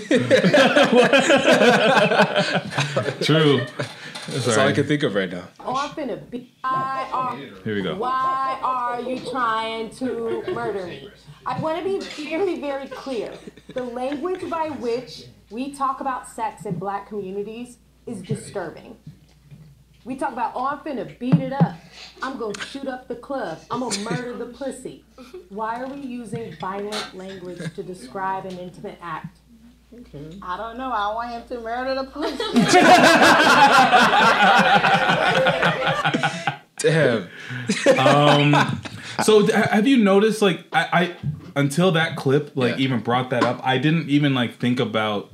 True. 3.22 3.66
That's 4.30 4.58
all 4.58 4.68
I 4.68 4.74
can 4.74 4.86
think 4.86 5.04
of 5.04 5.16
right 5.16 5.32
now. 5.32 5.48
Oh, 5.60 5.76
I'm 5.76 5.90
finna 5.92 6.30
be. 6.30 6.54
Why 6.62 7.08
are, 7.14 7.36
Here 7.38 7.76
we 7.76 7.82
go. 7.82 7.96
why 7.96 8.60
are 8.62 9.02
you 9.02 9.20
trying 9.32 9.90
to 9.92 10.44
murder 10.54 10.86
me? 10.86 11.10
I 11.46 11.58
want 11.60 11.78
to 11.78 11.84
be, 11.84 12.00
very, 12.30 12.60
very 12.60 12.88
clear. 12.90 13.34
The 13.74 13.84
language 13.84 14.50
by 14.50 14.70
which 14.70 15.28
we 15.50 15.74
talk 15.74 16.02
about 16.02 16.28
sex 16.28 16.66
in 16.66 16.78
black 16.78 17.08
communities 17.08 17.78
is 18.06 18.22
disturbing. 18.22 18.98
We 20.08 20.16
talk 20.16 20.32
about, 20.32 20.54
oh, 20.56 20.66
I'm 20.66 20.78
finna 20.80 21.20
beat 21.20 21.36
it 21.36 21.52
up. 21.52 21.76
I'm 22.24 22.38
gonna 22.38 22.58
shoot 22.64 22.88
up 22.88 23.10
the 23.10 23.16
club. 23.16 23.60
I'm 23.70 23.82
gonna 23.82 24.00
murder 24.10 24.38
the 24.38 24.46
pussy. 24.46 25.04
Why 25.50 25.82
are 25.82 25.88
we 25.88 26.00
using 26.00 26.56
violent 26.62 27.14
language 27.14 27.60
to 27.76 27.84
describe 27.84 28.46
an 28.46 28.58
intimate 28.58 28.98
act? 29.02 29.40
I 30.42 30.56
don't 30.56 30.78
know. 30.78 30.92
I 30.94 31.14
want 31.14 31.32
him 31.32 31.44
to 31.50 31.60
murder 31.62 31.94
the 31.96 32.06
pussy. 32.06 32.38
Damn. 36.80 37.28
Um, 37.98 38.56
so 39.24 39.46
have 39.52 39.88
you 39.88 39.98
noticed, 39.98 40.42
like, 40.42 40.64
I, 40.72 40.88
I 40.94 41.16
until 41.60 41.92
that 41.94 42.16
clip, 42.16 42.52
like, 42.56 42.78
Yeah. 42.78 42.84
even 42.84 43.00
brought 43.02 43.32
that 43.32 43.44
up, 43.44 43.60
I 43.66 43.78
didn't 43.78 44.10
even 44.10 44.34
like 44.36 44.58
think 44.58 44.80
about 44.80 45.32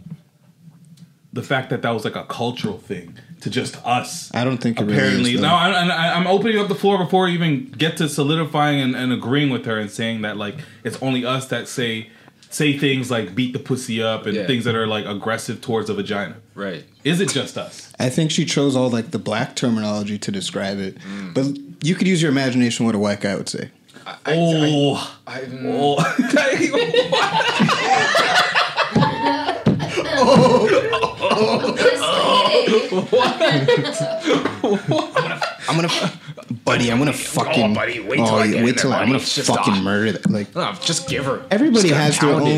the 1.33 1.41
fact 1.43 1.69
that 1.71 1.81
that 1.81 1.89
was 1.89 2.05
like 2.05 2.15
a 2.15 2.23
cultural 2.25 2.77
thing 2.77 3.17
to 3.41 3.49
just 3.49 3.75
us. 3.85 4.29
I 4.33 4.43
don't 4.43 4.59
think 4.59 4.79
it 4.79 4.83
really 4.85 4.97
apparently 4.97 5.33
is, 5.33 5.41
no. 5.41 5.47
I, 5.53 5.71
I, 5.71 6.13
I'm 6.15 6.27
opening 6.27 6.59
up 6.59 6.67
the 6.67 6.75
floor 6.75 6.97
before 6.97 7.27
I 7.27 7.31
even 7.31 7.71
get 7.71 7.97
to 7.97 8.07
solidifying 8.07 8.79
and, 8.79 8.95
and 8.95 9.11
agreeing 9.11 9.49
with 9.49 9.65
her 9.65 9.77
and 9.79 9.89
saying 9.91 10.21
that 10.21 10.37
like 10.37 10.55
it's 10.83 10.97
only 11.01 11.25
us 11.25 11.47
that 11.47 11.67
say 11.67 12.09
say 12.51 12.77
things 12.77 13.09
like 13.09 13.33
beat 13.33 13.51
the 13.53 13.59
pussy 13.59 14.01
up 14.01 14.27
and 14.27 14.35
Yeah. 14.35 14.45
things 14.45 14.63
that 14.65 14.75
are 14.75 14.85
like 14.85 15.05
aggressive 15.05 15.59
towards 15.59 15.89
a 15.89 15.95
vagina. 15.95 16.35
Right. 16.53 16.85
Is 17.03 17.19
it 17.19 17.29
just 17.29 17.57
us? 17.57 17.91
I 17.99 18.09
think 18.09 18.29
she 18.29 18.45
chose 18.45 18.75
all 18.75 18.91
like 18.91 19.09
the 19.09 19.17
black 19.19 19.55
terminology 19.55 20.19
to 20.19 20.31
describe 20.31 20.77
it, 20.77 20.99
Mm. 20.99 21.33
but 21.33 21.47
you 21.85 21.95
could 21.95 22.07
use 22.07 22.21
your 22.21 22.31
imagination 22.31 22.85
what 22.85 22.93
a 22.93 22.99
white 22.99 23.21
guy 23.21 23.35
would 23.35 23.49
say. 23.49 23.71
oh, 24.27 25.17
I, 25.25 25.41
oh. 25.65 25.97
I'm 35.65 35.75
gonna, 35.75 35.89
buddy, 36.65 36.91
I'm 36.91 36.97
gonna 36.99 37.13
fucking, 37.13 37.71
Oh, 37.71 37.73
buddy, 37.73 37.99
wait 38.01 38.17
till 38.17 38.25
oh, 38.27 38.35
I 38.37 38.47
get 38.51 38.63
wait 38.65 38.77
till 38.77 38.89
there, 38.91 38.99
I'm 38.99 39.07
gonna 39.07 39.19
just, 39.19 39.47
fucking 39.47 39.81
murder 39.83 40.11
that. 40.13 40.29
Like 40.29 40.53
No, 40.55 40.73
just 40.81 41.07
give 41.07 41.25
her. 41.25 41.45
everybody 41.51 41.89
has 41.89 42.19
their 42.19 42.31
pound 42.33 42.47
it. 42.47 42.53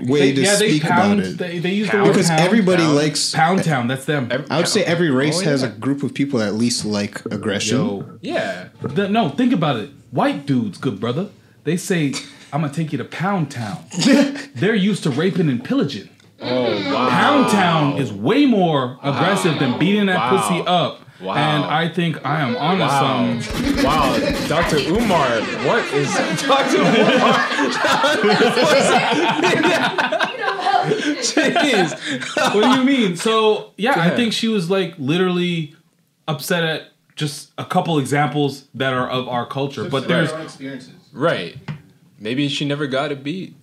own 0.00 0.06
way 0.08 0.32
They- 0.32 0.34
to 0.34 0.40
yeah, 0.42 0.56
they 0.56 0.68
speak 0.70 0.82
pound. 0.82 1.20
about 1.20 1.30
it. 1.32 1.38
They, 1.38 1.58
they 1.58 1.72
use 1.72 1.90
the 1.90 1.98
word 1.98 2.08
because 2.08 2.28
pound. 2.28 2.40
everybody 2.40 2.82
Pound. 2.82 2.96
likes. 2.96 3.32
Pound 3.34 3.64
Town. 3.64 3.86
That's 3.88 4.04
them. 4.04 4.28
I 4.50 4.56
would 4.58 4.68
say 4.68 4.84
every 4.84 5.10
race 5.10 5.40
Oh, 5.40 5.44
has 5.44 5.62
a 5.62 5.68
group 5.68 6.02
of 6.02 6.12
people 6.14 6.38
that 6.40 6.48
at 6.48 6.54
least 6.54 6.84
like 6.84 7.24
aggression. 7.26 7.78
Yo, 7.78 8.18
Yeah. 8.20 8.68
The- 8.82 9.08
no, 9.08 9.28
think 9.30 9.52
about 9.52 9.76
it. 9.76 9.90
White 10.10 10.44
dudes, 10.46 10.78
good 10.78 11.00
brother. 11.00 11.28
They 11.64 11.76
say, 11.76 12.12
"I'm 12.52 12.60
gonna 12.60 12.72
take 12.72 12.92
you 12.92 12.98
to 12.98 13.04
Pound 13.04 13.50
Town." 13.50 13.78
They're 14.54 14.74
used 14.74 15.04
to 15.04 15.10
raping 15.10 15.48
and 15.48 15.64
pillaging. 15.64 16.08
Oh 16.42 16.92
wow. 16.92 17.08
Pound 17.08 17.50
Town 17.50 17.96
is 17.98 18.12
way 18.12 18.46
more 18.46 18.98
aggressive 19.02 19.58
than 19.58 19.78
beating 19.78 20.06
that 20.06 20.16
Wow. 20.16 20.30
pussy 20.40 20.62
up. 20.66 20.98
Wow. 21.20 21.34
And 21.34 21.64
I 21.64 21.88
think 21.88 22.24
I 22.26 22.40
am 22.40 22.56
onto 22.56 22.82
Wow. 22.82 23.40
something. 23.40 23.84
Wow. 23.84 24.18
Dr. 24.48 24.78
Umar, 24.78 25.40
what 25.66 25.84
is 25.94 26.12
Dr. 26.42 26.78
Umar? 26.78 27.38
Jeez. 31.22 32.54
what 32.54 32.64
do 32.64 32.80
you 32.80 32.84
mean? 32.84 33.16
So 33.16 33.72
yeah, 33.76 33.92
I 33.92 34.06
ahead. 34.06 34.16
think 34.16 34.32
she 34.32 34.48
was 34.48 34.70
like 34.70 34.94
literally 34.98 35.76
upset 36.28 36.64
at 36.64 36.82
just 37.14 37.52
a 37.58 37.64
couple 37.64 37.98
examples 37.98 38.66
that 38.74 38.92
are 38.92 39.08
of 39.08 39.28
our 39.28 39.46
culture. 39.46 39.88
But 39.88 40.08
there's 40.08 40.32
experiences. 40.32 40.94
Right. 41.12 41.56
Maybe 42.18 42.48
she 42.48 42.64
never 42.64 42.86
got 42.86 43.12
a 43.12 43.16
beat. 43.16 43.56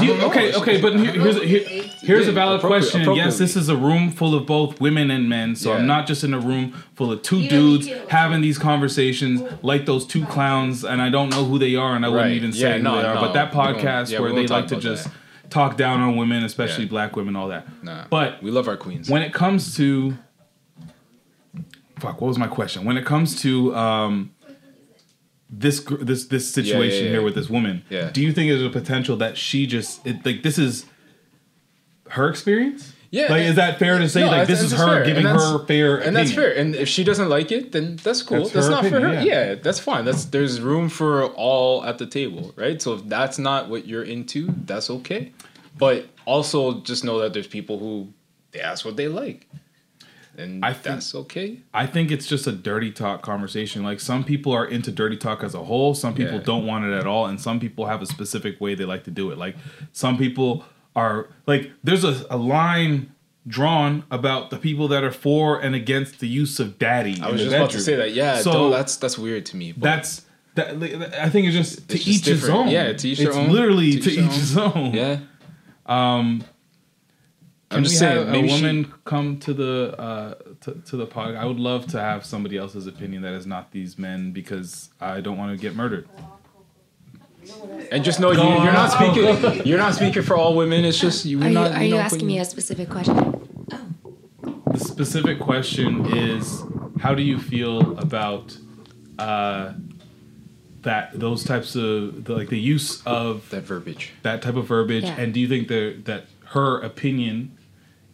Do 0.00 0.04
you- 0.06 0.14
okay, 0.22 0.52
okay, 0.54 0.80
but 0.80 0.98
here, 0.98 1.12
here's 1.12 1.36
a, 1.36 1.46
here, 1.46 1.84
here's 2.00 2.26
a 2.26 2.32
valid 2.32 2.58
Appropriate- 2.58 2.90
question. 2.90 3.14
Yes, 3.14 3.38
this 3.38 3.54
is 3.56 3.68
a 3.68 3.76
room 3.76 4.10
full 4.10 4.34
of 4.34 4.44
both 4.46 4.80
women 4.80 5.10
and 5.10 5.28
men, 5.28 5.54
so 5.54 5.70
Yeah. 5.70 5.78
I'm 5.78 5.86
not 5.86 6.06
just 6.06 6.24
in 6.24 6.34
a 6.34 6.40
room 6.40 6.72
full 6.94 7.12
of 7.12 7.22
two 7.22 7.38
You 7.38 7.48
dudes 7.48 7.88
having 8.08 8.40
these 8.40 8.58
conversations 8.58 9.40
like 9.62 9.86
those 9.86 10.04
two 10.04 10.24
clowns, 10.26 10.84
and 10.84 11.00
I 11.00 11.10
don't 11.10 11.28
know 11.30 11.44
who 11.44 11.58
they 11.58 11.76
are, 11.76 11.94
and 11.94 12.04
I 12.04 12.08
wouldn't 12.08 12.26
Right. 12.26 12.36
even 12.36 12.50
Yeah, 12.50 12.60
say 12.60 12.76
who 12.78 12.82
no, 12.82 12.96
they 13.00 13.06
are. 13.06 13.14
no, 13.14 13.20
but 13.20 13.32
that 13.34 13.52
podcast 13.52 14.10
yeah, 14.10 14.18
where 14.20 14.32
they 14.32 14.46
like 14.48 14.66
to 14.68 14.76
just 14.76 15.04
that. 15.04 15.12
talk 15.50 15.76
down 15.76 16.00
on 16.00 16.16
women, 16.16 16.42
especially 16.44 16.84
Yeah. 16.84 16.90
black 16.90 17.14
women, 17.14 17.36
all 17.36 17.48
that. 17.48 17.66
Nah. 17.84 18.04
But 18.10 18.42
we 18.42 18.50
love 18.50 18.66
our 18.66 18.76
queens. 18.76 19.08
when 19.08 19.22
it 19.22 19.32
comes 19.32 19.76
to 19.76 20.14
fuck, 22.00 22.20
what 22.20 22.28
was 22.28 22.38
my 22.38 22.48
question? 22.48 22.84
When 22.84 22.96
it 22.96 23.04
comes 23.04 23.40
to 23.42 23.74
um, 23.76 24.30
this 25.52 25.84
this 26.00 26.24
this 26.26 26.52
situation 26.52 27.04
yeah, 27.04 27.10
here 27.10 27.20
yeah. 27.20 27.24
with 27.24 27.34
this 27.34 27.50
woman, 27.50 27.84
Yeah. 27.90 28.10
do 28.10 28.22
you 28.22 28.32
think 28.32 28.50
there's 28.50 28.62
a 28.62 28.70
potential 28.70 29.16
that 29.18 29.36
she 29.36 29.66
just 29.66 30.04
it, 30.06 30.24
like 30.24 30.42
this 30.42 30.58
is 30.58 30.86
her 32.10 32.28
experience? 32.28 32.94
Yeah, 33.10 33.26
like 33.28 33.42
is 33.42 33.56
that 33.56 33.78
fair 33.78 33.98
to 33.98 34.08
say? 34.08 34.22
No, 34.22 34.28
like 34.28 34.48
this 34.48 34.62
is 34.62 34.72
her 34.72 34.86
fair. 34.86 35.04
giving 35.04 35.26
her 35.26 35.66
fair 35.66 35.98
and 35.98 36.16
that's 36.16 36.32
fair. 36.32 36.56
And 36.56 36.74
if 36.74 36.88
she 36.88 37.04
doesn't 37.04 37.28
like 37.28 37.52
it, 37.52 37.70
then 37.72 37.96
that's 37.96 38.22
cool. 38.22 38.38
That's 38.38 38.52
That's, 38.52 38.68
not 38.68 38.86
for 38.86 39.00
her. 39.00 39.12
yeah. 39.12 39.22
Yeah. 39.22 39.54
that's 39.56 39.78
fine. 39.78 40.06
That's 40.06 40.24
there's 40.24 40.62
room 40.62 40.88
for 40.88 41.26
all 41.26 41.84
at 41.84 41.98
the 41.98 42.06
table, 42.06 42.54
right? 42.56 42.80
So 42.80 42.94
if 42.94 43.04
that's 43.06 43.38
not 43.38 43.68
what 43.68 43.86
you're 43.86 44.02
into, 44.04 44.48
that's 44.64 44.88
okay. 44.88 45.32
But 45.76 46.06
also 46.24 46.80
just 46.80 47.04
know 47.04 47.18
that 47.20 47.34
there's 47.34 47.46
people 47.46 47.78
who 47.78 48.08
that's 48.52 48.82
what 48.82 48.96
they 48.96 49.08
like, 49.08 49.46
and 50.36 50.64
I 50.64 50.72
think- 50.72 50.84
that's 50.84 51.14
okay. 51.14 51.60
I 51.74 51.86
think 51.86 52.10
it's 52.10 52.26
just 52.26 52.46
a 52.46 52.52
dirty 52.52 52.90
talk 52.90 53.22
conversation. 53.22 53.82
Like 53.82 54.00
some 54.00 54.24
people 54.24 54.52
are 54.52 54.64
into 54.66 54.90
dirty 54.90 55.16
talk 55.16 55.42
as 55.44 55.54
a 55.54 55.64
whole, 55.64 55.94
some 55.94 56.14
people 56.14 56.34
Yeah. 56.38 56.42
don't 56.44 56.66
want 56.66 56.84
it 56.84 56.92
at 56.92 57.06
all, 57.06 57.26
and 57.26 57.40
some 57.40 57.60
people 57.60 57.86
have 57.86 58.02
a 58.02 58.06
specific 58.06 58.60
way 58.60 58.74
they 58.74 58.84
like 58.84 59.04
to 59.04 59.10
do 59.10 59.30
it. 59.30 59.38
Like 59.38 59.56
some 59.92 60.16
people 60.18 60.64
are 60.96 61.28
like 61.46 61.70
there's 61.84 62.04
a, 62.04 62.24
a 62.30 62.36
line 62.36 63.12
drawn 63.46 64.04
about 64.10 64.50
the 64.50 64.56
people 64.56 64.86
that 64.88 65.02
are 65.02 65.10
for 65.10 65.58
and 65.60 65.74
against 65.74 66.20
the 66.20 66.28
use 66.28 66.60
of 66.60 66.78
daddy. 66.78 67.18
I 67.20 67.30
was 67.30 67.40
just 67.40 67.54
about 67.54 67.70
to 67.70 67.80
say 67.80 67.96
that. 67.96 68.12
Yeah, 68.12 68.36
So 68.40 68.70
that's 68.70 68.96
that's 68.96 69.18
weird 69.18 69.46
to 69.46 69.56
me. 69.56 69.72
But 69.72 69.80
that's 69.82 70.24
that. 70.54 70.70
I 71.20 71.28
think 71.28 71.48
it's 71.48 71.56
just 71.56 71.88
to 71.88 71.96
just 71.96 72.06
each 72.08 72.26
his 72.26 72.48
own. 72.48 72.68
Yeah, 72.68 72.92
to 72.92 73.08
each 73.08 73.18
it's 73.20 73.30
their 73.34 73.40
own. 73.42 73.50
literally 73.50 73.92
To 73.98 74.02
to, 74.02 74.10
each 74.10 74.32
his 74.32 74.56
own. 74.56 74.92
yeah, 74.94 75.18
Um, 75.86 76.44
I'm 77.74 77.82
just 77.84 77.94
we 77.94 77.98
saying. 77.98 78.18
have 78.18 78.28
Maybe 78.28 78.48
a 78.48 78.56
she- 78.56 78.62
woman 78.62 78.94
come 79.04 79.38
to 79.40 79.52
the 79.54 79.94
uh, 79.98 80.34
to, 80.62 80.74
to 80.86 80.96
the 80.96 81.06
pod. 81.06 81.34
I 81.34 81.44
would 81.44 81.58
love 81.60 81.86
to 81.88 82.00
have 82.00 82.24
somebody 82.24 82.56
else's 82.56 82.86
opinion 82.86 83.22
that 83.22 83.32
is 83.34 83.46
not 83.46 83.72
these 83.72 83.98
men 83.98 84.32
because 84.32 84.90
I 85.00 85.20
don't 85.20 85.36
want 85.38 85.56
to 85.56 85.60
get 85.60 85.74
murdered. 85.74 86.08
and 87.90 88.04
just 88.04 88.20
know 88.20 88.30
you, 88.30 88.38
you're 88.40 88.72
not 88.72 88.92
speaking. 88.92 89.66
You're 89.66 89.78
not 89.78 89.94
speaking 89.94 90.22
for 90.22 90.36
all 90.36 90.54
women. 90.54 90.84
It's 90.84 90.98
just 90.98 91.24
you. 91.24 91.40
Are 91.42 91.48
you, 91.48 91.54
not, 91.54 91.72
are 91.72 91.82
you 91.82 91.96
not 91.96 92.04
asking 92.06 92.26
me 92.26 92.38
a 92.38 92.44
specific 92.44 92.88
question? 92.88 93.16
The 94.70 94.78
specific 94.78 95.38
question 95.40 96.06
is, 96.16 96.62
how 97.00 97.14
do 97.14 97.22
you 97.22 97.38
feel 97.38 97.98
about 97.98 98.56
uh, 99.18 99.72
that 100.82 101.18
those 101.18 101.44
types 101.44 101.74
of 101.74 102.24
the, 102.24 102.34
like 102.34 102.48
the 102.48 102.58
use 102.58 103.02
of 103.04 103.48
that 103.50 103.64
verbiage? 103.64 104.12
that 104.22 104.40
type 104.42 104.56
of 104.56 104.66
verbiage, 104.66 105.04
Yeah. 105.04 105.16
and 105.20 105.34
do 105.34 105.40
you 105.40 105.48
think 105.48 105.68
that 105.68 106.04
that 106.04 106.26
her 106.50 106.80
opinion 106.80 107.56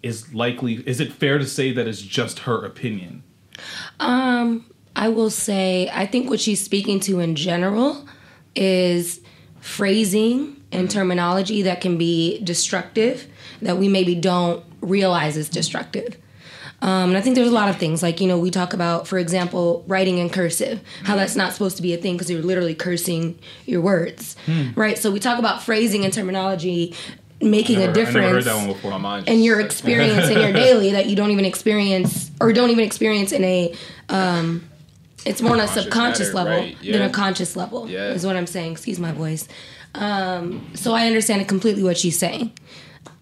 is 0.02 0.32
likely? 0.34 0.74
Is 0.86 1.00
it 1.00 1.12
fair 1.12 1.38
to 1.38 1.46
say 1.46 1.72
that 1.72 1.86
it's 1.86 2.02
just 2.02 2.40
her 2.40 2.64
opinion? 2.64 3.22
Um, 4.00 4.66
I 4.94 5.08
will 5.08 5.30
say 5.30 5.90
I 5.92 6.06
think 6.06 6.28
what 6.30 6.40
she's 6.40 6.60
speaking 6.60 7.00
to 7.00 7.20
in 7.20 7.34
general 7.34 8.06
is 8.54 9.20
phrasing 9.60 10.62
and 10.72 10.90
terminology 10.90 11.62
that 11.62 11.80
can 11.80 11.96
be 11.98 12.42
destructive 12.42 13.26
that 13.62 13.78
we 13.78 13.88
maybe 13.88 14.14
don't 14.14 14.64
realize 14.80 15.36
is 15.36 15.48
destructive. 15.48 16.16
Um, 16.80 17.10
and 17.10 17.16
I 17.16 17.20
think 17.20 17.34
there's 17.34 17.48
a 17.48 17.52
lot 17.52 17.68
of 17.68 17.76
things 17.76 18.04
like 18.04 18.20
you 18.20 18.28
know 18.28 18.38
we 18.38 18.50
talk 18.50 18.72
about, 18.72 19.08
for 19.08 19.18
example, 19.18 19.84
writing 19.88 20.18
in 20.18 20.30
cursive, 20.30 20.80
how 21.02 21.16
that's 21.16 21.34
not 21.34 21.52
supposed 21.52 21.76
to 21.76 21.82
be 21.82 21.92
a 21.92 21.96
thing 21.96 22.14
because 22.14 22.30
you're 22.30 22.42
literally 22.42 22.74
cursing 22.74 23.38
your 23.66 23.80
words, 23.80 24.36
right? 24.76 24.96
So 24.96 25.10
we 25.10 25.18
talk 25.18 25.40
about 25.40 25.62
phrasing 25.62 26.04
and 26.04 26.14
terminology 26.14 26.94
making 27.40 27.78
Never- 27.78 27.90
a 27.90 27.94
difference 27.94 28.32
heard 28.32 28.44
that 28.44 28.56
one 28.56 28.66
before. 28.68 28.98
My 28.98 29.18
and 29.18 29.26
just- 29.26 29.38
your 29.40 29.60
experience 29.60 30.28
in 30.28 30.38
your 30.40 30.52
daily 30.64 30.92
that 30.92 31.06
you 31.06 31.16
don't 31.16 31.30
even 31.30 31.44
experience 31.44 32.30
or 32.40 32.52
don't 32.52 32.70
even 32.70 32.84
experience 32.84 33.32
in 33.32 33.44
a 33.44 33.72
um 34.08 34.64
it's 35.26 35.42
more 35.42 35.52
on 35.52 35.60
a 35.60 35.68
subconscious 35.68 36.32
matter, 36.32 36.50
level 36.50 36.64
right, 36.64 36.76
than 36.82 37.02
a 37.02 37.10
conscious 37.10 37.54
level 37.56 37.88
Yeah. 37.88 38.10
is 38.10 38.24
what 38.26 38.36
i'm 38.36 38.46
saying. 38.46 38.72
Excuse 38.72 38.98
my 38.98 39.12
voice. 39.12 39.46
Um 39.94 40.66
so 40.74 40.94
i 40.94 41.06
understand 41.06 41.46
completely 41.48 41.82
what 41.82 41.96
she's 41.98 42.18
saying. 42.18 42.52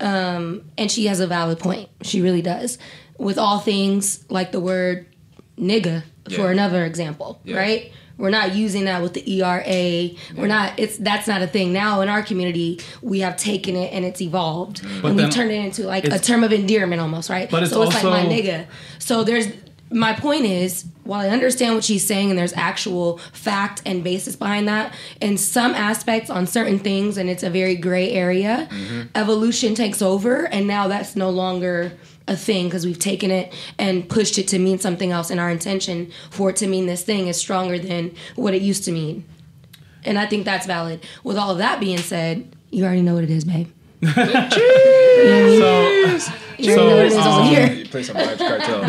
Um 0.00 0.62
and 0.78 0.90
she 0.90 1.06
has 1.06 1.20
a 1.20 1.26
valid 1.26 1.58
point. 1.58 1.88
She 2.02 2.20
really 2.20 2.42
does. 2.42 2.78
With 3.18 3.38
all 3.38 3.58
things 3.60 4.24
like 4.30 4.52
the 4.52 4.60
word 4.60 5.06
nigga 5.58 6.02
for 6.34 6.50
another 6.50 6.84
example 6.84 7.40
Yeah. 7.44 7.56
right 7.58 7.92
we're 8.18 8.30
not 8.30 8.54
using 8.54 8.86
that 8.86 9.02
with 9.02 9.12
the 9.12 9.42
ERA. 9.42 10.10
We're 10.36 10.46
not. 10.46 10.78
It's 10.78 10.96
that's 10.96 11.26
not 11.26 11.42
a 11.42 11.46
thing 11.46 11.72
now 11.72 12.00
in 12.00 12.08
our 12.08 12.22
community. 12.22 12.80
We 13.02 13.20
have 13.20 13.36
taken 13.36 13.76
it 13.76 13.92
and 13.92 14.04
it's 14.04 14.20
evolved, 14.22 14.82
But 15.02 15.08
and 15.08 15.16
we've 15.16 15.30
turned 15.30 15.50
it 15.50 15.64
into 15.64 15.84
like 15.84 16.04
a 16.04 16.18
term 16.18 16.42
of 16.42 16.52
endearment 16.52 17.00
almost, 17.00 17.28
right? 17.28 17.50
But 17.50 17.64
it's 17.64 17.72
so 17.72 17.82
it's 17.82 17.94
like 17.94 18.04
my 18.04 18.24
nigga. 18.24 18.66
So 18.98 19.22
there's 19.22 19.48
my 19.90 20.12
point 20.14 20.44
is 20.44 20.84
while 21.04 21.20
I 21.20 21.28
understand 21.28 21.74
what 21.74 21.84
she's 21.84 22.04
saying 22.04 22.30
and 22.30 22.38
there's 22.38 22.52
actual 22.54 23.18
fact 23.32 23.82
and 23.86 24.02
basis 24.02 24.34
behind 24.34 24.66
that, 24.66 24.92
in 25.20 25.36
some 25.36 25.74
aspects 25.74 26.30
on 26.30 26.46
certain 26.46 26.78
things, 26.78 27.16
and 27.16 27.30
it's 27.30 27.42
a 27.42 27.50
very 27.50 27.76
gray 27.76 28.10
area, 28.10 28.68
mm-hmm. 28.70 29.02
evolution 29.14 29.74
takes 29.74 30.02
over, 30.02 30.46
and 30.46 30.66
now 30.66 30.88
that's 30.88 31.14
no 31.14 31.30
longer 31.30 31.92
a 32.28 32.36
thing 32.36 32.66
because 32.66 32.84
we've 32.84 32.98
taken 32.98 33.30
it 33.30 33.52
and 33.78 34.08
pushed 34.08 34.38
it 34.38 34.48
to 34.48 34.58
mean 34.58 34.78
something 34.78 35.12
else, 35.12 35.30
and 35.30 35.40
our 35.40 35.50
intention 35.50 36.10
for 36.30 36.50
it 36.50 36.56
to 36.56 36.66
mean 36.66 36.86
this 36.86 37.02
thing 37.02 37.28
is 37.28 37.36
stronger 37.36 37.78
than 37.78 38.14
what 38.34 38.54
it 38.54 38.62
used 38.62 38.84
to 38.84 38.92
mean. 38.92 39.24
And 40.04 40.18
I 40.18 40.26
think 40.26 40.44
that's 40.44 40.66
valid. 40.66 41.04
With 41.24 41.36
all 41.36 41.50
of 41.50 41.58
that 41.58 41.80
being 41.80 41.98
said, 41.98 42.54
you 42.70 42.84
already 42.84 43.02
know 43.02 43.14
what 43.14 43.24
it 43.24 43.30
is, 43.30 43.44
babe. 43.44 43.68
So, 44.02 44.10
You 46.58 46.74
already 46.74 46.86
know 46.86 46.96
what 46.96 47.04
it 47.04 47.06
is 47.06 47.14
So, 47.14 47.20
over 47.20 47.40
um, 47.40 47.48
here. 47.48 47.72
You 47.72 47.86
play 47.86 48.02
some 48.02 48.16
Vybz 48.16 48.38
Kartel. 48.38 48.82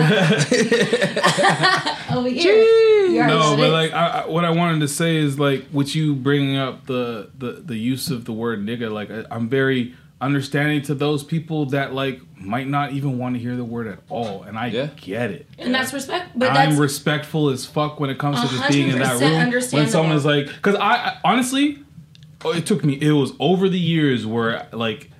Over 2.17 2.29
here. 2.29 2.53
You 2.53 3.27
no, 3.27 3.57
but 3.57 3.71
like 3.71 3.91
I, 3.91 4.07
I, 4.07 4.25
what 4.27 4.45
I 4.45 4.51
wanted 4.51 4.79
to 4.81 4.87
say 4.87 5.17
is 5.17 5.39
like 5.39 5.65
with 5.73 5.95
you 5.95 6.13
bringing 6.15 6.55
up 6.55 6.85
the 6.85 7.29
the 7.37 7.53
the 7.53 7.75
use 7.75 8.09
of 8.09 8.23
the 8.25 8.31
word 8.31 8.65
nigga, 8.65 8.89
like 8.91 9.11
I, 9.11 9.25
I'm 9.29 9.49
very 9.49 9.95
understanding 10.19 10.81
to 10.83 10.95
those 10.95 11.23
people 11.23 11.67
that 11.67 11.93
like 11.93 12.19
might 12.39 12.67
not 12.67 12.91
even 12.91 13.17
want 13.17 13.35
to 13.35 13.39
hear 13.39 13.55
the 13.55 13.63
word 13.63 13.87
at 13.87 13.99
all, 14.09 14.43
and 14.43 14.57
I 14.57 14.69
get 14.69 15.31
it. 15.31 15.47
And 15.57 15.73
that's 15.73 15.93
respect. 15.93 16.31
But 16.37 16.53
that's 16.53 16.73
I'm 16.73 16.79
respectful 16.79 17.49
as 17.49 17.65
fuck 17.65 17.99
when 17.99 18.09
it 18.09 18.17
comes 18.17 18.41
to 18.41 18.47
just 18.47 18.69
being 18.69 18.89
in 18.89 18.99
that 18.99 19.17
100% 19.17 19.21
room. 19.21 19.31
When 19.31 19.41
understandable. 19.41 19.91
someone 19.91 20.15
is 20.15 20.25
like, 20.25 20.47
because 20.47 20.75
I, 20.75 20.93
I 20.93 21.17
honestly, 21.23 21.79
oh, 22.43 22.53
it 22.53 22.65
took 22.65 22.83
me. 22.83 22.97
It 22.99 23.11
was 23.11 23.33
over 23.39 23.69
the 23.69 23.79
years 23.79 24.25
where 24.25 24.67
like 24.71 25.11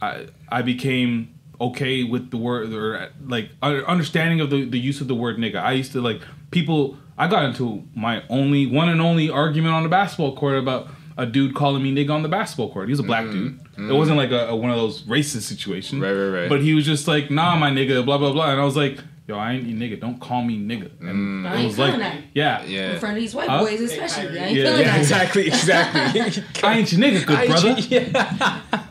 I 0.00 0.26
I 0.48 0.62
became 0.62 1.34
okay 1.60 2.02
with 2.02 2.30
the 2.30 2.36
word 2.36 2.72
or 2.72 3.10
like 3.26 3.50
understanding 3.62 4.40
of 4.40 4.50
the 4.50 4.64
the 4.64 4.78
use 4.78 5.00
of 5.00 5.08
the 5.08 5.14
word 5.14 5.38
nigga. 5.38 5.56
I 5.56 5.72
used 5.72 5.92
to 5.92 6.00
like 6.00 6.20
people. 6.50 6.98
I 7.16 7.28
got 7.28 7.44
into 7.44 7.84
my 7.94 8.24
only 8.28 8.66
one 8.66 8.88
and 8.88 9.00
only 9.00 9.30
argument 9.30 9.72
on 9.72 9.84
the 9.84 9.88
basketball 9.88 10.34
court 10.34 10.56
about 10.56 10.88
a 11.16 11.26
dude 11.26 11.54
calling 11.54 11.82
me 11.82 11.94
nigga 11.94 12.10
on 12.10 12.22
the 12.22 12.28
basketball 12.28 12.72
court. 12.72 12.88
He 12.88 12.92
was 12.92 13.00
a 13.00 13.04
black 13.04 13.24
mm. 13.24 13.32
dude. 13.32 13.60
It 13.76 13.80
mm. 13.80 13.96
wasn't 13.96 14.16
like 14.16 14.30
a, 14.30 14.48
a- 14.48 14.56
one 14.56 14.70
of 14.70 14.76
those 14.76 15.02
racist 15.02 15.42
situations. 15.42 16.02
Right, 16.02 16.12
right, 16.12 16.40
right. 16.40 16.48
But 16.48 16.60
he 16.62 16.74
was 16.74 16.84
just 16.84 17.06
like, 17.06 17.30
nah, 17.30 17.56
my 17.56 17.70
nigga, 17.70 18.04
blah 18.04 18.18
blah 18.18 18.32
blah. 18.32 18.50
And 18.50 18.60
I 18.60 18.64
was 18.64 18.76
like, 18.76 18.98
yo, 19.26 19.36
I 19.36 19.52
ain't 19.52 19.64
your 19.66 19.78
nigga. 19.78 20.00
Don't 20.00 20.20
call 20.20 20.42
me 20.42 20.56
nigga. 20.58 20.90
And 21.00 21.44
mm. 21.44 21.48
I 21.48 21.60
it 21.60 21.66
was 21.66 21.78
like, 21.78 21.92
feeling 21.94 22.00
that. 22.00 22.22
yeah, 22.34 22.92
in 22.92 23.00
front 23.00 23.16
of 23.16 23.20
these 23.22 23.34
white 23.34 23.48
Huh? 23.48 23.64
boys, 23.64 23.80
especially. 23.80 24.38
I 24.38 24.44
ain't 24.44 24.56
Yeah, 24.56 24.64
feeling 24.64 24.80
yeah, 24.80 24.92
that. 24.92 24.98
Exactly, 25.00 25.46
exactly. 25.48 26.20
I 26.62 26.78
ain't 26.78 26.92
your 26.92 27.00
nigga, 27.00 27.26
good 27.26 27.36
I 27.36 27.42
ain't 27.42 27.50
brother. 27.50 27.80
your- 27.80 28.84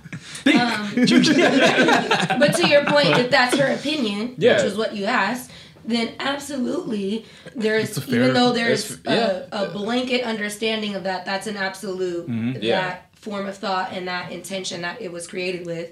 um, 0.45 0.91
but 2.39 2.53
to 2.55 2.67
your 2.67 2.83
point, 2.85 3.07
if 3.17 3.31
that's 3.31 3.57
her 3.57 3.73
opinion, 3.73 4.35
Yeah. 4.37 4.57
which 4.57 4.65
is 4.65 4.77
what 4.77 4.93
you 4.95 5.05
asked, 5.05 5.51
then 5.85 6.13
absolutely 6.19 7.25
there's 7.55 7.97
fair- 7.97 8.15
even 8.15 8.33
though 8.33 8.51
there's 8.53 8.91
it's- 8.91 9.01
yeah. 9.05 9.43
a, 9.51 9.65
a 9.65 9.69
blanket 9.71 10.23
understanding 10.23 10.95
of 10.95 11.03
that, 11.03 11.25
that's 11.25 11.47
an 11.47 11.57
absolute 11.57 12.27
Mhm. 12.29 12.61
that 12.61 13.09
form 13.15 13.45
of 13.47 13.55
thought 13.57 13.91
and 13.93 14.07
that 14.07 14.31
intention 14.31 14.81
that 14.81 15.01
it 15.01 15.11
was 15.11 15.27
created 15.27 15.65
with. 15.65 15.91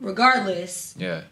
Regardless, 0.00 0.94
yeah. 0.98 1.22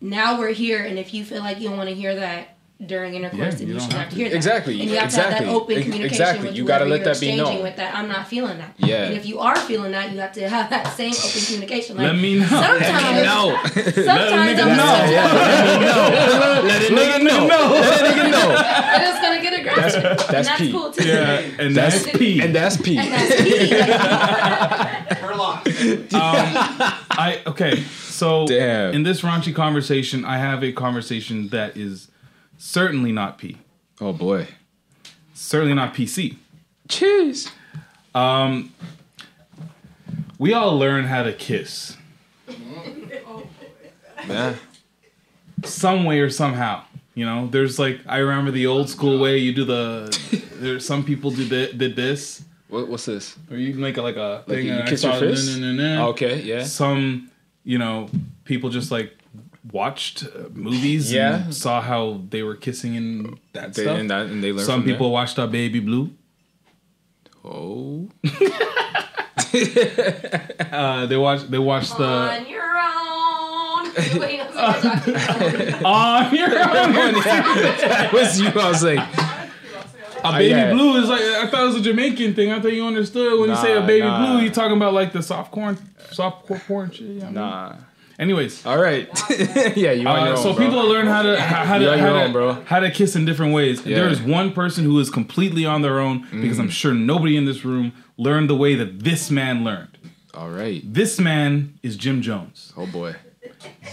now 0.00 0.38
we're 0.38 0.52
here, 0.52 0.82
and 0.84 0.98
if 0.98 1.12
you 1.14 1.24
feel 1.24 1.40
like 1.40 1.58
you 1.60 1.68
don't 1.68 1.76
want 1.78 1.88
to 1.88 1.94
hear 1.94 2.14
that 2.14 2.56
during 2.86 3.14
intercourse, 3.14 3.38
Yeah, 3.40 3.50
then 3.50 3.60
you 3.60 3.66
you, 3.66 3.72
don't 3.74 3.82
should 3.82 3.92
have 3.92 4.00
have 4.00 4.08
to 4.10 4.14
to. 4.16 4.20
hear 4.22 4.30
that. 4.30 4.36
Exactly, 4.36 4.80
And 4.80 4.90
you 4.90 4.96
have 4.96 5.10
to 5.10 5.16
have 5.16 5.26
exactly. 5.26 5.46
that 5.46 5.54
open 5.54 5.82
communication 5.82 6.06
exactly. 6.12 6.46
with 6.48 6.56
You 6.56 6.64
gotta 6.64 6.84
let 6.86 6.96
you're 7.00 7.04
that 7.12 7.20
be 7.20 7.28
exchanging 7.28 7.54
known. 7.56 7.62
with 7.62 7.76
that. 7.76 7.94
I'm 7.94 8.08
not 8.08 8.26
feeling 8.26 8.56
that. 8.58 8.72
Yeah. 8.78 9.04
And 9.04 9.14
if 9.16 9.26
you 9.26 9.38
are 9.38 9.54
feeling 9.56 9.92
that, 9.92 10.12
you 10.12 10.18
have 10.20 10.32
to 10.32 10.48
have 10.48 10.70
that 10.70 10.86
same 10.96 11.12
open 11.12 11.40
communication. 11.44 11.96
Like, 11.98 12.06
Let 12.06 12.16
me 12.16 12.38
know. 12.40 12.46
Sometimes, 12.48 13.22
No. 13.22 13.58
sometimes 13.64 13.96
Let 13.96 14.08
a 14.08 14.34
I'm 14.34 14.48
nigga 14.48 14.56
just 14.56 14.76
know. 14.76 14.86
Let 16.64 16.82
it 16.82 16.90
a 16.90 16.94
nigga 16.94 17.22
know. 17.24 17.46
know. 17.46 17.70
Let 17.72 18.00
a 18.00 18.04
nigga 18.08 18.30
know. 18.30 18.54
I'm 18.56 19.00
just 19.10 19.22
gonna 19.22 19.42
get 19.42 19.60
aggressive. 19.60 20.02
That's- 20.02 20.26
that's 20.30 20.48
that's 20.48 20.60
P. 20.60 20.72
cool 20.72 20.90
too. 20.90 21.06
Yeah, 21.06 21.40
and 21.58 21.76
that's, 21.76 22.10
P. 22.16 22.40
And 22.40 22.54
that's 22.54 22.76
P. 22.78 22.96
And 22.98 23.12
that's 23.12 23.42
P. 23.42 23.70
Like, 23.70 25.10
um, 26.14 26.92
I 27.10 27.40
okay. 27.46 27.82
So 27.82 28.46
Damn. 28.46 28.94
in 28.94 29.02
this 29.02 29.22
raunchy 29.22 29.54
conversation, 29.54 30.24
I 30.24 30.38
have 30.38 30.62
a 30.62 30.72
conversation 30.72 31.48
that 31.48 31.76
is 31.76 32.08
certainly 32.70 33.10
not 33.10 33.38
P. 33.38 33.56
Oh 34.00 34.12
boy. 34.12 34.46
Certainly 35.34 35.74
not 35.74 35.94
PC. 35.94 36.36
Cheers. 36.88 37.48
Um, 38.14 38.72
we 40.38 40.52
all 40.52 40.78
learn 40.78 41.04
how 41.06 41.22
to 41.22 41.32
kiss 41.32 41.96
Yeah. 44.28 44.54
some 45.64 46.04
way 46.04 46.20
or 46.20 46.28
somehow. 46.30 46.82
You 47.14 47.24
know, 47.26 47.46
there's 47.48 47.78
like 47.78 48.00
I 48.06 48.18
remember 48.18 48.50
the 48.50 48.66
old 48.66 48.88
school 48.90 49.18
way. 49.18 49.38
You 49.38 49.52
do 49.52 49.64
the. 49.64 50.18
There's 50.60 50.84
some 50.86 51.04
people 51.04 51.30
do 51.30 51.44
the, 51.46 51.72
did 51.72 51.96
this, 51.96 52.44
What, 52.68 52.88
what's 52.88 53.06
this? 53.06 53.36
or 53.50 53.56
you 53.56 53.72
make 53.74 53.96
it 53.96 54.02
like 54.02 54.16
a 54.16 54.44
Like 54.46 54.58
thing. 54.58 54.66
you 54.66 54.82
kiss 54.86 55.02
your 55.04 55.14
fist? 55.18 55.58
no, 55.58 55.66
no, 55.66 55.72
no, 55.72 55.94
no. 55.96 56.08
Okay, 56.10 56.42
yeah. 56.42 56.64
Some, 56.64 57.30
you 57.64 57.78
know, 57.78 58.10
people 58.44 58.68
just 58.68 58.90
like 58.90 59.16
watched 59.72 60.24
uh, 60.24 60.48
movies. 60.52 61.12
Yeah. 61.12 61.44
and 61.44 61.54
saw 61.54 61.80
how 61.80 62.22
they 62.30 62.42
were 62.42 62.56
kissing 62.56 62.96
and 62.96 63.38
that 63.52 63.74
They, 63.74 63.82
stuff. 63.82 63.98
and, 63.98 64.10
that, 64.10 64.26
and 64.26 64.42
they 64.42 64.52
learn 64.52 64.64
Some 64.64 64.82
from 64.82 64.90
people 64.90 65.10
watched 65.10 65.38
a 65.38 65.46
Baby 65.46 65.80
Blue. 65.80 66.10
Oh. 67.44 68.08
Uh, 70.70 71.06
they 71.06 71.16
watched. 71.16 71.50
They 71.50 71.58
watched 71.58 71.96
the 71.96 72.04
on 72.04 72.48
your 72.48 72.62
own. 72.62 73.84
Nobody 74.12 74.36
you're 74.36 74.44
talking 74.46 75.68
about. 75.68 75.84
on 75.84 76.34
your 76.34 76.46
own. 76.46 77.14
that 77.24 78.10
was 78.12 78.40
you. 78.40 78.48
I 78.48 78.68
was 78.68 78.82
like, 78.84 78.98
A 80.24 80.32
baby 80.38 80.50
yeah. 80.50 80.72
blue 80.72 80.96
is 81.02 81.08
like 81.08 81.22
I 81.22 81.46
thought 81.48 81.62
it 81.62 81.66
was 81.66 81.76
a 81.76 81.80
Jamaican 81.80 82.34
thing. 82.34 82.52
I 82.52 82.60
thought 82.60 82.72
you 82.72 82.84
understood 82.86 83.40
when 83.40 83.50
you 83.50 83.56
say 83.56 83.76
a 83.76 83.80
baby 83.80 84.06
nah. 84.06 84.34
blue, 84.34 84.42
you 84.44 84.50
talking 84.50 84.76
about 84.76 84.92
like 84.92 85.12
the 85.12 85.22
soft 85.22 85.50
corn, 85.50 85.76
soft 86.12 86.46
core 86.46 86.60
corn 86.68 86.90
shit. 86.90 87.00
you 87.02 87.14
know 87.20 87.26
what 87.30 87.36
I 87.38 87.68
mean? 87.72 87.84
Nah. 88.20 88.24
Anyways, 88.24 88.66
All 88.66 88.78
right. 88.78 89.08
yeah, 89.76 89.92
you 89.92 90.06
on 90.06 90.18
uh, 90.20 90.24
your 90.24 90.36
own, 90.36 90.42
so 90.42 90.54
bro. 90.54 90.64
people 90.66 90.86
learn 90.88 91.06
how 91.06 91.22
to 91.22 91.40
how, 91.40 91.64
how 91.64 91.78
to, 91.78 91.98
how, 91.98 92.12
to 92.12 92.22
own, 92.24 92.32
bro. 92.32 92.52
how 92.66 92.80
to 92.80 92.90
kiss 92.90 93.16
in 93.16 93.24
different 93.24 93.52
ways. 93.54 93.84
Yeah. 93.84 93.96
There 94.00 94.08
is 94.08 94.20
one 94.20 94.52
person 94.52 94.84
who 94.84 94.98
is 94.98 95.10
completely 95.10 95.64
on 95.66 95.82
their 95.82 95.98
own 95.98 96.22
because 96.30 96.58
Mm. 96.58 96.60
I'm 96.60 96.70
sure 96.70 96.94
nobody 96.94 97.36
in 97.36 97.44
this 97.46 97.64
room 97.64 97.92
learned 98.16 98.48
the 98.50 98.56
way 98.56 98.74
that 98.74 99.00
this 99.00 99.30
man 99.30 99.64
learned. 99.64 99.96
All 100.34 100.50
right. 100.50 100.82
This 100.84 101.18
man 101.18 101.78
is 101.82 101.96
Jim 101.96 102.22
Jones. 102.22 102.72
Oh 102.76 102.86
boy. 102.86 103.16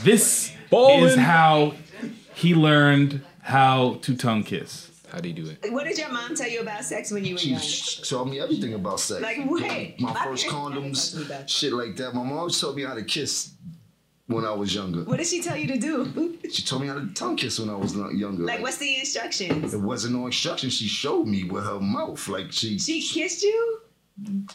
This 0.03 0.51
Ballin'. 0.69 1.03
is 1.05 1.15
how 1.15 1.73
he 2.35 2.53
learned 2.53 3.21
how 3.41 3.95
to 4.03 4.15
tongue 4.15 4.43
kiss. 4.43 4.91
How 5.09 5.19
do 5.19 5.29
you 5.29 5.33
do 5.35 5.49
it? 5.49 5.71
What 5.71 5.85
did 5.85 5.97
your 5.97 6.11
mom 6.11 6.35
tell 6.35 6.49
you 6.49 6.59
about 6.59 6.83
sex 6.83 7.11
when 7.11 7.23
you 7.23 7.35
were 7.35 7.39
She 7.39 7.51
young? 7.51 7.61
told 8.03 8.29
me 8.29 8.39
everything 8.41 8.73
about 8.73 8.99
sex. 8.99 9.21
Like 9.21 9.39
what? 9.45 9.61
My 9.63 9.95
My 9.99 10.13
first 10.25 10.47
parents 10.47 10.47
never 10.47 10.49
told 10.49 10.73
me 10.75 10.91
condoms, 10.91 11.49
shit 11.49 11.73
like 11.73 11.95
that. 11.95 12.13
My 12.13 12.23
mom 12.23 12.49
taught 12.49 12.75
me 12.75 12.83
how 12.83 12.93
to 12.93 13.03
kiss 13.03 13.53
when 14.27 14.45
I 14.45 14.51
was 14.53 14.73
younger. 14.75 15.03
What 15.03 15.17
did 15.17 15.27
she 15.27 15.41
tell 15.41 15.55
you 15.57 15.67
to 15.67 15.77
do? 15.77 16.37
She 16.51 16.63
told 16.63 16.81
me 16.81 16.87
how 16.87 16.95
to 16.95 17.07
tongue 17.13 17.35
kiss 17.37 17.59
when 17.59 17.69
I 17.69 17.75
was 17.75 17.95
not 17.95 18.13
younger. 18.13 18.43
Like, 18.43 18.61
what's 18.61 18.77
the 18.77 18.99
instructions? 18.99 19.73
It 19.73 19.81
wasn't 19.81 20.15
no 20.15 20.25
instruction. 20.25 20.69
She 20.69 20.87
showed 20.87 21.25
me 21.27 21.43
with 21.43 21.65
her 21.65 21.79
mouth. 21.79 22.25
Like 22.27 22.51
she, 22.51 22.77
She 22.79 23.01
kissed 23.01 23.43
you? 23.43 23.79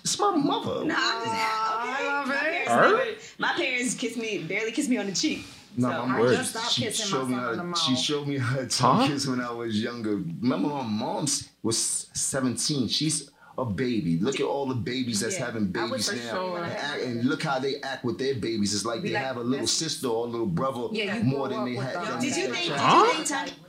it's 0.02 0.18
my 0.18 0.34
mother. 0.34 0.84
No, 0.84 0.94
I'm 0.98 1.24
just 1.24 2.28
okay. 2.32 2.34
My 2.34 2.34
parents, 2.34 2.68
never- 2.68 3.04
my 3.38 3.52
parents 3.54 3.94
kissed 3.94 4.16
me, 4.18 4.38
barely 4.42 4.72
kissed 4.72 4.90
me 4.90 4.96
on 4.98 5.06
the 5.06 5.12
cheek. 5.12 5.44
No, 5.76 5.88
So- 5.90 6.06
my 6.06 6.14
I 6.16 6.18
mom. 6.22 6.34
just 6.34 6.72
She 6.72 6.90
showed 6.90 7.28
me 7.28 7.36
myself 7.36 7.56
how. 7.56 7.62
To, 7.72 7.80
she 7.80 7.92
mouth. 7.92 8.00
showed 8.00 8.26
me 8.28 8.38
how 8.38 8.56
to 8.56 8.66
tongue 8.66 9.00
Huh? 9.00 9.06
kiss 9.06 9.26
when 9.26 9.40
I 9.40 9.52
was 9.52 9.80
younger. 9.80 10.16
Remember, 10.16 10.68
my 10.68 10.82
mom 10.82 11.26
was 11.62 11.78
seventeen. 12.12 12.88
She's 12.88 13.30
a 13.62 13.70
baby. 13.70 14.18
Look 14.18 14.40
at 14.40 14.46
all 14.46 14.66
the 14.66 14.74
babies 14.74 15.20
that's 15.20 15.38
Yeah, 15.38 15.46
having 15.46 15.66
babies 15.66 16.08
for 16.08 16.16
now, 16.16 16.30
sure. 16.30 16.58
and, 16.64 16.72
act- 16.72 17.02
and 17.02 17.24
look 17.24 17.42
how 17.42 17.58
they 17.58 17.76
act 17.82 18.04
with 18.04 18.18
their 18.18 18.34
babies. 18.34 18.74
It's 18.74 18.84
like 18.84 19.02
Be 19.02 19.08
they 19.08 19.14
like, 19.14 19.24
have 19.24 19.36
a 19.38 19.40
little 19.42 19.66
sister 19.66 20.08
or 20.08 20.26
a 20.26 20.30
little 20.30 20.46
brother 20.46 20.88
Yeah, 20.92 21.16
you 21.16 21.24
more 21.24 21.48
than 21.48 21.64
they 21.64 21.76
up 21.78 21.84
had. 21.84 22.06
them. 22.06 22.20
Did 22.20 22.36
you 22.36 22.46
think? 22.52 22.66
child. 22.74 23.06
Did 23.06 23.18
you 23.18 23.24
think? 23.24 23.28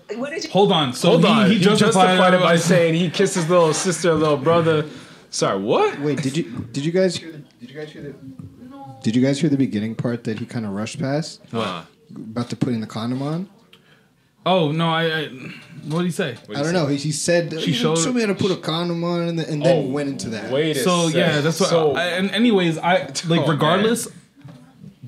Time, 0.10 0.20
what 0.20 0.30
did 0.32 0.44
you? 0.44 0.50
Hold 0.52 0.72
on. 0.72 0.94
So 0.94 1.10
Hold 1.12 1.22
he, 1.22 1.28
on. 1.28 1.52
he 1.52 1.60
justified, 1.60 2.34
it 2.34 2.39
by 2.41 2.56
saying 2.58 2.94
he 2.96 3.10
kissed 3.10 3.36
his 3.36 3.50
little 3.50 3.74
sister, 3.74 4.14
little 4.14 4.38
brother. 4.38 4.86
Sorry, 5.30 5.60
what? 5.60 6.00
Wait, 6.00 6.22
did 6.22 6.38
you 6.38 6.44
did 6.72 6.86
you 6.86 6.91
guys 6.91 7.16
hear 7.18 7.32
the 7.32 7.38
did 7.60 7.70
you 7.72 7.76
guys 7.80 7.91
hear 7.91 8.02
the 8.04 8.14
did 9.02 9.16
you 9.16 9.22
guys 9.22 9.39
hear 9.41 9.50
the 9.50 9.58
beginning 9.58 9.96
part 9.96 10.24
that 10.26 10.39
he 10.39 10.46
kind 10.46 10.66
of 10.66 10.72
rushed 10.74 11.00
past 11.00 11.41
What? 11.52 11.86
about 12.16 12.50
the 12.50 12.56
putting 12.56 12.80
the 12.82 12.88
condom 12.88 13.22
on? 13.22 13.50
Oh 14.46 14.72
no! 14.72 14.89
I, 14.89 15.04
I 15.06 15.28
what 15.88 16.00
did 16.00 16.06
he 16.06 16.12
say? 16.12 16.38
I 16.56 16.62
don't 16.64 16.74
know. 16.74 16.88
He, 16.88 16.98
he 16.98 17.12
said 17.12 17.52
She 17.54 17.68
she 17.68 17.74
showed- 17.74 17.98
showed 17.98 18.16
me 18.16 18.22
how 18.22 18.28
to 18.28 18.36
put 18.36 18.52
a 18.52 18.56
condom 18.58 19.04
on, 19.04 19.22
and 19.22 19.39
then, 19.39 19.50
and 19.50 19.66
then 19.66 19.86
Oh, 19.86 19.88
went 19.89 20.10
into 20.10 20.30
that. 20.30 20.52
Wait 20.52 20.78
a 20.78 20.80
So 20.80 21.08
sec. 21.08 21.16
yeah, 21.16 21.41
that's 21.41 21.60
what. 21.60 21.70
So, 21.70 21.94
I, 21.96 22.06
and 22.18 22.30
anyways, 22.32 22.78
I 22.78 23.08
like 23.28 23.41
Oh, 23.41 23.48
regardless, 23.48 24.08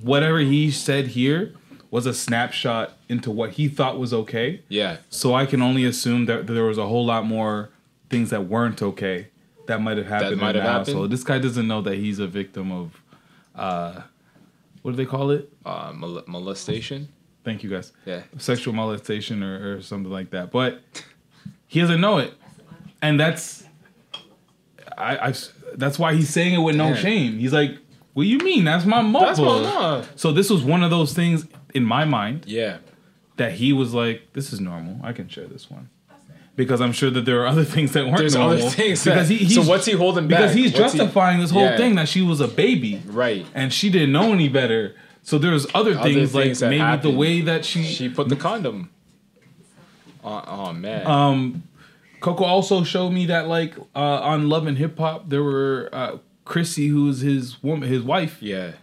whatever 0.02 0.40
he 0.40 0.72
said 0.72 1.08
here 1.08 1.54
was 1.92 2.06
a 2.06 2.14
snapshot 2.14 2.98
into 3.08 3.32
what 3.32 3.52
he 3.52 3.68
thought 3.68 3.98
was 4.00 4.14
okay. 4.14 4.62
yeah. 4.70 4.98
So 5.10 5.34
I 5.34 5.46
can 5.46 5.62
only 5.62 5.86
assume 5.86 6.26
that 6.26 6.48
there 6.48 6.64
was 6.66 6.78
a 6.78 6.88
whole 6.88 7.06
lot 7.06 7.26
more 7.26 7.70
things 8.10 8.30
that 8.32 8.46
weren't 8.48 8.82
okay 8.82 9.28
that 9.68 9.82
might 9.82 9.98
have 9.98 10.08
happened. 10.08 10.42
might 10.42 10.56
in 10.56 10.62
have 10.62 10.64
the 10.64 10.70
happened? 10.72 10.88
household. 10.88 11.12
This 11.12 11.24
guy 11.24 11.40
doesn't 11.40 11.68
know 11.68 11.82
that 11.82 11.96
he's 11.96 12.20
a 12.20 12.28
victim 12.28 12.72
of, 12.72 13.02
uh, 13.56 14.02
what 14.82 14.92
do 14.92 14.98
they 14.98 15.06
call 15.06 15.32
it? 15.32 15.50
Uh, 15.66 15.92
mol- 15.96 16.24
molestation. 16.28 17.08
Thank 17.46 17.64
you 17.64 17.70
guys. 17.70 17.94
Yeah. 18.06 18.24
Sexual 18.38 18.74
molestation 18.74 19.42
or, 19.44 19.78
or 19.78 19.82
something 19.82 20.12
like 20.12 20.32
that. 20.32 20.52
But 20.52 20.82
he 21.68 21.80
doesn't 21.80 22.02
know 22.02 22.18
it, 22.18 22.34
and 23.02 23.18
that's 23.20 23.64
I 24.98 25.18
I've, 25.28 25.52
that's 25.76 26.00
why 26.00 26.14
he's 26.14 26.30
saying 26.30 26.54
it 26.56 26.58
with 26.60 26.76
no 26.76 26.96
shame. 26.96 27.38
He's 27.40 27.54
like, 27.54 27.78
"What 28.14 28.24
do 28.24 28.30
you 28.30 28.40
mean? 28.40 28.64
That's 28.64 28.86
my 28.86 29.02
mother." 29.02 29.26
That's 29.28 29.40
my 29.40 29.46
mom. 29.62 30.04
So 30.16 30.32
this 30.32 30.50
was 30.50 30.64
one 30.64 30.84
of 30.84 30.90
those 30.90 31.14
things 31.14 31.46
in 31.74 31.84
my 31.84 32.06
mind 32.06 32.46
Yeah. 32.48 32.78
that 33.38 33.54
he 33.54 33.74
was 33.74 33.94
like, 33.94 34.34
"This 34.34 34.52
is 34.54 34.60
normal. 34.60 35.00
I 35.04 35.14
can 35.14 35.28
share 35.30 35.46
this 35.48 35.70
one." 35.70 35.90
Because 36.56 36.80
I'm 36.80 36.94
sure 36.94 37.10
that 37.12 37.26
there 37.26 37.42
are 37.42 37.48
other 37.48 37.66
things 37.66 37.92
that 37.92 38.06
weren't 38.06 38.18
There's 38.20 38.36
normal. 38.36 38.58
other 38.60 38.70
things 38.70 39.04
because 39.04 39.28
that- 39.28 39.36
he, 39.36 39.50
so 39.50 39.62
what's 39.64 39.86
he 39.86 39.92
holding 39.92 40.30
back? 40.30 40.40
Because 40.40 40.54
he's 40.56 40.72
What's 40.74 40.94
he- 40.94 41.00
justifying 41.00 41.42
this 41.42 41.52
whole 41.52 41.64
Yeah. 41.64 41.76
thing 41.76 41.96
that 41.96 42.08
she 42.08 42.22
was 42.22 42.40
a 42.40 42.48
baby, 42.48 43.02
Right. 43.08 43.46
and 43.54 43.74
she 43.74 43.90
didn't 43.90 44.14
know 44.14 44.32
any 44.32 44.48
better. 44.48 44.96
So 45.26 45.38
there's 45.40 45.66
other 45.74 45.92
Other 45.98 46.04
things, 46.04 46.32
things 46.32 46.62
like 46.62 46.70
maybe 46.70 46.80
happened. 46.80 47.14
the 47.14 47.18
way 47.18 47.42
that 47.42 47.66
she, 47.66 47.84
She 47.84 48.08
put 48.10 48.30
the 48.30 48.36
condom. 48.36 48.90
Oh, 50.24 50.44
oh 50.48 50.74
man. 50.74 51.06
um, 51.06 51.64
Coco 52.20 52.44
also 52.44 52.84
showed 52.84 53.10
me 53.12 53.26
that 53.28 53.48
like 53.48 53.76
uh, 53.96 54.00
on 54.00 54.50
Love 54.50 54.66
and 54.68 54.78
Hip 54.78 54.98
Hop 55.00 55.28
there 55.30 55.44
were 55.44 55.90
uh, 55.92 56.18
Chrissy, 56.46 56.88
who's 56.88 57.22
his 57.22 57.62
woman, 57.64 57.90
his 57.90 58.02
wife. 58.04 58.38
yeah. 58.40 58.74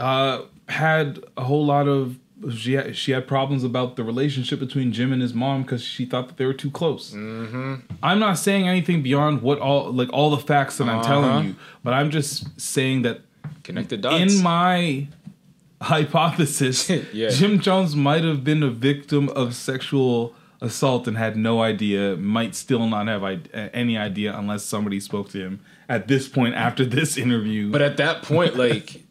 uh, 0.00 0.42
had 0.68 1.18
a 1.36 1.44
whole 1.44 1.64
lot 1.66 1.86
of 1.88 2.16
she 2.54 2.74
had, 2.74 2.96
she 2.96 3.12
had 3.12 3.26
problems 3.26 3.64
about 3.64 3.96
the 3.96 4.04
relationship 4.04 4.58
between 4.60 4.92
Jim 4.92 5.12
and 5.12 5.22
his 5.22 5.32
mom 5.32 5.62
because 5.62 5.82
she 5.82 6.04
thought 6.04 6.28
that 6.28 6.36
they 6.36 6.44
were 6.46 6.52
too 6.52 6.70
close. 6.70 7.12
Mm-hmm. 7.12 7.76
I'm 8.02 8.18
not 8.18 8.36
saying 8.38 8.68
anything 8.68 9.02
beyond 9.02 9.42
what 9.42 9.58
all 9.58 9.90
like 9.92 10.12
all 10.12 10.30
the 10.30 10.38
facts 10.38 10.78
that 10.78 10.88
I'm 10.88 10.98
Uh-huh. 11.00 11.08
telling 11.08 11.46
you, 11.48 11.56
but 11.82 11.92
I'm 11.94 12.10
just 12.10 12.60
saying 12.60 13.02
that 13.02 13.20
Connect 13.62 13.88
the 13.88 13.96
dots. 13.96 14.34
in 14.36 14.42
my 14.42 15.06
hypothesis, 15.80 16.90
Yeah. 17.12 17.28
Jim 17.30 17.60
Jones 17.60 17.94
might 17.96 18.24
have 18.24 18.44
been 18.44 18.62
a 18.62 18.70
victim 18.70 19.28
of 19.30 19.54
sexual 19.54 20.34
assault 20.60 21.06
and 21.06 21.16
had 21.18 21.36
no 21.36 21.60
idea, 21.62 22.16
might 22.16 22.54
still 22.54 22.86
not 22.86 23.06
have 23.08 23.22
I- 23.24 23.40
any 23.74 23.96
idea 23.98 24.36
unless 24.36 24.64
somebody 24.64 25.00
spoke 25.00 25.28
to 25.30 25.38
him 25.38 25.60
at 25.88 26.08
this 26.08 26.28
point 26.28 26.54
after 26.54 26.84
this 26.84 27.16
interview. 27.16 27.70
But 27.70 27.82
at 27.82 27.96
that 27.98 28.22
point, 28.22 28.56
like, 28.56 29.02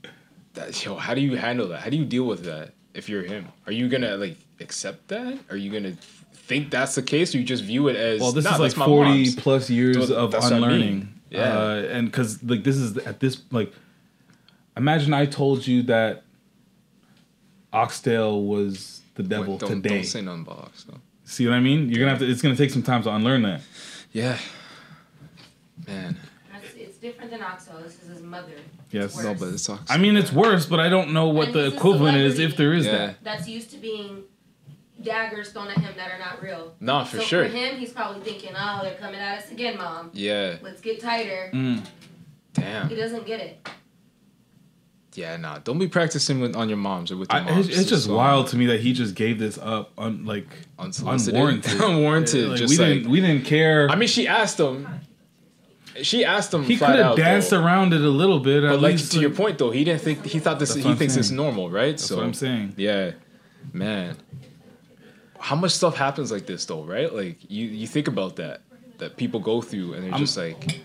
that, 0.53 0.83
yo, 0.83 0.95
how 0.95 1.13
do 1.13 1.21
you 1.21 1.35
handle 1.37 1.67
that? 1.69 1.81
How 1.81 1.89
do 1.89 1.97
you 1.97 2.05
deal 2.05 2.25
with 2.25 2.45
that 2.45 2.73
if 2.93 3.07
you're 3.09 3.23
him? 3.23 3.47
Are 3.67 3.71
you 3.71 3.87
gonna 3.89 4.17
like 4.17 4.37
accept 4.59 5.07
that? 5.09 5.37
Are 5.49 5.57
you 5.57 5.71
gonna 5.71 5.93
think 6.33 6.71
that's 6.71 6.95
the 6.95 7.01
case, 7.03 7.33
or 7.35 7.39
you 7.39 7.43
just 7.43 7.63
view 7.63 7.87
it 7.89 7.95
as 7.95 8.21
well, 8.21 8.31
this 8.31 8.45
"Nah, 8.45 8.53
is 8.53 8.59
like 8.59 8.71
40 8.73 9.09
mom's." 9.09 9.35
plus 9.35 9.69
years 9.69 10.07
So 10.07 10.15
of 10.15 10.33
what 10.33 10.43
I 10.43 10.49
mean. 10.49 10.53
unlearning. 10.63 11.13
Yeah. 11.29 11.57
Uh, 11.57 11.87
and 11.91 12.07
because 12.07 12.41
like 12.43 12.63
this 12.63 12.77
is 12.77 12.97
at 12.99 13.19
this 13.19 13.41
like, 13.51 13.71
imagine 14.77 15.13
I 15.13 15.25
told 15.25 15.65
you 15.67 15.83
that 15.83 16.23
Oxtail 17.75 18.41
was 18.43 19.01
the 19.15 19.23
devil 19.23 19.53
Wait, 19.53 19.59
don't, 19.61 19.69
today. 19.81 19.89
don't 19.95 20.03
say 20.05 20.21
nothing 20.21 20.41
about 20.41 20.59
Ox. 20.59 20.85
See 21.25 21.45
what 21.45 21.55
I 21.55 21.59
mean? 21.59 21.89
You're 21.89 21.99
gonna 21.99 22.11
have 22.11 22.19
to. 22.19 22.29
It's 22.29 22.41
gonna 22.41 22.55
take 22.55 22.69
some 22.71 22.83
time 22.83 23.03
to 23.03 23.09
unlearn 23.13 23.41
that. 23.43 23.61
Yeah, 24.11 24.37
man. 25.87 26.17
That's, 26.51 26.73
it's 26.75 26.97
different 26.97 27.31
than 27.31 27.41
Oxo. 27.41 27.81
This 27.81 28.01
is 28.01 28.09
his 28.09 28.21
mother. 28.21 28.53
Yes. 28.91 29.21
No, 29.21 29.33
but 29.33 29.49
it's 29.49 29.67
Ox. 29.69 29.81
I 29.89 29.97
mean, 29.97 30.15
it's 30.15 30.31
worse, 30.31 30.65
but 30.65 30.79
I 30.79 30.87
don't 30.87 31.11
know 31.13 31.27
what 31.29 31.47
And 31.47 31.55
the 31.55 31.67
equivalent 31.75 32.17
is 32.17 32.39
if 32.39 32.55
there 32.55 32.73
is 32.73 32.85
Yeah. 32.85 32.91
that. 32.97 33.23
That's 33.23 33.47
used 33.47 33.71
to 33.71 33.77
being 33.77 34.23
daggers 35.01 35.51
thrown 35.51 35.67
at 35.69 35.77
him 35.79 35.93
that 35.97 36.11
are 36.11 36.19
not 36.19 36.41
real. 36.41 36.75
Nah, 36.79 37.03
for 37.03 37.17
so 37.17 37.23
sure. 37.23 37.43
For 37.45 37.49
him, 37.55 37.77
he's 37.77 37.91
probably 37.91 38.21
thinking, 38.21 38.51
"Oh, 38.57 38.79
they're 38.83 38.95
coming 38.95 39.19
at 39.19 39.39
us 39.43 39.51
again, 39.51 39.77
mom. 39.77 40.11
Yeah. 40.13 40.57
Let's 40.61 40.79
get 40.81 41.01
tighter." 41.01 41.49
Mm. 41.53 41.85
Damn. 42.53 42.87
He 42.89 42.95
doesn't 42.95 43.25
get 43.25 43.39
it. 43.41 43.67
Yeah, 45.15 45.37
nah. 45.37 45.59
Don't 45.59 45.79
be 45.79 45.87
practicing 45.87 46.41
with, 46.41 46.55
on 46.55 46.67
your 46.67 46.77
moms 46.77 47.11
or 47.11 47.17
with 47.17 47.31
your 47.31 47.41
I, 47.41 47.45
moms. 47.49 47.69
it's, 47.69 47.79
it's 47.79 47.89
just 47.89 48.09
um, 48.09 48.15
wild 48.15 48.47
to 48.49 48.57
me 48.57 48.65
that 48.67 48.81
he 48.81 48.91
just 48.93 49.15
gave 49.15 49.39
this 49.39 49.57
up, 49.57 49.91
un, 49.97 50.25
like 50.25 50.45
Unsolicited. 50.77 51.35
unwarranted. 51.35 51.73
Unwarranted, 51.81 52.49
Like, 52.49 52.57
just 52.59 52.77
we 52.77 52.85
like- 52.85 52.93
didn't 52.95 53.09
we 53.11 53.21
didn't 53.21 53.45
care. 53.45 53.89
I 53.89 53.95
mean, 53.95 54.09
she 54.09 54.27
asked 54.27 54.59
him. 54.59 54.87
She 56.01 56.25
asked 56.25 56.53
him. 56.53 56.63
he 56.63 56.75
could 56.75 56.89
have 56.89 57.15
danced 57.15 57.51
though. 57.51 57.63
around 57.63 57.93
it 57.93 58.01
a 58.01 58.09
little 58.09 58.41
bit. 58.41 58.61
But 58.63 58.81
like 58.81 58.93
least, 58.93 59.13
to 59.13 59.19
your 59.21 59.29
point 59.29 59.57
though, 59.57 59.71
he 59.71 59.85
didn't 59.85 60.01
think 60.01 60.25
he 60.25 60.39
thought 60.39 60.59
this. 60.59 60.73
He 60.75 60.83
I'm 60.87 60.97
thinks 60.97 61.15
it's 61.15 61.31
normal, 61.31 61.69
right? 61.69 61.91
That's 61.91 62.05
so 62.05 62.17
what 62.17 62.25
I'm 62.25 62.33
saying. 62.33 62.73
Yeah, 62.75 63.11
man. 63.71 64.17
How 65.39 65.55
much 65.55 65.71
stuff 65.71 65.95
happens 65.95 66.31
like 66.33 66.45
this 66.47 66.65
though, 66.65 66.83
right? 66.83 67.13
Like 67.13 67.37
you 67.49 67.67
you 67.67 67.87
think 67.87 68.09
about 68.09 68.35
that 68.35 68.61
that 68.97 69.15
people 69.15 69.39
go 69.39 69.61
through, 69.61 69.93
and 69.93 70.03
they're 70.03 70.11
I'm- 70.11 70.19
just 70.19 70.35
like, 70.35 70.81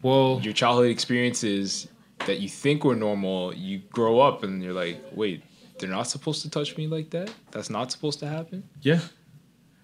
well, 0.00 0.40
your 0.42 0.54
childhood 0.54 0.90
experiences 0.90 1.88
that 2.26 2.40
you 2.40 2.48
think 2.48 2.84
were 2.84 2.96
normal, 2.96 3.54
you 3.54 3.78
grow 3.90 4.20
up 4.20 4.42
and 4.42 4.62
you're 4.62 4.72
like, 4.72 5.02
wait, 5.12 5.42
they're 5.78 5.88
not 5.88 6.04
supposed 6.04 6.42
to 6.42 6.50
touch 6.50 6.76
me 6.76 6.86
like 6.86 7.10
that. 7.10 7.32
That's 7.50 7.70
not 7.70 7.90
supposed 7.90 8.18
to 8.20 8.26
happen. 8.26 8.62
Yeah. 8.80 9.00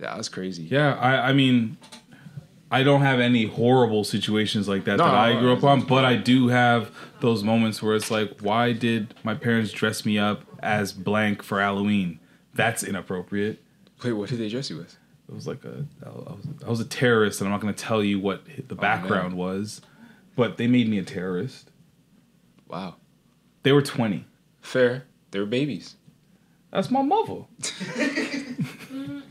Yeah, 0.01 0.15
that's 0.15 0.29
crazy. 0.29 0.63
Yeah, 0.65 0.95
I, 0.95 1.31
I 1.31 1.33
mean, 1.33 1.77
I 2.71 2.83
don't 2.83 3.01
have 3.01 3.19
any 3.19 3.47
horrible 3.47 4.05
situations 4.05 4.69
like 4.69 4.85
that 4.85 4.99
No, 4.99 5.05
that 5.05 5.15
I 5.15 5.41
grew 5.41 5.53
up 5.53 5.65
on, 5.65 5.81
but 5.81 6.05
I 6.05 6.17
do 6.17 6.49
have 6.49 6.93
those 7.21 7.43
moments 7.43 7.83
where 7.83 7.97
it's 7.97 8.11
like, 8.11 8.41
why 8.41 8.73
did 8.73 9.15
my 9.25 9.35
parents 9.35 9.73
dress 9.73 10.05
me 10.05 10.19
up 10.19 10.43
as 10.61 10.93
blank 10.93 11.43
for 11.43 11.61
Halloween? 11.61 12.21
That's 12.55 12.85
inappropriate. 12.85 13.63
Wait, 14.05 14.13
what 14.13 14.29
did 14.29 14.39
they 14.39 14.49
dress 14.49 14.71
you 14.71 14.77
with? 14.77 14.97
It 15.29 15.35
was 15.35 15.47
like 15.47 15.65
a, 15.65 15.85
I 16.05 16.09
was, 16.09 16.47
I 16.67 16.71
was 16.71 16.81
a 16.81 16.85
terrorist, 16.85 17.41
and 17.41 17.49
I'm 17.49 17.53
not 17.53 17.61
going 17.61 17.75
to 17.75 17.83
tell 17.83 18.03
you 18.03 18.21
what 18.21 18.45
the 18.47 18.75
oh, 18.75 18.77
background 18.77 19.35
was, 19.35 19.81
but 20.37 20.57
they 20.57 20.67
made 20.67 20.89
me 20.89 20.99
a 20.99 21.03
terrorist. 21.03 21.71
Wow. 22.69 22.97
They 23.63 23.73
were 23.73 23.83
20. 23.83 24.25
Fair. 24.61 25.05
They 25.31 25.41
were 25.41 25.47
babies. 25.47 25.97
That's 26.71 26.91
my 26.91 27.03
mother. 27.03 27.45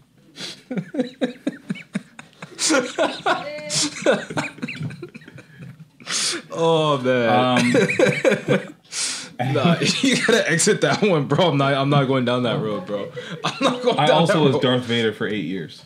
Oh 6.51 6.97
man. 6.99 7.29
Um, 7.29 7.71
nah, 9.53 9.75
you 10.01 10.17
gotta 10.25 10.49
exit 10.49 10.81
that 10.81 11.01
one, 11.01 11.27
bro. 11.27 11.49
I'm 11.49 11.57
not. 11.57 11.73
I'm 11.73 11.89
not 11.89 12.05
going 12.05 12.25
down 12.25 12.43
that 12.43 12.59
road, 12.59 12.85
bro. 12.85 13.11
I'm 13.43 13.57
not 13.61 13.81
going. 13.83 13.99
I 13.99 14.07
down 14.07 14.21
also 14.21 14.33
that 14.33 14.39
was 14.39 14.53
road. 14.53 14.61
Darth 14.61 14.83
Vader 14.83 15.13
for 15.13 15.27
eight 15.27 15.45
years. 15.45 15.83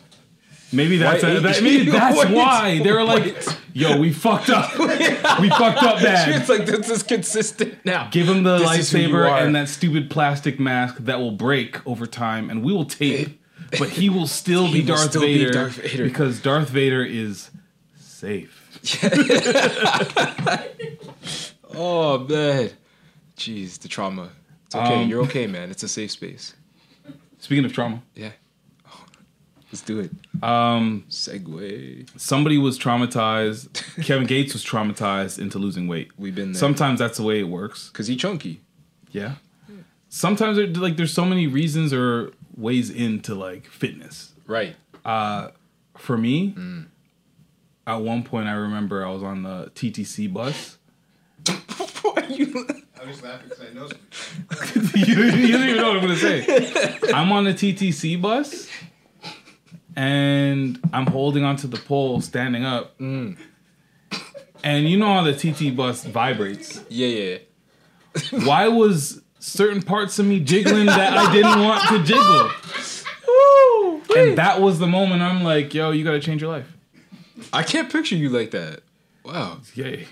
Maybe 0.72 0.96
that's 0.96 1.22
Why 1.22 1.28
a, 1.30 1.40
that, 1.40 1.62
maybe 1.62 1.90
that's 1.90 2.16
why 2.30 2.78
they 2.82 2.92
were 2.92 3.04
like, 3.04 3.36
"Yo, 3.74 3.98
we 4.00 4.12
fucked 4.12 4.48
up. 4.48 4.78
we 5.40 5.50
fucked 5.50 5.82
up 5.82 6.02
bad." 6.02 6.40
It's 6.40 6.48
like 6.48 6.64
this 6.64 6.88
is 6.88 7.02
consistent 7.02 7.84
now. 7.84 8.08
Give 8.10 8.26
him 8.28 8.42
the 8.42 8.58
This 8.58 8.78
is 8.78 8.90
who 8.92 8.98
you 8.98 9.08
lightsaber 9.08 9.44
and 9.44 9.54
that 9.54 9.68
stupid 9.68 10.10
plastic 10.10 10.58
mask 10.58 10.96
that 11.00 11.18
will 11.20 11.32
break 11.32 11.86
over 11.86 12.06
time, 12.06 12.48
and 12.48 12.64
we 12.64 12.72
will 12.72 12.86
tape. 12.86 13.38
But 13.78 13.90
he 13.90 14.08
will 14.10 14.26
still 14.26 14.66
He 14.66 14.74
be 14.74 14.80
will 14.80 14.96
Darth 14.96 15.10
still 15.10 15.22
be 15.22 15.38
Vader 15.38 15.52
Darth 15.52 15.76
Vader. 15.76 16.04
because 16.04 16.40
Darth 16.40 16.68
Vader 16.68 17.04
is 17.04 17.50
safe. 17.98 18.58
Oh 21.74 22.18
man, 22.28 22.70
jeez, 23.36 23.78
the 23.78 23.88
trauma. 23.88 24.30
It's 24.66 24.74
okay. 24.74 25.02
Um, 25.02 25.08
You're 25.08 25.22
okay, 25.22 25.46
man. 25.46 25.70
It's 25.70 25.82
a 25.82 25.88
safe 25.88 26.10
space. 26.10 26.54
Speaking 27.38 27.64
of 27.64 27.72
trauma, 27.72 28.02
Yeah. 28.14 28.32
Let's 29.72 29.80
do 29.82 30.00
it. 30.00 30.10
um, 30.42 31.04
Segue. 31.08 32.08
somebody 32.20 32.58
was 32.58 32.78
traumatized. 32.78 33.82
Kevin 34.04 34.26
Gates 34.26 34.52
was 34.52 34.62
traumatized 34.64 35.38
into 35.38 35.58
losing 35.58 35.88
weight. 35.88 36.10
We've 36.18 36.34
been 36.34 36.52
there. 36.52 36.60
Sometimes 36.60 36.98
that's 36.98 37.16
the 37.16 37.22
way 37.24 37.40
it 37.40 37.48
works. 37.48 37.88
Cause 37.90 38.06
he 38.06 38.14
chunky. 38.16 38.60
Yeah. 39.10 39.36
Sometimes 40.10 40.58
there, 40.58 40.66
like 40.66 40.96
there's 40.98 41.12
so 41.14 41.24
many 41.24 41.46
reasons 41.46 41.92
or 41.94 42.32
ways 42.54 42.90
into 42.90 43.34
like 43.34 43.66
fitness. 43.66 44.34
Right. 44.46 44.76
Uh, 45.06 45.48
for 45.96 46.18
me, 46.18 46.52
Mm. 46.52 46.86
at 47.86 47.94
one 47.96 48.22
point 48.24 48.48
I 48.48 48.52
remember 48.52 49.06
I 49.06 49.10
was 49.10 49.22
on 49.22 49.42
the 49.42 49.70
TTC 49.74 50.30
bus. 50.30 50.76
Why 52.02 52.26
you? 52.28 52.66
I'm 53.00 53.08
just 53.08 53.22
laughing 53.24 53.48
because 53.48 53.64
I 53.64 53.72
know 53.72 53.88
you, 54.94 55.04
you 55.06 55.52
don't 55.52 55.62
even 55.64 55.76
know 55.76 55.88
what 55.88 55.96
I'm 55.96 56.02
gonna 56.02 56.16
say. 56.16 56.98
I'm 57.14 57.32
on 57.32 57.44
the 57.44 57.54
TTC 57.54 58.20
bus, 58.20 58.68
and 59.96 60.78
I'm 60.92 61.06
holding 61.06 61.44
onto 61.44 61.68
the 61.68 61.78
pole, 61.78 62.20
standing 62.20 62.64
up. 62.64 62.98
Mm. 62.98 63.36
And 64.64 64.88
you 64.88 64.96
know 64.96 65.12
how 65.12 65.22
the 65.22 65.32
TT 65.34 65.76
bus 65.76 66.04
vibrates. 66.04 66.82
Yeah, 66.88 67.08
yeah. 67.08 67.38
Why 68.44 68.68
was 68.68 69.20
certain 69.38 69.82
parts 69.82 70.18
of 70.18 70.26
me 70.26 70.40
jiggling 70.40 70.86
that 70.86 71.16
I 71.16 71.32
didn't 71.32 71.60
want 71.60 71.88
to 71.88 72.02
jiggle? 72.04 72.50
And 74.16 74.38
that 74.38 74.60
was 74.60 74.78
the 74.78 74.86
moment 74.86 75.22
I'm 75.22 75.42
like, 75.42 75.74
yo, 75.74 75.90
you 75.90 76.04
gotta 76.04 76.20
change 76.20 76.42
your 76.42 76.52
life. 76.52 76.70
I 77.52 77.62
can't 77.62 77.90
picture 77.90 78.14
you 78.14 78.28
like 78.28 78.50
that. 78.52 78.80
Wow. 79.24 79.58
Yay. 79.74 80.06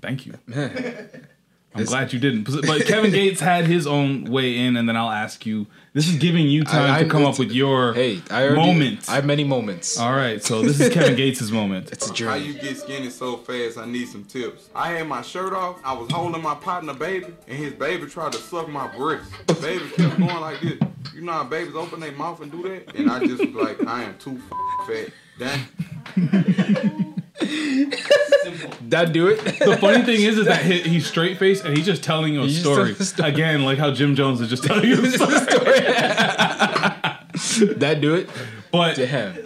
Thank 0.00 0.26
you. 0.26 0.34
Man. 0.46 1.26
I'm 1.74 1.84
glad 1.84 2.12
you 2.12 2.18
didn't. 2.18 2.44
But 2.44 2.86
Kevin 2.86 3.10
Gates 3.12 3.40
had 3.40 3.66
his 3.66 3.86
own 3.86 4.24
way 4.24 4.56
in, 4.56 4.76
and 4.76 4.88
then 4.88 4.96
I'll 4.96 5.10
ask 5.10 5.44
you. 5.44 5.66
This 5.96 6.08
is 6.10 6.16
giving 6.16 6.46
you 6.46 6.62
time 6.62 6.90
I- 6.90 6.98
I- 6.98 7.02
to 7.04 7.08
come 7.08 7.24
up 7.24 7.38
with 7.38 7.50
your 7.52 7.94
Hey, 7.94 8.20
I 8.30 8.42
already, 8.44 8.56
moment. 8.66 9.08
I 9.08 9.14
have 9.14 9.24
many 9.24 9.44
moments. 9.44 9.96
All 9.98 10.12
right, 10.12 10.44
so 10.44 10.60
this 10.60 10.78
is 10.78 10.92
Kevin 10.92 11.16
Gates' 11.22 11.50
moment. 11.50 11.90
It's 11.90 12.10
a 12.10 12.12
journey. 12.12 12.30
How 12.30 12.36
you 12.46 12.52
get 12.52 12.76
skinny 12.76 13.08
so 13.08 13.38
fast? 13.38 13.78
I 13.78 13.86
need 13.86 14.06
some 14.06 14.24
tips. 14.24 14.68
I 14.74 14.90
had 14.92 15.08
my 15.08 15.22
shirt 15.22 15.54
off. 15.54 15.80
I 15.82 15.94
was 15.94 16.10
holding 16.12 16.42
my 16.42 16.54
partner 16.54 16.92
baby, 16.92 17.28
and 17.48 17.56
his 17.58 17.72
baby 17.72 18.04
tried 18.08 18.32
to 18.32 18.38
suck 18.38 18.68
my 18.68 18.94
breast. 18.94 19.24
The 19.46 19.54
baby 19.54 19.84
kept 19.96 20.18
going 20.18 20.38
like 20.38 20.60
this. 20.60 20.78
You 21.14 21.22
know 21.22 21.32
how 21.32 21.44
babies 21.44 21.74
open 21.74 22.00
their 22.00 22.12
mouth 22.12 22.42
and 22.42 22.52
do 22.52 22.62
that? 22.64 22.94
And 22.94 23.10
I 23.10 23.20
just 23.20 23.38
was 23.46 23.54
like, 23.54 23.86
I 23.86 24.02
am 24.02 24.18
too 24.18 24.38
f- 24.50 24.86
fat. 24.86 25.08
Damn. 25.38 27.22
That 27.40 29.10
do 29.12 29.26
it. 29.28 29.36
The 29.58 29.76
funny 29.80 30.02
thing 30.04 30.22
is, 30.22 30.38
is 30.38 30.46
that 30.46 30.64
he, 30.70 30.80
he's 30.80 31.06
straight 31.06 31.38
faced 31.38 31.64
and 31.64 31.76
he's 31.76 31.84
just 31.86 32.02
telling 32.02 32.32
you 32.34 32.42
a 32.42 32.48
story. 32.50 32.92
a 32.92 33.04
story. 33.04 33.28
Again, 33.30 33.64
like 33.64 33.78
how 33.78 33.90
Jim 33.90 34.14
Jones 34.14 34.40
is 34.40 34.48
just 34.48 34.64
telling 34.64 34.84
you 34.88 35.04
a 35.04 35.10
story. 35.10 35.34
that 37.76 37.98
do 38.00 38.14
it. 38.14 38.30
But 38.70 38.96
Damn. 38.96 39.36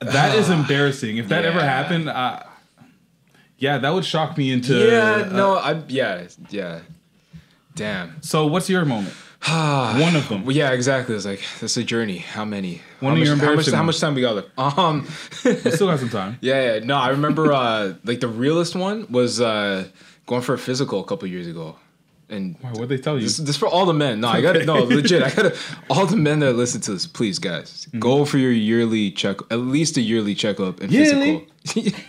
that 0.00 0.34
is 0.36 0.48
embarrassing. 0.50 1.18
If 1.18 1.28
that 1.28 1.44
ever 1.44 1.60
happened, 1.60 2.08
uh, 2.08 2.42
yeah, 3.58 3.78
that 3.78 3.90
would 3.92 4.04
shock 4.04 4.36
me 4.36 4.52
into. 4.52 4.90
yeah. 4.90 5.12
uh, 5.26 5.28
No. 5.32 5.54
I. 5.56 5.82
Yeah. 5.88 6.26
Yeah. 6.50 6.80
Damn. 7.74 8.22
so, 8.22 8.46
what's 8.46 8.68
your 8.70 8.84
moment? 8.84 9.14
One 10.00 10.16
of 10.16 10.28
them. 10.28 10.44
Well, 10.44 10.56
yeah, 10.56 10.70
exactly. 10.72 11.14
It's 11.14 11.26
like 11.26 11.42
it's 11.60 11.76
a 11.76 11.84
journey. 11.84 12.18
How 12.18 12.44
many? 12.44 12.80
One 13.00 13.10
how 13.10 13.12
of 13.12 13.18
much, 13.18 13.26
your 13.26 13.36
how 13.36 13.54
much, 13.54 13.70
how 13.70 13.82
much 13.82 14.00
time 14.00 14.14
we 14.14 14.20
got 14.22 14.36
left? 14.36 14.48
Um, 14.78 15.06
We 15.44 15.70
still 15.70 15.88
got 15.88 16.00
some 16.00 16.08
time. 16.08 16.38
yeah, 16.40 16.74
yeah. 16.74 16.84
No, 16.84 16.96
I 16.96 17.10
remember 17.10 17.52
uh, 17.52 17.94
like 18.04 18.20
the 18.20 18.28
realest 18.28 18.74
one 18.74 19.06
was 19.10 19.40
uh, 19.40 19.84
going 20.26 20.42
for 20.42 20.54
a 20.54 20.58
physical 20.58 21.00
a 21.00 21.04
couple 21.04 21.28
years 21.28 21.46
ago, 21.46 21.76
And 22.30 22.56
Why, 22.62 22.70
what'd 22.70 22.88
they 22.88 22.96
tell 22.98 23.16
you? 23.18 23.24
This, 23.24 23.36
this 23.36 23.56
for 23.58 23.68
all 23.68 23.84
the 23.84 23.92
men. 23.92 24.20
No, 24.20 24.28
I 24.28 24.40
got 24.40 24.54
to 24.54 24.64
no 24.64 24.82
legit. 24.98 25.22
I 25.22 25.30
got 25.30 25.52
all 25.90 26.06
the 26.06 26.16
men 26.16 26.38
that 26.40 26.54
listen 26.54 26.80
to 26.82 26.92
this. 26.92 27.06
Please, 27.06 27.38
guys, 27.38 27.86
Mm-hmm. 27.88 27.98
go 28.00 28.24
for 28.24 28.38
your 28.38 28.52
yearly 28.52 29.10
check, 29.10 29.36
at 29.50 29.58
least 29.58 29.96
a 29.98 30.00
yearly 30.00 30.34
checkup 30.34 30.80
and 30.80 30.90
Yearly? 30.90 31.46
physical. 31.66 32.00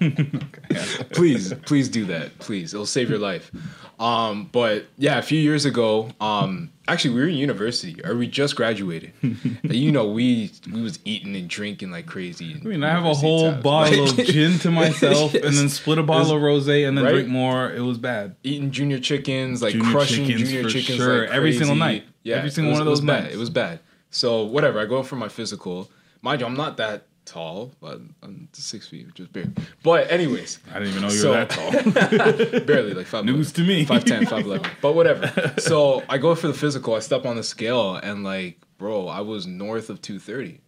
please, 1.12 1.52
please 1.66 1.88
do 1.88 2.04
that. 2.06 2.38
Please, 2.38 2.74
it'll 2.74 2.86
save 2.86 3.10
your 3.10 3.18
life. 3.18 3.50
Um, 3.98 4.48
but 4.52 4.86
yeah, 4.98 5.18
a 5.18 5.22
few 5.22 5.38
years 5.38 5.64
ago, 5.64 6.10
um, 6.20 6.70
actually 6.88 7.14
we 7.14 7.20
were 7.20 7.28
in 7.28 7.34
university, 7.36 8.04
or 8.04 8.16
we 8.16 8.26
just 8.26 8.56
graduated. 8.56 9.12
And, 9.22 9.74
you 9.74 9.92
know, 9.92 10.08
we 10.10 10.50
we 10.72 10.82
was 10.82 10.98
eating 11.04 11.34
and 11.36 11.48
drinking 11.48 11.90
like 11.90 12.06
crazy. 12.06 12.56
I 12.60 12.64
mean, 12.66 12.84
I 12.84 12.90
have 12.90 13.04
a 13.06 13.14
whole 13.14 13.52
bottle 13.52 14.04
of 14.04 14.16
gin 14.26 14.58
to 14.60 14.70
myself, 14.70 15.32
and 15.34 15.56
then 15.56 15.68
split 15.68 15.98
a 15.98 16.02
bottle 16.02 16.36
of 16.36 16.42
rosé, 16.42 16.86
and 16.86 16.96
then 16.98 17.04
Right? 17.04 17.12
drink 17.12 17.28
more. 17.28 17.70
It 17.72 17.80
was 17.80 17.96
bad. 17.98 18.36
Eating 18.42 18.70
junior 18.70 18.98
chickens, 18.98 19.62
like 19.62 19.72
Junior 19.72 19.90
crushing 19.90 20.26
chickens 20.26 20.48
junior 20.50 20.62
for 20.64 20.68
chickens, 20.70 20.98
sure. 20.98 21.20
like 21.22 21.30
Every 21.30 21.52
single 21.56 21.76
night. 21.76 22.04
Yeah, 22.24 22.36
Every 22.36 22.50
single 22.50 22.72
was- 22.72 22.80
one 22.80 22.82
of 22.82 22.88
it 22.88 22.90
was 22.90 23.00
those 23.00 23.06
bad. 23.06 23.32
It 23.32 23.38
was 23.38 23.50
bad. 23.50 23.80
So 24.10 24.44
whatever, 24.44 24.78
I 24.80 24.84
go 24.86 25.02
for 25.02 25.16
my 25.16 25.28
physical. 25.28 25.90
Mind 26.20 26.40
you, 26.40 26.46
I'm 26.46 26.54
not 26.56 26.76
that 26.76 27.06
tall, 27.24 27.72
but 27.80 28.00
I'm 28.22 28.48
six 28.52 28.88
feet, 28.88 29.06
which 29.06 29.20
is 29.20 29.28
big. 29.28 29.58
But 29.82 30.10
anyways, 30.10 30.58
I 30.70 30.78
didn't 30.78 30.88
even 30.88 31.02
know 31.02 31.08
you 31.10 31.28
were 31.28 31.34
that 31.34 31.50
tall. 31.50 32.60
barely, 32.66 32.94
like 32.94 33.06
five. 33.06 33.24
News 33.24 33.52
to 33.52 33.62
me. 33.62 33.84
Five 33.84 34.04
ten, 34.04 34.26
five 34.26 34.44
eleven. 34.44 34.70
But 34.80 34.94
whatever. 34.94 35.32
So 35.64 36.02
I 36.08 36.18
go 36.18 36.34
for 36.34 36.48
the 36.48 36.54
physical. 36.54 36.94
I 36.94 36.98
step 36.98 37.24
on 37.24 37.36
the 37.36 37.42
scale, 37.42 37.96
and 37.96 38.22
like, 38.22 38.60
bro, 38.76 39.08
I 39.08 39.20
was 39.20 39.46
north 39.46 39.88
of 39.88 40.02
two 40.02 40.18
thirty, 40.18 40.60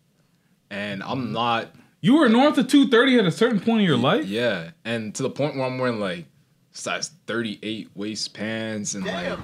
and 0.71 1.03
I'm 1.03 1.25
mm-hmm. 1.25 1.33
not. 1.33 1.75
You 2.01 2.17
were 2.17 2.29
north 2.29 2.57
of 2.59 2.69
230 2.69 3.19
at 3.19 3.27
a 3.27 3.33
certain 3.33 3.59
point 3.59 3.81
in 3.81 3.87
your 3.87 3.97
life? 3.97 4.27
Yeah, 4.27 4.71
and 4.85 5.13
to 5.17 5.25
the 5.25 5.31
point 5.31 5.57
where 5.57 5.65
I'm 5.65 5.79
wearing 5.79 5.99
like 5.99 6.27
size 6.77 7.11
38 7.27 7.91
waist 7.95 8.35
pants 8.35 8.95
and 8.95 9.07
like 9.07 9.39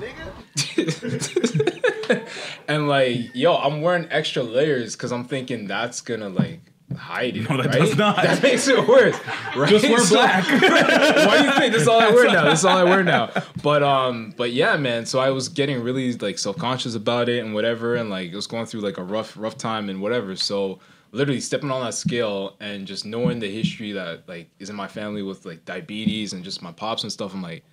and 2.68 2.88
like 2.88 3.34
yo, 3.34 3.56
I'm 3.56 3.80
wearing 3.80 4.06
extra 4.10 4.42
layers 4.42 4.94
because 4.94 5.12
I'm 5.12 5.24
thinking 5.24 5.66
that's 5.66 6.02
gonna 6.02 6.28
like 6.28 6.60
hide 6.94 7.36
it. 7.36 7.48
No, 7.48 7.56
that 7.56 7.66
right? 7.66 7.78
does 7.78 7.96
not. 7.96 8.16
That 8.16 8.42
makes 8.42 8.68
it 8.68 8.86
worse. 8.86 9.16
Right? 9.56 9.68
Just 9.68 9.84
wear 9.88 10.06
black. 10.08 10.44
Why 10.62 11.38
do 11.38 11.44
you 11.44 11.52
think 11.52 11.72
this 11.72 11.82
is 11.82 11.88
all 11.88 12.00
I 12.00 12.10
wear 12.10 12.26
now? 12.26 12.44
This 12.44 12.60
is 12.60 12.64
all 12.64 12.78
I 12.78 12.84
wear 12.84 13.02
now. 13.02 13.30
But 13.62 13.82
um, 13.82 14.34
but 14.36 14.52
yeah, 14.52 14.76
man. 14.76 15.06
So 15.06 15.20
I 15.20 15.30
was 15.30 15.48
getting 15.48 15.82
really 15.82 16.14
like 16.14 16.38
self 16.38 16.56
conscious 16.56 16.94
about 16.94 17.28
it 17.28 17.44
and 17.44 17.54
whatever, 17.54 17.94
and 17.94 18.10
like 18.10 18.32
it 18.32 18.34
was 18.36 18.46
going 18.46 18.66
through 18.66 18.80
like 18.80 18.98
a 18.98 19.04
rough 19.04 19.36
rough 19.36 19.56
time 19.56 19.88
and 19.88 20.00
whatever. 20.00 20.34
So 20.34 20.80
literally 21.12 21.40
stepping 21.40 21.70
on 21.70 21.84
that 21.84 21.94
scale 21.94 22.56
and 22.60 22.86
just 22.86 23.04
knowing 23.04 23.38
the 23.38 23.50
history 23.50 23.92
that 23.92 24.26
like 24.28 24.50
is 24.58 24.70
in 24.70 24.76
my 24.76 24.88
family 24.88 25.22
with 25.22 25.44
like 25.44 25.64
diabetes 25.64 26.32
and 26.32 26.42
just 26.42 26.62
my 26.62 26.72
pops 26.72 27.02
and 27.02 27.12
stuff. 27.12 27.34
I'm 27.34 27.42
like, 27.42 27.64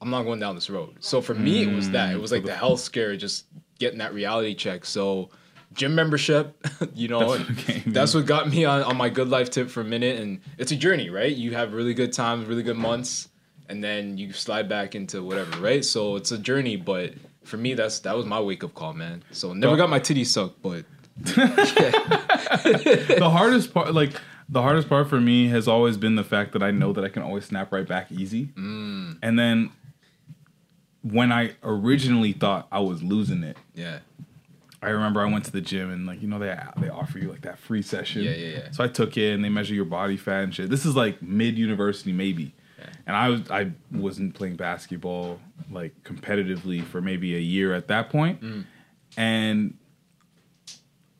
I'm 0.00 0.10
not 0.10 0.24
going 0.24 0.38
down 0.38 0.54
this 0.54 0.70
road. 0.70 0.96
So 1.00 1.20
for 1.20 1.34
me, 1.34 1.62
it 1.62 1.74
was 1.74 1.90
that. 1.90 2.12
It 2.12 2.20
was 2.20 2.30
like 2.30 2.44
the 2.44 2.54
health 2.54 2.80
scare, 2.80 3.16
just 3.16 3.46
getting 3.78 3.98
that 3.98 4.14
reality 4.14 4.54
check. 4.54 4.84
So 4.84 5.30
gym 5.74 5.94
membership, 5.94 6.66
you 6.94 7.08
know, 7.08 7.36
That's 7.36 7.48
what 7.48 7.82
that's 7.86 8.14
what 8.14 8.26
got 8.26 8.48
me 8.48 8.64
on, 8.64 8.82
on 8.82 8.96
my 8.96 9.08
good 9.08 9.28
life 9.28 9.50
tip 9.50 9.70
for 9.70 9.80
a 9.80 9.84
minute. 9.84 10.20
And 10.20 10.40
it's 10.58 10.72
a 10.72 10.76
journey, 10.76 11.10
right? 11.10 11.34
You 11.34 11.52
have 11.52 11.72
really 11.72 11.94
good 11.94 12.12
times, 12.12 12.46
really 12.46 12.62
good 12.62 12.76
months, 12.76 13.28
and 13.68 13.82
then 13.82 14.18
you 14.18 14.32
slide 14.32 14.68
back 14.68 14.94
into 14.94 15.22
whatever, 15.22 15.60
right? 15.60 15.84
So 15.84 16.16
it's 16.16 16.32
a 16.32 16.38
journey, 16.38 16.76
but 16.76 17.14
for 17.44 17.56
me, 17.56 17.74
that's 17.74 18.00
that 18.00 18.16
was 18.16 18.26
my 18.26 18.40
wake 18.40 18.64
up 18.64 18.74
call, 18.74 18.94
man. 18.94 19.22
So 19.30 19.52
never 19.52 19.76
got 19.76 19.90
my 19.90 20.00
titties 20.00 20.26
sucked, 20.26 20.60
but 20.62 20.84
the 21.16 21.30
hardest 23.30 23.72
part, 23.72 23.94
like 23.94 24.14
the 24.48 24.62
hardest 24.62 24.88
part 24.88 25.08
for 25.08 25.20
me, 25.20 25.48
has 25.48 25.68
always 25.68 25.96
been 25.96 26.16
the 26.16 26.24
fact 26.24 26.52
that 26.52 26.62
I 26.62 26.70
know 26.70 26.92
that 26.92 27.04
I 27.04 27.08
can 27.08 27.22
always 27.22 27.44
snap 27.44 27.72
right 27.72 27.86
back 27.86 28.10
easy. 28.10 28.46
Mm. 28.56 29.18
And 29.22 29.38
then 29.38 29.70
when 31.02 31.30
I 31.30 31.52
originally 31.62 32.32
thought 32.32 32.66
I 32.72 32.80
was 32.80 33.02
losing 33.02 33.44
it, 33.44 33.56
yeah, 33.74 34.00
I 34.84 34.90
remember 34.90 35.20
I 35.20 35.30
went 35.30 35.44
to 35.46 35.52
the 35.52 35.60
gym 35.60 35.90
and 35.90 36.06
like 36.06 36.20
you 36.22 36.28
know 36.28 36.38
they 36.38 36.56
they 36.78 36.88
offer 36.88 37.18
you 37.18 37.30
like 37.30 37.42
that 37.42 37.58
free 37.58 37.82
session. 37.82 38.22
Yeah, 38.22 38.32
yeah, 38.32 38.56
yeah. 38.56 38.70
So 38.70 38.84
I 38.84 38.88
took 38.88 39.16
it 39.16 39.32
and 39.32 39.44
they 39.44 39.48
measure 39.48 39.74
your 39.74 39.84
body 39.84 40.16
fat 40.16 40.44
and 40.44 40.54
shit. 40.54 40.70
This 40.70 40.84
is 40.84 40.94
like 40.94 41.22
mid 41.22 41.58
university 41.58 42.12
maybe. 42.12 42.54
And 43.06 43.16
I 43.16 43.28
was 43.28 43.50
I 43.50 43.72
wasn't 43.92 44.34
playing 44.34 44.56
basketball 44.56 45.40
like 45.70 45.94
competitively 46.04 46.82
for 46.82 47.00
maybe 47.00 47.36
a 47.36 47.40
year 47.40 47.74
at 47.74 47.88
that 47.88 48.10
point. 48.10 48.40
Mm. 48.42 48.64
And 49.16 49.78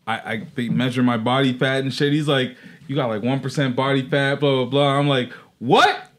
I, 0.06 0.32
I 0.32 0.46
they 0.54 0.68
measure 0.68 1.02
my 1.02 1.16
body 1.16 1.56
fat 1.56 1.82
and 1.82 1.92
shit. 1.92 2.12
He's 2.12 2.28
like, 2.28 2.56
you 2.86 2.96
got 2.96 3.08
like 3.08 3.22
one 3.22 3.40
percent 3.40 3.76
body 3.76 4.08
fat, 4.08 4.40
blah 4.40 4.56
blah 4.56 4.64
blah. 4.64 4.98
I'm 4.98 5.08
like, 5.08 5.32
what? 5.58 6.10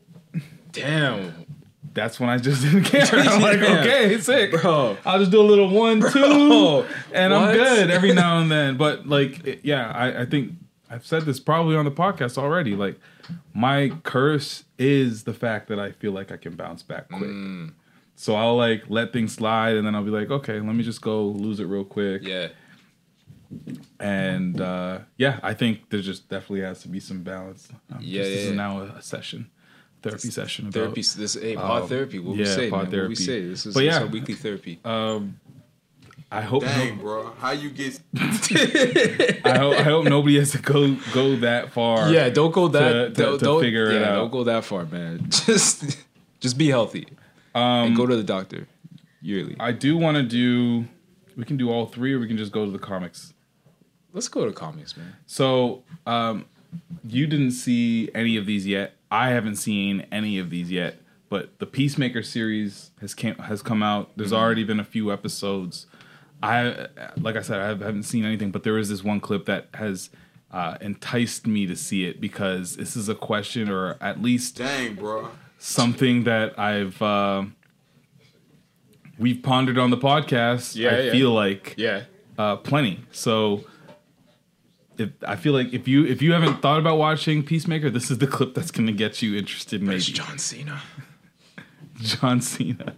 Damn. 0.72 1.45
That's 1.96 2.20
when 2.20 2.30
I 2.30 2.38
just 2.38 2.62
didn't 2.64 2.84
care. 2.84 3.08
I'm 3.12 3.42
like, 3.50 3.60
Yeah. 3.60 3.80
okay, 3.80 4.20
sick, 4.20 4.52
bro. 4.52 4.96
I'll 5.06 5.18
just 5.18 5.32
do 5.32 5.42
a 5.42 5.44
little 5.44 5.70
one, 5.70 6.00
two, 6.02 6.12
Bro, 6.12 6.86
and 7.14 7.34
I'm 7.34 7.56
good 7.56 7.90
every 7.90 8.14
now 8.24 8.38
and 8.40 8.52
then. 8.52 8.78
But 8.78 9.08
like, 9.08 9.44
it- 9.48 9.62
yeah, 9.64 9.90
I, 9.92 10.22
I 10.22 10.26
think 10.28 10.54
I've 10.92 11.06
said 11.06 11.24
this 11.24 11.40
probably 11.40 11.76
on 11.76 11.86
the 11.86 11.92
podcast 11.92 12.38
already. 12.38 12.76
Like, 12.76 13.00
my 13.54 13.92
curse 14.04 14.66
is 14.78 15.24
the 15.24 15.34
fact 15.34 15.68
that 15.70 15.80
I 15.80 15.92
feel 15.94 16.12
like 16.12 16.32
I 16.32 16.38
can 16.38 16.54
bounce 16.56 16.84
back 16.84 17.08
quick. 17.10 17.30
Mm. 17.30 17.72
So 18.18 18.36
I'll 18.36 18.56
like 18.56 18.84
let 18.90 19.12
things 19.12 19.34
slide, 19.34 19.76
and 19.76 19.86
then 19.88 19.96
I'll 19.96 20.04
be 20.04 20.12
like, 20.12 20.30
okay, 20.30 20.60
let 20.60 20.76
me 20.76 20.84
just 20.84 21.02
go 21.02 21.24
lose 21.26 21.60
it 21.60 21.66
real 21.66 21.84
quick. 21.84 22.22
Yeah. 22.24 22.50
And 24.00 24.60
uh, 24.60 25.00
yeah, 25.18 25.40
I 25.44 25.54
think 25.54 25.90
there 25.90 26.02
just 26.02 26.30
definitely 26.30 26.62
has 26.62 26.82
to 26.82 26.88
be 26.88 27.00
some 27.00 27.24
balance. 27.24 27.70
Um, 27.92 28.00
yeah, 28.02 28.24
This 28.24 28.44
yeah. 28.44 28.50
is 28.50 28.56
now 28.56 28.80
a, 28.82 28.84
a 28.86 29.02
session, 29.02 29.50
therapy 30.10 30.30
session. 30.32 30.65
About, 30.68 30.73
Therapy. 30.73 31.02
This 31.02 31.34
hey, 31.34 31.56
pod 31.56 31.84
um, 31.84 31.90
therapy. 31.90 32.19
What 32.19 32.38
we 32.38 32.45
say, 32.45 32.69
pod 32.69 32.91
man? 32.91 33.02
What 33.02 33.10
we 33.10 33.15
therapy. 33.15 33.15
say. 33.15 33.48
This 33.48 33.65
is, 33.65 33.73
But 33.73 33.80
this 33.82 33.90
is 33.90 33.95
yeah, 33.95 34.02
our 34.02 34.07
weekly 34.07 34.34
therapy. 34.36 34.80
Um, 34.86 35.40
I 36.32 36.41
hope. 36.41 36.64
Dang, 36.64 36.98
bro. 36.98 37.32
How 37.40 37.52
you 37.52 37.69
get 37.69 37.99
I 38.19 39.57
hope, 39.57 39.76
I 39.80 39.84
hope 39.84 40.06
nobody 40.06 40.38
has 40.40 40.52
to 40.52 40.60
go 40.60 40.95
go 41.14 41.36
that 41.38 41.72
far. 41.72 42.11
Yeah, 42.11 42.30
don't 42.30 42.52
go 42.52 42.68
that. 42.69 42.91
to, 42.91 43.10
to, 43.10 43.14
don't, 43.14 43.40
to 43.40 43.45
don't- 43.45 43.61
figure 43.61 43.91
yeah, 43.91 43.98
it 43.98 44.03
out. 44.03 44.15
Don't 44.15 44.32
go 44.32 44.44
that 44.45 44.64
far, 44.65 44.86
man. 44.86 45.26
Just, 45.30 45.98
just 46.40 46.57
be 46.57 46.68
healthy 46.69 47.07
Um, 47.56 47.88
and 47.88 47.95
go 47.95 48.06
to 48.06 48.15
the 48.15 48.23
doctor 48.23 48.68
yearly. 49.22 49.56
I 49.60 49.72
do 49.72 49.98
want 49.98 50.18
to 50.18 50.23
do. 50.23 50.86
We 51.36 51.44
can 51.44 51.57
do 51.57 51.69
all 51.72 51.86
three, 51.88 52.14
or 52.14 52.19
we 52.19 52.27
can 52.27 52.38
just 52.38 52.52
go 52.52 52.64
to 52.65 52.72
the 52.72 52.80
comics. 52.80 53.34
Let's 54.14 54.30
go 54.30 54.45
to 54.45 54.53
comics, 54.53 54.95
man. 54.95 55.15
So, 55.26 55.84
um, 56.06 56.45
you 57.07 57.27
didn't 57.27 57.52
see 57.52 58.10
any 58.15 58.38
of 58.38 58.45
these 58.45 58.65
yet. 58.65 58.94
I 59.16 59.30
haven't 59.30 59.56
seen 59.56 60.06
any 60.12 60.38
of 60.40 60.50
these 60.50 60.70
yet. 60.72 61.02
But 61.30 61.58
the 61.60 61.66
Peacemaker 61.66 62.22
series 62.22 62.92
has 63.02 63.14
came, 63.14 63.36
has 63.36 63.62
come 63.62 63.82
out. 63.82 64.12
There's 64.18 64.32
Mhm. 64.32 64.38
already 64.38 64.64
been 64.64 64.80
a 64.80 64.84
few 64.86 65.12
episodes. 65.12 65.88
I 66.44 66.88
like 67.20 67.36
I 67.36 67.42
said, 67.42 67.60
I 67.62 67.68
haven't 67.68 68.04
seen 68.04 68.26
anything, 68.26 68.52
but 68.52 68.64
there 68.64 68.78
is 68.78 68.90
this 68.90 69.04
one 69.04 69.20
clip 69.20 69.46
that 69.46 69.70
has 69.74 70.10
uh, 70.52 70.78
enticed 70.80 71.48
me 71.48 71.66
to 71.66 71.76
see 71.76 72.06
it 72.06 72.22
because 72.22 72.76
this 72.78 72.96
is 72.96 73.10
a 73.10 73.16
question, 73.16 73.70
or 73.70 73.98
at 74.00 74.22
least 74.22 74.58
Dang, 74.58 74.94
bro. 74.96 75.30
something 75.58 76.24
that 76.26 76.58
I've 76.60 77.02
uh, 77.02 77.46
we've 79.18 79.42
pondered 79.44 79.78
on 79.78 79.90
the 79.90 79.98
podcast. 79.98 80.76
Yeah, 80.76 80.92
I 80.96 81.00
yeah. 81.02 81.12
feel 81.12 81.32
like 81.32 81.74
Yeah. 81.78 82.04
uh, 82.38 82.58
plenty. 82.58 83.00
So 83.12 83.66
if 84.98 85.10
I 85.28 85.36
feel 85.36 85.54
like 85.54 85.74
if 85.74 85.88
you 85.88 86.06
if 86.06 86.22
you 86.22 86.34
haven't 86.34 86.62
thought 86.62 86.80
about 86.80 86.98
watching 86.98 87.44
Peacemaker, 87.44 87.90
this 87.90 88.12
is 88.12 88.18
the 88.20 88.28
clip 88.28 88.54
that's 88.54 88.72
going 88.72 88.88
to 88.88 88.94
get 88.94 89.22
you 89.22 89.38
interested. 89.38 89.82
Maybe 89.82 90.00
John 90.02 90.38
Cena. 90.38 90.82
John 92.02 92.42
Cena. 92.42 92.96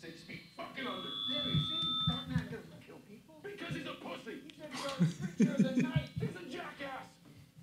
Six 0.00 0.22
feet 0.22 0.46
fucking 0.56 0.86
under. 0.86 1.10
Batman 2.06 2.46
doesn't 2.46 2.80
kill 2.86 3.02
people. 3.10 3.42
Because 3.42 3.74
he's 3.74 3.88
a 3.90 3.98
pussy. 3.98 4.38
He 4.38 4.54
said 4.54 4.70
he 4.70 4.78
goes 4.86 5.58
through 5.58 5.74
the 5.74 5.82
night. 5.82 6.06
He's 6.20 6.36
a 6.36 6.46
jackass 6.46 7.10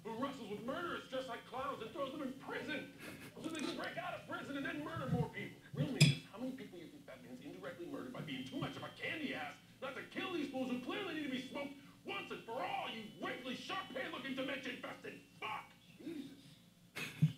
who 0.03 0.11
wrestles 0.19 0.51
with 0.51 0.65
murderers 0.67 1.07
just 1.07 1.31
like 1.31 1.39
clowns 1.47 1.79
and 1.79 1.87
throws 1.95 2.11
them 2.11 2.27
in 2.27 2.35
prison 2.43 2.91
so 3.39 3.47
they 3.47 3.63
can 3.63 3.75
break 3.79 3.95
out 3.95 4.19
of 4.19 4.27
prison 4.27 4.59
and 4.59 4.65
then 4.67 4.83
murder 4.83 5.07
more 5.15 5.31
people. 5.31 5.55
Real 5.71 5.87
news 5.95 6.19
is 6.19 6.27
how 6.27 6.43
many 6.43 6.51
people 6.59 6.83
you 6.83 6.91
think 6.91 7.07
Batman's 7.07 7.39
indirectly 7.47 7.87
murdered 7.87 8.11
by 8.11 8.27
being 8.27 8.43
too 8.43 8.59
much 8.59 8.75
of 8.75 8.83
a 8.83 8.91
candy 8.99 9.31
ass 9.31 9.55
not 9.79 9.95
to 9.95 10.03
kill 10.11 10.35
these 10.35 10.51
fools 10.51 10.67
who 10.67 10.83
clearly 10.83 11.15
need 11.15 11.27
to 11.27 11.33
be 11.33 11.47
smoked 11.47 11.79
once 12.03 12.27
and 12.27 12.43
for 12.43 12.59
all, 12.59 12.91
you 12.91 13.07
wrinkly, 13.23 13.55
sharp-haired 13.55 14.11
looking 14.11 14.35
dementia 14.35 14.75
infested 14.75 15.15
fuck. 15.39 15.71
Jesus. 15.95 16.35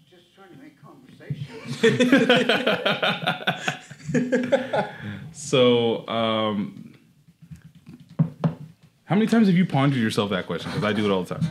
Just 0.09 0.33
trying 0.33 0.49
to 0.49 0.57
make 0.57 0.81
conversation. 0.81 1.54
So, 5.31 6.07
um, 6.07 6.93
how 9.03 9.15
many 9.15 9.27
times 9.27 9.47
have 9.47 9.57
you 9.57 9.65
pondered 9.65 9.99
yourself 9.99 10.29
that 10.29 10.45
question? 10.47 10.71
Because 10.71 10.85
I 10.85 10.93
do 10.93 11.03
it 11.05 11.11
all 11.11 11.23
the 11.23 11.35
time. 11.35 11.43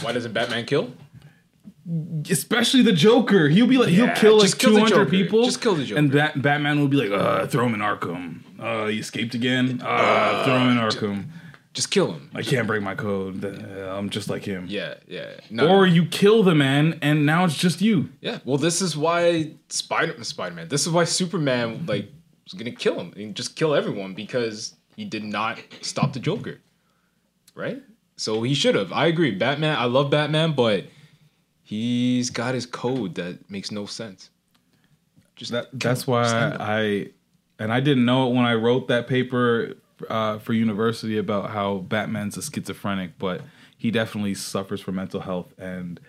Why 0.00 0.12
doesn't 0.12 0.32
Batman 0.32 0.64
kill? 0.64 0.92
especially 2.30 2.82
the 2.82 2.92
Joker. 2.92 3.48
He'll 3.48 3.66
be 3.66 3.78
like 3.78 3.88
he'll 3.88 4.08
Yeah, 4.08 4.14
kill 4.14 4.34
like 4.34 4.42
just 4.42 4.58
kill 4.58 4.74
the 4.74 4.80
hundred 4.80 4.94
Joker. 4.96 5.10
people. 5.10 5.44
Just 5.44 5.62
kill 5.62 5.74
the 5.74 5.84
Joker. 5.86 5.98
And 5.98 6.12
Bat- 6.12 6.42
Batman 6.42 6.80
will 6.80 6.88
be 6.88 6.98
like, 6.98 7.10
uh, 7.10 7.46
throw 7.46 7.64
him 7.64 7.72
in 7.74 7.80
Arkham. 7.80 8.40
Uh, 8.60 8.88
he 8.88 8.98
escaped 8.98 9.34
again. 9.34 9.80
Uh, 9.82 10.44
throw 10.44 10.58
him 10.58 10.68
in 10.68 10.76
Arkham. 10.76 11.28
Just 11.74 11.90
kill 11.90 12.12
him. 12.12 12.30
I 12.34 12.42
can't 12.42 12.66
break 12.66 12.82
my 12.82 12.94
code. 12.94 13.44
Uh, 13.44 13.94
I'm 13.96 14.10
just 14.10 14.28
like 14.28 14.44
him. 14.44 14.66
Yeah, 14.68 14.94
yeah. 15.06 15.34
Or 15.62 15.86
you 15.86 16.06
kill 16.06 16.42
the 16.42 16.54
man, 16.54 16.98
and 17.02 17.24
now 17.24 17.44
it's 17.44 17.56
just 17.56 17.80
you. 17.80 18.08
Yeah. 18.20 18.38
Well, 18.44 18.58
this 18.58 18.80
is 18.82 18.96
why 18.96 19.52
Spider 19.68 20.22
Spider 20.24 20.54
Man. 20.54 20.68
This 20.68 20.86
is 20.86 20.92
why 20.92 21.04
Superman 21.04 21.84
like 21.86 22.10
was 22.44 22.54
gonna 22.54 22.72
kill 22.72 22.98
him 22.98 23.12
and 23.16 23.34
just 23.34 23.54
kill 23.54 23.74
everyone 23.74 24.14
because 24.14 24.74
he 24.96 25.04
did 25.04 25.24
not 25.24 25.60
stop 25.82 26.12
the 26.12 26.20
Joker. 26.20 26.58
Right. 27.54 27.82
So 28.16 28.42
he 28.42 28.54
should 28.54 28.74
have. 28.74 28.92
I 28.92 29.06
agree. 29.06 29.32
Batman. 29.32 29.76
I 29.76 29.84
love 29.84 30.10
Batman, 30.10 30.52
but 30.52 30.86
he's 31.62 32.30
got 32.30 32.54
his 32.54 32.66
code 32.66 33.14
that 33.16 33.50
makes 33.50 33.70
no 33.70 33.86
sense. 33.86 34.30
Just 35.36 35.52
that, 35.52 35.68
that's 35.72 36.04
why 36.06 36.24
I, 36.58 37.10
and 37.60 37.72
I 37.72 37.78
didn't 37.78 38.04
know 38.04 38.28
it 38.28 38.34
when 38.34 38.44
I 38.44 38.54
wrote 38.54 38.88
that 38.88 39.06
paper 39.06 39.74
uh, 40.08 40.38
for 40.38 40.52
university 40.52 41.18
about 41.18 41.50
how 41.50 41.78
Batman's 41.78 42.36
a 42.36 42.42
schizophrenic, 42.42 43.18
but 43.18 43.42
he 43.76 43.90
definitely 43.90 44.34
suffers 44.34 44.80
from 44.80 44.96
mental 44.96 45.20
health, 45.20 45.52
and 45.58 46.00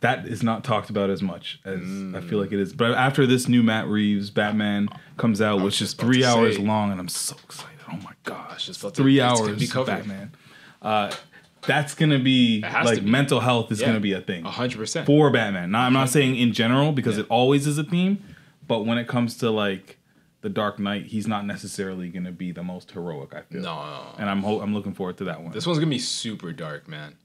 that 0.00 0.26
is 0.26 0.42
not 0.42 0.64
talked 0.64 0.90
about 0.90 1.08
as 1.10 1.22
much 1.22 1.60
as 1.64 1.80
I 2.14 2.20
feel 2.20 2.38
like 2.38 2.52
it 2.52 2.60
is. 2.60 2.72
But 2.74 2.92
after 2.92 3.26
this 3.26 3.48
new 3.48 3.62
Matt 3.62 3.86
Reeves 3.88 4.30
Batman 4.30 4.88
comes 5.16 5.40
out, 5.40 5.62
which 5.62 5.80
is 5.80 5.94
three 5.94 6.24
hours 6.24 6.56
say. 6.56 6.62
long, 6.62 6.90
and 6.90 7.00
I'm 7.00 7.08
so 7.08 7.36
excited. 7.44 7.70
Oh 7.90 7.96
my 7.96 8.12
gosh, 8.24 8.66
just 8.66 8.80
about 8.80 8.94
three 8.94 9.16
gonna 9.18 9.30
hours 9.48 9.62
of. 9.62 9.86
Batman. 9.86 10.32
Uh, 10.82 11.10
that's 11.66 11.94
gonna 11.94 12.18
be 12.18 12.60
to 12.60 12.82
like 12.84 13.02
be. 13.04 13.10
mental 13.10 13.40
health 13.40 13.72
is 13.72 13.80
Yeah. 13.80 13.86
gonna 13.88 14.00
be 14.00 14.12
a 14.12 14.20
thing 14.20 14.44
hundred 14.44 14.78
percent 14.78 15.06
for 15.06 15.30
Batman. 15.30 15.70
Now, 15.70 15.80
I'm 15.86 15.92
not 15.94 16.10
saying 16.10 16.36
in 16.36 16.52
general 16.52 16.92
because 16.92 17.16
it 17.16 17.26
always 17.30 17.66
is 17.66 17.78
a 17.78 17.84
theme, 17.84 18.22
but 18.68 18.84
when 18.84 18.98
it 18.98 19.08
comes 19.08 19.36
to 19.38 19.50
like 19.50 19.98
the 20.44 20.50
Dark 20.50 20.78
Knight, 20.78 21.06
he's 21.06 21.26
not 21.26 21.46
necessarily 21.46 22.10
going 22.10 22.24
to 22.26 22.30
be 22.30 22.52
the 22.52 22.62
most 22.62 22.90
heroic. 22.90 23.34
I 23.34 23.40
feel. 23.42 23.62
No, 23.62 23.74
no, 23.76 23.90
no. 23.90 24.14
and 24.18 24.28
I'm 24.28 24.42
ho- 24.42 24.60
I'm 24.60 24.74
looking 24.74 24.92
forward 24.92 25.16
to 25.18 25.24
that 25.24 25.42
one. 25.42 25.52
This 25.52 25.66
one's 25.66 25.78
gonna 25.78 25.88
be 25.90 25.98
super 25.98 26.52
dark, 26.52 26.86
man. 26.86 27.16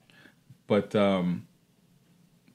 But 0.67 0.95
um, 0.95 1.45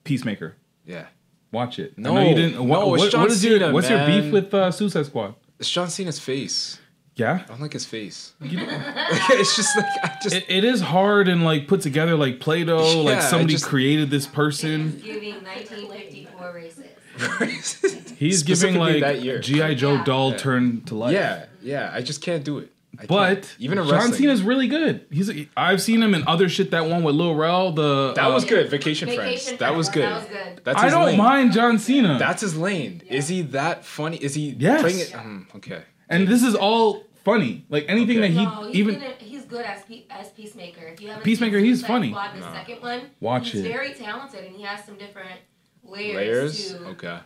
Peacemaker, 0.05 0.57
Yeah. 0.87 1.07
watch 1.53 1.79
it. 1.79 1.95
I 1.99 2.01
No, 2.01 2.15
know 2.15 2.29
you 2.29 2.35
didn't. 2.35 2.55
no, 2.55 2.63
What, 2.63 2.95
it's 2.95 3.03
what, 3.05 3.13
John 3.13 3.21
what 3.23 3.31
is 3.31 3.45
your 3.45 3.59
Cena, 3.59 3.73
what's 3.73 3.91
your 3.91 4.07
beef 4.07 4.33
with 4.33 4.55
uh, 4.55 4.71
Suicide 4.71 5.07
Squad? 5.07 5.35
It's 5.59 5.71
John 5.71 5.89
Cena's 5.91 6.19
face. 6.19 6.79
Yeah, 7.17 7.43
I 7.45 7.47
don't 7.47 7.61
like 7.61 7.73
his 7.75 7.85
face. 7.85 8.33
it's 8.41 9.55
just 9.55 9.77
like 9.77 9.87
I 10.03 10.19
just. 10.23 10.35
It, 10.35 10.45
it 10.49 10.65
is 10.65 10.81
hard 10.81 11.29
and 11.29 11.45
like 11.45 11.69
put 11.69 11.81
together 11.83 12.17
like 12.17 12.41
Play-Doh. 12.41 13.03
Yeah, 13.05 13.11
like 13.13 13.23
somebody 13.23 13.53
just- 13.53 13.67
created 13.67 14.11
this 14.11 14.27
person. 14.27 14.99
Giving 15.05 15.35
1954 15.45 16.41
racist. 16.55 16.89
He's 18.17 18.43
giving 18.43 18.77
like 18.77 19.01
that 19.01 19.23
year. 19.23 19.39
GI 19.41 19.75
Joe 19.75 19.95
Yeah. 19.95 20.05
doll 20.05 20.31
Yeah. 20.33 20.37
turned 20.39 20.87
to 20.89 20.95
life. 20.95 21.13
Yeah, 21.13 21.47
yeah. 21.63 21.91
I 21.93 22.03
just 22.03 22.21
can't 22.23 22.45
do 22.45 22.59
it. 22.59 22.71
I 22.99 23.07
But 23.07 23.35
can't. 23.43 23.57
even 23.59 23.79
in 23.79 23.85
John 23.89 23.93
wrestling, 23.95 24.15
Cena's 24.21 24.43
really 24.43 24.69
good. 24.69 25.05
He's 25.11 25.29
I've 25.57 25.83
seen 25.83 26.01
him 26.03 26.15
in 26.15 26.23
other 26.29 26.49
shit. 26.49 26.71
That 26.71 26.87
one 26.87 27.03
with 27.03 27.17
Lil 27.17 27.35
Rel. 27.35 27.73
The 27.73 28.13
that 28.15 28.29
was 28.31 28.45
uh, 28.45 28.49
good. 28.49 28.71
Vacation, 28.71 29.09
Vacation 29.09 29.17
Friends. 29.47 29.59
That 29.59 29.75
was 29.75 29.89
good. 29.89 30.05
That 30.05 30.21
was 30.21 30.29
good. 30.29 30.61
That's 30.65 30.79
I 30.81 30.91
don't 30.91 31.07
lane. 31.07 31.19
mind 31.19 31.53
John 31.53 31.79
Cena. 31.81 32.19
That's 32.19 32.41
his 32.43 32.57
lane. 32.57 33.03
Is 33.09 33.27
he 33.29 33.43
that 33.43 33.85
funny? 33.85 34.17
Is 34.19 34.35
he 34.35 34.55
Yes. 34.59 34.81
playing 34.81 34.99
it? 35.01 35.15
Um, 35.15 35.49
okay. 35.57 35.83
and 36.09 36.29
this 36.29 36.43
is 36.45 36.55
all 36.55 37.03
funny. 37.25 37.65
Like 37.69 37.87
anything 37.89 38.19
Okay. 38.19 38.29
that 38.33 38.39
he 38.39 38.45
No, 38.45 38.67
he's 38.69 38.77
even 38.77 38.95
good 38.95 39.03
at- 39.03 39.23
he's 39.23 39.43
good 39.45 39.65
as 39.65 39.83
Pe- 39.83 40.05
as 40.11 40.29
Peacemaker. 40.31 40.87
If 40.87 41.01
you 41.01 41.09
haven't 41.09 41.25
Peacemaker, 41.25 41.57
seen 41.59 41.65
he's 41.65 41.79
Suicide 41.81 41.93
funny. 41.95 42.11
Squad, 42.11 42.35
the 42.37 42.41
No. 42.41 42.53
second 42.53 42.81
one, 42.81 43.01
Watch 43.21 43.51
he's 43.51 43.63
it. 43.65 43.69
very 43.73 43.93
talented 43.95 44.45
and 44.45 44.55
he 44.55 44.63
has 44.63 44.85
some 44.85 44.95
different 44.97 45.41
layers, 45.85 46.15
Layers. 46.17 46.73
to 46.75 46.85
Okay. 46.89 47.19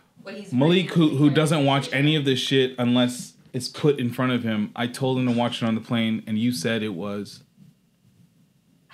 Malik, 0.51 0.91
who 0.91 1.09
who 1.17 1.29
doesn't 1.29 1.65
watch 1.65 1.91
any 1.93 2.15
of 2.15 2.25
this 2.25 2.39
shit 2.39 2.75
unless 2.77 3.33
it's 3.53 3.67
put 3.67 3.99
in 3.99 4.11
front 4.11 4.31
of 4.31 4.43
him. 4.43 4.71
I 4.75 4.85
told 4.87 5.17
him 5.17 5.25
to 5.27 5.31
watch 5.31 5.61
it 5.63 5.65
on 5.65 5.75
the 5.75 5.81
plane, 5.81 6.23
and 6.27 6.37
you 6.37 6.51
said 6.51 6.83
it 6.83 6.93
was. 6.93 7.43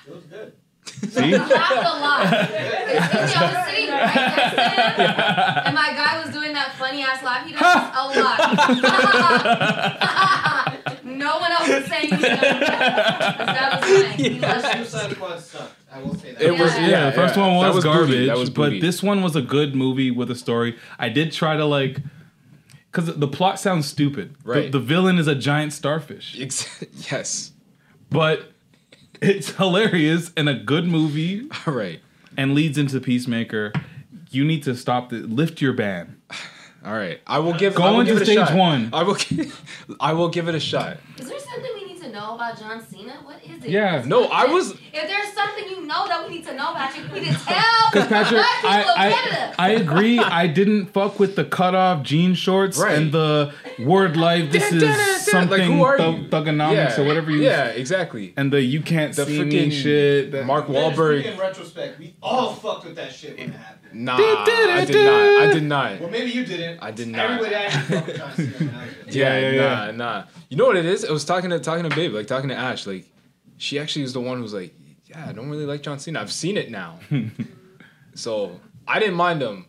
It 0.08 0.14
was 0.14 0.24
good. 0.26 0.54
See? 0.86 1.30
You 1.30 1.40
have 1.40 1.50
to 1.50 1.56
lie. 1.56 2.48
It's 2.88 3.08
because 3.08 3.34
y'all 3.36 3.54
was 3.54 3.66
sitting 3.68 3.90
right 3.90 4.16
next 4.16 4.56
to 4.56 4.62
him, 5.02 5.20
and 5.66 5.76
my 5.76 5.92
guy 5.98 6.24
was 6.24 6.32
doing 6.34 6.54
that 6.54 6.74
funny 6.78 7.02
ass 7.02 7.24
laugh. 7.24 7.46
He 7.46 7.52
does 7.54 7.62
a 7.62 7.66
lot. 8.22 8.38
no 11.04 11.38
one 11.40 11.52
else 11.52 11.68
is 11.70 11.86
saying 11.88 12.14
anything. 12.14 12.40
That 12.60 13.82
was 13.82 14.04
mine. 14.04 14.20
He 14.20 14.40
loves 14.40 14.64
you. 16.04 16.04
Suicide 16.04 16.04
Squad 16.04 16.04
sucked. 16.04 16.04
I 16.04 16.04
will 16.04 16.16
say 16.16 16.32
that. 16.34 16.42
It 16.42 16.52
was 16.60 16.76
Yeah, 16.78 16.88
yeah. 16.88 17.06
the 17.10 17.12
first 17.16 17.36
yeah. 17.38 17.48
one 17.48 17.62
That 17.66 17.74
was, 17.76 17.84
booty. 17.84 17.98
garbage, 17.98 18.28
That 18.28 18.38
was 18.38 18.50
but 18.50 18.82
this 18.82 19.04
one 19.04 19.22
was 19.22 19.36
a 19.36 19.42
good 19.42 19.76
movie 19.76 20.12
with 20.12 20.30
a 20.32 20.36
story. 20.36 20.78
I 21.00 21.10
did 21.10 21.32
try 21.32 21.56
to 21.58 21.66
like, 21.66 22.00
because 22.92 23.16
the 23.16 23.28
plot 23.28 23.60
sounds 23.60 23.86
stupid. 23.88 24.36
Right. 24.44 24.72
The, 24.72 24.80
villain 24.80 25.18
is 25.18 25.28
a 25.28 25.36
giant 25.36 25.74
starfish, 25.74 26.38
Ex- 26.40 26.84
yes. 27.12 27.52
but 28.10 28.52
it's 29.22 29.52
hilarious 29.52 30.32
and 30.38 30.48
a 30.50 30.54
good 30.56 30.86
movie, 30.86 31.48
All 31.66 31.74
right. 31.74 32.00
and 32.38 32.54
leads 32.54 32.78
into 32.78 33.00
Peacemaker. 33.00 33.72
You 34.32 34.44
need 34.44 34.64
to 34.64 34.76
stop 34.76 35.10
the 35.10 35.18
lift 35.18 35.62
your 35.62 35.72
ban. 35.74 36.20
All 36.86 36.94
right. 36.94 37.20
I 37.26 37.40
will 37.40 37.54
give. 37.54 37.76
Go 37.76 37.84
I 37.84 37.92
will 37.92 38.02
into 38.02 38.14
give 38.14 38.18
it 38.18 38.22
a 38.24 38.26
stage 38.26 38.48
shot. 38.50 38.58
one. 38.58 38.90
I 38.94 39.04
will. 39.04 39.18
I 40.00 40.14
will 40.14 40.28
give 40.30 40.48
it 40.50 40.56
a 40.56 40.60
shot. 40.60 40.98
Is 41.18 41.30
there 41.30 41.40
something 41.40 41.62
we 41.64 41.70
need 41.70 41.75
to 41.75 41.75
know 42.16 42.36
about 42.36 42.58
John 42.58 42.84
Cena? 42.90 43.14
What 43.24 43.44
is 43.44 43.64
it? 43.64 43.70
Yeah. 43.70 44.04
No, 44.06 44.26
I 44.26 44.46
was. 44.46 44.72
If 44.72 44.80
there's 44.94 45.34
something 45.34 45.66
you 45.70 45.86
know 45.86 46.08
that 46.08 46.26
we 46.28 46.36
need 46.38 46.46
to 46.46 46.54
know 46.56 46.72
about 46.72 46.96
you, 46.98 47.04
we 47.14 47.20
need 47.20 47.34
to 47.34 47.46
tell 47.46 47.64
Because 47.92 48.08
Patrick, 48.08 48.42
people 48.42 48.70
I, 48.70 49.10
of 49.10 49.56
I 49.60 49.66
I 49.66 49.70
agree. 49.72 50.20
I 50.20 50.48
didn't 50.48 50.88
fuck 50.88 51.20
with 51.20 51.36
the 51.36 51.46
cutoff 51.46 52.04
jean 52.04 52.34
shorts 52.34 52.78
Right. 52.80 52.98
and 52.98 53.12
the 53.12 53.54
word 53.80 54.18
life. 54.18 54.52
This 54.52 54.72
is 54.72 55.26
something 55.26 55.60
Like, 55.60 55.62
who 55.70 55.84
are 55.84 55.98
thug, 55.98 56.30
thuganomics 56.30 56.98
Yeah. 56.98 57.02
or 57.02 57.06
whatever 57.06 57.30
you. 57.32 57.42
Yeah, 57.44 57.68
exactly. 57.68 58.34
And 58.38 58.52
the 58.52 58.62
you 58.62 58.82
can't 58.82 59.16
The 59.16 59.26
see 59.26 59.44
me 59.44 59.70
shit. 59.70 60.34
Mark 60.46 60.68
Then 60.68 60.76
Wahlberg. 60.76 61.26
In 61.26 61.38
retrospect, 61.38 62.00
we 62.00 62.16
all 62.24 62.54
fucked 62.54 62.86
with 62.86 62.96
that 62.96 63.14
shit 63.14 63.38
when 63.38 63.50
it 63.50 63.56
happened. 63.56 63.85
Nah, 63.96 64.18
I 64.18 64.84
did 64.86 65.06
not. 65.06 65.42
I 65.42 65.54
did 65.54 65.64
not. 65.64 66.00
Well, 66.02 66.10
maybe 66.10 66.30
you 66.32 66.46
didn't. 66.46 66.80
I 66.82 66.92
did 66.92 67.08
not. 67.08 67.20
Everybody 67.32 67.56
actually 67.56 67.82
fucked 67.82 68.08
with 68.08 68.60
John 68.60 68.76
I. 68.76 68.86
Yeah, 69.08 69.40
Yeah, 69.40 69.50
yeah, 69.52 69.62
nah, 69.62 69.92
nah. 69.92 70.24
You 70.50 70.58
know 70.58 70.66
what 70.66 70.76
it 70.76 70.86
is? 70.86 71.06
I 71.06 71.12
was 71.12 71.24
talking 71.24 71.50
to 71.50 71.60
talking 71.60 71.90
to 71.90 71.96
Babe, 71.96 72.14
like 72.14 72.28
talking 72.28 72.50
to 72.50 72.56
Ash. 72.56 72.86
Like, 72.86 73.06
she 73.58 73.80
actually 73.80 74.04
is 74.04 74.12
the 74.14 74.20
one 74.20 74.40
who's 74.40 74.54
like, 74.54 74.74
yeah, 75.06 75.26
I 75.28 75.32
don't 75.32 75.50
really 75.50 75.66
like 75.66 75.82
John 75.82 75.98
Cena. 76.00 76.20
I've 76.20 76.32
seen 76.32 76.58
it 76.58 76.70
now, 76.70 77.00
so 78.16 78.60
I 78.88 79.00
didn't 79.00 79.16
mind 79.16 79.42
him. 79.42 79.66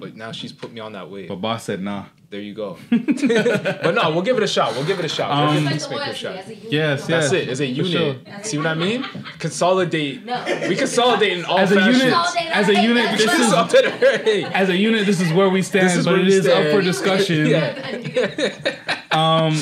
But 0.00 0.16
now 0.16 0.32
she's 0.32 0.52
put 0.52 0.72
me 0.72 0.80
on 0.80 0.92
that 0.92 1.08
way. 1.10 1.26
But 1.26 1.36
boss 1.36 1.64
said 1.64 1.80
nah. 1.80 2.06
There 2.30 2.40
you 2.40 2.52
go. 2.52 2.76
but 2.90 3.94
no, 3.94 4.10
we'll 4.10 4.22
give 4.22 4.36
it 4.36 4.42
a 4.42 4.46
shot. 4.48 4.72
We'll 4.74 4.84
give 4.84 4.98
it 4.98 5.04
a 5.04 5.08
shot. 5.08 5.30
We'll 5.30 5.48
Um, 5.58 5.64
give 5.64 5.72
It's 5.72 5.88
like 5.88 6.10
Peacemaker 6.10 6.10
a 6.10 6.14
shot. 6.14 6.36
as 6.36 6.48
a 6.48 6.54
unit. 6.56 6.72
Yes, 6.72 7.06
That's 7.06 7.32
yeah. 7.32 7.38
it. 7.38 7.48
As 7.48 7.60
a 7.60 7.66
unit. 7.66 7.90
sure. 7.92 8.16
See 8.42 8.58
what 8.58 8.66
I 8.66 8.74
mean? 8.74 9.02
Consolidate. 9.38 10.24
No. 10.26 10.44
We 10.68 10.76
consolidate 10.76 11.38
in 11.38 11.44
all 11.46 11.58
As 11.58 11.72
a 11.72 11.76
fashions. 11.76 12.02
unit, 12.02 12.14
as 12.54 12.68
a 12.68 12.74
hey, 12.74 12.82
unit, 12.86 13.04
that's 13.04 13.16
this 13.24 13.26
what- 13.28 13.40
is 13.40 13.80
Consolidate. 13.80 14.44
as 14.52 14.68
a 14.68 14.76
unit. 14.76 15.06
This 15.06 15.20
is 15.20 15.32
where 15.32 15.48
we 15.48 15.62
stand. 15.62 15.86
This 15.86 15.96
is 15.96 16.04
but 16.04 16.12
where 16.12 16.20
it 16.20 16.26
we 16.26 16.32
is 16.34 16.46
up 16.46 16.70
for 16.70 16.82
discussion. 16.82 17.46
yeah. 17.46 18.76
Um. 19.10 19.56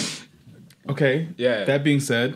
Okay. 0.89 1.29
Yeah. 1.37 1.65
That 1.65 1.85
being 1.85 2.01
said, 2.01 2.33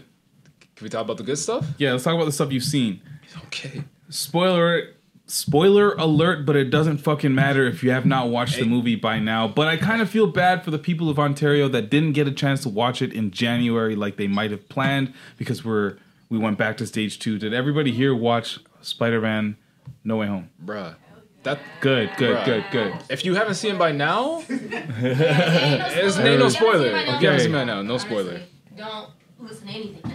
Can 0.77 0.85
we 0.85 0.91
talk 0.91 1.03
about 1.03 1.17
the 1.17 1.25
good 1.25 1.39
stuff? 1.39 1.67
yeah, 1.79 1.93
let's 1.93 2.05
talk 2.05 2.15
about 2.15 2.27
the 2.27 2.33
stuff 2.33 2.53
you've 2.53 2.63
seen. 2.63 3.01
Okay. 3.47 3.83
Spoiler 4.11 4.95
spoiler 5.31 5.93
alert, 5.95 6.45
but 6.45 6.57
it 6.57 6.71
doesn't 6.71 6.99
fucking 6.99 7.35
matter 7.35 7.67
if 7.67 7.83
you 7.83 7.91
have 7.91 8.05
not 8.05 8.29
watched 8.29 8.57
the 8.57 8.65
movie 8.65 8.97
by 8.97 9.19
now. 9.19 9.47
But 9.49 9.69
I 9.69 9.77
kind 9.77 10.03
of 10.03 10.11
feel 10.11 10.27
bad 10.27 10.65
for 10.65 10.71
the 10.71 10.79
people 10.79 11.09
of 11.09 11.19
Ontario 11.19 11.69
that 11.69 11.91
didn't 11.91 12.13
get 12.13 12.27
a 12.29 12.33
chance 12.33 12.63
to 12.63 12.69
watch 12.69 13.01
it 13.03 13.13
in 13.13 13.31
January 13.31 13.95
like 13.97 14.17
they 14.17 14.27
might 14.27 14.51
have 14.51 14.69
planned 14.69 15.13
because 15.39 15.65
we're 15.65 15.97
we 16.29 16.39
went 16.39 16.59
back 16.59 16.77
to 16.79 16.87
stage 16.87 17.19
two. 17.19 17.39
Did 17.39 17.53
everybody 17.55 17.91
here 17.93 18.15
watch 18.15 18.59
Spider 18.83 19.21
Man 19.21 19.57
No 20.05 20.17
Way 20.17 20.27
Home? 20.27 20.51
Bruh. 20.65 20.95
That 21.43 21.59
Good, 21.81 22.11
good, 22.19 22.37
Bruh. 22.37 22.45
good, 22.45 22.65
good. 22.71 22.95
if 23.09 23.25
you 23.25 23.35
haven't 23.35 23.55
seen 23.55 23.77
it 23.77 23.79
by 23.79 23.93
now, 23.93 24.43
it's 24.49 26.19
no 26.19 26.25
ain't 26.27 26.39
no 26.39 26.49
spoiler. 26.51 26.51
spoiler. 26.51 26.87
If 26.89 26.93
you 26.93 26.93
haven't 26.93 27.01
seen 27.01 27.11
it 27.11 27.13
by 27.13 27.15
If 27.15 27.23
you 27.23 27.29
haven't 27.29 27.41
Okay. 27.41 27.53
by 27.53 27.65
now, 27.65 27.83
no 27.83 27.99
spoiler. 27.99 28.31
Honestly, 28.33 28.47
Don't 28.77 29.11
listen 29.39 29.67
to 29.69 29.73
anything. 29.73 30.13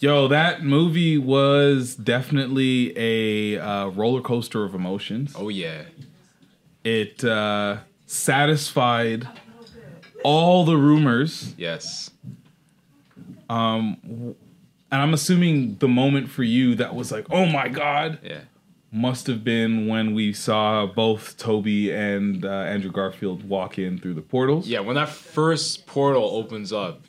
Yo, 0.00 0.28
that 0.28 0.62
movie 0.62 1.18
was 1.18 1.96
definitely 1.96 2.92
a 2.96 3.58
uh, 3.58 3.88
roller 3.88 4.20
coaster 4.20 4.64
of 4.64 4.74
emotions. 4.74 5.34
Oh 5.36 5.48
yeah. 5.48 5.82
It 6.84 7.24
uh, 7.24 7.78
satisfied 8.06 9.26
all 10.22 10.64
the 10.64 10.76
rumors. 10.76 11.54
Yes. 11.58 12.10
Um, 13.50 13.96
and 14.90 15.02
I'm 15.02 15.14
assuming 15.14 15.76
the 15.78 15.88
moment 15.88 16.30
for 16.30 16.42
you 16.44 16.74
that 16.76 16.94
was 16.94 17.10
like, 17.10 17.26
oh 17.30 17.46
my 17.46 17.68
god, 17.68 18.18
Yeah. 18.22 18.40
must 18.92 19.26
have 19.26 19.42
been 19.42 19.88
when 19.88 20.14
we 20.14 20.32
saw 20.32 20.86
both 20.86 21.36
Tobey 21.38 21.90
and 21.92 22.44
uh, 22.44 22.48
Andrew 22.48 22.92
Garfield 22.92 23.48
walk 23.48 23.78
in 23.78 23.98
through 23.98 24.14
the 24.14 24.22
portals. 24.22 24.68
Yeah. 24.68 24.80
When 24.80 24.94
that 24.94 25.08
first 25.08 25.86
portal 25.86 26.24
opens 26.24 26.72
up, 26.72 27.00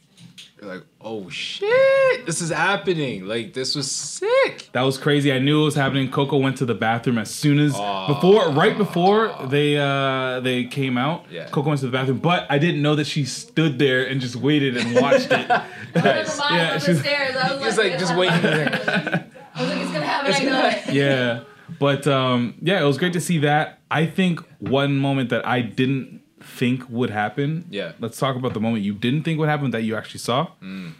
You're 0.60 0.74
like, 0.76 0.84
oh 1.02 1.30
shit, 1.30 2.26
this 2.26 2.42
is 2.42 2.50
happening. 2.50 3.26
Like 3.26 3.54
this 3.54 3.76
was 3.76 3.90
sick. 3.90 4.70
That 4.74 4.82
was 4.82 4.98
crazy. 4.98 5.32
I 5.32 5.40
knew 5.40 5.62
it 5.62 5.66
was 5.66 5.76
happening. 5.76 6.12
Coco 6.12 6.38
went 6.38 6.58
to 6.58 6.66
the 6.66 6.74
bathroom 6.76 7.18
as 7.18 7.30
soon 7.30 7.60
as 7.60 7.72
before, 8.08 8.50
right 8.52 8.78
before 8.78 9.34
they 9.48 9.78
uh 9.78 10.40
they 10.42 10.66
came 10.66 10.98
out. 10.98 11.26
Yeah. 11.32 11.48
Coco 11.50 11.70
went 11.70 11.80
to 11.82 11.86
the 11.88 11.92
bathroom, 11.92 12.20
but 12.20 12.46
I 12.50 12.58
didn't 12.60 12.82
know 12.82 12.96
that 12.96 13.08
she 13.08 13.26
stood 13.26 13.80
there 13.80 14.06
and 14.06 14.20
just 14.22 14.36
waited 14.36 14.78
and 14.78 14.96
watched 14.96 15.32
it. 15.32 15.50
Nice. 15.96 16.40
yeah, 16.40 16.74
up 16.74 16.74
the 16.74 16.80
she's- 16.86 17.00
stairs. 17.00 17.36
I 17.36 17.54
was 17.56 17.64
Just 17.64 17.78
like, 17.80 17.92
like 17.92 18.00
just 18.00 18.16
waiting. 18.16 18.36
happening. 18.42 19.32
I 19.56 19.62
was 19.62 19.70
like, 19.72 19.80
it's 19.82 19.92
gonna 19.92 20.06
happen. 20.06 20.34
I 20.36 20.40
know 20.44 20.68
it. 20.68 20.94
yeah. 20.94 21.40
But 21.80 22.08
um, 22.08 22.56
yeah, 22.62 22.82
it 22.82 22.84
was 22.86 22.98
great 22.98 23.14
to 23.14 23.22
see 23.22 23.38
that. 23.40 23.80
I 23.92 24.08
think 24.08 24.40
one 24.60 24.98
moment 24.98 25.30
that 25.30 25.48
I 25.48 25.62
didn't 25.62 26.22
think 26.50 26.84
would 26.90 27.10
happen. 27.10 27.66
Yeah. 27.70 27.94
Let's 28.00 28.18
talk 28.20 28.36
about 28.36 28.54
the 28.54 28.60
moment 28.60 28.84
you 28.84 28.94
didn't 28.94 29.24
think 29.24 29.40
would 29.40 29.50
happen 29.50 29.72
that 29.72 29.84
you 29.84 29.96
actually 29.96 30.20
saw. 30.20 30.48
Mm. 30.62 30.94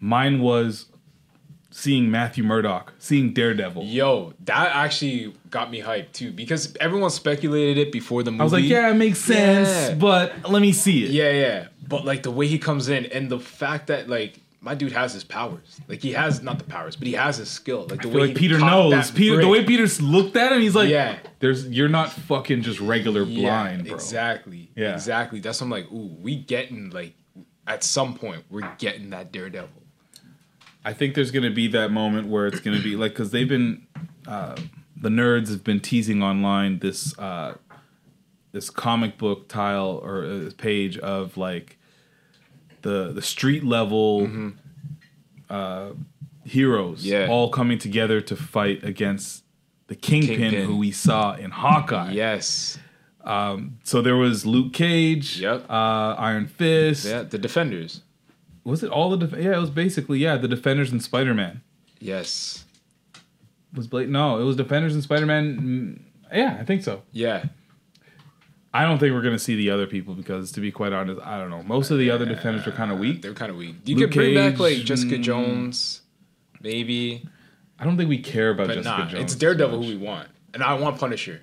Mine 0.00 0.40
was 0.40 0.86
seeing 1.70 2.10
Matthew 2.10 2.42
Murdock, 2.42 2.92
seeing 2.98 3.32
Daredevil. 3.32 3.84
Yo, 3.84 4.34
that 4.44 4.74
actually 4.74 5.32
got 5.50 5.70
me 5.70 5.80
hyped 5.82 6.12
too 6.12 6.32
because 6.32 6.74
everyone 6.80 7.10
speculated 7.10 7.78
it 7.78 7.92
before 7.92 8.22
the 8.22 8.30
movie. 8.30 8.40
I 8.40 8.44
was 8.44 8.52
like, 8.52 8.64
yeah, 8.64 8.90
it 8.90 8.94
makes 8.94 9.18
sense, 9.20 9.68
Yeah. 9.68 9.94
but 9.94 10.48
let 10.50 10.60
me 10.62 10.72
see 10.72 11.04
it. 11.04 11.10
Yeah, 11.10 11.30
yeah. 11.30 11.68
But 11.86 12.04
like 12.04 12.22
the 12.22 12.30
way 12.30 12.46
he 12.46 12.58
comes 12.58 12.88
in 12.88 13.06
and 13.06 13.30
the 13.30 13.38
fact 13.38 13.86
that 13.88 14.08
like 14.08 14.40
my 14.60 14.74
dude 14.74 14.92
has 14.92 15.12
his 15.14 15.24
powers. 15.24 15.80
Like 15.88 16.02
he 16.02 16.12
has 16.12 16.42
not 16.42 16.58
the 16.58 16.64
powers, 16.64 16.94
but 16.96 17.06
he 17.06 17.14
has 17.14 17.38
his 17.38 17.48
skill. 17.48 17.86
Like 17.88 18.02
the 18.02 18.08
way 18.08 18.28
like 18.28 18.36
Peter 18.36 18.58
knows. 18.58 19.10
Peter, 19.10 19.40
the 19.40 19.48
way 19.48 19.64
Peter 19.64 19.86
looked 20.02 20.36
at 20.36 20.52
him, 20.52 20.60
he's 20.60 20.74
like, 20.74 20.90
Yeah. 20.90 21.18
"There's, 21.38 21.66
you're 21.68 21.88
not 21.88 22.10
fucking 22.12 22.62
just 22.62 22.80
regular 22.80 23.24
blind, 23.24 23.86
bro." 23.86 23.94
Exactly. 23.94 24.70
Yeah. 24.76 24.92
Exactly. 24.92 25.40
That's 25.40 25.60
what 25.60 25.66
I'm 25.66 25.70
like, 25.70 25.90
ooh, 25.90 26.14
we 26.20 26.36
getting 26.36 26.90
like 26.90 27.14
at 27.66 27.84
some 27.84 28.14
point 28.14 28.44
we're 28.50 28.70
getting 28.78 29.10
that 29.10 29.32
Daredevil. 29.32 29.68
I 30.84 30.92
think 30.92 31.14
there's 31.14 31.30
gonna 31.30 31.50
be 31.50 31.68
that 31.68 31.90
moment 31.90 32.28
where 32.28 32.46
it's 32.46 32.60
gonna 32.60 32.82
be 32.82 32.96
like 32.96 33.12
because 33.12 33.30
they've 33.30 33.48
been 33.48 33.86
uh, 34.26 34.56
the 34.96 35.08
nerds 35.08 35.50
have 35.50 35.64
been 35.64 35.80
teasing 35.80 36.22
online 36.22 36.78
this 36.80 37.18
uh, 37.18 37.54
this 38.52 38.70
comic 38.70 39.16
book 39.18 39.48
tile 39.48 40.00
or 40.02 40.24
uh, 40.24 40.50
page 40.56 40.98
of 40.98 41.36
like 41.36 41.78
the 42.82 43.12
the 43.12 43.22
street 43.22 43.64
level 43.64 44.28
uh, 45.48 45.90
heroes 46.44 47.04
Yeah. 47.04 47.28
all 47.28 47.50
coming 47.50 47.78
together 47.78 48.20
to 48.20 48.36
fight 48.36 48.84
against 48.84 49.44
the 49.88 49.94
Kingpin, 49.96 50.36
Kingpin. 50.36 50.66
who 50.66 50.76
we 50.76 50.90
saw 50.92 51.34
in 51.34 51.50
Hawkeye. 51.50 52.12
Yes. 52.12 52.78
Um, 53.24 53.78
so 53.84 54.00
there 54.00 54.16
was 54.16 54.46
Luke 54.46 54.72
Cage, 54.72 55.38
Yep. 55.40 55.68
uh, 55.68 56.14
Iron 56.18 56.46
Fist. 56.46 57.04
Yeah, 57.06 57.22
the 57.24 57.38
Defenders. 57.38 58.02
Was 58.64 58.82
it 58.82 58.90
all 58.90 59.10
the? 59.10 59.26
Def- 59.26 59.38
yeah, 59.42 59.56
it 59.56 59.60
was 59.60 59.70
basically 59.70 60.18
yeah 60.18 60.36
the 60.36 60.48
Defenders 60.48 60.92
and 60.92 61.02
Spider 61.02 61.34
Man. 61.34 61.60
Yes. 61.98 62.64
Was 63.74 63.86
Blade? 63.86 64.08
No, 64.08 64.40
it 64.40 64.44
was 64.44 64.56
Defenders 64.56 64.94
and 64.94 65.02
Spider 65.02 65.26
Man. 65.26 66.04
Yeah, 66.32 66.56
I 66.60 66.64
think 66.64 66.82
so. 66.82 67.02
Yeah. 67.12 67.44
I 68.72 68.84
don't 68.84 68.98
think 68.98 69.14
we're 69.14 69.22
gonna 69.22 69.38
see 69.38 69.56
the 69.56 69.70
other 69.70 69.86
people 69.86 70.14
because, 70.14 70.52
to 70.52 70.60
be 70.60 70.70
quite 70.70 70.92
honest, 70.92 71.20
I 71.22 71.38
don't 71.38 71.50
know. 71.50 71.62
Most 71.62 71.90
of 71.90 71.98
the 71.98 72.10
other 72.10 72.24
Defenders 72.24 72.66
are 72.66 72.72
kind 72.72 72.92
of 72.92 72.98
weak. 72.98 73.20
They're 73.20 73.34
kind 73.34 73.50
of 73.50 73.56
weak. 73.56 73.84
Do 73.84 73.92
you 73.92 73.98
Luke 73.98 74.10
could 74.10 74.16
bring 74.16 74.34
back 74.34 74.58
like 74.58 74.78
Jessica 74.78 75.16
mm, 75.16 75.22
Jones, 75.22 76.02
maybe. 76.60 77.26
I 77.78 77.84
don't 77.84 77.96
think 77.96 78.08
we 78.08 78.18
care 78.18 78.50
about 78.50 78.68
But 78.68 78.74
Jessica 78.74 78.98
nah, 78.98 79.06
Jones. 79.06 79.24
it's 79.24 79.34
Daredevil 79.34 79.82
who 79.82 79.88
we 79.88 79.96
want, 79.96 80.28
and 80.54 80.62
I 80.62 80.74
want 80.74 80.98
Punisher. 81.00 81.40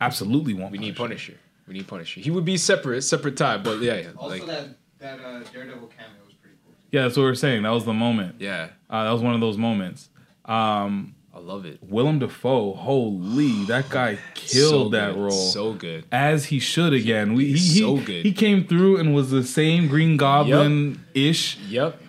Absolutely 0.00 0.54
want. 0.54 0.72
Punisher. 0.72 0.80
We 0.80 0.86
need 0.88 0.96
Punisher. 0.96 1.34
We 1.68 1.74
need 1.74 1.86
Punisher. 1.86 2.20
He 2.20 2.30
would 2.30 2.44
be 2.44 2.56
separate, 2.56 3.02
separate 3.02 3.36
time, 3.36 3.62
but 3.62 3.80
yeah, 3.80 3.96
yeah, 3.96 4.08
Also, 4.16 4.36
like 4.36 4.46
that 4.46 4.68
that 4.98 5.20
uh, 5.20 5.40
Daredevil 5.52 5.88
cameo 5.88 6.24
was 6.26 6.34
pretty 6.34 6.56
cool. 6.64 6.74
Yeah, 6.90 7.02
that's 7.02 7.16
what 7.16 7.24
we 7.24 7.28
are 7.30 7.34
saying. 7.36 7.62
That 7.62 7.70
was 7.70 7.84
the 7.84 7.92
moment. 7.92 8.36
Yeah, 8.40 8.70
uh, 8.88 9.04
that 9.04 9.12
was 9.12 9.22
one 9.22 9.34
of 9.34 9.40
those 9.40 9.56
moments. 9.56 10.08
Um, 10.46 11.14
I 11.40 11.42
love 11.42 11.64
it. 11.64 11.78
Willem 11.82 12.18
Dafoe, 12.18 12.74
holy, 12.74 13.64
that 13.66 13.88
guy 13.88 14.18
killed 14.34 14.70
So 14.70 14.88
that 14.90 15.14
good, 15.14 15.20
role 15.22 15.30
so 15.30 15.72
good. 15.72 16.04
as 16.12 16.46
he 16.46 16.58
should 16.58 16.92
again. 16.92 17.32
We, 17.34 17.46
he, 17.46 17.52
he, 17.52 17.80
so 17.80 17.96
good. 17.96 18.24
He 18.26 18.32
came 18.32 18.66
through 18.66 18.98
and 18.98 19.14
was 19.14 19.30
the 19.30 19.42
same 19.42 19.88
Green 19.88 20.16
Goblin 20.18 21.02
ish. 21.14 21.56
Yep. 21.68 22.00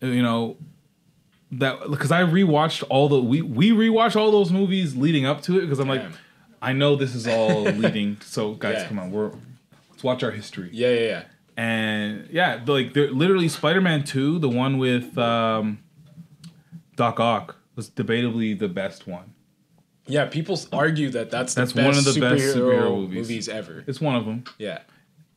You 0.00 0.22
know 0.22 0.56
that 1.52 1.90
because 1.90 2.12
I 2.12 2.22
rewatched 2.22 2.84
all 2.88 3.08
the 3.08 3.20
we 3.20 3.42
we 3.42 3.70
rewatched 3.72 4.14
all 4.14 4.30
those 4.30 4.52
movies 4.52 4.94
leading 4.94 5.26
up 5.26 5.42
to 5.42 5.58
it 5.58 5.62
because 5.62 5.80
I'm 5.80 5.88
like, 5.88 6.04
I 6.62 6.72
know 6.72 6.94
this 6.94 7.14
is 7.16 7.26
all 7.26 7.62
leading. 7.82 8.18
So 8.20 8.52
guys, 8.54 8.74
Yeah. 8.82 8.86
come 8.88 9.00
on, 9.00 9.10
we're 9.10 9.32
let's 9.90 10.04
watch 10.04 10.22
our 10.22 10.30
history. 10.30 10.70
Yeah, 10.72 10.90
yeah, 10.90 11.00
yeah. 11.00 11.22
And 11.56 12.28
yeah, 12.30 12.60
like 12.64 12.92
they're 12.94 13.10
literally 13.10 13.48
Spider-Man 13.48 14.04
2, 14.04 14.38
the 14.38 14.48
one 14.48 14.78
with 14.78 15.18
um, 15.18 15.80
Doc 16.94 17.18
Ock, 17.18 17.56
was 17.78 17.88
debatably 17.88 18.58
the 18.58 18.66
best 18.68 19.06
one. 19.06 19.32
Yeah, 20.06 20.24
people 20.26 20.58
argue 20.72 21.10
that 21.10 21.30
that's 21.30 21.54
the 21.54 21.60
That's 21.60 21.72
best 21.72 21.86
one 21.86 21.96
of 21.96 22.04
the 22.04 22.20
best 22.20 22.56
superhero 22.56 22.90
movies. 22.96 23.16
movies 23.16 23.48
ever. 23.48 23.84
It's 23.86 24.00
one 24.00 24.16
of 24.16 24.24
them. 24.24 24.42
Yeah. 24.58 24.80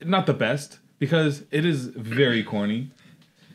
Not 0.04 0.26
the 0.26 0.34
best 0.34 0.80
because 0.98 1.44
it 1.52 1.66
is 1.66 1.86
very 1.86 2.44
corny. 2.44 2.90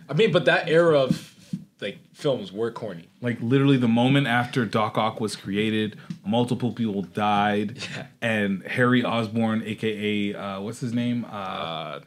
I 0.08 0.12
mean, 0.14 0.30
but 0.30 0.44
that 0.44 0.68
era 0.68 1.00
of 1.00 1.34
like 1.80 1.98
films 2.14 2.52
were 2.52 2.70
corny. 2.70 3.08
Like 3.20 3.38
literally 3.40 3.76
the 3.76 3.88
moment 3.88 4.28
after 4.28 4.64
Doc 4.64 4.96
Ock 4.96 5.20
was 5.20 5.34
created, 5.34 5.98
multiple 6.24 6.72
people 6.72 7.02
died, 7.02 7.78
and 8.22 8.62
Harry 8.62 9.02
Osborn, 9.02 9.64
aka 9.64 10.32
uh, 10.34 10.60
what's 10.60 10.78
his 10.78 10.92
name? 10.92 11.26
Uh, 11.28 12.00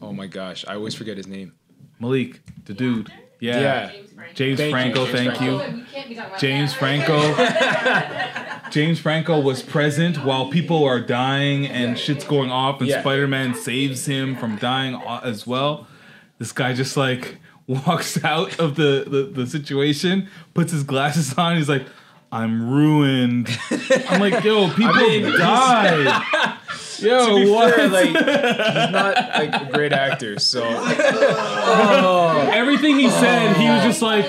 oh 0.00 0.12
my 0.12 0.28
gosh, 0.28 0.64
I 0.68 0.76
always 0.76 0.94
forget 0.94 1.16
his 1.16 1.26
name. 1.26 1.52
Malik, 1.98 2.42
the 2.66 2.74
dude. 2.74 3.10
Yeah, 3.42 3.60
Yeah. 3.60 3.90
James 4.34 4.58
Thank 4.58 4.68
you, 4.68 4.70
Franco. 4.70 5.06
Thank 5.06 5.40
you. 5.42 5.50
Oh, 5.50 5.70
be 5.70 5.84
talking 5.92 6.18
about 6.18 6.38
James. 6.38 6.72
Franco. 6.72 7.34
James 8.70 8.98
Franco 8.98 9.40
was 9.40 9.62
present 9.62 10.24
while 10.24 10.48
people 10.48 10.84
are 10.84 11.00
dying 11.00 11.66
and 11.66 11.98
shit's 11.98 12.24
going 12.24 12.50
off, 12.50 12.80
and 12.80 12.88
Yeah. 12.88 13.00
Spider 13.00 13.26
Man 13.26 13.54
saves 13.54 14.06
him 14.06 14.36
from 14.36 14.56
dying 14.56 14.94
as 15.22 15.46
well. 15.46 15.86
This 16.38 16.52
guy 16.52 16.72
just 16.72 16.96
like 16.96 17.38
walks 17.66 18.22
out 18.24 18.58
of 18.58 18.76
the, 18.76 19.04
the, 19.06 19.22
the 19.42 19.46
situation, 19.46 20.28
puts 20.54 20.72
his 20.72 20.84
glasses 20.84 21.34
on, 21.36 21.56
he's 21.56 21.68
like, 21.68 21.84
I'm 22.30 22.70
ruined. 22.70 23.50
I'm 24.08 24.20
like, 24.20 24.42
yo, 24.42 24.68
people 24.70 25.36
died. 25.36 26.58
Yo, 27.02 27.26
to 27.38 27.44
be 27.44 27.50
what? 27.50 27.74
fair, 27.74 27.88
like 27.88 28.06
he's 28.06 28.14
not 28.92 29.16
like 29.16 29.54
a 29.54 29.70
great 29.72 29.92
actor, 29.92 30.38
so 30.38 30.62
oh. 30.64 32.50
Everything 32.52 32.98
he 32.98 33.10
said, 33.10 33.56
he 33.56 33.68
was 33.68 33.82
just 33.82 34.02
like, 34.02 34.26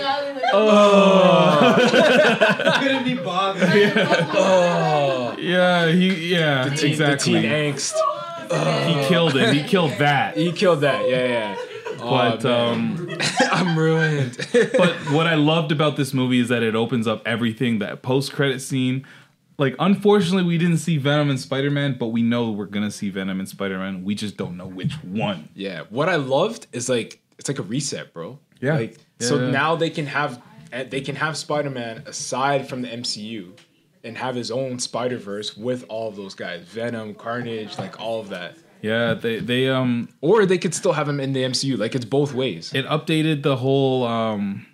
oh. 0.53 1.75
Couldn't 2.81 3.03
be 3.03 3.15
bothered. 3.15 3.69
oh, 4.35 5.35
Yeah, 5.39 5.87
he, 5.87 6.33
yeah, 6.33 6.69
the 6.69 6.75
teen, 6.75 6.91
exactly. 6.91 7.33
the 7.33 7.41
teen 7.41 7.51
angst. 7.51 7.93
He 8.87 9.07
killed 9.07 9.35
it. 9.35 9.53
He 9.53 9.63
killed 9.63 9.93
that. 9.99 10.37
He 10.37 10.51
killed 10.51 10.81
that. 10.81 11.09
Yeah, 11.09 11.25
yeah. 11.25 11.55
But 11.97 12.45
Oh, 12.45 12.73
um. 12.73 13.17
I'm 13.51 13.77
ruined. 13.79 14.35
but 14.51 14.93
what 15.11 15.25
I 15.25 15.35
loved 15.35 15.71
about 15.71 15.95
this 15.95 16.13
movie 16.13 16.39
is 16.39 16.49
that 16.49 16.61
it 16.61 16.75
opens 16.75 17.07
up 17.07 17.21
everything. 17.25 17.79
That 17.79 18.01
post 18.01 18.33
credit 18.33 18.61
scene, 18.61 19.05
like 19.57 19.75
unfortunately 19.79 20.43
we 20.43 20.57
didn't 20.57 20.77
see 20.77 20.97
Venom 20.97 21.29
and 21.29 21.39
Spider 21.39 21.69
Man, 21.71 21.95
but 21.99 22.07
we 22.07 22.21
know 22.21 22.51
we're 22.51 22.65
gonna 22.65 22.91
see 22.91 23.09
Venom 23.09 23.39
and 23.39 23.47
Spider 23.47 23.77
Man. 23.79 24.03
We 24.03 24.15
just 24.15 24.37
don't 24.37 24.57
know 24.57 24.67
which 24.67 24.93
one. 25.03 25.49
Yeah, 25.53 25.83
what 25.89 26.09
I 26.09 26.15
loved 26.15 26.67
is 26.71 26.89
like 26.89 27.21
it's 27.37 27.47
like 27.47 27.59
a 27.59 27.63
reset, 27.63 28.13
bro. 28.13 28.39
Yeah. 28.61 28.75
Like 28.75 28.97
so 29.19 29.49
now 29.49 29.75
they 29.75 29.89
can 29.89 30.05
have 30.07 30.41
eh, 30.71 30.83
they 30.83 31.01
can 31.01 31.15
have 31.15 31.37
Spider-Man 31.37 32.03
aside 32.05 32.67
from 32.67 32.81
the 32.81 32.87
MCU 32.87 33.51
and 34.03 34.17
have 34.17 34.35
his 34.35 34.51
own 34.51 34.79
Spider-Verse 34.79 35.55
with 35.55 35.85
all 35.87 36.09
of 36.09 36.15
those 36.15 36.35
guys. 36.35 36.61
Venom, 36.63 37.13
Carnage, 37.13 37.77
like 37.77 37.99
all 38.01 38.19
of 38.19 38.29
that. 38.29 38.57
Yeah, 38.81 39.13
they 39.13 39.39
they 39.39 39.69
um 39.69 40.09
Or 40.21 40.45
they 40.45 40.57
could 40.57 40.73
still 40.73 40.93
have 40.93 41.07
him 41.07 41.19
in 41.19 41.33
the 41.33 41.43
MCU. 41.43 41.77
Like 41.77 41.95
it's 41.95 42.05
both 42.05 42.33
ways. 42.33 42.73
it 42.73 42.85
updated 42.85 43.43
the 43.43 43.57
whole 43.57 44.05
um 44.05 44.65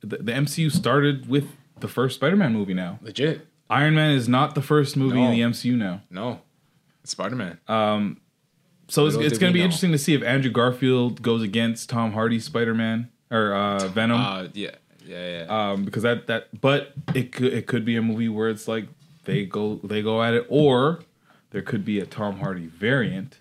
the, 0.00 0.18
the 0.18 0.32
MCU 0.32 0.70
started 0.72 1.28
with 1.28 1.44
the 1.80 1.88
first 1.88 2.16
Spider 2.16 2.36
Man 2.36 2.52
movie 2.52 2.74
now. 2.74 2.98
Legit. 3.02 3.46
Iron 3.70 3.94
Man 3.94 4.10
is 4.10 4.28
not 4.28 4.54
the 4.54 4.62
first 4.62 4.96
movie 4.96 5.20
in 5.22 5.30
the 5.30 5.40
MCU 5.40 5.76
now. 5.76 6.02
No. 6.10 6.40
It's 7.02 7.12
Spider-Man. 7.12 7.58
Um, 7.68 8.20
so 8.88 9.06
it's, 9.06 9.14
Little 9.14 9.26
it's 9.26 9.38
did 9.38 9.40
going 9.40 9.52
to 9.52 9.54
we 9.54 9.58
be 9.58 9.58
know. 9.60 9.64
interesting 9.66 9.92
to 9.92 9.98
see 9.98 10.14
if 10.14 10.22
Andrew 10.22 10.50
Garfield 10.50 11.22
goes 11.22 11.42
against 11.42 11.88
Tom 11.88 12.12
Hardy 12.12 12.40
Spider 12.40 12.74
Man 12.74 13.08
or 13.30 13.54
uh, 13.54 13.86
Venom. 13.88 14.20
Uh 14.20 14.48
yeah. 14.52 14.70
Yeah, 15.06 15.44
yeah. 15.44 15.70
um, 15.72 15.84
because 15.84 16.02
that 16.02 16.26
that 16.28 16.60
but 16.60 16.92
it 17.14 17.32
could 17.32 17.52
it 17.52 17.66
could 17.66 17.84
be 17.84 17.96
a 17.96 18.02
movie 18.02 18.28
where 18.28 18.48
it's 18.48 18.68
like 18.68 18.86
they 19.24 19.44
go 19.44 19.76
they 19.82 20.02
go 20.02 20.22
at 20.22 20.34
it, 20.34 20.46
or 20.48 21.00
there 21.50 21.62
could 21.62 21.84
be 21.84 21.98
a 21.98 22.06
Tom 22.06 22.38
Hardy 22.38 22.66
variant 22.66 23.38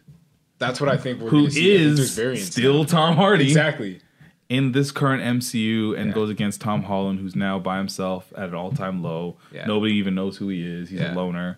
That's 0.58 0.80
what 0.82 0.90
I 0.90 0.98
think 0.98 1.20
we're 1.22 1.30
who 1.30 1.42
gonna 1.42 1.52
see. 1.52 1.76
I 1.76 1.78
think 1.78 1.96
there's 1.98 2.00
is 2.00 2.16
variants 2.16 2.52
still. 2.52 2.86
Tom 2.86 3.16
Hardy 3.18 3.46
Exactly. 3.46 4.02
In 4.50 4.72
this 4.72 4.92
current 4.92 5.22
MCU 5.24 5.96
and 5.98 6.14
goes 6.14 6.30
against 6.30 6.60
Tom 6.60 6.84
Holland, 6.84 7.20
who's 7.20 7.36
now 7.36 7.60
by 7.60 7.78
himself 7.78 8.34
at 8.36 8.50
an 8.50 8.56
all 8.56 8.72
time 8.72 9.02
low. 9.04 9.38
Yeah. 9.52 9.66
Nobody 9.68 9.94
even 9.94 10.16
knows 10.16 10.38
who 10.38 10.50
he 10.50 10.64
is. 10.66 10.90
He's 10.90 11.00
Yeah. 11.00 11.14
a 11.14 11.16
loner. 11.16 11.58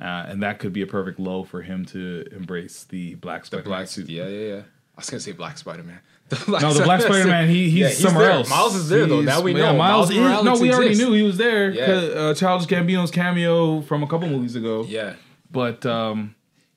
Uh, 0.00 0.26
and 0.28 0.42
that 0.42 0.58
could 0.58 0.72
be 0.72 0.82
a 0.82 0.86
perfect 0.86 1.20
low 1.20 1.44
for 1.44 1.62
him 1.62 1.84
to 1.84 2.26
embrace 2.32 2.82
the 2.84 3.14
black 3.16 3.42
The 3.42 3.46
Spider-Man 3.46 3.68
black 3.70 3.86
suit. 3.86 4.08
Yeah, 4.08 4.26
yeah, 4.26 4.46
yeah. 4.56 4.60
I 4.96 5.00
was 5.00 5.08
gonna 5.08 5.20
say 5.20 5.32
Black 5.32 5.56
Spider 5.56 5.84
Man. 5.84 6.00
No, 6.48 6.72
the 6.72 6.82
Black 6.82 7.00
Spider 7.00 7.26
Man. 7.28 7.48
He 7.48 7.70
he's, 7.70 7.98
somewhere 7.98 8.30
else. 8.30 8.50
Miles 8.50 8.74
is 8.74 8.88
there 8.88 9.06
though. 9.06 9.20
He's- 9.20 9.26
Now 9.26 9.40
we 9.42 9.52
yeah, 9.54 9.72
know. 9.72 9.78
Miles, 9.78 10.10
is. 10.10 10.16
Morales 10.16 10.44
No, 10.44 10.58
we 10.58 10.72
already 10.72 10.96
knew 10.96 11.12
he 11.12 11.22
was 11.22 11.36
there. 11.38 11.70
Yeah. 11.70 11.84
Uh, 11.84 12.34
Childish 12.34 12.66
Gambino's 12.68 13.10
cameo 13.10 13.80
from 13.82 14.02
a 14.02 14.06
couple 14.08 14.28
movies 14.28 14.56
ago. 14.56 14.84
Yeah. 14.88 15.14
But 15.50 15.86
um, 15.86 16.34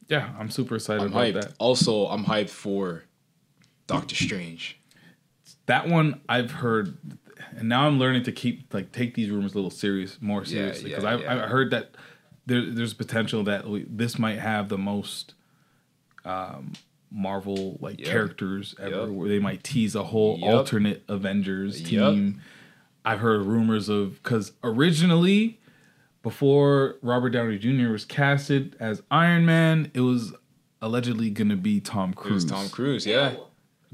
yeah, 0.08 0.30
I'm 0.40 0.50
super 0.52 0.76
excited 0.76 1.02
I'm 1.02 1.08
about 1.12 1.24
hyped. 1.26 1.34
that. 1.42 1.54
Also, 1.58 2.06
I'm 2.08 2.26
hyped 2.26 2.50
for 2.52 3.04
Doctor 3.88 4.16
Strange. 4.16 4.78
That 5.68 5.88
one 5.90 6.22
I've 6.30 6.52
heard, 6.52 6.98
and 7.58 7.68
now 7.70 7.88
I'm 7.88 7.98
learning 8.00 8.24
to 8.24 8.32
keep 8.32 8.74
like 8.74 8.92
take 8.92 9.16
these 9.16 9.30
rumors 9.30 9.54
a 9.54 9.56
little 9.56 9.72
serious, 9.72 10.18
more 10.22 10.46
seriously 10.46 10.90
because 10.90 11.04
yeah, 11.04 11.14
I've, 11.14 11.22
yeah. 11.22 11.34
I've 11.44 11.50
heard 11.50 11.72
that 11.72 11.96
there, 12.46 12.70
there's 12.70 12.94
potential 12.94 13.44
that 13.46 13.68
we, 13.68 13.86
this 13.90 14.20
might 14.20 14.38
have 14.40 14.70
the 14.70 14.78
most 14.78 15.34
um, 16.24 16.74
Marvel 17.12 17.78
like 17.82 18.00
Yep. 18.00 18.08
characters 18.08 18.76
ever, 18.80 19.02
Yep. 19.02 19.10
where 19.10 19.30
they 19.30 19.40
might 19.40 19.64
tease 19.64 19.96
a 19.96 20.04
whole 20.04 20.38
Yep. 20.40 20.54
alternate 20.54 21.04
Avengers 21.08 21.82
Yep. 21.82 21.90
team. 22.14 22.42
I've 23.04 23.20
heard 23.20 23.42
rumors 23.46 23.90
of 23.90 24.22
because 24.24 24.52
originally, 24.64 25.60
before 26.24 26.96
Robert 27.02 27.30
Downey 27.30 27.58
Jr. 27.60 27.90
was 27.92 28.06
casted 28.06 28.76
as 28.80 29.04
Iron 29.12 29.46
Man, 29.46 29.92
it 29.94 30.02
was 30.02 30.34
allegedly 30.82 31.30
going 31.30 31.50
to 31.50 31.56
be 31.56 31.80
Tom 31.80 32.12
It 32.12 32.16
Cruise. 32.16 32.44
was 32.44 32.46
Tom 32.46 32.70
Cruise. 32.70 33.06
Yeah. 33.06 33.36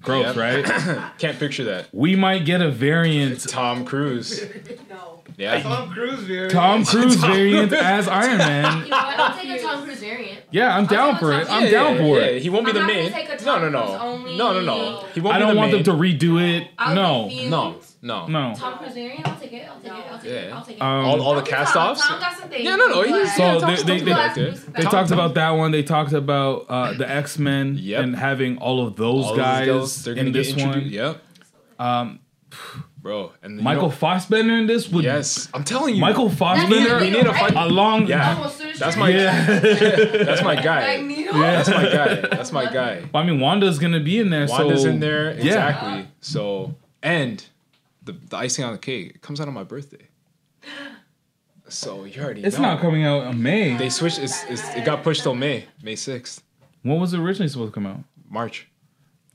Gross, 0.02 0.36
Yep. 0.36 0.36
right? 0.36 1.12
Can't 1.20 1.38
picture 1.40 1.64
that. 1.66 1.88
We 1.92 2.16
might 2.16 2.46
get 2.46 2.62
a 2.62 2.72
variant 2.72 3.48
Tom 3.48 3.86
Cruise. 3.86 4.42
No. 4.90 5.22
Yeah. 5.38 5.62
Tom 5.62 5.92
Cruise 5.92 6.20
variant. 6.22 6.52
Tom 6.52 6.86
Cruise 6.92 7.16
variant 7.16 7.72
as 7.74 8.08
Iron 8.08 8.38
Man. 8.40 8.84
You 8.84 8.90
know 8.90 8.98
what? 8.98 9.20
I'll 9.20 9.38
take 9.40 9.50
a 9.60 9.62
Tom 9.62 9.84
Cruise 9.84 10.00
variant. 10.00 10.40
Yeah, 10.52 10.76
I'm 10.76 10.86
down 10.88 11.18
for 11.18 11.32
it. 11.34 11.50
I'm 11.50 11.66
Yeah, 11.66 11.72
down 11.72 11.96
yeah, 11.96 12.02
for 12.02 12.18
yeah. 12.20 12.26
it. 12.26 12.42
He 12.42 12.50
won't 12.50 12.66
be 12.66 12.72
I'm 12.72 12.76
the 12.76 12.80
not 12.82 12.88
main. 12.88 13.12
gonna 13.12 13.26
take 13.28 13.42
a 13.42 13.46
No, 13.46 13.70
no, 13.70 13.72
Tom 13.82 13.90
no. 13.90 14.00
Only- 14.00 14.38
No, 14.38 14.54
no, 14.54 14.62
no. 14.62 15.06
He 15.14 15.22
won't 15.22 15.36
I 15.36 15.40
be 15.40 15.46
don't 15.46 15.56
want 15.58 15.72
main. 15.72 15.84
them 15.84 15.96
to 15.96 16.02
redo 16.02 16.42
it. 16.62 16.68
I'll 16.78 16.96
No, 16.96 17.28
be 17.28 17.48
No, 17.48 17.76
no. 18.02 18.28
no. 18.28 18.54
Tom 18.56 18.78
Cruise. 18.78 18.92
I'll 18.92 18.96
take 18.96 19.04
it. 19.04 19.24
I'll 19.26 19.40
take 19.40 19.54
it. 19.54 19.68
I'll 19.68 20.20
take 20.20 20.32
it. 20.32 20.54
I'll 20.54 20.66
take 20.66 20.76
it. 20.78 20.82
Um, 20.82 21.06
all, 21.06 21.22
all 21.22 21.36
the 21.36 21.42
Tom- 21.42 21.50
cast 21.50 21.76
offs. 21.76 22.08
Tom 22.08 22.20
got 22.20 22.36
some 22.38 22.50
things. 22.50 22.64
Yeah, 22.64 22.76
no, 22.76 22.88
no. 22.88 23.02
He's, 23.04 23.36
So 23.36 23.44
yeah, 23.44 23.54
they, 23.54 23.60
Tom's- 23.60 23.84
they, 23.84 23.98
Tom's 23.98 24.04
they, 24.06 24.12
back 24.12 24.36
there. 24.36 24.52
they 24.52 24.84
Tom- 24.84 24.92
talked 24.92 25.12
about 25.12 25.34
that 25.36 25.52
one. 25.52 25.72
They 25.72 25.84
talked 25.84 26.14
about 26.14 26.66
uh, 26.70 26.94
the 26.94 27.10
X 27.10 27.38
Men 27.38 27.78
Yep. 27.80 28.04
and 28.04 28.16
having 28.16 28.58
all 28.58 28.86
of 28.86 28.96
those 28.96 29.26
all 29.26 29.36
guys 29.36 29.68
those 29.68 29.76
girls, 29.78 30.04
they're 30.04 30.16
gonna 30.16 30.28
in 30.28 30.34
get 30.34 30.46
this 30.56 30.56
one. 30.66 30.82
Yep. 30.82 31.22
Um, 31.80 32.20
Bro, 32.98 33.32
and 33.42 33.56
you 33.58 33.64
Michael 33.64 33.84
know- 33.86 33.90
Fassbender 33.90 34.56
in 34.58 34.68
this 34.68 34.88
would 34.90 35.04
Yes, 35.04 35.50
I'm 35.56 35.64
telling 35.64 35.96
you. 35.96 36.02
Michael 36.02 36.30
Fassbender 36.30 37.00
We 37.00 37.10
need 37.10 37.26
a 37.26 37.34
fight. 37.34 37.56
along. 37.56 38.06
Yeah, 38.08 38.48
that's 38.78 38.96
my 38.96 39.10
Yeah. 39.10 39.60
that's 39.60 40.44
my 40.44 40.56
guy. 40.56 40.98
Magneto? 40.98 41.34
That's 41.34 41.70
my 41.70 41.84
guy. 41.84 42.16
That's 42.16 42.52
my 42.52 42.66
guy. 42.72 43.04
I 43.14 43.24
mean, 43.24 43.40
Wanda's 43.40 43.80
gonna 43.80 44.02
be 44.02 44.20
in 44.20 44.30
there. 44.30 44.46
Wanda's 44.48 44.84
so, 44.84 44.90
in 44.90 45.00
there 45.00 45.32
Yeah. 45.34 45.38
exactly. 45.46 46.08
So 46.20 46.76
and 47.02 47.44
the 48.12 48.28
the 48.28 48.38
icing 48.38 48.64
on 48.66 48.72
the 48.74 48.78
cake 48.80 49.12
it 49.16 49.22
comes 49.22 49.40
out 49.42 49.48
on 49.48 49.54
my 49.54 49.64
birthday. 49.64 50.08
So 51.70 52.04
you 52.04 52.22
already 52.22 52.44
It's 52.44 52.58
know. 52.58 52.64
not 52.64 52.82
coming 52.82 53.06
out 53.06 53.28
in 53.28 53.42
May. 53.42 53.78
They 53.78 53.90
switched. 53.90 54.20
It's, 54.20 54.44
it's, 54.46 54.62
it 54.76 54.84
got 54.84 55.04
pushed 55.04 55.24
till 55.24 55.36
May, 55.36 55.66
May 55.82 55.96
sixth, 55.96 56.44
When 56.82 57.00
was 57.00 57.14
it 57.14 57.20
originally 57.20 57.48
supposed 57.48 57.72
to 57.72 57.74
come 57.74 57.86
out? 57.88 58.00
March. 58.30 58.68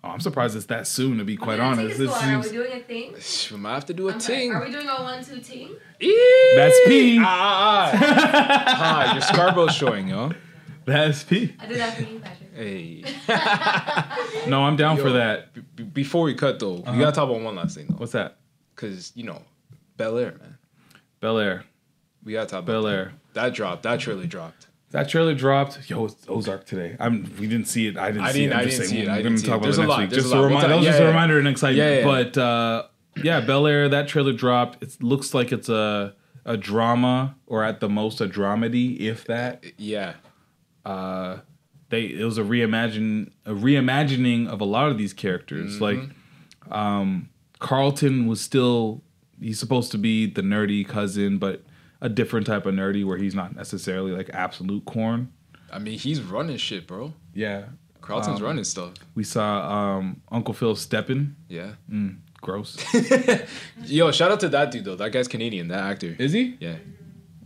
Oh, 0.05 0.09
I'm 0.11 0.21
surprised 0.21 0.55
it's 0.55 0.67
that 0.67 0.87
soon. 0.87 1.17
To 1.19 1.25
be 1.25 1.37
quite 1.37 1.59
Are 1.59 1.63
we 1.63 1.79
honest, 1.83 1.97
doing 1.97 2.09
a 2.09 2.13
this 2.13 2.15
squad? 2.17 2.29
Are 2.35 2.37
we 2.37 2.43
seems 2.43 2.53
doing 2.55 2.73
a 2.73 2.81
thing? 2.81 3.15
We 3.53 3.57
might 3.63 3.75
have 3.75 3.87
to 3.87 3.95
do 3.95 4.09
a 4.09 4.13
I'm 4.13 4.21
sorry, 4.21 4.39
ting. 4.39 4.53
Are 4.53 4.65
we 4.65 4.71
doing 4.71 4.87
a 4.89 5.03
one-two 5.03 5.41
team? 5.41 5.77
that's 6.57 6.79
P. 6.87 7.19
Ah, 7.21 7.25
ah, 7.25 7.91
ah. 7.95 8.65
ah, 9.09 9.13
your 9.15 9.23
Scarborough's 9.23 9.75
showing, 9.75 10.09
yo. 10.09 10.33
That's 10.85 11.25
P. 11.25 11.53
I 11.59 11.67
did 11.67 11.79
that 11.81 11.97
for 11.97 12.03
you, 12.03 12.21
Patrick. 12.21 12.55
Hey. 12.55 13.05
No, 14.49 14.63
I'm 14.63 14.77
down 14.77 14.97
Yo, 14.99 15.03
for 15.03 15.11
that. 15.13 15.53
b- 15.53 15.63
b- 15.75 15.83
before 15.83 16.23
we 16.23 16.35
cut 16.35 16.61
though, 16.61 16.77
Uh-huh. 16.77 16.93
we 16.93 17.01
gotta 17.01 17.11
talk 17.17 17.29
about 17.29 17.41
one 17.43 17.57
last 17.57 17.75
thing 17.77 17.87
though, 17.89 17.97
What's 17.97 18.13
that? 18.13 18.37
Because 18.77 19.13
you 19.17 19.25
know, 19.25 19.43
Bel 19.97 20.19
Air, 20.19 20.35
man. 20.41 20.59
Bel 21.21 21.39
Air. 21.39 21.65
We 22.25 22.33
gotta 22.33 22.49
talk 22.49 22.65
Bel. 22.67 22.87
Air. 22.87 23.13
That 23.35 23.55
dropped. 23.55 23.83
That 23.85 23.99
trailer 24.01 24.27
dropped. 24.27 24.67
That 24.91 25.09
trailer 25.09 25.35
dropped. 25.35 25.89
Yo, 25.91 26.09
Ozark 26.29 26.65
today. 26.67 26.97
I'm. 27.01 27.25
We 27.41 27.47
didn't 27.49 27.67
see 27.69 27.87
it. 27.89 27.97
I 27.97 28.11
didn't 28.13 28.25
I 28.25 28.33
see 28.33 28.41
didn't- 28.41 28.53
it. 28.53 28.55
I'm 28.55 28.61
I 28.61 28.65
just 28.65 28.77
didn't 28.79 28.89
saying 28.91 29.01
see 29.05 29.07
it. 29.07 29.09
I 29.09 29.13
We're 29.13 29.17
didn't 29.17 29.25
gonna 29.33 29.39
see 29.39 29.47
talk 29.47 29.55
it. 29.55 29.57
about 29.57 29.65
There's 29.65 29.79
it 29.79 29.81
next 29.87 29.99
week. 29.99 30.11
There's 30.11 30.23
Just 30.25 30.35
a 30.35 30.39
a 30.39 30.43
reminder. 30.47 30.69
That 30.69 30.77
was 30.77 30.85
yeah, 30.85 30.91
just 30.93 31.03
a 31.03 31.07
reminder 31.07 31.39
and 31.39 31.49
excitement. 31.49 31.79
Yeah, 31.79 31.99
yeah. 31.99 32.05
But 32.05 32.39
uh, 32.39 32.83
yeah, 33.23 33.41
Bel 33.41 33.67
Air. 33.67 33.89
That 33.89 34.09
trailer 34.09 34.33
dropped. 34.33 34.83
It 34.83 35.03
looks 35.03 35.35
like 35.35 35.53
it's 35.53 35.69
a 35.69 36.15
a 36.45 36.57
drama 36.57 37.37
or 37.47 37.65
at 37.65 37.81
the 37.81 37.89
most 37.89 38.21
a 38.21 38.29
dramedy, 38.29 39.01
if 39.01 39.25
that. 39.27 39.65
Yeah. 39.77 40.15
Uh, 40.85 41.39
they 41.89 42.03
it 42.05 42.25
was 42.25 42.39
a 42.39 42.43
reimagine 42.43 43.31
a 43.45 43.51
reimagining 43.53 44.49
of 44.49 44.61
a 44.61 44.65
lot 44.65 44.91
of 44.91 44.99
these 44.99 45.13
characters. 45.13 45.79
Mm-hmm. 45.79 45.83
Like, 46.71 46.73
um, 46.77 47.29
Carlton 47.59 48.27
was 48.27 48.41
still 48.41 49.03
he's 49.41 49.59
supposed 49.59 49.91
to 49.93 49.99
be 49.99 50.27
the 50.27 50.43
nerdy 50.43 50.87
cousin, 50.87 51.39
but 51.39 51.63
a 52.01 52.09
different 52.09 52.47
type 52.47 52.67
of 52.67 52.75
nerdy 52.75 53.05
where 53.05 53.19
he's 53.19 53.35
not 53.35 53.55
necessarily 53.57 54.13
like 54.13 54.31
absolute 54.33 54.85
corn. 54.85 55.33
I 55.73 55.79
mean, 55.79 55.99
he's 55.99 56.21
running 56.23 56.57
shit, 56.59 56.87
bro. 56.87 57.13
Yeah, 57.35 57.65
Carlton's 58.01 58.41
Um, 58.41 58.47
running 58.47 58.65
stuff. 58.65 58.95
We 59.15 59.25
saw 59.25 59.97
um, 59.97 60.21
Uncle 60.31 60.55
Phil 60.55 60.77
stepping. 60.77 61.35
Yeah. 61.49 61.73
Mm, 61.91 62.19
gross. 62.41 62.77
Yo, 63.85 64.11
shout 64.13 64.31
out 64.31 64.41
to 64.41 64.49
that 64.51 64.71
dude 64.71 64.85
though. 64.85 64.97
That 64.97 65.11
guy's 65.13 65.29
Canadian. 65.29 65.69
That 65.69 65.83
actor. 65.85 66.15
Is 66.19 66.33
he? 66.33 66.57
Yeah. 66.61 66.77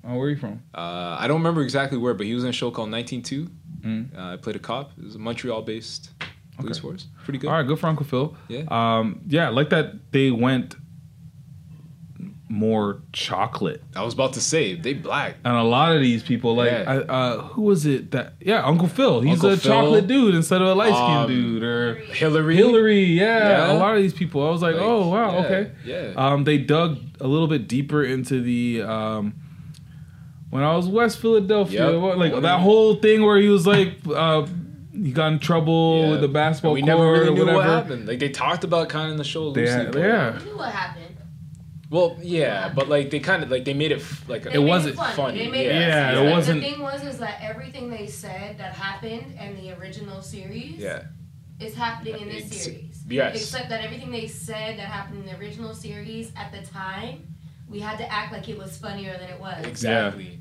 Oh, 0.05 0.17
where 0.17 0.27
are 0.27 0.31
you 0.31 0.37
from? 0.37 0.63
Uh, 0.75 1.17
I 1.19 1.27
don't 1.29 1.39
remember 1.39 1.63
exactly 1.63 1.99
where, 1.99 2.15
but 2.15 2.27
he 2.27 2.35
was 2.35 2.43
in 2.45 2.51
a 2.51 2.53
show 2.53 2.71
called 2.71 2.91
192. 2.91 3.51
Mm. 3.83 4.19
Uh, 4.19 4.33
I 4.35 4.37
played 4.37 4.57
a 4.57 4.59
cop. 4.59 4.93
It 4.99 5.05
was 5.05 5.15
a 5.15 5.19
Montreal-based 6.63 6.81
police 6.83 7.03
Okay. 7.03 7.05
force. 7.15 7.25
Pretty 7.25 7.39
good. 7.39 7.49
All 7.49 7.55
right, 7.55 7.67
good 7.67 7.79
for 7.79 7.87
Uncle 7.89 8.07
Phil. 8.07 8.37
Yeah. 8.49 8.63
Um, 8.71 9.21
yeah, 9.27 9.47
I 9.47 9.51
like 9.51 9.71
that 9.71 10.13
they 10.13 10.31
went 10.31 10.77
more 12.49 13.01
chocolate. 13.13 13.81
I 13.95 14.03
was 14.03 14.13
about 14.13 14.33
to 14.33 14.41
say 14.41 14.75
they 14.75 14.93
black. 14.93 15.37
And 15.45 15.55
a 15.57 15.63
lot 15.63 15.95
of 15.95 16.01
these 16.03 16.25
people, 16.25 16.57
like, 16.57 16.73
Yeah. 16.73 16.85
I, 16.89 16.97
uh, 17.13 17.43
who 17.43 17.63
was 17.63 17.87
it 17.87 18.11
that? 18.11 18.35
Yeah, 18.41 18.65
Uncle 18.65 18.89
Phil. 18.89 19.21
He's 19.21 19.35
Uncle 19.35 19.51
a 19.51 19.57
Phil. 19.57 19.73
chocolate 19.73 20.09
dude 20.09 20.35
instead 20.35 20.61
of 20.61 20.67
a 20.67 20.75
light 20.75 20.93
skinned 20.93 21.03
Um, 21.13 21.29
dude. 21.29 21.63
Or 21.63 21.95
Hilary. 22.13 22.57
Hilary, 22.57 23.05
yeah, 23.05 23.67
Yeah. 23.69 23.73
A 23.73 23.75
lot 23.79 23.95
of 23.97 24.03
these 24.03 24.13
people. 24.15 24.45
I 24.45 24.51
was 24.51 24.63
like, 24.63 24.75
Like, 24.75 24.83
oh 24.85 25.09
wow, 25.09 25.33
yeah, 25.33 25.39
okay. 25.47 25.71
yeah. 25.87 26.13
Um, 26.17 26.43
they 26.43 26.59
dug 26.59 26.99
a 27.21 27.29
little 27.29 27.47
bit 27.47 27.69
deeper 27.69 28.03
into 28.03 28.41
the 28.43 28.83
um, 28.83 29.35
when 30.51 30.65
I 30.65 30.75
was 30.75 30.89
West 30.89 31.21
Philadelphia, 31.21 31.89
Yep. 31.93 32.17
like 32.17 32.43
that 32.43 32.59
whole 32.59 32.97
thing 32.97 33.23
where 33.23 33.39
he 33.39 33.49
was 33.49 33.65
like, 33.65 33.95
uh, 34.13 34.45
he 35.03 35.13
got 35.13 35.33
in 35.33 35.39
trouble 35.39 36.03
Yeah. 36.03 36.11
with 36.11 36.21
the 36.21 36.29
basketball 36.29 36.73
we 36.73 36.81
court 36.81 36.89
never 36.89 37.13
really 37.13 37.29
or 37.29 37.35
knew 37.35 37.41
whatever. 37.47 37.57
what 37.59 37.67
happened. 37.67 38.07
Like 38.09 38.19
they 38.19 38.29
talked 38.29 38.65
about 38.65 38.89
kind 38.89 39.07
of 39.07 39.13
in 39.13 39.17
the 39.19 39.25
show. 39.25 39.51
They 39.53 39.63
loosely, 39.63 39.85
had- 39.87 39.95
yeah. 39.95 40.39
We 40.39 40.45
knew 40.51 40.57
what 40.57 40.73
happened. 40.73 41.07
Well, 41.91 42.17
yeah, 42.23 42.69
but 42.75 42.89
like 42.89 43.11
they 43.11 43.19
kind 43.19 43.43
of 43.43 43.51
like 43.51 43.65
they 43.65 43.75
made 43.75 43.91
it 43.91 43.99
f- 44.01 44.29
like 44.29 44.45
They 44.45 44.53
it 44.55 44.59
wasn't 44.59 44.95
funny. 44.97 45.15
funny. 45.17 45.39
They 45.39 45.51
made 45.51 45.67
Yeah, 45.67 46.13
it 46.13 46.15
funny. 46.17 46.31
wasn't- 46.31 46.61
The 46.63 46.71
thing 46.71 46.81
was 46.83 47.03
is 47.05 47.19
that 47.19 47.39
everything 47.43 47.91
they 47.91 48.07
said 48.07 48.59
that 48.59 48.75
happened 48.75 49.35
in 49.41 49.57
the 49.57 49.73
original 49.79 50.23
series 50.23 50.77
Yeah. 50.79 51.03
is 51.59 51.75
happening 51.75 52.21
in 52.21 52.29
this 52.29 52.45
Ex- 52.47 52.63
series. 52.65 53.05
yes. 53.09 53.35
Except 53.35 53.69
that 53.71 53.83
everything 53.83 54.11
they 54.13 54.29
said 54.29 54.79
that 54.79 54.87
happened 54.87 55.21
in 55.21 55.27
the 55.27 55.37
original 55.39 55.75
series 55.75 56.31
at 56.37 56.53
the 56.53 56.63
time, 56.71 57.27
we 57.69 57.81
had 57.81 57.99
to 57.99 58.13
act 58.13 58.33
like 58.33 58.49
it 58.49 58.57
was 58.59 58.77
funnier 58.79 59.17
than 59.19 59.29
it 59.31 59.41
was. 59.41 59.65
Exactly. 59.67 60.39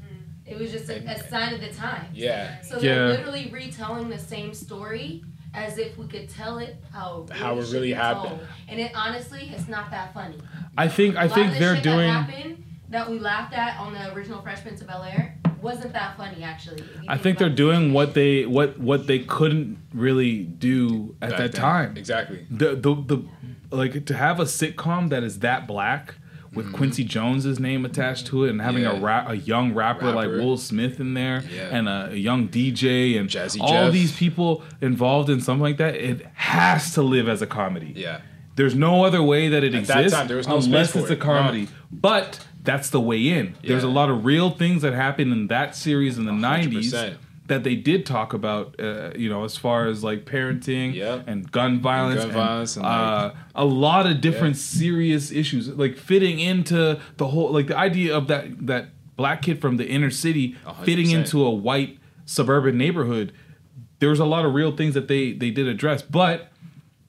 It 0.50 0.58
was 0.60 0.72
just 0.72 0.90
a, 0.90 0.98
a 1.10 1.28
sign 1.30 1.54
of 1.54 1.62
the 1.62 1.70
time. 1.72 2.06
Yeah. 2.14 2.62
So 2.62 2.80
they're 2.80 3.08
Yeah. 3.08 3.18
literally 3.18 3.50
retelling 3.52 4.10
the 4.10 4.18
same 4.18 4.54
story 4.54 5.24
as 5.54 5.78
if 5.78 5.98
we 5.98 6.08
could 6.08 6.30
tell 6.30 6.58
it 6.60 6.76
how 6.92 7.26
it 7.30 7.36
How 7.36 7.58
it 7.58 7.72
really 7.72 7.94
happened. 7.94 8.38
told. 8.38 8.48
And 8.68 8.80
it 8.80 8.92
honestly, 8.96 9.52
it's 9.56 9.68
not 9.68 9.92
that 9.92 10.14
funny. 10.14 10.38
I 10.78 10.88
think 10.88 11.16
I 11.16 11.24
A 11.24 11.28
lot 11.28 11.36
think 11.36 11.48
of 11.48 11.54
the 11.54 11.60
they're 11.60 11.76
shit 11.76 11.84
doing. 11.84 12.08
that 12.14 12.30
happened 12.30 12.64
that 12.90 13.10
we 13.10 13.20
laughed 13.20 13.54
at 13.54 13.78
on 13.80 13.94
the 13.94 14.14
original 14.14 14.42
Fresh 14.42 14.62
Prince 14.64 14.82
of 14.82 14.88
Bel 14.88 15.04
Air 15.04 15.36
wasn't 15.62 15.92
that 15.94 16.16
funny 16.18 16.42
actually. 16.44 16.82
If 16.82 16.88
I 17.08 17.14
think 17.14 17.24
think 17.24 17.38
they're 17.40 17.48
about 17.48 17.58
doing 17.58 17.94
what 17.94 18.14
they 18.14 18.46
what 18.46 18.80
what 18.80 19.08
they 19.08 19.20
couldn't 19.20 19.78
really 19.94 20.44
do 20.44 21.16
at 21.22 21.30
Back 21.32 21.38
that 21.40 21.52
then. 21.52 21.62
time. 21.62 21.98
Exactly. 21.98 22.46
The 22.50 22.76
the 22.76 22.96
the 22.96 23.26
like 23.76 24.06
to 24.06 24.16
have 24.16 24.40
a 24.40 24.46
sitcom 24.46 25.10
that 25.10 25.22
is 25.24 25.40
that 25.40 25.68
black 25.68 26.16
with 26.60 26.74
Quincy 26.74 27.04
Jones's 27.04 27.60
name 27.60 27.86
attached 27.86 28.28
to 28.28 28.44
it 28.46 28.50
and 28.52 28.62
having 28.62 28.86
a 28.86 28.90
Mm-hmm. 28.92 29.04
Rap 29.06 29.30
a 29.30 29.38
young 29.38 29.74
rapper, 29.74 30.12
like 30.12 30.28
Will 30.30 30.58
Smith 30.58 31.00
in 31.00 31.14
there 31.14 31.44
Yeah. 31.54 31.70
and 31.78 31.88
a, 31.90 32.10
a 32.12 32.16
young 32.16 32.48
DJ 32.50 33.20
and 33.20 33.30
Jazzy 33.30 33.60
all 33.62 33.86
Jeff. 33.86 33.94
these 33.94 34.16
people 34.16 34.64
involved 34.82 35.30
in 35.30 35.42
something 35.42 35.62
like 35.64 35.78
that, 35.78 35.96
it 35.96 36.26
has 36.34 36.94
to 36.96 37.02
live 37.02 37.28
as 37.30 37.42
a 37.42 37.48
comedy. 37.48 37.94
Yeah. 37.96 38.22
There's 38.56 38.76
no 38.76 39.06
other 39.06 39.24
way 39.24 39.48
that 39.50 39.64
it 39.64 39.74
At 39.74 39.86
that 39.86 39.98
exists 40.00 40.18
time, 40.20 40.28
there 40.28 40.38
was 40.38 40.48
no 40.48 40.58
unless 40.58 40.90
space 40.92 41.04
it's 41.04 41.12
a 41.12 41.16
comedy. 41.16 41.68
But 41.92 42.46
that's 42.64 42.90
the 42.90 43.00
way 43.00 43.26
in. 43.30 43.56
There's 43.64 43.84
a 43.86 43.88
lot 43.90 44.10
of 44.10 44.26
real 44.26 44.50
things 44.50 44.82
that 44.82 44.94
happened 44.94 45.32
in 45.32 45.48
that 45.48 45.76
series 45.76 46.18
in 46.18 46.26
the 46.26 46.32
90s 46.34 46.92
100%. 46.94 47.16
That 47.50 47.64
they 47.64 47.76
did 47.76 48.06
talk 48.06 48.34
about, 48.34 48.80
uh, 48.80 49.12
you 49.18 49.30
know, 49.30 49.44
as 49.44 49.58
far 49.58 49.88
as 49.88 50.04
like 50.04 50.24
parenting 50.26 50.94
Yep. 50.96 51.26
and 51.28 51.52
gun 51.52 51.80
violence, 51.82 52.24
gun 52.24 52.32
violence 52.34 52.78
and, 52.78 52.86
uh, 52.86 53.34
a 53.56 53.66
lot 53.66 54.08
of 54.08 54.22
different 54.22 54.56
serious 54.58 55.32
issues, 55.32 55.68
like 55.68 55.98
fitting 55.98 56.40
into 56.40 57.00
the 57.18 57.28
whole, 57.28 57.52
like 57.52 57.68
the 57.68 57.78
idea 57.78 58.16
of 58.16 58.28
that 58.28 58.66
that 58.66 58.90
black 59.18 59.42
kid 59.42 59.60
from 59.60 59.76
the 59.78 59.86
inner 59.88 60.10
city 60.10 60.56
hundred 60.64 60.86
fitting 60.86 61.10
into 61.12 61.44
a 61.46 61.50
white 61.52 61.98
suburban 62.26 62.78
neighborhood. 62.78 63.34
There 64.00 64.10
was 64.10 64.20
a 64.20 64.26
lot 64.26 64.46
of 64.46 64.54
real 64.54 64.72
things 64.76 64.94
that 64.94 65.08
they 65.10 65.34
they 65.34 65.52
did 65.52 65.68
address, 65.68 66.02
but 66.02 66.52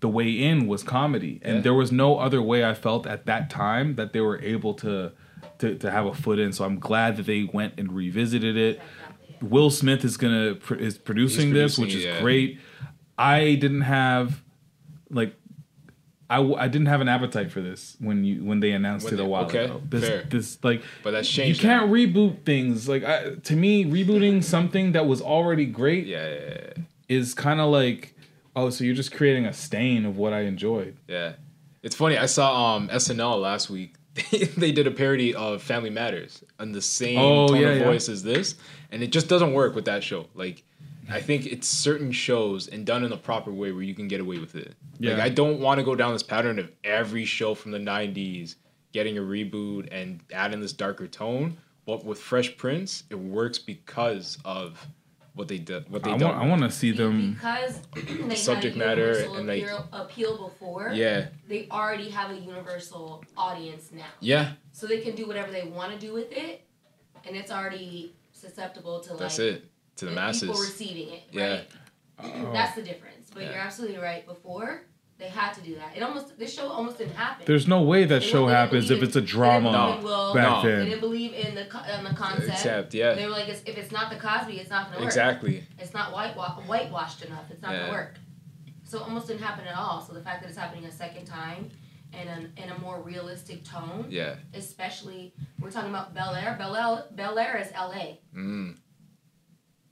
the 0.01 0.09
way 0.09 0.31
in 0.31 0.67
was 0.67 0.83
comedy, 0.83 1.39
and 1.43 1.57
Yeah. 1.57 1.61
there 1.63 1.75
was 1.75 1.93
no 1.93 2.19
other 2.19 2.41
way 2.43 2.65
I 2.65 2.73
felt 2.75 3.07
at 3.07 3.27
that 3.27 3.51
time 3.51 3.95
that 3.97 4.13
they 4.15 4.21
were 4.21 4.41
able 4.41 4.75
to 4.75 5.13
to, 5.59 5.75
to 5.75 5.91
have 5.91 6.07
a 6.07 6.15
foot 6.15 6.39
in. 6.39 6.53
So 6.55 6.65
I'm 6.65 6.79
glad 6.79 7.17
that 7.19 7.27
they 7.27 7.45
went 7.45 7.75
and 7.79 7.93
revisited 7.93 8.57
it. 8.57 8.81
Will 9.43 9.71
Smith 9.71 10.05
is 10.05 10.17
gonna 10.17 10.57
is 10.79 10.99
producing 10.99 11.53
this, 11.53 11.77
producing 11.77 11.85
which 11.85 11.95
is 11.95 12.05
yeah. 12.05 12.21
great. 12.21 12.59
I 13.19 13.55
didn't 13.57 13.83
have 13.83 14.43
like. 15.11 15.35
I, 16.33 16.37
w- 16.37 16.55
I 16.55 16.69
didn't 16.69 16.87
have 16.87 17.01
an 17.01 17.09
appetite 17.09 17.51
for 17.51 17.61
this 17.61 17.97
when 17.99 18.23
you 18.23 18.45
when 18.45 18.61
they 18.61 18.71
announced 18.71 19.07
When 19.07 19.15
it 19.15 19.21
a 19.21 19.25
while 19.25 19.47
okay, 19.47 19.65
ago. 19.65 19.83
This 19.89 20.05
fair. 20.09 20.23
this 20.31 20.59
like 20.63 20.81
But 21.03 21.11
that's 21.11 21.29
changed. 21.29 21.61
you 21.61 21.69
changed 21.69 21.81
can't 21.81 21.91
reboot 21.91 22.45
things 22.45 22.89
like 22.89 23.03
I, 23.03 23.35
to 23.35 23.57
me 23.57 23.85
rebooting 23.85 24.45
something 24.45 24.93
that 24.93 25.07
was 25.09 25.21
already 25.21 25.67
great 25.67 26.07
Yeah, 26.07 26.73
is 27.09 27.35
kind 27.35 27.61
of 27.61 27.71
like 27.73 28.15
oh 28.55 28.71
so 28.71 28.85
you're 28.85 28.95
just 28.95 29.11
creating 29.13 29.45
a 29.47 29.53
stain 29.53 30.07
of 30.07 30.17
what 30.19 30.33
I 30.33 30.43
enjoyed. 30.43 30.97
Yeah, 31.09 31.33
it's 31.83 31.97
funny. 31.97 32.17
I 32.17 32.27
saw 32.27 32.77
um 32.77 32.89
SNL 32.91 33.41
last 33.41 33.69
week. 33.69 33.97
they 34.57 34.71
did 34.71 34.87
a 34.87 34.93
parody 34.93 35.35
of 35.35 35.63
Family 35.65 35.91
Matters 35.91 36.45
on 36.61 36.71
the 36.71 36.81
same 36.83 37.19
Oh, 37.19 37.49
tone 37.49 37.61
yeah, 37.61 37.69
of 37.71 37.79
yeah. 37.79 37.85
voice 37.87 38.09
as 38.09 38.23
this, 38.23 38.55
and 38.91 39.03
it 39.03 39.11
just 39.13 39.29
doesn't 39.29 39.53
work 39.53 39.75
with 39.75 39.85
that 39.87 40.03
show. 40.03 40.27
Like, 40.35 40.63
I 41.09 41.21
think 41.21 41.47
it's 41.47 41.67
certain 41.69 42.13
shows 42.13 42.69
and 42.69 42.87
done 42.87 43.03
in 43.05 43.11
the 43.11 43.17
proper 43.17 43.51
way 43.53 43.73
where 43.73 43.83
you 43.83 43.95
can 43.95 44.07
get 44.09 44.21
away 44.21 44.39
with 44.39 44.55
it. 44.55 44.69
Like, 44.99 45.17
Yeah. 45.19 45.23
I 45.23 45.29
don't 45.29 45.61
want 45.61 45.79
to 45.79 45.85
go 45.85 45.95
down 45.97 46.13
this 46.13 46.23
pattern 46.23 46.59
of 46.59 46.71
every 46.85 47.25
show 47.25 47.55
from 47.55 47.73
the 47.73 47.79
'90s 47.79 48.57
getting 48.93 49.19
a 49.19 49.21
reboot 49.21 49.89
and 49.93 50.21
adding 50.33 50.61
this 50.61 50.73
darker 50.73 51.07
tone. 51.09 51.57
But 51.87 52.05
with 52.05 52.21
Fresh 52.21 52.57
Prince, 52.57 53.05
it 53.11 53.17
works 53.17 53.59
because 53.59 54.39
of 54.45 54.87
what 55.35 55.49
they 55.49 55.59
did. 55.59 55.89
What 55.91 56.03
they 56.05 56.11
I 56.13 56.19
done. 56.19 56.29
want 56.29 56.43
I 56.45 56.49
want 56.49 56.63
to 56.63 56.71
see 56.71 56.91
them. 56.93 57.33
because 57.33 57.81
they 57.95 58.35
subject 58.37 58.77
had 58.77 58.83
a 58.83 58.87
matter 58.87 59.07
universal 59.07 59.37
and, 59.37 59.47
like- 59.49 59.63
appeal, 59.63 59.89
appeal 59.93 60.49
before. 60.49 60.91
Yeah. 60.95 61.29
they 61.49 61.67
already 61.71 62.11
have 62.11 62.31
a 62.31 62.37
universal 62.37 63.25
audience 63.37 63.91
now. 63.93 64.05
Yeah. 64.21 64.53
so 64.73 64.87
they 64.87 65.01
can 65.01 65.15
do 65.17 65.27
whatever 65.27 65.51
they 65.51 65.65
want 65.65 65.93
to 65.93 65.99
do 65.99 66.13
with 66.13 66.31
it, 66.33 66.63
and 67.27 67.37
it's 67.37 67.51
already 67.51 68.15
susceptible 68.41 69.01
to 69.01 69.15
That's 69.15 69.39
like 69.39 69.49
it 69.49 69.65
to 69.97 70.05
the 70.07 70.11
the 70.11 70.15
masses. 70.15 70.43
people 70.43 70.61
receiving 70.61 71.09
it. 71.15 71.23
Yeah. 71.33 71.61
Right? 72.23 72.53
That's 72.53 72.75
the 72.75 72.83
difference. 72.83 73.31
But 73.33 73.45
Yeah. 73.45 73.51
you're 73.51 73.59
absolutely 73.61 73.99
right. 73.99 74.27
Before 74.27 74.83
they 75.19 75.29
had 75.29 75.53
to 75.53 75.61
do 75.61 75.75
that. 75.75 75.95
It 75.97 76.03
almost 76.03 76.39
this 76.39 76.55
show 76.55 76.69
almost 76.69 76.97
didn't 76.99 77.15
happen. 77.15 77.45
There's 77.47 77.69
no 77.69 77.83
way 77.83 78.05
that 78.05 78.21
They 78.21 78.27
show 78.27 78.33
didn't- 78.33 78.47
they 78.47 78.53
didn't 78.53 78.61
happens 78.61 78.91
if 78.91 79.03
it's 79.03 79.17
a 79.17 79.21
drama 79.21 79.71
they 79.71 79.77
didn't 79.77 79.87
believe 79.87 79.99
in 79.99 80.05
Will. 80.05 80.35
back 80.35 80.63
They 80.63 80.71
then. 80.71 80.85
didn't 80.87 81.01
believe 81.01 81.33
in 81.35 81.55
the 81.55 81.61
in 81.99 82.05
the 82.05 82.15
concept. 82.15 82.49
Concept, 82.49 82.95
yeah. 82.95 83.13
They 83.15 83.27
were 83.27 83.33
like, 83.33 83.49
if 83.49 83.67
it's 83.67 83.93
not 83.93 84.11
the 84.11 84.17
Cosby, 84.17 84.59
it's 84.59 84.71
not 84.71 84.87
gonna 84.87 84.99
work. 85.01 85.07
Exactly. 85.07 85.65
It's 85.79 85.93
not 85.93 86.13
whitewa- 86.15 86.65
whitewashed 86.67 87.23
enough. 87.25 87.45
It's 87.51 87.61
not 87.63 87.73
Yeah. 87.73 87.81
gonna 87.81 87.93
work. 87.93 88.15
So 88.85 88.99
it 88.99 89.03
almost 89.03 89.27
didn't 89.29 89.43
happen 89.43 89.67
at 89.67 89.77
all. 89.77 90.01
So 90.01 90.15
the 90.15 90.23
fact 90.23 90.43
that 90.43 90.49
it's 90.49 90.59
happening 90.59 90.85
a 90.87 90.91
second 90.91 91.27
time 91.27 91.71
and 92.13 92.29
an, 92.29 92.53
in 92.57 92.71
a 92.71 92.79
more 92.79 93.01
realistic 93.01 93.65
tone. 93.65 94.07
Yeah. 94.09 94.37
Especially 94.55 95.33
we're 95.61 95.71
talking 95.71 95.91
about 95.91 96.15
Bel 96.15 96.35
Air. 96.35 96.57
Bel 96.59 96.75
Air, 96.77 97.05
Bel 97.13 97.39
Air 97.39 97.59
is 97.59 97.69
L.A. 97.75 98.21
Mm. 98.37 98.77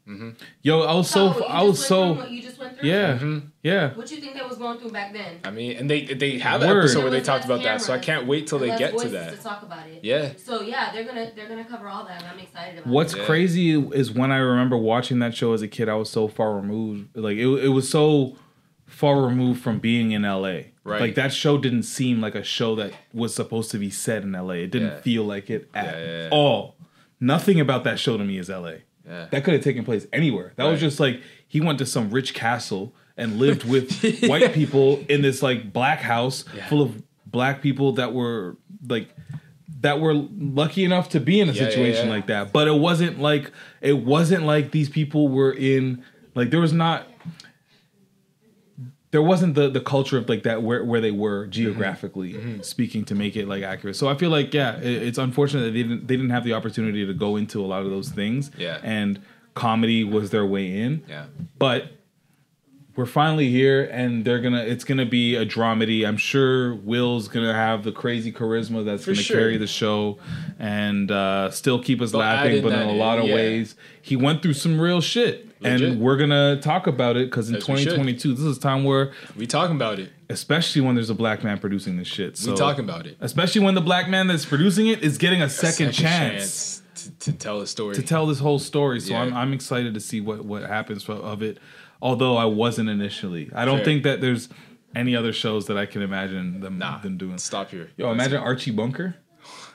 Mm-hmm. 0.09 0.31
Yo, 0.63 0.81
I 0.85 0.95
was 0.95 1.11
so 1.11 1.33
So, 1.35 1.39
you 1.41 1.45
I 1.45 1.63
was 1.63 1.79
just 1.81 1.91
went 1.91 1.99
so 2.01 2.15
through 2.15 2.23
what 2.23 2.31
you 2.31 2.43
just 2.43 2.59
went 2.59 2.79
through? 2.79 2.89
yeah 2.89 3.41
yeah. 3.63 3.93
What 3.95 4.11
you 4.11 4.17
think 4.17 4.37
they 4.39 4.43
was 4.43 4.57
going 4.57 4.79
through 4.79 4.91
back 4.91 5.13
then? 5.13 5.41
I 5.45 5.51
mean, 5.51 5.77
and 5.77 5.91
they 5.91 6.07
they 6.07 6.39
have 6.39 6.63
an 6.63 6.71
Word. 6.71 6.79
episode 6.79 7.03
where 7.03 7.11
they 7.11 7.21
talked 7.21 7.47
less 7.47 7.59
about 7.61 7.63
that, 7.65 7.83
so 7.83 7.93
I 7.93 7.99
can't 7.99 8.27
wait 8.27 8.47
till 8.47 8.59
they 8.59 8.75
get 8.79 8.97
to 8.97 9.09
that. 9.11 9.37
To 9.37 9.43
talk 9.43 9.63
about 9.63 9.87
it. 9.87 10.03
Yeah. 10.03 10.33
So 10.39 10.63
yeah, 10.63 10.93
they're 10.95 11.05
gonna 11.05 11.31
they're 11.37 11.47
gonna 11.49 11.67
cover 11.67 11.89
all 11.89 12.07
that, 12.07 12.23
and 12.23 12.31
I'm 12.33 12.39
excited 12.39 12.79
about 12.79 12.87
What's 12.91 13.13
it. 13.13 13.27
crazy 13.27 13.79
is 13.79 14.11
when 14.11 14.33
I 14.33 14.39
remember 14.39 14.79
watching 14.79 15.19
that 15.19 15.37
show 15.37 15.53
as 15.53 15.61
a 15.61 15.69
kid, 15.69 15.91
I 15.91 15.95
was 15.97 16.09
so 16.09 16.27
far 16.27 16.57
removed. 16.57 17.15
Like 17.15 17.37
it, 17.37 17.47
it 17.47 17.69
was 17.69 17.91
so 17.91 18.39
far 18.87 19.21
removed 19.21 19.61
from 19.61 19.79
being 19.79 20.13
in 20.13 20.23
LA. 20.23 20.61
Right. 20.89 21.01
Like 21.01 21.15
that 21.17 21.33
show 21.33 21.59
didn't 21.59 21.83
seem 21.85 22.21
like 22.21 22.35
a 22.35 22.43
show 22.43 22.75
that 22.77 22.93
was 23.13 23.35
supposed 23.35 23.71
to 23.73 23.79
be 23.79 23.91
set 23.91 24.23
in 24.23 24.33
LA. 24.33 24.55
It 24.65 24.71
didn't 24.71 24.89
Yeah. 24.89 25.01
feel 25.01 25.25
like 25.25 25.51
it 25.51 25.69
at 25.75 25.85
Yeah, 25.85 26.01
yeah, 26.01 26.23
yeah. 26.25 26.29
all. 26.33 26.77
Nothing 27.21 27.61
about 27.61 27.85
that 27.85 27.99
show 27.99 28.17
to 28.17 28.25
me 28.25 28.39
is 28.39 28.49
LA. 28.49 28.73
Yeah. 29.07 29.27
That 29.31 29.45
could 29.45 29.55
have 29.55 29.65
taken 29.65 29.85
place 29.85 30.07
anywhere. 30.13 30.53
That 30.57 30.65
was 30.65 30.81
just 30.81 31.01
like 31.01 31.21
he 31.47 31.61
went 31.61 31.79
to 31.79 31.87
some 31.87 32.11
rich 32.11 32.35
castle 32.35 32.95
and 33.17 33.39
lived 33.39 33.65
with 33.65 34.03
white 34.29 34.53
people 34.53 35.05
in 35.09 35.23
this 35.23 35.43
like 35.43 35.73
black 35.73 36.01
house 36.01 36.45
full 36.69 36.83
of 36.83 37.03
black 37.27 37.61
people 37.63 37.93
that 37.93 38.13
were 38.15 38.57
like 38.89 39.09
that 39.81 40.01
were 40.01 40.13
lucky 40.15 40.85
enough 40.85 41.09
to 41.11 41.21
be 41.21 41.41
in 41.41 41.49
a 41.49 41.53
Yeah, 41.53 41.63
yeah, 41.65 41.69
situation 41.71 42.07
yeah. 42.09 42.15
like 42.15 42.27
that. 42.29 42.53
But 42.53 42.69
it 42.69 42.75
wasn't 42.79 43.21
like 43.21 43.51
it 43.81 43.99
wasn't 43.99 44.45
like 44.45 44.71
these 44.73 44.89
people 44.89 45.29
were 45.29 45.53
in 45.53 46.05
like 46.35 46.51
there 46.51 46.61
was 46.61 46.73
not 46.73 47.07
there 49.11 49.23
wasn't 49.23 49.55
the 49.55 49.69
the 49.71 49.81
culture 49.81 50.19
of 50.19 50.29
like 50.29 50.43
that 50.43 50.63
where 50.63 50.85
where 50.85 51.01
they 51.01 51.11
were 51.11 51.43
Mm-hmm. 51.45 51.51
geographically 51.51 52.63
speaking 52.63 53.05
to 53.07 53.15
make 53.15 53.37
it 53.37 53.49
like 53.49 53.63
accurate. 53.63 53.97
So 53.97 54.09
I 54.09 54.15
feel 54.17 54.31
like 54.31 54.53
yeah, 54.55 54.77
it, 54.79 55.03
it's 55.03 55.19
unfortunate 55.19 55.63
that 55.63 55.71
they 55.73 55.83
didn't 55.83 56.07
they 56.09 56.17
didn't 56.17 56.31
have 56.31 56.45
the 56.45 56.53
opportunity 56.53 57.07
to 57.07 57.15
go 57.15 57.37
into 57.37 57.61
a 57.65 57.67
lot 57.67 57.83
of 57.85 57.91
those 57.91 58.11
things. 58.11 58.51
Yeah. 58.59 58.79
And 58.83 59.21
comedy 59.55 60.05
was 60.05 60.31
their 60.31 60.47
way 60.47 60.81
in. 60.81 61.05
Yeah. 61.09 61.27
But 61.59 61.93
we're 62.99 63.07
finally 63.07 63.49
here 63.49 63.85
and 63.93 64.25
they're 64.25 64.41
gonna 64.41 64.65
it's 64.65 64.83
gonna 64.83 65.07
be 65.07 65.37
a 65.37 65.47
dramedy. 65.47 66.05
I'm 66.05 66.17
sure 66.17 66.75
Will's 66.75 67.29
gonna 67.29 67.55
have 67.55 67.85
the 67.85 67.93
crazy 67.93 68.33
charisma 68.33 68.85
that's 68.85 69.05
For 69.05 69.13
gonna 69.13 69.23
sure. 69.23 69.37
carry 69.39 69.57
the 69.57 69.69
show 69.69 70.19
and 70.59 71.09
uh, 71.09 71.53
still 71.53 71.81
keep 71.81 72.03
us 72.03 72.11
They'll 72.11 72.19
laughing, 72.23 72.61
but 72.61 72.73
in 72.73 72.81
a 72.81 72.91
in, 72.91 72.99
lot 72.99 73.21
of 73.21 73.27
yeah. 73.27 73.37
ways. 73.37 73.77
He 74.03 74.17
went 74.17 74.43
through 74.43 74.55
some 74.55 74.81
real 74.81 75.01
shit. 75.01 75.47
Legit. 75.61 75.91
And 75.91 76.01
we're 76.01 76.17
gonna 76.17 76.61
talk 76.61 76.89
about 76.89 77.17
it 77.17 77.31
because 77.31 77.49
in 77.49 77.57
As 77.57 77.65
2022, 77.67 78.33
this 78.35 78.45
is 78.45 78.59
a 78.59 78.61
time 78.61 78.83
where 78.83 79.13
we 79.37 79.47
talking 79.47 79.77
about 79.77 80.01
it, 80.01 80.11
especially 80.29 80.81
when 80.83 80.97
there's 80.97 81.11
a 81.11 81.15
black 81.15 81.45
man 81.45 81.61
producing 81.61 81.99
this 81.99 82.09
shit. 82.09 82.37
So, 82.37 82.51
We 82.51 82.57
talking 82.57 82.85
about 82.85 83.07
it. 83.07 83.17
especially 83.21 83.61
when 83.61 83.77
the 83.77 83.81
black 83.81 84.09
man 84.09 84.27
that's 84.27 84.45
producing 84.45 84.89
it 84.89 85.05
is 85.05 85.19
getting 85.19 85.41
a 85.41 85.49
second, 85.49 85.93
chance, 85.93 86.83
to, 86.97 87.11
to 87.13 87.33
tell 87.33 87.61
a 87.61 87.67
story. 87.69 87.95
to 87.95 88.03
tell 88.03 88.27
this 88.27 88.41
whole 88.41 88.59
story. 88.59 88.99
So 88.99 89.13
Yeah. 89.13 89.23
I'm 89.23 89.35
I'm 89.35 89.53
excited 89.53 89.95
to 89.95 90.01
see 90.01 90.21
what 90.21 90.45
what 90.45 90.63
happens 90.65 91.09
of 91.09 91.43
it. 91.43 91.59
Although 92.01 92.37
I 92.37 92.45
wasn't 92.45 92.89
initially, 92.89 93.51
I 93.55 93.65
don't 93.65 93.79
Fair. 93.79 93.85
think 93.85 94.03
that 94.05 94.21
there's 94.21 94.49
any 94.95 95.15
other 95.17 95.33
shows 95.33 95.67
that 95.67 95.77
I 95.77 95.87
can 95.87 96.03
imagine 96.03 96.61
them 96.61 96.79
them 96.79 97.17
doing. 97.19 97.39
Stop 97.39 97.71
here. 97.71 97.91
Yo, 97.97 98.11
imagine 98.11 98.39
Archie 98.39 98.71
Bunker. 98.71 99.17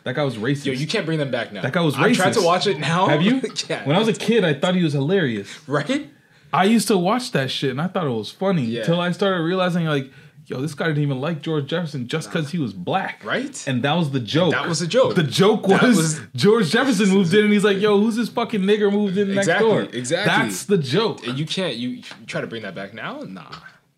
That 0.03 0.15
guy 0.15 0.23
was 0.23 0.35
racist. 0.35 0.65
Yo, 0.65 0.73
you 0.73 0.87
can't 0.87 1.05
bring 1.05 1.19
them 1.19 1.31
back 1.31 1.53
now. 1.53 1.61
That 1.61 1.73
guy 1.73 1.81
was 1.81 1.95
racist. 1.95 2.03
I 2.09 2.13
tried 2.13 2.33
to 2.33 2.41
watch 2.41 2.67
it 2.67 2.79
now. 2.79 3.07
Have 3.07 3.21
you? 3.21 3.41
yeah. 3.69 3.85
When 3.85 3.95
I 3.95 3.99
was 3.99 4.07
a 4.07 4.13
kid, 4.13 4.43
I 4.43 4.53
thought 4.53 4.75
he 4.75 4.83
was 4.83 4.93
hilarious. 4.93 5.67
Right? 5.67 6.09
I 6.51 6.65
used 6.65 6.87
to 6.89 6.97
watch 6.97 7.31
that 7.31 7.49
shit 7.49 7.71
and 7.71 7.81
I 7.81 7.87
thought 7.87 8.05
it 8.05 8.09
was 8.11 8.29
funny 8.29 8.63
Yeah. 8.63 8.81
until 8.81 8.99
I 9.01 9.11
started 9.11 9.41
realizing 9.43 9.85
like, 9.85 10.11
yo, 10.45 10.61
this 10.61 10.73
guy 10.73 10.87
didn't 10.87 11.03
even 11.03 11.19
like 11.21 11.41
George 11.41 11.67
Jefferson 11.67 12.07
just 12.07 12.29
because 12.31 12.51
he 12.51 12.57
was 12.59 12.73
black. 12.73 13.23
Right? 13.23 13.63
And 13.67 13.83
that 13.83 13.93
was 13.93 14.11
the 14.11 14.19
joke. 14.19 14.51
That 14.51 14.67
was 14.67 14.79
the 14.79 14.87
joke. 14.87 15.15
The 15.15 15.23
joke 15.23 15.67
was, 15.67 15.81
was- 15.97 16.21
George 16.35 16.69
Jefferson 16.71 17.09
moved 17.09 17.33
in 17.33 17.45
and 17.45 17.53
he's 17.53 17.63
like, 17.63 17.77
yo, 17.79 17.99
who's 17.99 18.15
this 18.15 18.29
fucking 18.29 18.61
nigger 18.61 18.91
moved 18.91 19.17
in 19.17 19.29
next 19.29 19.47
exactly. 19.47 19.69
door? 19.69 19.81
Exactly. 19.81 20.43
That's 20.49 20.65
the 20.65 20.77
joke. 20.77 21.25
And 21.27 21.37
you 21.39 21.45
can't. 21.45 21.75
You, 21.75 21.89
you 21.89 22.03
try 22.27 22.41
to 22.41 22.47
bring 22.47 22.63
that 22.63 22.75
back 22.75 22.93
now? 22.93 23.19
Nah. 23.21 23.49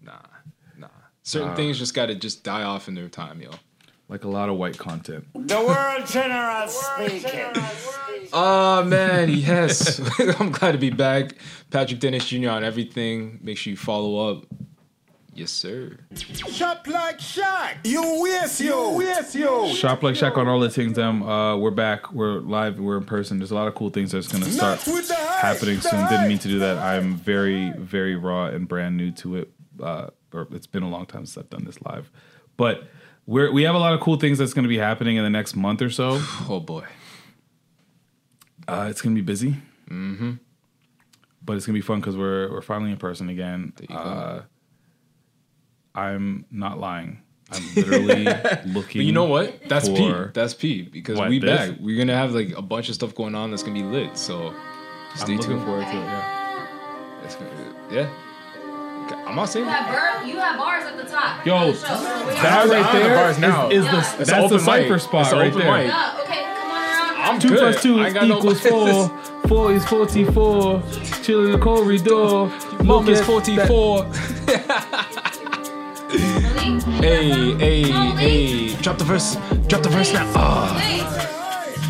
Nah. 0.01 0.19
Nah. 0.77 0.88
Certain 1.23 1.49
Nah. 1.49 1.55
things 1.55 1.80
just 1.80 1.93
got 1.93 2.07
to 2.07 2.15
just 2.15 2.43
die 2.43 2.63
off 2.63 2.88
in 2.88 2.95
their 2.95 3.09
time, 3.09 3.41
yo. 3.41 3.49
Like 4.07 4.23
a 4.23 4.27
lot 4.27 4.49
of 4.49 4.57
white 4.57 4.77
content. 4.77 5.26
The 5.34 5.57
world 5.57 6.07
general 6.07 6.67
speaking. 6.67 7.51
Oh 8.34 8.84
man, 8.84 9.30
yes. 9.30 9.99
I'm 10.39 10.51
glad 10.51 10.72
to 10.73 10.77
be 10.77 10.89
back. 10.89 11.35
Patrick 11.69 11.99
Dennis 11.99 12.27
Jr. 12.27 12.49
on 12.49 12.63
everything. 12.63 13.39
Make 13.41 13.57
sure 13.57 13.72
you 13.72 13.77
follow 13.77 14.30
up. 14.31 14.45
Yes, 15.36 15.52
sir. 15.52 15.98
Shop 16.49 16.88
like 16.88 17.20
Shaq. 17.20 17.86
You 17.86 18.22
waste 18.24 18.62
you. 18.62 18.90
Waste 18.91 19.36
you. 19.36 19.68
Shop 19.76 20.02
like 20.02 20.16
Shaq 20.16 20.38
on 20.38 20.48
all 20.48 20.62
the 20.62 20.70
things. 20.70 20.95
Them. 20.95 21.24
Uh, 21.24 21.57
we're 21.57 21.72
back. 21.72 22.14
We're 22.14 22.40
live. 22.40 22.80
We're 22.80 22.95
in 22.98 23.03
person. 23.03 23.38
There's 23.38 23.52
a 23.52 23.56
lot 23.56 23.68
of 23.68 23.76
cool 23.76 23.90
things 23.90 24.14
that's 24.14 24.30
gonna 24.30 24.45
start 24.45 24.88
Not 24.88 24.95
with 24.95 25.10
the 25.10 25.16
hype, 25.16 25.41
happening 25.41 25.76
the 25.76 25.90
soon. 25.90 26.07
Didn't 26.07 26.30
mean 26.30 26.40
to 26.40 26.48
do 26.48 26.60
that. 26.60 26.78
I'm 26.78 27.16
very, 27.18 27.74
very 27.78 28.16
raw 28.16 28.45
and 28.45 28.66
brand 28.66 28.95
new 28.95 29.12
to 29.12 29.36
it. 29.36 29.52
Uh, 29.84 30.07
or 30.32 30.48
it's 30.52 30.68
been 30.68 30.84
a 30.84 30.90
long 30.90 31.06
time 31.06 31.26
since 31.26 31.38
I've 31.38 31.49
done 31.49 31.66
this 31.66 31.82
live, 31.82 32.10
but 32.56 32.88
we're 33.26 33.52
we 33.52 33.64
have 33.64 33.76
a 33.76 33.80
lot 33.80 33.94
of 33.94 33.99
cool 33.99 34.16
things 34.16 34.38
that's 34.38 34.53
gonna 34.53 34.70
be 34.70 34.78
happening 34.78 35.18
in 35.18 35.24
the 35.26 35.30
next 35.30 35.53
month 35.57 35.82
or 35.82 35.90
so. 35.90 36.22
Oh 36.48 36.62
boy. 36.62 36.86
Uh, 38.70 38.88
it's 38.90 39.02
gonna 39.02 39.16
be 39.16 39.22
busy. 39.22 39.57
Mm-hmm. 39.90 40.32
but 41.44 41.57
it's 41.57 41.66
gonna 41.66 41.76
be 41.78 41.82
fun 41.82 41.99
because 41.99 42.16
we're 42.16 42.49
we're 42.52 42.62
finally 42.62 42.91
in 42.91 42.98
person 42.98 43.28
again. 43.28 43.74
Uh, 43.90 44.41
I'm 45.95 46.45
not 46.51 46.80
lying. 46.80 47.22
I'm 47.51 47.63
literally 47.76 48.23
looking. 48.65 48.73
But 48.73 48.95
you 48.95 49.11
know 49.11 49.26
what? 49.26 49.61
That's 49.69 49.88
P. 49.88 50.13
That's 50.34 50.53
P. 50.53 50.81
Because 50.84 51.17
What, 51.17 51.30
we 51.30 51.39
this? 51.39 51.69
back. 51.69 51.77
We're 51.80 51.97
gonna 51.97 52.15
have 52.17 52.34
like 52.34 52.51
a 52.57 52.61
bunch 52.61 52.89
of 52.89 52.95
stuff 52.95 53.13
going 53.15 53.35
on 53.35 53.51
that's 53.51 53.63
gonna 53.63 53.76
be 53.76 53.84
lit. 53.84 54.17
So 54.17 54.53
stay 55.15 55.34
I'm 55.34 55.39
tuned. 55.39 55.63
forward 55.63 55.85
to 55.85 55.91
it. 55.91 55.93
Yeah. 55.93 57.22
It's 57.23 57.35
gonna- 57.35 57.49
uh, 57.49 57.93
yeah. 57.93 58.09
I'm 59.27 59.35
not 59.35 59.41
You 59.43 59.47
saying 59.47 59.65
have, 59.67 59.85
bar, 59.88 60.26
you 60.27 60.39
have 60.39 60.57
bars 60.57 60.84
at 60.85 60.97
the 60.97 61.03
top. 61.03 61.45
Yo, 61.45 61.72
the 61.72 61.77
show. 61.77 61.93
Where 61.93 62.35
you- 62.35 62.41
that 62.41 62.67
right 62.67 62.84
I 62.84 62.88
have 62.88 63.03
the 63.03 63.09
bars 63.15 63.38
now. 63.39 63.69
is 63.69 63.85
Yeah. 63.85 63.91
the 63.91 63.97
It's 63.99 64.11
that's 64.13 64.30
an 64.31 64.38
the 64.39 64.45
open 64.45 64.59
cipher 64.59 64.93
mic. 64.93 65.01
spot 65.01 65.22
It's 65.26 65.34
right 65.34 65.47
open 65.53 65.59
there. 65.59 65.77
mic. 65.77 65.88
Yeah, 65.88 66.19
okay, 66.22 66.43
come 66.43 66.72
on 66.72 66.77
around. 66.81 67.34
I'm 67.35 67.39
Two 67.39 67.49
good. 67.49 67.59
plus 67.59 67.84
two 67.84 67.99
I 67.99 68.05
ain't 68.05 68.13
got 68.15 68.27
no- 68.27 68.38
equals 68.39 68.59
four. 68.67 69.09
Four 69.47 69.72
is 69.73 69.85
forty-four. 69.85 70.81
Chill 71.22 71.45
in 71.45 71.51
the 71.51 71.59
corridor. 71.59 72.49
Mom 72.84 73.07
is 73.07 73.22
44. 73.22 74.11
Hey, 76.10 77.53
hey, 77.57 77.84
hey. 77.84 78.76
Drop 78.82 78.98
the 78.98 79.03
verse. 79.03 79.36
Drop 79.68 79.82
the 79.82 79.90
verse 79.90 80.14
now. 80.14 80.26
Wait. 80.76 80.98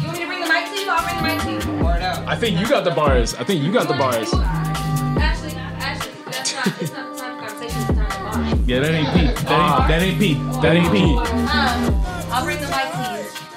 You 0.02 0.08
want 0.08 0.14
me 0.14 0.20
to 0.20 0.28
bring 0.28 0.42
the 0.42 0.48
mic 0.48 0.70
to 0.70 0.80
you? 0.80 0.90
I'll 0.90 1.04
bring 1.04 1.18
the 1.18 1.24
mic 1.24 1.42
to 1.44 1.52
you. 1.52 1.60
I 2.28 2.36
think 2.36 2.60
you 2.60 2.68
got 2.68 2.84
the 2.84 2.92
bars. 2.92 3.36
I 3.36 3.44
think 3.44 3.64
you 3.64 3.72
got 3.72 3.88
the 3.88 3.94
bars. 3.94 4.34
Ashley, 4.34 5.56
Ashley, 5.56 6.12
that's 6.26 6.54
not, 6.56 6.82
it's 6.82 6.92
not 6.94 7.14
the 7.14 7.20
time 7.20 7.38
for 7.38 7.48
conversation, 7.48 7.82
it's 7.82 7.88
time 7.88 8.10
for 8.10 8.24
bars. 8.24 8.68
Yeah, 8.68 8.80
that 8.80 8.94
ain't 8.94 9.14
Pete. 9.14 9.36
That 9.48 10.02
ain't, 10.02 10.20
that 10.20 10.20
Pete. 10.20 10.38
That 10.62 10.76
ain't 10.76 10.92
Pete. 10.92 11.18
Um, 11.18 11.96
I'll 12.32 12.44
bring 12.46 12.60
the 12.60 12.68
mic 12.68 12.92
to 12.92 12.98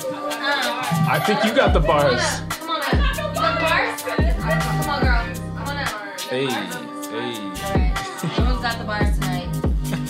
you. 0.06 0.16
Um, 0.16 0.35
I 1.09 1.22
think 1.24 1.44
you 1.44 1.55
got 1.55 1.72
the 1.72 1.80
bars. 1.80 2.20
come 2.51 2.70
on 2.70 2.80
now. 2.80 2.90
You 2.90 3.35
got 3.35 3.55
the 3.55 3.62
bars? 3.62 4.02
Come 4.02 4.90
on, 4.90 5.01
girl. 5.02 5.22
Come 5.56 5.68
on 5.68 5.74
now. 5.76 6.14
Hey, 6.28 6.47
hey. 6.47 7.47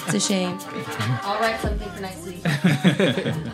It's 0.09 0.25
a 0.25 0.27
shame. 0.27 0.59
I'll 1.23 1.39
write 1.39 1.61
something 1.61 1.91
for 1.91 2.01
next 2.01 2.25
week. 2.25 3.45